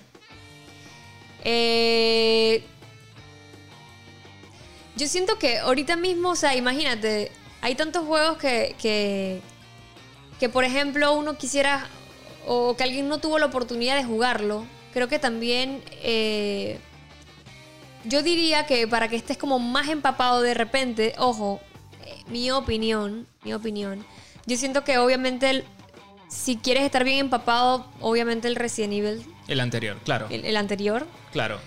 Eh, 1.43 2.63
yo 4.95 5.07
siento 5.07 5.37
que 5.37 5.59
ahorita 5.59 5.95
mismo, 5.95 6.29
o 6.31 6.35
sea, 6.35 6.55
imagínate, 6.55 7.31
hay 7.61 7.75
tantos 7.75 8.05
juegos 8.05 8.37
que, 8.37 8.75
que, 8.81 9.41
que, 10.39 10.49
por 10.49 10.63
ejemplo, 10.65 11.13
uno 11.13 11.37
quisiera, 11.37 11.87
o 12.47 12.75
que 12.75 12.83
alguien 12.83 13.07
no 13.07 13.19
tuvo 13.19 13.39
la 13.39 13.45
oportunidad 13.45 13.95
de 13.95 14.03
jugarlo. 14.03 14.65
Creo 14.93 15.07
que 15.07 15.19
también, 15.19 15.81
eh, 16.03 16.79
yo 18.05 18.23
diría 18.23 18.65
que 18.65 18.87
para 18.87 19.07
que 19.07 19.15
estés 19.15 19.37
como 19.37 19.59
más 19.59 19.87
empapado 19.87 20.41
de 20.41 20.53
repente, 20.53 21.13
ojo, 21.17 21.61
eh, 22.05 22.15
mi 22.27 22.51
opinión, 22.51 23.27
mi 23.43 23.53
opinión, 23.53 24.05
yo 24.45 24.57
siento 24.57 24.83
que 24.83 24.97
obviamente 24.97 25.49
el- 25.49 25.65
si 26.27 26.57
quieres 26.57 26.83
estar 26.83 27.03
bien 27.03 27.17
empapado, 27.19 27.85
obviamente 28.01 28.47
el 28.47 28.55
Resident 28.55 28.93
Evil, 28.93 29.25
El 29.47 29.59
anterior, 29.59 29.97
claro. 30.03 30.27
el, 30.29 30.45
el 30.45 30.57
anterior, 30.57 31.07
Claro. 31.31 31.59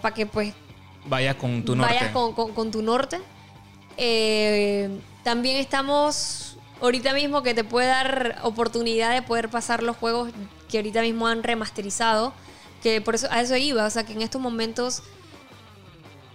para 0.00 0.14
que 0.14 0.26
pues 0.26 0.54
Vayas 1.06 1.36
con 1.36 1.64
tu 1.64 1.74
norte. 1.76 1.92
vayas 1.94 2.12
con, 2.12 2.32
con- 2.34 2.52
con 2.54 2.70
tu 2.70 2.80
norte. 2.82 3.20
Eh, 3.96 5.00
también 5.22 5.56
estamos 5.56 6.56
ahorita 6.80 7.12
mismo 7.12 7.42
que 7.42 7.54
te 7.54 7.64
puede 7.64 7.88
dar 7.88 8.38
oportunidad 8.42 9.12
de 9.12 9.22
poder 9.22 9.48
pasar 9.48 9.82
los 9.82 9.96
juegos 9.96 10.30
que 10.70 10.78
ahorita 10.78 11.02
mismo 11.02 11.26
han 11.26 11.42
remasterizado. 11.42 12.32
Que 12.82 13.00
por 13.00 13.14
eso 13.14 13.28
a 13.30 13.40
eso 13.40 13.56
iba. 13.56 13.84
O 13.84 13.90
sea 13.90 14.04
que 14.04 14.12
en 14.12 14.22
estos 14.22 14.40
momentos 14.40 15.02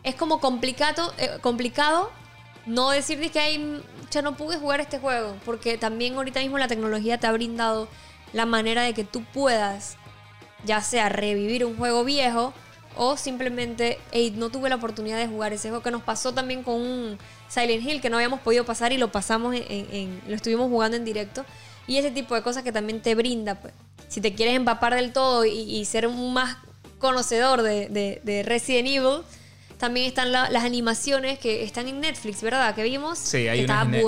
es 0.04 0.16
como 0.16 0.40
complicado, 0.40 1.14
eh, 1.18 1.38
complicado 1.42 2.12
no 2.66 2.90
decir 2.92 3.20
de 3.20 3.30
que 3.30 3.40
hay, 3.40 3.82
ya 4.12 4.22
no 4.22 4.36
pude 4.36 4.58
jugar 4.58 4.80
este 4.80 5.00
juego. 5.00 5.36
Porque 5.46 5.78
también 5.78 6.16
ahorita 6.16 6.40
mismo 6.40 6.58
la 6.58 6.68
tecnología 6.68 7.18
te 7.18 7.28
ha 7.28 7.32
brindado 7.32 7.88
la 8.34 8.46
manera 8.46 8.84
de 8.84 8.94
que 8.94 9.04
tú 9.04 9.24
puedas 9.34 9.98
ya 10.66 10.82
sea 10.82 11.10
revivir 11.10 11.66
un 11.66 11.78
juego 11.78 12.04
viejo 12.04 12.54
o 12.96 13.16
simplemente, 13.16 14.00
"Ey, 14.12 14.32
no 14.32 14.50
tuve 14.50 14.70
la 14.70 14.76
oportunidad 14.76 15.18
de 15.18 15.28
jugar 15.28 15.54
ese 15.54 15.70
juego 15.70 15.84
que 15.84 15.92
nos 15.92 16.02
pasó 16.02 16.34
también 16.34 16.64
con 16.64 17.18
Silent 17.48 17.88
Hill 17.88 18.02
que 18.02 18.10
no 18.10 18.18
habíamos 18.18 18.40
podido 18.42 18.66
pasar 18.66 18.92
y 18.92 18.98
lo 18.98 19.12
pasamos 19.12 19.56
en, 19.56 20.22
lo 20.28 20.36
estuvimos 20.36 20.70
jugando 20.70 20.98
en 20.98 21.06
directo 21.06 21.46
y 21.86 21.98
ese 21.98 22.12
tipo 22.12 22.36
de 22.36 22.42
cosas 22.42 22.64
que 22.64 22.72
también 22.72 23.02
te 23.02 23.14
brinda 23.16 23.56
pues 23.56 23.74
si 24.10 24.20
te 24.20 24.34
quieres 24.34 24.56
empapar 24.56 24.96
del 24.96 25.14
todo 25.14 25.46
y, 25.46 25.86
ser 25.86 26.08
un 26.08 26.34
más 26.34 26.58
conocedor 26.98 27.62
de 27.62 28.44
Resident 28.46 28.88
Evil 28.88 29.22
también 29.78 30.08
están 30.08 30.32
la- 30.32 30.50
las 30.50 30.64
animaciones 30.64 31.38
que 31.40 31.64
están 31.64 31.88
en 31.88 32.00
Netflix, 32.02 32.42
¿verdad? 32.42 32.74
Que 32.76 32.84
vimos. 32.84 33.20
Sí, 33.20 33.48
hay 33.48 33.60
que 33.60 33.66
unas 33.66 33.78
está 33.78 33.82
en 33.86 33.92
Net- 33.92 33.98
sí, 34.00 34.04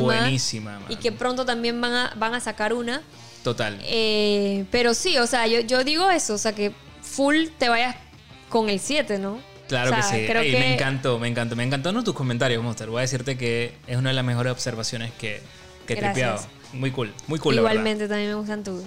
buenísima. 0.00 0.04
buenísima, 0.04 0.80
y 0.88 0.96
que 0.96 1.12
pronto 1.12 1.44
también 1.46 1.80
van 1.80 1.92
a, 1.92 2.12
van 2.16 2.34
a 2.34 2.40
sacar 2.40 2.72
una. 2.72 3.02
Total. 3.42 3.78
Eh, 3.84 4.64
pero 4.70 4.92
sí, 4.94 5.16
o 5.18 5.26
sea, 5.26 5.46
yo, 5.46 5.60
yo 5.60 5.84
digo 5.84 6.10
eso, 6.10 6.34
o 6.34 6.38
sea, 6.38 6.52
que 6.54 6.72
full 7.00 7.46
te 7.58 7.68
vayas 7.68 7.96
con 8.48 8.68
el 8.68 8.80
7, 8.80 9.18
¿no? 9.18 9.38
Claro 9.68 9.90
O 9.90 9.94
sea, 10.02 10.12
que 10.12 10.20
sí. 10.20 10.26
creo 10.26 10.42
Ey, 10.42 10.50
que- 10.52 10.58
Me 10.60 10.74
encantó, 10.74 11.18
me 11.18 11.28
encantó. 11.28 11.56
Me 11.56 11.64
encantaron 11.64 12.04
tus 12.04 12.14
comentarios, 12.14 12.62
Monster. 12.62 12.88
Voy 12.88 12.98
a 12.98 13.00
decirte 13.02 13.36
que 13.36 13.74
es 13.86 13.96
una 13.96 14.10
de 14.10 14.14
las 14.14 14.24
mejores 14.24 14.52
observaciones 14.52 15.12
que, 15.18 15.40
que 15.86 15.94
he 15.94 15.96
tripeado. 15.96 16.40
Muy 16.72 16.90
cool, 16.92 17.12
muy 17.26 17.38
cool, 17.38 17.56
la 17.56 17.62
verdad. 17.62 17.74
Igualmente 17.74 18.06
también 18.08 18.28
me 18.30 18.34
gustan 18.36 18.62
tus. 18.62 18.82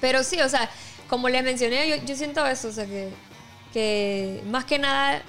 Pero 0.00 0.22
sí, 0.22 0.40
o 0.40 0.48
sea, 0.48 0.70
como 1.08 1.28
les 1.28 1.42
mencioné, 1.44 1.88
yo, 1.88 1.96
yo 2.04 2.16
siento 2.16 2.46
eso, 2.46 2.68
o 2.68 2.72
sea, 2.72 2.86
que, 2.86 3.08
que 3.74 4.40
más 4.46 4.64
que 4.64 4.78
nada 4.78 5.20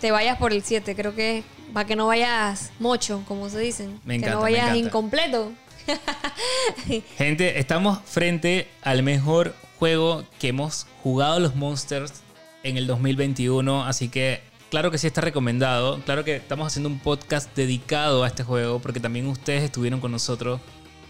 te 0.00 0.10
vayas 0.10 0.36
por 0.36 0.52
el 0.52 0.62
7, 0.62 0.94
creo 0.94 1.14
que 1.14 1.42
para 1.72 1.86
que 1.86 1.96
no 1.96 2.06
vayas 2.06 2.72
mocho, 2.78 3.24
como 3.26 3.48
se 3.48 3.58
dicen. 3.58 3.98
Me 4.04 4.18
que 4.18 4.26
encanta, 4.26 4.34
no 4.36 4.44
me 4.44 4.52
vayas 4.52 4.76
incompleto. 4.76 5.52
Gente, 7.16 7.58
estamos 7.58 8.00
frente 8.04 8.68
al 8.82 9.02
mejor 9.02 9.54
juego 9.78 10.24
que 10.38 10.48
hemos 10.48 10.86
jugado 11.02 11.40
los 11.40 11.56
Monsters 11.56 12.22
en 12.64 12.76
el 12.76 12.86
2021. 12.86 13.86
Así 13.86 14.10
que, 14.10 14.42
claro 14.68 14.90
que 14.90 14.98
sí 14.98 15.06
está 15.06 15.22
recomendado. 15.22 16.00
Claro 16.04 16.22
que 16.22 16.36
estamos 16.36 16.66
haciendo 16.66 16.90
un 16.90 16.98
podcast 16.98 17.56
dedicado 17.56 18.24
a 18.24 18.26
este 18.26 18.42
juego. 18.42 18.78
Porque 18.80 19.00
también 19.00 19.26
ustedes 19.26 19.62
estuvieron 19.62 20.00
con 20.00 20.12
nosotros 20.12 20.60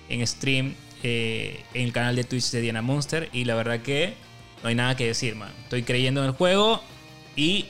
en 0.09 0.25
stream 0.25 0.77
eh, 1.03 1.65
en 1.75 1.83
el 1.83 1.93
canal 1.93 2.15
de 2.15 2.23
Twitch 2.23 2.51
de 2.53 2.61
Diana 2.61 2.81
Monster. 2.81 3.29
Y 3.33 3.45
la 3.45 3.57
verdad 3.57 3.81
que 3.81 4.15
no 4.63 4.69
hay 4.69 4.75
nada 4.75 4.97
que 4.97 5.07
decir, 5.07 5.37
man. 5.37 5.53
Estoy 5.65 5.83
creyendo 5.83 6.21
en 6.21 6.29
el 6.29 6.33
juego. 6.33 6.81
Y 7.37 7.67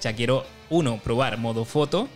ya 0.00 0.14
quiero, 0.14 0.46
uno, 0.70 0.98
probar 0.98 1.38
modo 1.38 1.64
foto 1.64 2.08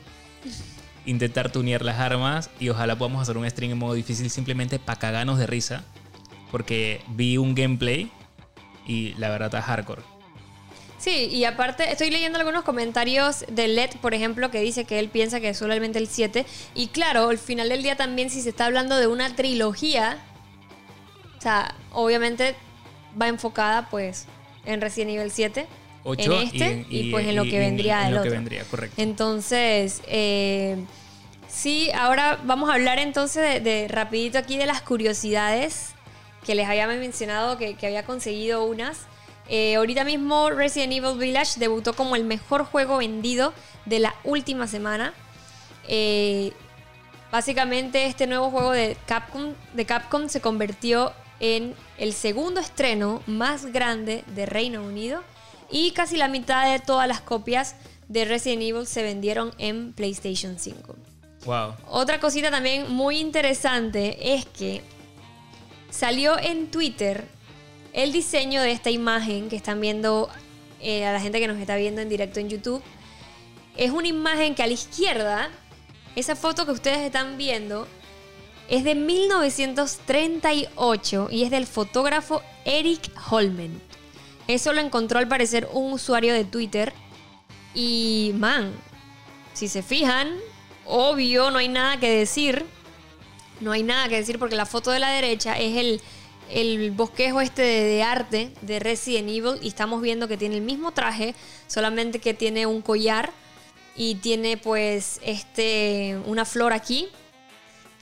intentar 1.06 1.50
tunear 1.50 1.82
las 1.82 1.98
armas 1.98 2.50
y 2.60 2.68
ojalá 2.68 2.96
podamos 2.96 3.22
hacer 3.22 3.36
un 3.36 3.48
stream 3.48 3.72
en 3.72 3.78
modo 3.78 3.94
difícil 3.94 4.30
simplemente 4.30 4.78
para 4.78 4.98
cagarnos 4.98 5.38
de 5.38 5.46
risa. 5.46 5.84
Porque 6.50 7.00
vi 7.08 7.38
un 7.38 7.54
gameplay 7.54 8.10
y 8.86 9.14
la 9.14 9.30
verdad 9.30 9.46
está 9.46 9.62
hardcore. 9.62 10.02
Sí, 10.98 11.28
y 11.32 11.44
aparte 11.44 11.90
estoy 11.90 12.10
leyendo 12.10 12.38
algunos 12.38 12.62
comentarios 12.62 13.44
de 13.48 13.66
LED, 13.66 13.90
por 14.00 14.14
ejemplo, 14.14 14.50
que 14.50 14.60
dice 14.60 14.84
que 14.84 14.98
él 15.00 15.08
piensa 15.08 15.40
que 15.40 15.48
es 15.48 15.58
solamente 15.58 15.98
el 15.98 16.06
7. 16.06 16.46
Y 16.74 16.88
claro, 16.88 17.30
al 17.30 17.38
final 17.38 17.70
del 17.70 17.82
día 17.82 17.96
también 17.96 18.30
si 18.30 18.40
se 18.40 18.50
está 18.50 18.66
hablando 18.66 18.96
de 18.96 19.08
una 19.08 19.34
trilogía, 19.34 20.18
o 21.38 21.40
sea, 21.40 21.74
obviamente 21.90 22.54
va 23.20 23.28
enfocada 23.28 23.88
pues 23.90 24.26
en 24.64 24.80
Resident 24.80 25.12
Evil 25.12 25.30
7, 25.30 25.60
en 25.60 25.66
8 26.04 26.40
este 26.40 26.86
y, 26.88 27.10
pues 27.10 27.26
en 27.26 27.36
lo 27.36 27.44
que 27.44 27.58
vendría 27.58 28.00
en 28.00 28.04
del 28.06 28.14
lo 28.14 28.22
que 28.22 28.28
otro. 28.28 28.38
vendría, 28.38 28.64
correcto. 28.64 29.00
Entonces, 29.00 30.02
eh, 30.06 30.76
sí, 31.48 31.90
ahora 31.94 32.38
vamos 32.44 32.70
a 32.70 32.74
hablar 32.74 32.98
entonces 32.98 33.42
de, 33.42 33.60
de 33.60 33.88
rapidito 33.88 34.38
aquí 34.38 34.56
de 34.56 34.66
las 34.66 34.82
curiosidades 34.82 35.94
que 36.44 36.54
les 36.54 36.68
había 36.68 36.86
mencionado 36.86 37.56
que, 37.56 37.74
que 37.74 37.86
había 37.86 38.04
conseguido 38.04 38.64
unas. 38.64 39.06
Eh, 39.48 39.76
ahorita 39.76 40.04
mismo 40.04 40.50
Resident 40.50 40.92
Evil 40.92 41.18
Village 41.18 41.58
debutó 41.58 41.94
como 41.94 42.16
el 42.16 42.24
mejor 42.24 42.64
juego 42.64 42.98
vendido 42.98 43.52
de 43.84 43.98
la 43.98 44.14
última 44.24 44.66
semana. 44.66 45.12
Eh, 45.88 46.52
básicamente 47.30 48.06
este 48.06 48.26
nuevo 48.26 48.50
juego 48.50 48.72
de 48.72 48.96
Capcom, 49.06 49.54
de 49.74 49.84
Capcom 49.84 50.28
se 50.28 50.40
convirtió 50.40 51.12
en 51.42 51.74
el 51.98 52.14
segundo 52.14 52.60
estreno 52.60 53.20
más 53.26 53.66
grande 53.66 54.24
de 54.34 54.46
Reino 54.46 54.82
Unido 54.82 55.22
y 55.70 55.90
casi 55.90 56.16
la 56.16 56.28
mitad 56.28 56.72
de 56.72 56.78
todas 56.78 57.08
las 57.08 57.20
copias 57.20 57.74
de 58.08 58.24
Resident 58.24 58.62
Evil 58.62 58.86
se 58.86 59.02
vendieron 59.02 59.52
en 59.58 59.92
PlayStation 59.92 60.58
5. 60.58 60.96
Wow. 61.44 61.74
Otra 61.88 62.20
cosita 62.20 62.50
también 62.50 62.90
muy 62.92 63.18
interesante 63.18 64.34
es 64.34 64.46
que 64.46 64.82
salió 65.90 66.38
en 66.38 66.70
Twitter 66.70 67.26
el 67.92 68.12
diseño 68.12 68.62
de 68.62 68.70
esta 68.70 68.90
imagen 68.90 69.48
que 69.48 69.56
están 69.56 69.80
viendo 69.80 70.30
eh, 70.80 71.04
a 71.04 71.12
la 71.12 71.20
gente 71.20 71.40
que 71.40 71.48
nos 71.48 71.58
está 71.58 71.74
viendo 71.74 72.00
en 72.00 72.08
directo 72.08 72.38
en 72.38 72.50
YouTube. 72.50 72.82
Es 73.76 73.90
una 73.90 74.06
imagen 74.06 74.54
que 74.54 74.62
a 74.62 74.66
la 74.68 74.74
izquierda, 74.74 75.50
esa 76.14 76.36
foto 76.36 76.66
que 76.66 76.72
ustedes 76.72 77.00
están 77.00 77.36
viendo, 77.36 77.88
es 78.68 78.84
de 78.84 78.94
1938 78.94 81.28
y 81.30 81.42
es 81.42 81.50
del 81.50 81.66
fotógrafo 81.66 82.42
Eric 82.64 83.10
Holmen. 83.30 83.80
Eso 84.48 84.72
lo 84.72 84.80
encontró 84.80 85.18
al 85.18 85.28
parecer 85.28 85.68
un 85.72 85.92
usuario 85.92 86.34
de 86.34 86.44
Twitter. 86.44 86.92
Y, 87.74 88.32
man, 88.34 88.72
si 89.54 89.68
se 89.68 89.82
fijan, 89.82 90.36
obvio, 90.86 91.50
no 91.50 91.58
hay 91.58 91.68
nada 91.68 91.98
que 91.98 92.10
decir. 92.10 92.64
No 93.60 93.72
hay 93.72 93.82
nada 93.82 94.08
que 94.08 94.16
decir 94.16 94.38
porque 94.38 94.56
la 94.56 94.66
foto 94.66 94.90
de 94.90 94.98
la 94.98 95.10
derecha 95.10 95.58
es 95.58 95.76
el, 95.76 96.00
el 96.50 96.90
bosquejo 96.90 97.40
este 97.40 97.62
de, 97.62 97.84
de 97.84 98.02
arte 98.02 98.52
de 98.60 98.80
Resident 98.80 99.28
Evil 99.28 99.58
y 99.62 99.68
estamos 99.68 100.02
viendo 100.02 100.26
que 100.26 100.36
tiene 100.36 100.56
el 100.56 100.62
mismo 100.62 100.92
traje, 100.92 101.34
solamente 101.68 102.18
que 102.18 102.34
tiene 102.34 102.66
un 102.66 102.82
collar 102.82 103.30
y 103.94 104.16
tiene 104.16 104.56
pues 104.56 105.20
este 105.22 106.18
una 106.26 106.44
flor 106.44 106.72
aquí. 106.72 107.08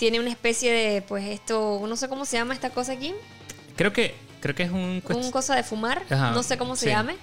Tiene 0.00 0.18
una 0.18 0.30
especie 0.30 0.72
de 0.72 1.02
pues 1.02 1.28
esto, 1.28 1.82
no 1.86 1.94
sé 1.94 2.08
cómo 2.08 2.24
se 2.24 2.38
llama 2.38 2.54
esta 2.54 2.70
cosa 2.70 2.92
aquí. 2.92 3.14
Creo 3.76 3.92
que, 3.92 4.14
creo 4.40 4.54
que 4.54 4.62
es 4.62 4.70
un... 4.70 5.02
Un 5.06 5.30
cosa 5.30 5.54
de 5.54 5.62
fumar, 5.62 6.02
Ajá, 6.08 6.30
no 6.30 6.42
sé 6.42 6.56
cómo 6.56 6.74
se 6.74 6.86
sí. 6.86 6.90
llame. 6.90 7.16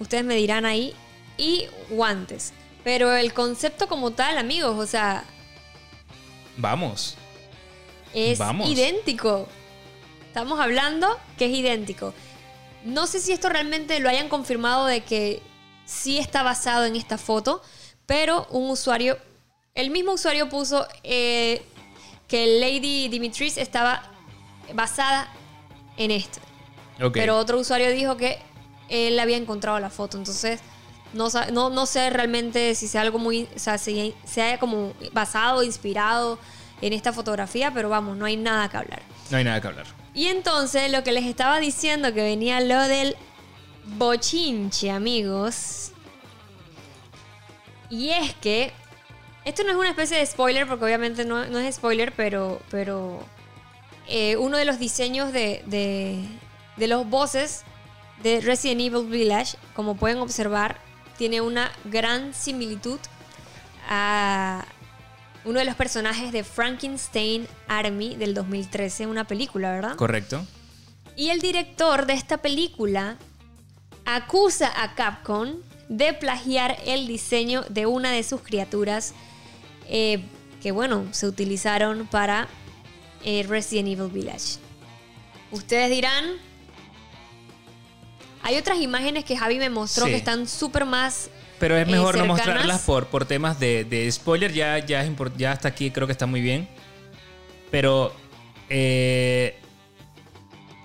Ustedes 0.00 0.24
me 0.24 0.34
dirán 0.34 0.66
ahí. 0.66 0.96
Y 1.38 1.68
guantes. 1.90 2.52
Pero 2.82 3.14
el 3.14 3.32
concepto 3.32 3.86
como 3.86 4.10
tal, 4.10 4.36
amigos, 4.36 4.76
o 4.76 4.84
sea, 4.84 5.22
Vamos. 6.56 7.14
es 8.12 8.36
Vamos. 8.36 8.68
idéntico. 8.68 9.46
Estamos 10.26 10.58
hablando 10.58 11.16
que 11.38 11.46
es 11.46 11.52
idéntico. 11.56 12.14
No 12.84 13.06
sé 13.06 13.20
si 13.20 13.30
esto 13.30 13.48
realmente 13.48 14.00
lo 14.00 14.08
hayan 14.08 14.28
confirmado 14.28 14.86
de 14.86 15.02
que 15.04 15.40
sí 15.84 16.18
está 16.18 16.42
basado 16.42 16.84
en 16.84 16.96
esta 16.96 17.16
foto, 17.16 17.62
pero 18.06 18.48
un 18.50 18.70
usuario, 18.70 19.18
el 19.76 19.90
mismo 19.90 20.14
usuario 20.14 20.48
puso 20.48 20.84
eh, 21.04 21.62
que 22.28 22.58
Lady 22.60 23.08
Dimitris 23.08 23.56
estaba 23.56 24.02
basada 24.72 25.28
en 25.96 26.10
esto. 26.10 26.40
Pero 27.12 27.36
otro 27.38 27.58
usuario 27.58 27.90
dijo 27.90 28.16
que 28.16 28.38
él 28.88 29.18
había 29.18 29.36
encontrado 29.36 29.78
la 29.80 29.90
foto. 29.90 30.16
Entonces, 30.16 30.60
no, 31.12 31.28
no, 31.52 31.70
no 31.70 31.86
sé 31.86 32.10
realmente 32.10 32.74
si 32.74 32.88
sea 32.88 33.02
algo 33.02 33.18
muy. 33.18 33.48
O 33.54 33.58
sea, 33.58 33.78
si 33.78 34.14
se 34.24 34.42
haya 34.42 34.58
como 34.58 34.92
basado, 35.12 35.62
inspirado 35.62 36.38
en 36.80 36.92
esta 36.92 37.12
fotografía, 37.12 37.72
pero 37.72 37.88
vamos, 37.88 38.16
no 38.16 38.26
hay 38.26 38.36
nada 38.36 38.68
que 38.68 38.76
hablar. 38.76 39.02
No 39.30 39.38
hay 39.38 39.44
nada 39.44 39.60
que 39.60 39.68
hablar. 39.68 39.86
Y 40.14 40.26
entonces, 40.26 40.90
lo 40.92 41.02
que 41.02 41.12
les 41.12 41.24
estaba 41.24 41.58
diciendo 41.58 42.12
que 42.14 42.22
venía 42.22 42.60
lo 42.60 42.80
del 42.82 43.16
bochinche, 43.96 44.90
amigos. 44.90 45.92
Y 47.90 48.10
es 48.10 48.34
que. 48.34 48.72
Esto 49.44 49.62
no 49.62 49.70
es 49.70 49.76
una 49.76 49.90
especie 49.90 50.16
de 50.16 50.26
spoiler, 50.26 50.66
porque 50.66 50.84
obviamente 50.84 51.24
no, 51.24 51.46
no 51.46 51.58
es 51.58 51.76
spoiler, 51.76 52.12
pero. 52.12 52.60
pero 52.70 53.24
eh, 54.06 54.36
uno 54.36 54.58
de 54.58 54.66
los 54.66 54.78
diseños 54.78 55.32
de, 55.32 55.62
de, 55.66 56.22
de 56.76 56.86
los 56.88 57.08
bosses 57.08 57.64
de 58.22 58.40
Resident 58.40 58.80
Evil 58.80 59.06
Village, 59.06 59.56
como 59.74 59.96
pueden 59.96 60.18
observar, 60.18 60.78
tiene 61.16 61.40
una 61.40 61.70
gran 61.84 62.34
similitud 62.34 62.98
a 63.88 64.64
uno 65.44 65.58
de 65.58 65.64
los 65.64 65.74
personajes 65.74 66.32
de 66.32 66.42
Frankenstein 66.42 67.46
Army 67.68 68.16
del 68.16 68.34
2013, 68.34 69.06
una 69.06 69.24
película, 69.24 69.72
¿verdad? 69.72 69.96
Correcto. 69.96 70.44
Y 71.16 71.28
el 71.30 71.40
director 71.40 72.06
de 72.06 72.14
esta 72.14 72.38
película 72.38 73.16
acusa 74.04 74.72
a 74.82 74.94
Capcom 74.94 75.56
de 75.88 76.12
plagiar 76.14 76.78
el 76.86 77.06
diseño 77.06 77.62
de 77.68 77.86
una 77.86 78.10
de 78.10 78.22
sus 78.22 78.40
criaturas 78.40 79.14
eh, 79.88 80.22
que, 80.62 80.72
bueno, 80.72 81.06
se 81.12 81.26
utilizaron 81.26 82.06
para 82.06 82.48
eh, 83.24 83.44
Resident 83.48 83.88
Evil 83.88 84.10
Village. 84.10 84.58
Ustedes 85.50 85.90
dirán, 85.90 86.24
hay 88.42 88.56
otras 88.56 88.78
imágenes 88.80 89.24
que 89.24 89.36
Javi 89.36 89.58
me 89.58 89.70
mostró 89.70 90.04
Sí. 90.06 90.10
que 90.12 90.16
están 90.16 90.46
súper 90.48 90.84
más... 90.84 91.30
Pero 91.58 91.76
es 91.76 91.86
eh, 91.88 91.90
mejor 91.90 92.18
no 92.18 92.26
mostrarlas 92.26 92.82
por, 92.82 93.06
por 93.06 93.24
temas 93.24 93.58
de, 93.60 93.84
de 93.84 94.10
spoiler. 94.10 94.52
Ya, 94.52 94.78
ya, 94.84 95.02
es 95.02 95.10
import- 95.10 95.36
ya 95.36 95.52
hasta 95.52 95.68
aquí 95.68 95.90
creo 95.90 96.06
que 96.06 96.12
está 96.12 96.26
muy 96.26 96.40
bien. 96.42 96.68
Pero 97.70 98.12
eh, 98.68 99.56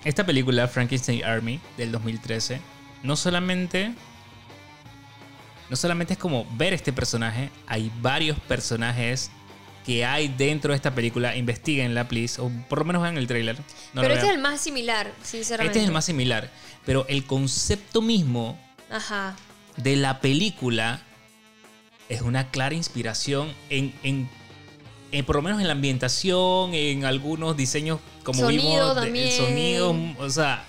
esta 0.05 0.25
película, 0.25 0.67
Frankenstein 0.67 1.23
Army, 1.25 1.59
del 1.75 1.91
2013, 1.91 2.61
no 3.03 3.15
solamente, 3.15 3.93
no 5.69 5.75
solamente 5.75 6.13
es 6.13 6.19
como 6.19 6.45
ver 6.57 6.73
este 6.73 6.91
personaje, 6.93 7.49
hay 7.67 7.91
varios 8.01 8.39
personajes 8.39 9.31
que 9.85 10.05
hay 10.05 10.27
dentro 10.27 10.71
de 10.71 10.75
esta 10.75 10.93
película. 10.93 11.35
Investíguenla, 11.35 12.07
please. 12.07 12.39
O 12.41 12.51
por 12.67 12.79
lo 12.79 12.85
menos 12.85 13.01
vean 13.01 13.17
el 13.17 13.27
trailer. 13.27 13.57
No 13.93 14.01
pero 14.01 14.13
este 14.13 14.27
es 14.27 14.33
el 14.33 14.39
más 14.39 14.61
similar, 14.61 15.11
sinceramente. 15.23 15.71
Este 15.71 15.79
es 15.79 15.85
el 15.87 15.91
más 15.93 16.05
similar. 16.05 16.49
Pero 16.85 17.05
el 17.07 17.23
concepto 17.25 18.01
mismo 18.01 18.59
Ajá. 18.91 19.35
de 19.77 19.95
la 19.95 20.19
película 20.21 21.01
es 22.07 22.21
una 22.21 22.49
clara 22.51 22.75
inspiración 22.75 23.53
en, 23.69 23.93
en- 24.03 24.29
en- 25.11 25.25
por 25.25 25.35
lo 25.37 25.41
menos 25.41 25.59
en 25.61 25.67
la 25.67 25.73
ambientación, 25.73 26.73
en 26.73 27.05
algunos 27.05 27.55
diseños 27.57 27.99
como 28.23 28.41
Sonido 28.41 28.63
vimos, 28.63 28.95
también. 28.95 29.27
el 29.27 29.31
sonido, 29.33 29.95
o 30.19 30.29
sea, 30.29 30.63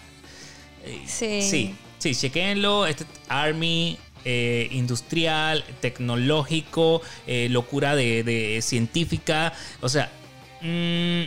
eh, 0.84 1.03
Sí. 1.07 1.42
sí, 1.42 1.74
sí, 1.98 2.14
chequenlo, 2.14 2.86
este 2.86 3.05
Army 3.28 3.98
eh, 4.25 4.68
industrial, 4.73 5.64
tecnológico, 5.81 7.03
eh, 7.27 7.49
locura 7.51 7.95
de, 7.97 8.23
de 8.25 8.61
científica, 8.62 9.53
o 9.81 9.89
sea, 9.89 10.11
mm, 10.61 11.23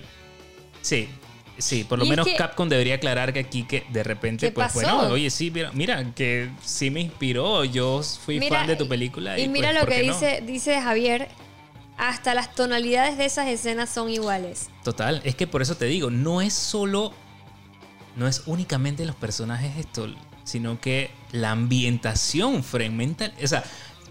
sí. 0.81 1.09
Sí, 1.55 1.83
por 1.83 1.99
lo 1.99 2.05
menos 2.05 2.25
que- 2.27 2.35
Capcom 2.35 2.67
debería 2.67 2.95
aclarar 2.95 3.31
que 3.31 3.39
aquí 3.39 3.63
que 3.63 3.85
de 3.91 4.03
repente, 4.03 4.47
¿Qué 4.47 4.51
pues 4.51 4.67
pasó? 4.73 4.79
bueno, 4.79 5.13
oye, 5.13 5.29
sí, 5.29 5.51
mira, 5.51 5.71
mira, 5.71 6.03
que 6.15 6.49
sí 6.63 6.89
me 6.89 6.99
inspiró, 6.99 7.63
yo 7.63 8.01
fui 8.01 8.39
Mira, 8.39 8.57
fan 8.57 8.67
de 8.67 8.75
tu 8.75 8.87
película. 8.87 9.37
Y, 9.37 9.43
Y 9.43 9.47
mira 9.49 9.69
pues, 9.69 9.75
lo 9.75 9.85
¿por 9.85 9.89
que 9.95 10.03
no? 10.07 10.13
dice, 10.13 10.41
dice 10.45 10.81
Javier. 10.81 11.29
Hasta 11.95 12.33
las 12.33 12.55
tonalidades 12.55 13.19
de 13.19 13.25
esas 13.25 13.47
escenas 13.47 13.87
son 13.87 14.09
iguales. 14.09 14.71
Total, 14.83 15.21
es 15.25 15.35
que 15.35 15.45
por 15.45 15.61
eso 15.61 15.77
te 15.77 15.85
digo, 15.85 16.09
no 16.09 16.41
es 16.41 16.53
solo, 16.53 17.13
no 18.15 18.27
es 18.27 18.41
únicamente 18.47 19.05
los 19.05 19.15
personajes 19.15 19.77
esto, 19.77 20.07
sino 20.53 20.79
que 20.79 21.09
la 21.31 21.49
ambientación 21.49 22.63
fragmental, 22.63 23.33
o 23.43 23.47
sea, 23.47 23.63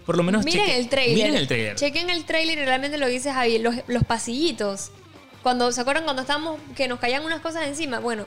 por 0.05 0.17
lo 0.17 0.23
menos 0.23 0.43
Miren 0.43 0.65
cheque- 0.65 0.77
el 0.77 0.89
trailer. 0.89 1.15
Miren 1.15 1.35
el 1.35 1.47
trailer. 1.47 1.75
Chequen 1.77 2.09
el 2.09 2.25
trailer 2.25 2.57
y 2.57 2.65
realmente 2.65 2.97
lo 2.97 3.05
que 3.05 3.13
dice 3.13 3.31
Javier. 3.31 3.61
Los, 3.61 3.75
los 3.87 4.03
pasillitos. 4.03 4.91
Cuando, 5.41 5.71
¿Se 5.71 5.79
acuerdan 5.79 6.03
cuando 6.03 6.21
estábamos 6.23 6.59
que 6.75 6.89
nos 6.89 6.99
caían 6.99 7.23
unas 7.23 7.39
cosas 7.39 7.65
encima? 7.67 7.99
Bueno, 7.99 8.25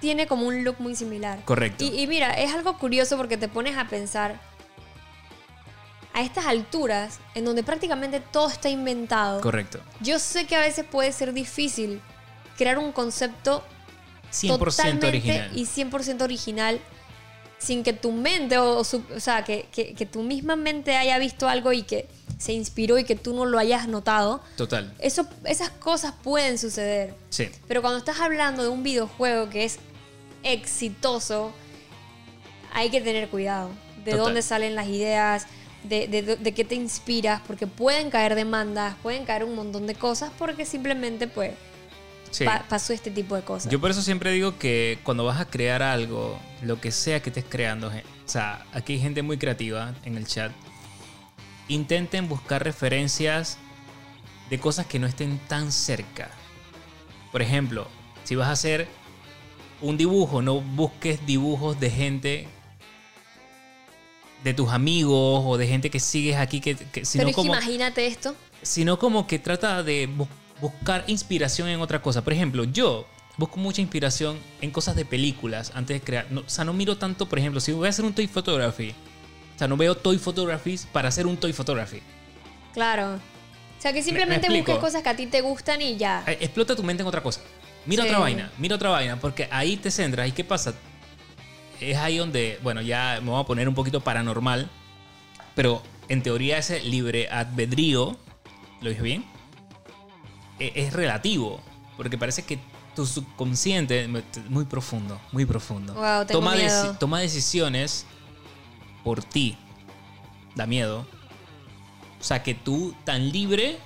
tiene 0.00 0.26
como 0.26 0.44
un 0.48 0.64
look 0.64 0.76
muy 0.80 0.96
similar. 0.96 1.38
Correcto. 1.44 1.84
Y, 1.84 2.00
y 2.00 2.06
mira, 2.08 2.32
es 2.34 2.52
algo 2.52 2.76
curioso 2.78 3.16
porque 3.16 3.36
te 3.36 3.46
pones 3.46 3.76
a 3.78 3.86
pensar 3.86 4.40
a 6.12 6.22
estas 6.22 6.46
alturas, 6.46 7.20
en 7.36 7.44
donde 7.44 7.62
prácticamente 7.62 8.18
todo 8.18 8.48
está 8.48 8.68
inventado. 8.68 9.40
Correcto. 9.40 9.78
Yo 10.00 10.18
sé 10.18 10.46
que 10.46 10.56
a 10.56 10.60
veces 10.60 10.84
puede 10.84 11.12
ser 11.12 11.32
difícil 11.32 12.00
crear 12.56 12.76
un 12.78 12.90
concepto 12.90 13.64
100% 14.32 14.58
totalmente 14.58 15.06
original. 15.06 15.50
y 15.54 15.66
100% 15.66 16.22
original 16.22 16.80
sin 17.60 17.84
que 17.84 17.92
tu 17.92 18.10
mente 18.10 18.58
o, 18.58 18.78
o 18.78 18.84
su- 18.84 19.04
o 19.14 19.20
sea 19.20 19.44
que, 19.44 19.66
que- 19.70 19.94
que 19.94 20.06
tu 20.06 20.22
misma 20.22 20.56
mente 20.56 20.96
haya 20.96 21.18
visto 21.18 21.46
algo 21.48 21.72
y 21.72 21.82
que 21.82 22.08
se 22.38 22.52
inspiró 22.54 22.98
y 22.98 23.04
que 23.04 23.14
tú 23.16 23.34
no 23.34 23.44
lo 23.44 23.58
hayas 23.58 23.86
notado 23.86 24.40
Total. 24.56 24.92
eso 24.98 25.26
esas 25.44 25.68
cosas 25.70 26.14
pueden 26.22 26.56
suceder 26.58 27.14
Sí. 27.28 27.48
pero 27.68 27.82
cuando 27.82 27.98
estás 27.98 28.18
hablando 28.20 28.62
de 28.62 28.70
un 28.70 28.82
videojuego 28.82 29.50
que 29.50 29.64
es 29.66 29.78
exitoso 30.42 31.52
hay 32.72 32.90
que 32.90 33.00
tener 33.00 33.28
cuidado 33.28 33.70
de 34.04 34.12
Total. 34.12 34.18
dónde 34.26 34.42
salen 34.42 34.74
las 34.74 34.88
ideas 34.88 35.46
de, 35.84 36.08
de, 36.08 36.22
de 36.36 36.54
qué 36.54 36.64
te 36.64 36.74
inspiras 36.74 37.40
porque 37.46 37.66
pueden 37.66 38.10
caer 38.10 38.34
demandas 38.34 38.94
pueden 39.02 39.24
caer 39.24 39.44
un 39.44 39.54
montón 39.54 39.86
de 39.86 39.94
cosas 39.94 40.30
porque 40.38 40.64
simplemente 40.64 41.26
pues 41.28 41.52
Sí. 42.30 42.44
pa- 42.44 42.64
pasó 42.68 42.92
este 42.92 43.10
tipo 43.10 43.34
de 43.34 43.42
cosas 43.42 43.72
Yo 43.72 43.80
por 43.80 43.90
eso 43.90 44.02
siempre 44.02 44.30
digo 44.30 44.56
que 44.56 44.98
cuando 45.02 45.24
vas 45.24 45.40
a 45.40 45.46
crear 45.46 45.82
algo, 45.82 46.38
lo 46.62 46.80
que 46.80 46.92
sea 46.92 47.20
que 47.20 47.30
estés 47.30 47.44
creando, 47.48 47.90
gen- 47.90 48.04
o 48.24 48.28
sea, 48.28 48.64
aquí 48.72 48.92
hay 48.94 49.00
gente 49.00 49.22
muy 49.22 49.36
creativa 49.36 49.94
en 50.04 50.16
el 50.16 50.26
chat, 50.26 50.52
intenten 51.68 52.28
buscar 52.28 52.62
referencias 52.62 53.58
de 54.48 54.58
cosas 54.60 54.86
que 54.86 54.98
no 54.98 55.06
estén 55.06 55.38
tan 55.48 55.72
cerca. 55.72 56.30
Por 57.32 57.42
ejemplo, 57.42 57.86
si 58.24 58.34
vas 58.36 58.48
a 58.48 58.52
hacer 58.52 58.88
un 59.80 59.96
dibujo, 59.96 60.42
no 60.42 60.60
busques 60.60 61.24
dibujos 61.26 61.78
de 61.80 61.90
gente 61.90 62.48
de 64.44 64.54
tus 64.54 64.70
amigos 64.70 65.42
o 65.46 65.56
de 65.58 65.66
gente 65.66 65.90
que 65.90 66.00
sigues 66.00 66.36
aquí 66.36 66.60
que, 66.60 66.74
que 66.74 67.04
sino 67.04 67.22
Pero 67.22 67.30
es 67.30 67.36
que 67.36 67.40
como 67.42 67.52
imagínate 67.54 68.06
esto. 68.06 68.34
sino 68.62 68.98
como 68.98 69.26
que 69.26 69.38
trata 69.38 69.82
de 69.82 70.08
buscar 70.60 71.04
inspiración 71.06 71.68
en 71.68 71.80
otra 71.80 72.02
cosa. 72.02 72.22
Por 72.22 72.32
ejemplo, 72.32 72.64
yo 72.64 73.06
busco 73.36 73.56
mucha 73.58 73.80
inspiración 73.80 74.38
en 74.60 74.70
cosas 74.70 74.96
de 74.96 75.04
películas 75.04 75.72
antes 75.74 75.98
de 75.98 76.04
crear. 76.04 76.26
No, 76.30 76.40
o 76.40 76.48
sea, 76.48 76.64
no 76.64 76.72
miro 76.72 76.96
tanto, 76.98 77.26
por 77.28 77.38
ejemplo, 77.38 77.60
si 77.60 77.72
voy 77.72 77.86
a 77.86 77.90
hacer 77.90 78.04
un 78.04 78.12
toy 78.12 78.26
photography, 78.26 78.94
o 79.54 79.58
sea, 79.58 79.68
no 79.68 79.76
veo 79.76 79.94
toy 79.96 80.18
photographies 80.18 80.86
para 80.92 81.08
hacer 81.08 81.26
un 81.26 81.36
toy 81.36 81.52
photography. 81.52 82.02
Claro. 82.74 83.14
O 83.14 83.82
sea, 83.82 83.92
que 83.92 84.02
simplemente 84.02 84.48
busques 84.50 84.76
cosas 84.78 85.02
que 85.02 85.08
a 85.08 85.16
ti 85.16 85.26
te 85.26 85.40
gustan 85.40 85.80
y 85.80 85.96
ya. 85.96 86.22
Eh, 86.26 86.38
Explota 86.42 86.76
tu 86.76 86.82
mente 86.82 87.02
en 87.02 87.06
otra 87.08 87.22
cosa. 87.22 87.40
Mira 87.86 88.02
Sí. 88.02 88.10
otra 88.10 88.18
vaina, 88.20 88.50
mira 88.58 88.76
otra 88.76 88.90
vaina, 88.90 89.18
porque 89.18 89.48
ahí 89.50 89.78
te 89.78 89.90
centras. 89.90 90.28
¿Y 90.28 90.32
qué 90.32 90.44
pasa? 90.44 90.74
Es 91.80 91.96
ahí 91.96 92.18
donde, 92.18 92.58
bueno, 92.62 92.82
ya 92.82 93.20
me 93.22 93.30
voy 93.30 93.40
a 93.40 93.44
poner 93.46 93.66
un 93.66 93.74
poquito 93.74 94.02
paranormal, 94.02 94.68
pero 95.54 95.82
en 96.10 96.22
teoría 96.22 96.58
ese 96.58 96.80
libre 96.82 97.28
albedrío, 97.30 98.18
¿lo 98.82 98.90
dije 98.90 99.00
bien? 99.02 99.24
E- 100.60 100.72
Es 100.76 100.92
relativo, 100.92 101.60
porque 101.96 102.16
parece 102.18 102.44
que 102.44 102.58
tu 102.94 103.06
subconsciente, 103.06 104.08
muy 104.48 104.64
profundo, 104.64 105.20
muy 105.32 105.44
profundo, 105.46 105.94
Wow, 105.94 106.26
toma, 106.26 106.54
deci- 106.56 106.98
toma 106.98 107.20
decisiones 107.20 108.04
por 109.04 109.22
ti. 109.24 109.56
Da 110.54 110.66
miedo. 110.66 111.06
O 112.20 112.24
sea, 112.24 112.42
que 112.42 112.54
tú 112.54 112.94
tan 113.04 113.30
libre, 113.32 113.78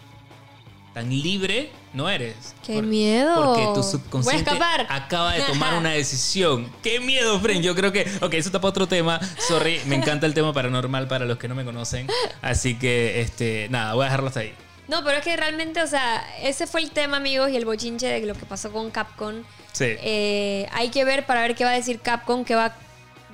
tan 0.94 1.10
libre 1.10 1.70
no 1.92 2.08
eres. 2.08 2.54
¡Qué 2.64 2.82
miedo! 2.82 3.34
Porque 3.44 3.68
tu 3.74 3.82
subconsciente 3.82 4.50
acaba 4.88 5.34
de 5.34 5.42
tomar 5.42 5.74
una 5.78 5.90
decisión. 5.90 6.68
¡Qué 6.82 6.98
miedo, 6.98 7.38
friend! 7.38 7.62
Yo 7.62 7.74
creo 7.76 7.92
que... 7.92 8.00
Ok, 8.22 8.34
eso 8.34 8.48
está 8.48 8.60
para 8.60 8.70
otro 8.70 8.88
tema. 8.88 9.20
Sorry, 9.46 9.80
me 9.86 9.94
encanta 9.94 10.26
el 10.26 10.34
tema 10.34 10.52
paranormal 10.52 11.06
para 11.06 11.26
los 11.26 11.38
que 11.38 11.46
no 11.46 11.54
me 11.54 11.64
conocen. 11.64 12.08
Así 12.42 12.76
que, 12.76 13.20
este, 13.20 13.68
nada, 13.70 13.94
voy 13.94 14.02
a 14.02 14.06
dejarlo 14.06 14.28
hasta 14.28 14.40
ahí. 14.40 14.54
No, 14.86 15.02
pero 15.02 15.18
es 15.18 15.24
que 15.24 15.34
realmente, 15.36 15.80
o 15.82 15.86
sea, 15.86 16.22
ese 16.42 16.66
fue 16.66 16.82
el 16.82 16.90
tema, 16.90 17.16
amigos, 17.16 17.50
y 17.50 17.56
el 17.56 17.64
bochinche 17.64 18.06
de 18.06 18.26
lo 18.26 18.34
que 18.34 18.44
pasó 18.44 18.70
con 18.70 18.90
Capcom. 18.90 19.42
Sí. 19.72 19.86
Eh, 19.88 20.66
hay 20.72 20.90
que 20.90 21.04
ver 21.04 21.24
para 21.24 21.40
ver 21.42 21.54
qué 21.54 21.64
va 21.64 21.70
a 21.70 21.74
decir 21.74 22.00
Capcom, 22.00 22.44
que 22.44 22.54
va... 22.54 22.76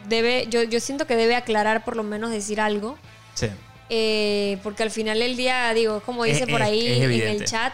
Debe, 0.08 0.46
yo, 0.48 0.62
yo 0.62 0.80
siento 0.80 1.06
que 1.06 1.16
debe 1.16 1.34
aclarar 1.36 1.84
por 1.84 1.96
lo 1.96 2.02
menos 2.02 2.30
decir 2.30 2.60
algo. 2.60 2.98
Sí. 3.34 3.48
Eh, 3.90 4.58
porque 4.62 4.82
al 4.84 4.90
final 4.90 5.18
del 5.18 5.36
día, 5.36 5.74
digo, 5.74 6.00
como 6.00 6.24
dice 6.24 6.44
Es- 6.44 6.48
por 6.50 6.62
ahí 6.62 6.86
en 7.02 7.10
el 7.12 7.44
chat, 7.44 7.72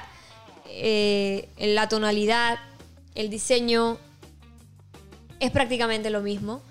eh, 0.68 1.48
la 1.58 1.88
tonalidad, 1.88 2.58
el 3.14 3.28
diseño 3.30 3.98
es 5.38 5.50
prácticamente 5.50 6.08
lo 6.10 6.22
mismo. 6.22 6.62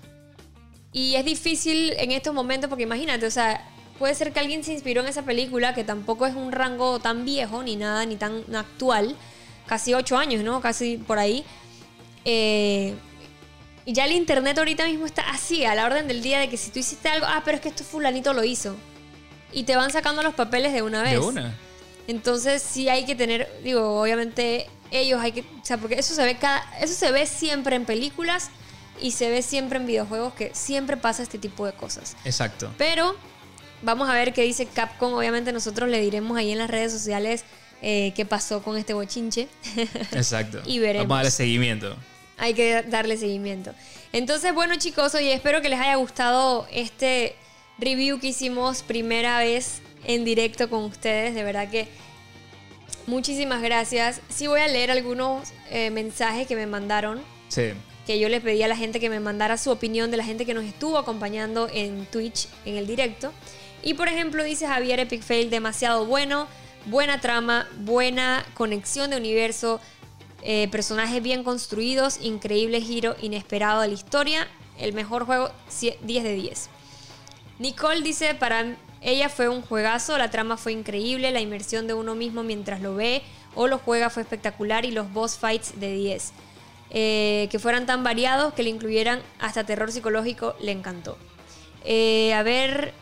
Y 0.92 1.14
es 1.14 1.24
difícil 1.24 1.94
en 1.98 2.10
estos 2.10 2.34
momentos 2.34 2.68
porque 2.68 2.82
imagínate, 2.82 3.26
o 3.26 3.30
sea, 3.30 3.64
puede 3.98 4.14
ser 4.14 4.32
que 4.32 4.40
alguien 4.40 4.64
se 4.64 4.72
inspiró 4.72 5.02
en 5.02 5.08
esa 5.08 5.22
película 5.22 5.74
que 5.74 5.84
tampoco 5.84 6.26
es 6.26 6.34
un 6.34 6.52
rango 6.52 6.98
tan 6.98 7.24
viejo 7.24 7.62
ni 7.62 7.76
nada, 7.76 8.06
ni 8.06 8.16
tan 8.16 8.44
actual, 8.54 9.16
casi 9.66 9.94
ocho 9.94 10.16
años, 10.16 10.42
¿no? 10.42 10.60
Casi 10.60 10.98
por 10.98 11.18
ahí. 11.18 11.44
Eh, 12.24 12.94
y 13.84 13.92
ya 13.92 14.04
el 14.04 14.12
internet 14.12 14.58
ahorita 14.58 14.84
mismo 14.86 15.06
está 15.06 15.22
así, 15.30 15.64
a 15.64 15.74
la 15.74 15.86
orden 15.86 16.08
del 16.08 16.22
día 16.22 16.40
de 16.40 16.48
que 16.48 16.56
si 16.56 16.70
tú 16.70 16.80
hiciste 16.80 17.08
algo, 17.08 17.26
ah, 17.28 17.42
pero 17.44 17.56
es 17.56 17.62
que 17.62 17.68
esto 17.68 17.84
fulanito 17.84 18.32
lo 18.32 18.44
hizo. 18.44 18.74
Y 19.52 19.62
te 19.62 19.76
van 19.76 19.92
sacando 19.92 20.22
los 20.22 20.34
papeles 20.34 20.72
de 20.72 20.82
una 20.82 21.02
vez. 21.02 21.12
De 21.12 21.18
una. 21.18 21.56
Entonces 22.08 22.62
sí 22.62 22.88
hay 22.88 23.04
que 23.04 23.14
tener, 23.14 23.48
digo, 23.62 24.00
obviamente 24.00 24.68
ellos 24.90 25.20
hay 25.20 25.32
que, 25.32 25.40
o 25.40 25.64
sea, 25.64 25.78
porque 25.78 25.94
eso 25.94 26.14
se 26.14 26.24
ve 26.24 26.36
cada, 26.36 26.64
eso 26.80 26.94
se 26.94 27.10
ve 27.12 27.26
siempre 27.26 27.76
en 27.76 27.84
películas 27.84 28.50
y 29.00 29.12
se 29.12 29.28
ve 29.30 29.42
siempre 29.42 29.78
en 29.78 29.86
videojuegos 29.86 30.34
que 30.34 30.54
siempre 30.54 30.96
pasa 30.96 31.22
este 31.22 31.38
tipo 31.38 31.66
de 31.66 31.72
cosas. 31.72 32.16
Exacto. 32.24 32.72
Pero 32.78 33.16
vamos 33.82 34.08
a 34.08 34.14
ver 34.14 34.32
qué 34.32 34.42
dice 34.42 34.66
Capcom. 34.66 35.12
Obviamente 35.14 35.52
nosotros 35.52 35.88
le 35.88 36.00
diremos 36.00 36.36
ahí 36.36 36.52
en 36.52 36.58
las 36.58 36.70
redes 36.70 36.92
sociales 36.92 37.44
eh, 37.82 38.12
qué 38.16 38.24
pasó 38.24 38.62
con 38.62 38.76
este 38.76 38.94
bochinche. 38.94 39.48
Exacto. 40.12 40.62
Y 40.66 40.78
veremos. 40.78 41.06
Vamos 41.08 41.14
a 41.14 41.18
darle 41.24 41.30
seguimiento. 41.30 41.96
Hay 42.38 42.54
que 42.54 42.82
darle 42.82 43.16
seguimiento. 43.16 43.72
Entonces, 44.12 44.52
bueno 44.54 44.76
chicos, 44.76 45.14
oye, 45.14 45.32
espero 45.32 45.62
que 45.62 45.68
les 45.68 45.80
haya 45.80 45.94
gustado 45.96 46.66
este 46.70 47.34
review 47.78 48.18
que 48.20 48.28
hicimos 48.28 48.82
primera 48.82 49.38
vez 49.38 49.80
en 50.04 50.24
directo 50.24 50.68
con 50.70 50.84
ustedes. 50.84 51.34
De 51.34 51.42
verdad 51.44 51.70
que 51.70 51.88
muchísimas 53.06 53.62
gracias. 53.62 54.20
Sí 54.28 54.46
voy 54.46 54.60
a 54.60 54.68
leer 54.68 54.90
algunos 54.90 55.48
eh, 55.70 55.90
mensajes 55.90 56.46
que 56.46 56.56
me 56.56 56.66
mandaron, 56.66 57.20
Sí. 57.48 57.72
que 58.06 58.18
yo 58.18 58.28
les 58.28 58.40
pedí 58.42 58.62
a 58.62 58.68
la 58.68 58.76
gente 58.76 59.00
que 59.00 59.08
me 59.10 59.20
mandara 59.20 59.56
su 59.58 59.70
opinión 59.70 60.10
de 60.10 60.16
la 60.16 60.24
gente 60.24 60.44
que 60.44 60.54
nos 60.54 60.64
estuvo 60.64 60.98
acompañando 60.98 61.68
en 61.72 62.06
Twitch 62.06 62.48
en 62.64 62.76
el 62.76 62.86
directo. 62.86 63.32
Y 63.86 63.94
por 63.94 64.08
ejemplo, 64.08 64.42
dice 64.42 64.66
Javier 64.66 64.98
Epic 64.98 65.22
Fail, 65.22 65.48
demasiado 65.48 66.06
bueno, 66.06 66.48
buena 66.86 67.20
trama, 67.20 67.68
buena 67.78 68.44
conexión 68.54 69.10
de 69.10 69.16
universo, 69.16 69.80
eh, 70.42 70.66
personajes 70.72 71.22
bien 71.22 71.44
construidos, 71.44 72.18
increíble 72.20 72.80
giro 72.80 73.14
inesperado 73.22 73.82
de 73.82 73.86
la 73.88 73.94
historia, 73.94 74.48
el 74.80 74.92
mejor 74.92 75.24
juego, 75.24 75.52
cie- 75.70 75.96
10 76.00 76.24
de 76.24 76.34
10. 76.34 76.68
Nicole 77.60 78.00
dice, 78.02 78.34
para 78.34 78.74
ella 79.02 79.28
fue 79.28 79.48
un 79.48 79.62
juegazo, 79.62 80.18
la 80.18 80.32
trama 80.32 80.56
fue 80.56 80.72
increíble, 80.72 81.30
la 81.30 81.40
inmersión 81.40 81.86
de 81.86 81.94
uno 81.94 82.16
mismo 82.16 82.42
mientras 82.42 82.80
lo 82.80 82.96
ve 82.96 83.22
o 83.54 83.68
lo 83.68 83.78
juega 83.78 84.10
fue 84.10 84.22
espectacular 84.22 84.84
y 84.84 84.90
los 84.90 85.12
boss 85.12 85.38
fights 85.38 85.78
de 85.78 85.92
10. 85.94 86.32
Eh, 86.90 87.46
que 87.52 87.60
fueran 87.60 87.86
tan 87.86 88.02
variados 88.02 88.52
que 88.52 88.64
le 88.64 88.70
incluyeran 88.70 89.20
hasta 89.38 89.62
terror 89.62 89.92
psicológico, 89.92 90.56
le 90.60 90.72
encantó. 90.72 91.16
Eh, 91.84 92.34
a 92.34 92.42
ver, 92.42 92.92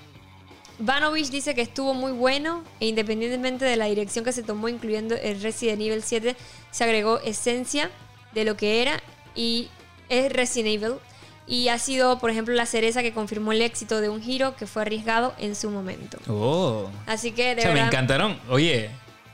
Vanovich 0.79 1.29
dice 1.31 1.55
que 1.55 1.62
estuvo 1.62 1.95
muy 1.95 2.12
bueno 2.12 2.64
e 2.81 2.87
independientemente 2.89 3.64
de 3.64 3.77
la 3.77 3.87
dirección 3.87 4.25
que 4.25 4.33
se 4.33 4.43
tomó, 4.43 4.68
incluyendo 4.68 5.14
el 5.14 5.41
Resident 5.41 5.81
Evil 5.81 6.03
7, 6.03 6.35
se 6.70 6.85
agregó 6.85 7.20
esencia 7.20 7.91
de 8.33 8.45
lo 8.45 8.57
que 8.57 8.83
era 8.83 9.01
y 9.35 9.68
es 10.09 10.33
Resident 10.33 10.83
Evil. 10.83 10.99
Y 11.47 11.68
ha 11.68 11.79
sido, 11.79 12.18
por 12.18 12.31
ejemplo, 12.31 12.55
la 12.55 12.64
cereza 12.64 13.03
que 13.03 13.12
confirmó 13.12 13.53
el 13.53 13.61
éxito 13.61 14.01
de 14.01 14.09
un 14.09 14.22
giro 14.22 14.57
que 14.57 14.66
fue 14.66 14.81
arriesgado 14.83 15.35
en 15.39 15.55
su 15.55 15.70
momento. 15.70 16.18
Oh. 16.27 16.89
Así 17.07 17.33
que 17.33 17.53
O 17.53 17.57
de 17.57 17.62
sea, 17.62 17.72
me 17.72 17.81
encantaron. 17.83 18.41
Oye, 18.49 18.89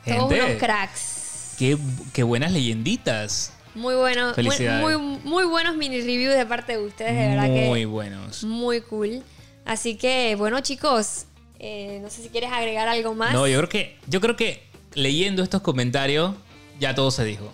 todos 0.04 0.28
gente. 0.28 0.42
unos 0.44 0.58
cracks. 0.58 1.54
Qué, 1.56 1.78
qué 2.12 2.22
buenas 2.24 2.50
leyenditas. 2.50 3.52
Muy 3.76 3.94
bueno, 3.94 4.26
muy, 4.26 4.34
Felicidades. 4.34 4.82
muy, 4.98 5.18
muy 5.22 5.44
buenos 5.44 5.76
mini 5.76 6.00
reviews 6.00 6.34
de 6.34 6.44
parte 6.46 6.72
de 6.72 6.84
ustedes, 6.84 7.14
de 7.14 7.28
verdad 7.28 7.44
que 7.44 7.66
Muy 7.68 7.84
buenos. 7.84 8.42
muy 8.42 8.80
cool. 8.80 9.22
Así 9.64 9.94
que, 9.94 10.34
bueno, 10.36 10.58
chicos, 10.60 11.26
eh, 11.62 11.98
no 12.02 12.08
sé 12.08 12.22
si 12.22 12.30
quieres 12.30 12.50
agregar 12.50 12.88
algo 12.88 13.14
más. 13.14 13.34
No, 13.34 13.46
yo 13.46 13.58
creo 13.58 13.68
que, 13.68 13.96
yo 14.06 14.20
creo 14.22 14.34
que 14.34 14.62
leyendo 14.94 15.42
estos 15.42 15.60
comentarios 15.60 16.34
ya 16.78 16.94
todo 16.94 17.10
se 17.10 17.22
dijo. 17.24 17.52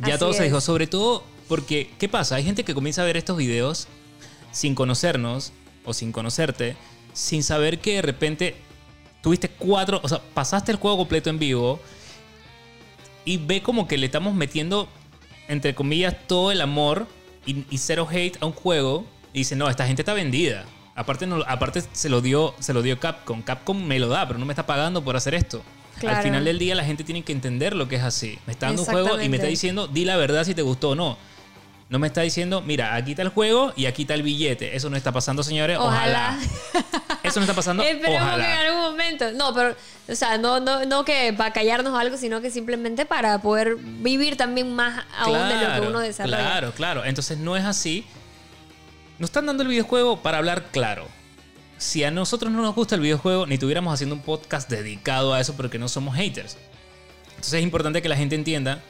Ya 0.00 0.14
Así 0.14 0.18
todo 0.18 0.34
se 0.34 0.44
dijo. 0.44 0.60
Sobre 0.60 0.86
todo 0.86 1.24
porque, 1.48 1.90
¿qué 1.98 2.06
pasa? 2.08 2.36
Hay 2.36 2.44
gente 2.44 2.64
que 2.64 2.74
comienza 2.74 3.00
a 3.00 3.06
ver 3.06 3.16
estos 3.16 3.38
videos 3.38 3.88
sin 4.52 4.74
conocernos 4.74 5.52
o 5.86 5.94
sin 5.94 6.12
conocerte, 6.12 6.76
sin 7.14 7.42
saber 7.42 7.78
que 7.78 7.94
de 7.94 8.02
repente 8.02 8.56
tuviste 9.22 9.48
cuatro, 9.48 10.00
o 10.02 10.08
sea, 10.08 10.20
pasaste 10.34 10.70
el 10.70 10.76
juego 10.76 10.98
completo 10.98 11.30
en 11.30 11.38
vivo 11.38 11.80
y 13.24 13.38
ve 13.38 13.62
como 13.62 13.88
que 13.88 13.96
le 13.96 14.04
estamos 14.04 14.34
metiendo, 14.34 14.86
entre 15.48 15.74
comillas, 15.74 16.14
todo 16.26 16.52
el 16.52 16.60
amor 16.60 17.06
y, 17.46 17.64
y 17.70 17.78
cero 17.78 18.06
hate 18.10 18.36
a 18.42 18.46
un 18.46 18.52
juego 18.52 19.06
y 19.32 19.38
dice, 19.38 19.56
no, 19.56 19.70
esta 19.70 19.86
gente 19.86 20.02
está 20.02 20.12
vendida. 20.12 20.66
Aparte, 20.96 21.26
no, 21.26 21.42
aparte 21.46 21.82
se, 21.92 22.08
lo 22.08 22.20
dio, 22.20 22.54
se 22.60 22.72
lo 22.72 22.82
dio 22.82 22.98
Capcom. 23.00 23.42
Capcom 23.42 23.82
me 23.82 23.98
lo 23.98 24.08
da, 24.08 24.26
pero 24.26 24.38
no 24.38 24.46
me 24.46 24.52
está 24.52 24.66
pagando 24.66 25.02
por 25.02 25.16
hacer 25.16 25.34
esto. 25.34 25.62
Claro. 25.98 26.18
Al 26.18 26.22
final 26.22 26.44
del 26.44 26.58
día 26.58 26.74
la 26.74 26.84
gente 26.84 27.04
tiene 27.04 27.22
que 27.22 27.32
entender 27.32 27.74
lo 27.74 27.88
que 27.88 27.96
es 27.96 28.02
así. 28.02 28.38
Me 28.46 28.52
está 28.52 28.66
dando 28.66 28.82
un 28.82 28.88
juego 28.88 29.20
y 29.20 29.28
me 29.28 29.36
está 29.36 29.48
diciendo, 29.48 29.86
di 29.86 30.04
la 30.04 30.16
verdad 30.16 30.44
si 30.44 30.54
te 30.54 30.62
gustó 30.62 30.90
o 30.90 30.94
no. 30.94 31.18
No 31.90 31.98
me 31.98 32.06
está 32.06 32.22
diciendo, 32.22 32.62
mira, 32.62 32.94
aquí 32.94 33.10
está 33.10 33.22
el 33.22 33.28
juego 33.28 33.72
y 33.76 33.86
aquí 33.86 34.02
está 34.02 34.14
el 34.14 34.22
billete. 34.22 34.74
Eso 34.74 34.88
no 34.88 34.96
está 34.96 35.12
pasando, 35.12 35.42
señores. 35.42 35.78
Ojalá. 35.78 36.38
Ojalá. 36.72 37.18
Eso 37.22 37.40
no 37.40 37.44
está 37.44 37.54
pasando. 37.54 37.82
Esperemos 37.84 38.36
que 38.36 38.44
en 38.44 38.58
algún 38.58 38.80
momento. 38.80 39.32
No, 39.32 39.54
pero, 39.54 39.76
o 40.08 40.14
sea, 40.14 40.38
no, 40.38 40.60
no, 40.60 40.86
no 40.86 41.04
que 41.04 41.32
para 41.34 41.52
callarnos 41.52 41.98
algo, 41.98 42.16
sino 42.16 42.40
que 42.40 42.50
simplemente 42.50 43.04
para 43.04 43.38
poder 43.42 43.76
vivir 43.76 44.36
también 44.36 44.74
más 44.74 45.04
aún 45.18 45.48
de 45.48 45.56
lo 45.56 45.74
que 45.74 45.88
uno 45.88 46.00
desarrolla. 46.00 46.38
Claro, 46.38 46.72
claro. 46.72 47.04
Entonces 47.04 47.38
no 47.38 47.56
es 47.56 47.64
así. 47.64 48.04
Nos 49.18 49.28
están 49.28 49.46
dando 49.46 49.62
el 49.62 49.68
videojuego 49.68 50.22
para 50.22 50.38
hablar 50.38 50.70
claro. 50.72 51.06
Si 51.78 52.02
a 52.02 52.10
nosotros 52.10 52.50
no 52.50 52.62
nos 52.62 52.74
gusta 52.74 52.96
el 52.96 53.00
videojuego, 53.00 53.46
ni 53.46 53.58
tuviéramos 53.58 53.94
haciendo 53.94 54.16
un 54.16 54.22
podcast 54.22 54.68
dedicado 54.68 55.34
a 55.34 55.40
eso 55.40 55.54
porque 55.54 55.78
no 55.78 55.88
somos 55.88 56.16
haters. 56.16 56.56
Entonces 57.28 57.54
es 57.54 57.62
importante 57.62 58.02
que 58.02 58.08
la 58.08 58.16
gente 58.16 58.34
entienda 58.34 58.80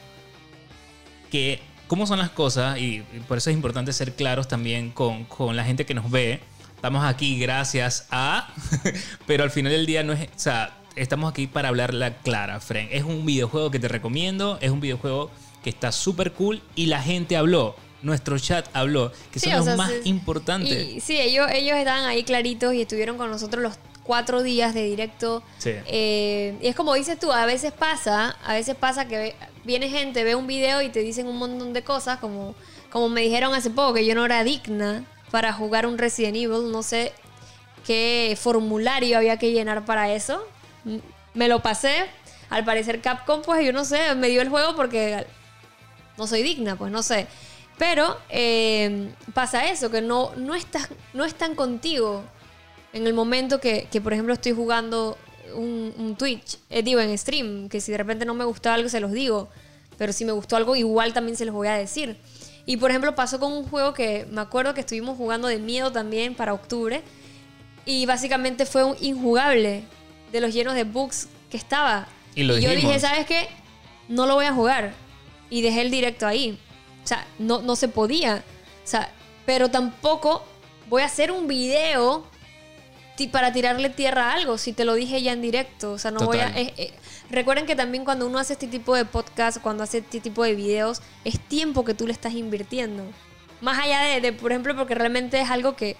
que 1.29 1.59
cómo 1.87 2.07
son 2.07 2.19
las 2.19 2.31
cosas 2.31 2.79
y 2.79 3.03
por 3.27 3.37
eso 3.37 3.49
es 3.49 3.55
importante 3.55 3.93
ser 3.93 4.15
claros 4.15 4.47
también 4.47 4.91
con, 4.91 5.25
con 5.25 5.55
la 5.55 5.63
gente 5.63 5.85
que 5.85 5.93
nos 5.93 6.09
ve. 6.09 6.39
Estamos 6.75 7.03
aquí 7.03 7.39
gracias 7.39 8.07
a... 8.09 8.47
pero 9.27 9.43
al 9.43 9.51
final 9.51 9.71
del 9.71 9.85
día 9.85 10.03
no 10.03 10.13
es... 10.13 10.21
O 10.21 10.39
sea, 10.39 10.77
estamos 10.95 11.29
aquí 11.29 11.45
para 11.47 11.69
hablar 11.69 11.93
la 11.93 12.17
clara, 12.17 12.59
Fren. 12.59 12.87
Es 12.91 13.03
un 13.03 13.25
videojuego 13.25 13.69
que 13.69 13.79
te 13.79 13.87
recomiendo, 13.87 14.57
es 14.61 14.71
un 14.71 14.79
videojuego 14.79 15.29
que 15.63 15.69
está 15.69 15.91
súper 15.91 16.33
cool 16.33 16.61
y 16.75 16.87
la 16.87 17.01
gente 17.01 17.37
habló. 17.37 17.75
Nuestro 18.05 18.37
chat 18.37 18.67
habló, 18.73 19.11
que 19.31 19.39
son 19.39 19.53
los 19.53 19.75
más 19.75 19.91
importantes. 20.03 21.03
sí, 21.03 21.19
ellos, 21.19 21.49
ellos 21.51 21.75
estaban 21.77 22.05
ahí 22.05 22.23
claritos 22.23 22.73
y 22.73 22.81
estuvieron 22.81 23.17
con 23.17 23.29
nosotros 23.29 23.63
los 23.63 23.73
cuatro 24.03 24.43
días 24.43 24.73
de 24.73 24.83
directo. 24.83 25.43
Eh, 25.65 26.55
y 26.61 26.67
es 26.67 26.75
como 26.75 26.93
dices 26.93 27.19
tú, 27.19 27.31
a 27.31 27.45
veces 27.45 27.73
pasa, 27.73 28.37
a 28.45 28.53
veces 28.53 28.75
pasa 28.75 29.07
que 29.07 29.35
viene 29.63 29.89
gente, 29.89 30.23
ve 30.23 30.35
un 30.35 30.45
video 30.45 30.81
y 30.81 30.89
te 30.89 30.99
dicen 30.99 31.27
un 31.27 31.37
montón 31.37 31.73
de 31.73 31.83
cosas, 31.83 32.19
como, 32.19 32.55
como 32.91 33.09
me 33.09 33.21
dijeron 33.21 33.53
hace 33.55 33.71
poco 33.71 33.95
que 33.95 34.05
yo 34.05 34.13
no 34.13 34.23
era 34.23 34.43
digna 34.43 35.03
para 35.31 35.51
jugar 35.51 35.87
un 35.87 35.97
Resident 35.97 36.37
Evil, 36.37 36.71
no 36.71 36.83
sé 36.83 37.11
qué 37.85 38.37
formulario 38.39 39.17
había 39.17 39.37
que 39.37 39.51
llenar 39.51 39.83
para 39.83 40.13
eso. 40.13 40.45
Me 41.33 41.47
lo 41.47 41.61
pasé. 41.61 42.05
Al 42.51 42.63
parecer 42.63 43.01
Capcom, 43.01 43.41
pues 43.41 43.65
yo 43.65 43.73
no 43.73 43.83
sé, 43.83 44.13
me 44.13 44.29
dio 44.29 44.39
el 44.43 44.49
juego 44.49 44.75
porque 44.75 45.25
no 46.15 46.27
soy 46.27 46.43
digna, 46.43 46.75
pues 46.75 46.91
no 46.91 47.01
sé. 47.01 47.27
Pero 47.77 48.17
eh, 48.29 49.11
pasa 49.33 49.69
eso, 49.69 49.91
que 49.91 50.01
no, 50.01 50.31
no, 50.35 50.55
estás, 50.55 50.89
no 51.13 51.25
están 51.25 51.55
contigo 51.55 52.23
en 52.93 53.05
el 53.05 53.13
momento 53.13 53.59
que, 53.59 53.87
por 54.01 54.13
ejemplo, 54.13 54.33
estoy 54.33 54.53
jugando 54.53 55.17
un, 55.53 56.15
Twitch, 56.17 56.57
eh, 56.69 56.81
digo, 56.81 57.01
en 57.01 57.17
stream, 57.17 57.67
que 57.67 57.81
si 57.81 57.91
de 57.91 57.97
repente 57.97 58.25
no 58.25 58.33
me 58.33 58.45
gustó 58.45 58.71
algo, 58.71 58.87
se 58.87 59.01
los 59.01 59.11
digo. 59.11 59.49
Pero 59.97 60.13
si 60.13 60.23
me 60.23 60.31
gustó 60.31 60.55
algo, 60.55 60.75
igual 60.75 61.13
también 61.13 61.35
se 61.35 61.43
los 61.43 61.53
voy 61.53 61.67
a 61.67 61.73
decir. 61.73 62.17
Y 62.65 62.77
por 62.77 62.89
ejemplo, 62.89 63.13
pasó 63.13 63.39
con 63.39 63.51
un 63.51 63.65
juego 63.67 63.93
que 63.93 64.25
me 64.31 64.41
acuerdo 64.41 64.73
que 64.73 64.79
estuvimos 64.79 65.17
jugando 65.17 65.49
de 65.49 65.59
miedo 65.59 65.91
también 65.91 66.35
para 66.35 66.53
octubre. 66.53 67.03
Y 67.85 68.05
básicamente 68.05 68.65
fue 68.65 68.83
un 68.83 68.95
injugable 69.01 69.83
de 70.31 70.41
los 70.41 70.53
llenos 70.53 70.73
de 70.73 70.85
bugs 70.85 71.27
que 71.49 71.57
estaba. 71.57 72.07
Y, 72.33 72.45
yo 72.45 72.69
dije, 72.71 72.99
¿sabes 72.99 73.25
qué? 73.25 73.47
No 74.07 74.25
lo 74.25 74.35
voy 74.35 74.45
a 74.45 74.53
jugar. 74.53 74.93
Y 75.49 75.61
dejé 75.61 75.81
el 75.81 75.91
directo 75.91 76.25
ahí. 76.25 76.57
O 77.05 77.07
sea, 77.07 77.25
no, 77.39 77.61
no 77.61 77.77
se 77.77 77.87
podía. 77.87 78.43
O 78.83 78.87
sea, 78.87 79.13
pero 79.45 79.69
tampoco 79.69 80.43
voy 80.89 81.03
a 81.03 81.05
hacer 81.05 81.31
un 81.31 81.47
video 81.47 82.25
para 83.31 83.53
tirarle 83.53 83.89
tierra 83.89 84.31
a 84.31 84.33
algo, 84.33 84.57
si 84.57 84.73
te 84.73 84.83
lo 84.83 84.93
dije 84.93 85.21
ya 85.21 85.31
en 85.31 85.41
directo. 85.41 85.93
O 85.93 85.97
sea, 85.97 86.11
no 86.11 86.25
voy 86.25 86.39
a. 86.39 86.51
Eh, 86.57 86.93
recuerden 87.29 87.65
que 87.65 87.75
también 87.75 88.03
cuando 88.03 88.27
uno 88.27 88.39
hace 88.39 88.53
este 88.53 88.67
tipo 88.67 88.93
de 88.95 89.05
podcast, 89.05 89.61
cuando 89.61 89.83
hace 89.83 89.99
este 89.99 90.19
tipo 90.19 90.43
de 90.43 90.53
videos, 90.53 91.01
es 91.23 91.39
tiempo 91.39 91.85
que 91.85 91.93
tú 91.93 92.05
le 92.05 92.13
estás 92.13 92.33
invirtiendo. 92.33 93.03
Más 93.61 93.79
allá 93.79 94.19
de, 94.19 94.33
por 94.33 94.51
ejemplo, 94.51 94.75
porque 94.75 94.95
realmente 94.95 95.39
es 95.39 95.49
algo 95.49 95.75
que. 95.75 95.95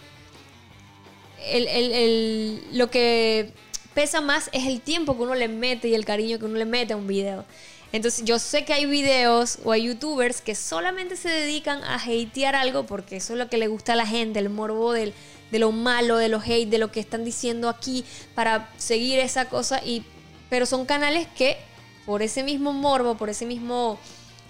lo 2.74 2.90
que 2.90 3.54
pesa 3.94 4.20
más 4.20 4.50
es 4.52 4.66
el 4.66 4.82
tiempo 4.82 5.16
que 5.16 5.24
uno 5.24 5.36
le 5.36 5.48
mete 5.48 5.88
y 5.88 5.96
el 5.96 6.04
cariño 6.04 6.38
que 6.38 6.46
uno 6.46 6.58
le 6.58 6.66
mete 6.66 6.94
a 6.94 6.98
un 6.98 7.08
video. 7.08 7.46
Entonces 7.92 8.26
yo 8.26 8.40
sé 8.40 8.66
que 8.66 8.74
hay 8.74 8.86
videos 8.86 9.60
o 9.64 9.72
hay 9.72 9.84
youtubers 9.84 10.42
que 10.42 10.56
solamente 10.56 11.16
se 11.16 11.30
dedican 11.30 11.84
a 11.84 11.96
hatear 11.96 12.56
algo 12.56 12.86
porque 12.86 13.18
eso 13.18 13.34
es 13.34 13.40
lo 13.40 13.50
que 13.50 13.58
le 13.58 13.68
gusta 13.68 13.94
a 13.94 13.96
la 13.96 14.06
gente, 14.06 14.40
el 14.40 14.50
morbo 14.50 14.92
del, 14.92 15.14
de 15.52 15.60
lo 15.60 15.72
malo, 15.72 16.18
de 16.18 16.30
los 16.30 16.44
hate, 16.46 16.70
de 16.70 16.78
lo 16.78 16.92
que 16.92 17.00
están 17.00 17.24
diciendo 17.24 17.70
aquí 17.70 18.04
para 18.34 18.70
seguir 18.78 19.20
esa 19.20 19.48
cosa. 19.48 19.82
Y, 19.84 20.04
pero 20.50 20.66
son 20.66 20.86
canales 20.86 21.28
que 21.38 21.58
por 22.06 22.22
ese 22.22 22.44
mismo 22.44 22.74
morbo, 22.74 23.16
por 23.16 23.30
ese 23.30 23.46
mismo 23.46 23.98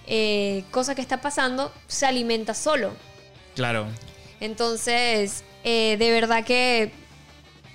eh, 0.06 0.64
cosa 0.70 0.94
que 0.94 1.02
está 1.02 1.20
pasando, 1.20 1.72
se 1.86 2.06
alimenta 2.06 2.54
solo. 2.54 2.92
Claro. 3.54 3.86
Entonces, 4.40 5.44
eh, 5.64 5.96
de 5.98 6.10
verdad 6.10 6.44
que 6.44 6.92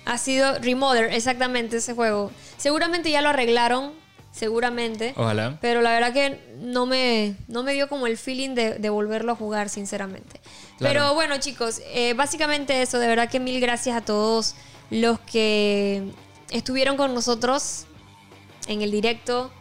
ha 0.04 0.18
sido 0.18 0.58
Remother, 0.58 1.12
exactamente 1.12 1.78
ese 1.78 1.94
juego. 1.94 2.30
Seguramente 2.56 3.10
ya 3.10 3.20
lo 3.22 3.30
arreglaron 3.30 3.92
seguramente. 4.32 5.14
Ojalá. 5.16 5.58
Pero 5.60 5.82
la 5.82 5.90
verdad 5.90 6.12
que 6.12 6.40
no 6.60 6.86
me, 6.86 7.36
no 7.48 7.62
me 7.62 7.74
dio 7.74 7.88
como 7.88 8.06
el 8.06 8.16
feeling 8.16 8.54
de, 8.54 8.90
volverlo 8.90 9.32
a 9.32 9.36
jugar, 9.36 9.68
sinceramente. 9.68 10.40
Pero 10.78 11.14
bueno, 11.14 11.38
chicos, 11.38 11.80
eh, 11.92 12.14
básicamente 12.14 12.82
eso. 12.82 12.98
De 12.98 13.06
verdad 13.06 13.30
que 13.30 13.38
mil 13.38 13.60
gracias 13.60 13.96
a 13.96 14.00
todos 14.00 14.56
los 14.90 15.20
que 15.20 16.10
estuvieron 16.50 16.96
con 16.96 17.14
nosotros 17.14 17.84
en 18.66 18.82
el 18.82 18.90
directo. 18.90 19.52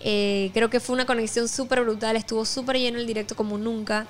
Eh, 0.00 0.50
creo 0.54 0.70
que 0.70 0.80
fue 0.80 0.94
una 0.94 1.06
conexión 1.06 1.46
súper 1.46 1.82
brutal. 1.82 2.16
Estuvo 2.16 2.44
súper 2.44 2.78
lleno 2.78 2.98
el 2.98 3.06
directo 3.06 3.36
como 3.36 3.58
nunca. 3.58 4.06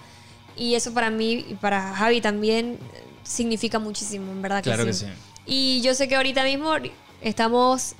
Y 0.57 0.75
eso 0.75 0.95
para 0.95 1.11
mí 1.11 1.45
y 1.51 1.55
para 1.55 1.95
Javi 1.95 2.23
también 2.23 2.79
significa 3.23 3.79
muchísimo, 3.79 4.31
en 4.33 4.41
verdad 4.41 4.59
que 4.59 4.71
claro 4.71 4.87
Que 4.87 4.93
sí. 4.93 5.07
Y 5.45 5.81
yo 5.83 5.95
sé 5.95 6.09
que 6.09 6.17
ahorita 6.17 6.45
mismo 6.45 6.73
estamos 7.21 7.95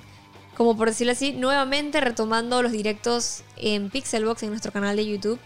como 0.57 0.75
por 0.75 0.89
decirlo 0.89 1.13
así, 1.13 1.33
nuevamente 1.33 2.01
retomando 2.01 2.63
los 2.63 2.71
directos 2.71 3.43
en 3.57 3.91
Pixelbox, 3.91 4.41
en 4.41 4.49
nuestro 4.49 4.71
canal 4.71 4.95
de 4.95 5.05
YouTube. 5.05 5.39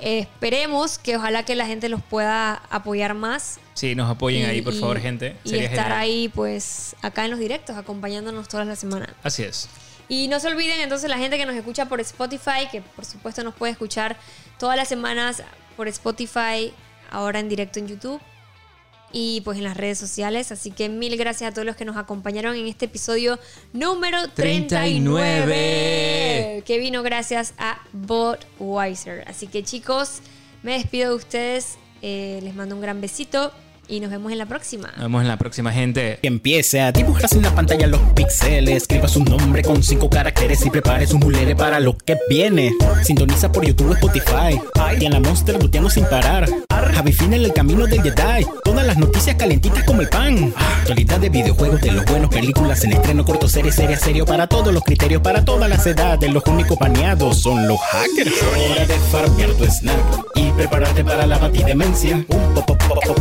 esperemos 0.00 0.98
que 0.98 1.16
ojalá 1.16 1.44
que 1.44 1.54
la 1.54 1.66
gente 1.66 1.88
los 1.88 2.02
pueda 2.02 2.54
apoyar 2.68 3.14
más. 3.14 3.60
Sí, 3.74 3.94
nos 3.94 4.10
apoyen 4.10 4.50
ahí, 4.50 4.60
por 4.60 4.74
favor, 4.74 4.98
gente. 4.98 5.36
y 5.44 5.56
estar 5.56 5.92
ahí, 5.92 6.28
pues, 6.30 6.96
acá 7.00 7.26
en 7.26 7.30
los 7.30 7.38
directos, 7.38 7.76
acompañándonos 7.76 8.48
todas 8.48 8.66
las 8.66 8.80
semanas. 8.80 9.10
Así 9.22 9.44
es. 9.44 9.68
Y 10.08 10.26
no 10.26 10.40
se 10.40 10.48
olviden 10.48 10.80
entonces 10.80 11.08
la 11.08 11.18
gente 11.18 11.38
que 11.38 11.46
nos 11.46 11.54
escucha 11.54 11.86
por 11.86 12.00
Spotify, 12.00 12.66
que 12.72 12.80
por 12.82 13.04
supuesto 13.04 13.44
nos 13.44 13.54
puede 13.54 13.70
escuchar 13.70 14.16
todas 14.58 14.76
las 14.76 14.88
semanas 14.88 15.44
por 15.76 15.86
Spotify, 15.86 16.72
ahora 17.08 17.38
en 17.38 17.48
directo 17.48 17.78
en 17.78 17.86
YouTube 17.86 18.20
y 19.12 19.40
pues 19.42 19.58
en 19.58 19.64
las 19.64 19.76
redes 19.76 19.98
sociales. 19.98 20.52
Así 20.52 20.70
que 20.70 20.88
mil 20.88 21.16
gracias 21.16 21.50
a 21.50 21.54
todos 21.54 21.66
los 21.66 21.76
que 21.76 21.84
nos 21.84 21.96
acompañaron 21.96 22.56
en 22.56 22.66
este 22.66 22.86
episodio 22.86 23.38
número 23.72 24.28
39, 24.28 26.62
que 26.64 26.78
vino 26.78 27.02
gracias 27.02 27.54
a 27.58 27.80
Botweiser. 27.92 29.24
Así 29.28 29.46
que 29.46 29.62
chicos, 29.62 30.20
me 30.62 30.74
despido 30.74 31.10
de 31.10 31.16
ustedes, 31.16 31.76
eh, 32.02 32.40
les 32.42 32.54
mando 32.54 32.74
un 32.74 32.80
gran 32.80 33.00
besito 33.00 33.52
y 33.90 34.00
nos 34.00 34.10
vemos 34.10 34.30
en 34.30 34.38
la 34.38 34.46
próxima. 34.46 34.88
Nos 34.92 35.02
vemos 35.02 35.22
en 35.22 35.28
la 35.28 35.36
próxima, 35.36 35.72
gente. 35.72 36.18
Que 36.22 36.28
empiece 36.28 36.80
a 36.80 36.92
dibujar 36.92 37.28
en 37.32 37.42
la 37.42 37.54
pantalla 37.54 37.86
los 37.86 38.00
píxeles. 38.14 38.76
Escriba 38.76 39.08
su 39.08 39.24
nombre 39.24 39.62
con 39.62 39.82
cinco 39.82 40.08
caracteres 40.08 40.64
y 40.64 40.70
prepare 40.70 41.06
su 41.06 41.18
mulere 41.18 41.56
para 41.56 41.80
lo 41.80 41.96
que 41.98 42.16
viene. 42.28 42.72
Sintoniza 43.02 43.50
por 43.50 43.64
YouTube 43.66 43.90
o 43.90 43.94
Spotify. 43.94 44.60
Y 44.98 45.04
en 45.04 45.12
la 45.12 45.20
Monster 45.20 45.60
luteando 45.60 45.90
sin 45.90 46.04
parar. 46.04 46.48
Javi 46.94 47.14
en 47.20 47.32
el 47.34 47.52
camino 47.52 47.86
del 47.86 48.02
Jedi. 48.02 48.46
Todas 48.64 48.86
las 48.86 48.96
noticias 48.96 49.36
calentitas 49.36 49.84
como 49.84 50.02
el 50.02 50.08
pan. 50.08 50.52
Actualidad 50.56 51.18
de 51.18 51.28
videojuegos, 51.28 51.80
de 51.80 51.92
los 51.92 52.04
buenos, 52.04 52.30
películas 52.30 52.84
en 52.84 52.92
estreno, 52.92 53.24
corto, 53.24 53.48
serie, 53.48 53.72
serie, 53.72 53.96
serio. 53.96 54.24
Para 54.24 54.46
todos 54.46 54.72
los 54.72 54.82
criterios, 54.84 55.20
para 55.22 55.44
todas 55.44 55.68
las 55.68 55.86
edades. 55.86 56.32
Los 56.32 56.44
únicos 56.46 56.78
baneados 56.78 57.42
son 57.42 57.66
los 57.66 57.78
hackers. 57.80 58.34
Hora 58.70 58.86
de 58.86 58.98
farmear 59.10 59.50
tu 59.52 59.64
snack 59.64 59.96
y 60.34 60.50
prepararte 60.52 61.04
para 61.04 61.26
la 61.26 61.38
batidemencia. 61.38 62.16
Un 62.28 62.54
pop, 62.54 62.66
pop, 62.66 62.82
pop, 62.88 62.98
pop, 63.04 63.18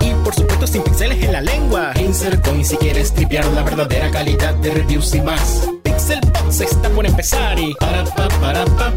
y 0.00 0.10
por 0.24 0.34
supuesto 0.34 0.66
sin 0.66 0.82
pixeles 0.82 1.22
en 1.22 1.32
la 1.32 1.40
lengua. 1.40 1.92
Insert 1.98 2.44
coin 2.46 2.64
si 2.64 2.76
quieres 2.76 3.12
tripear 3.12 3.46
la 3.46 3.62
verdadera 3.62 4.10
calidad 4.10 4.54
de 4.54 4.70
reviews 4.70 5.14
y 5.14 5.20
más. 5.20 5.68
Pixel 5.82 6.20
Box 6.32 6.60
está 6.60 6.88
por 6.90 7.06
empezar 7.06 7.58
y 7.58 7.74
para 7.74 8.04
pa 8.04 8.28
para 8.40 8.64
pa. 8.64 8.92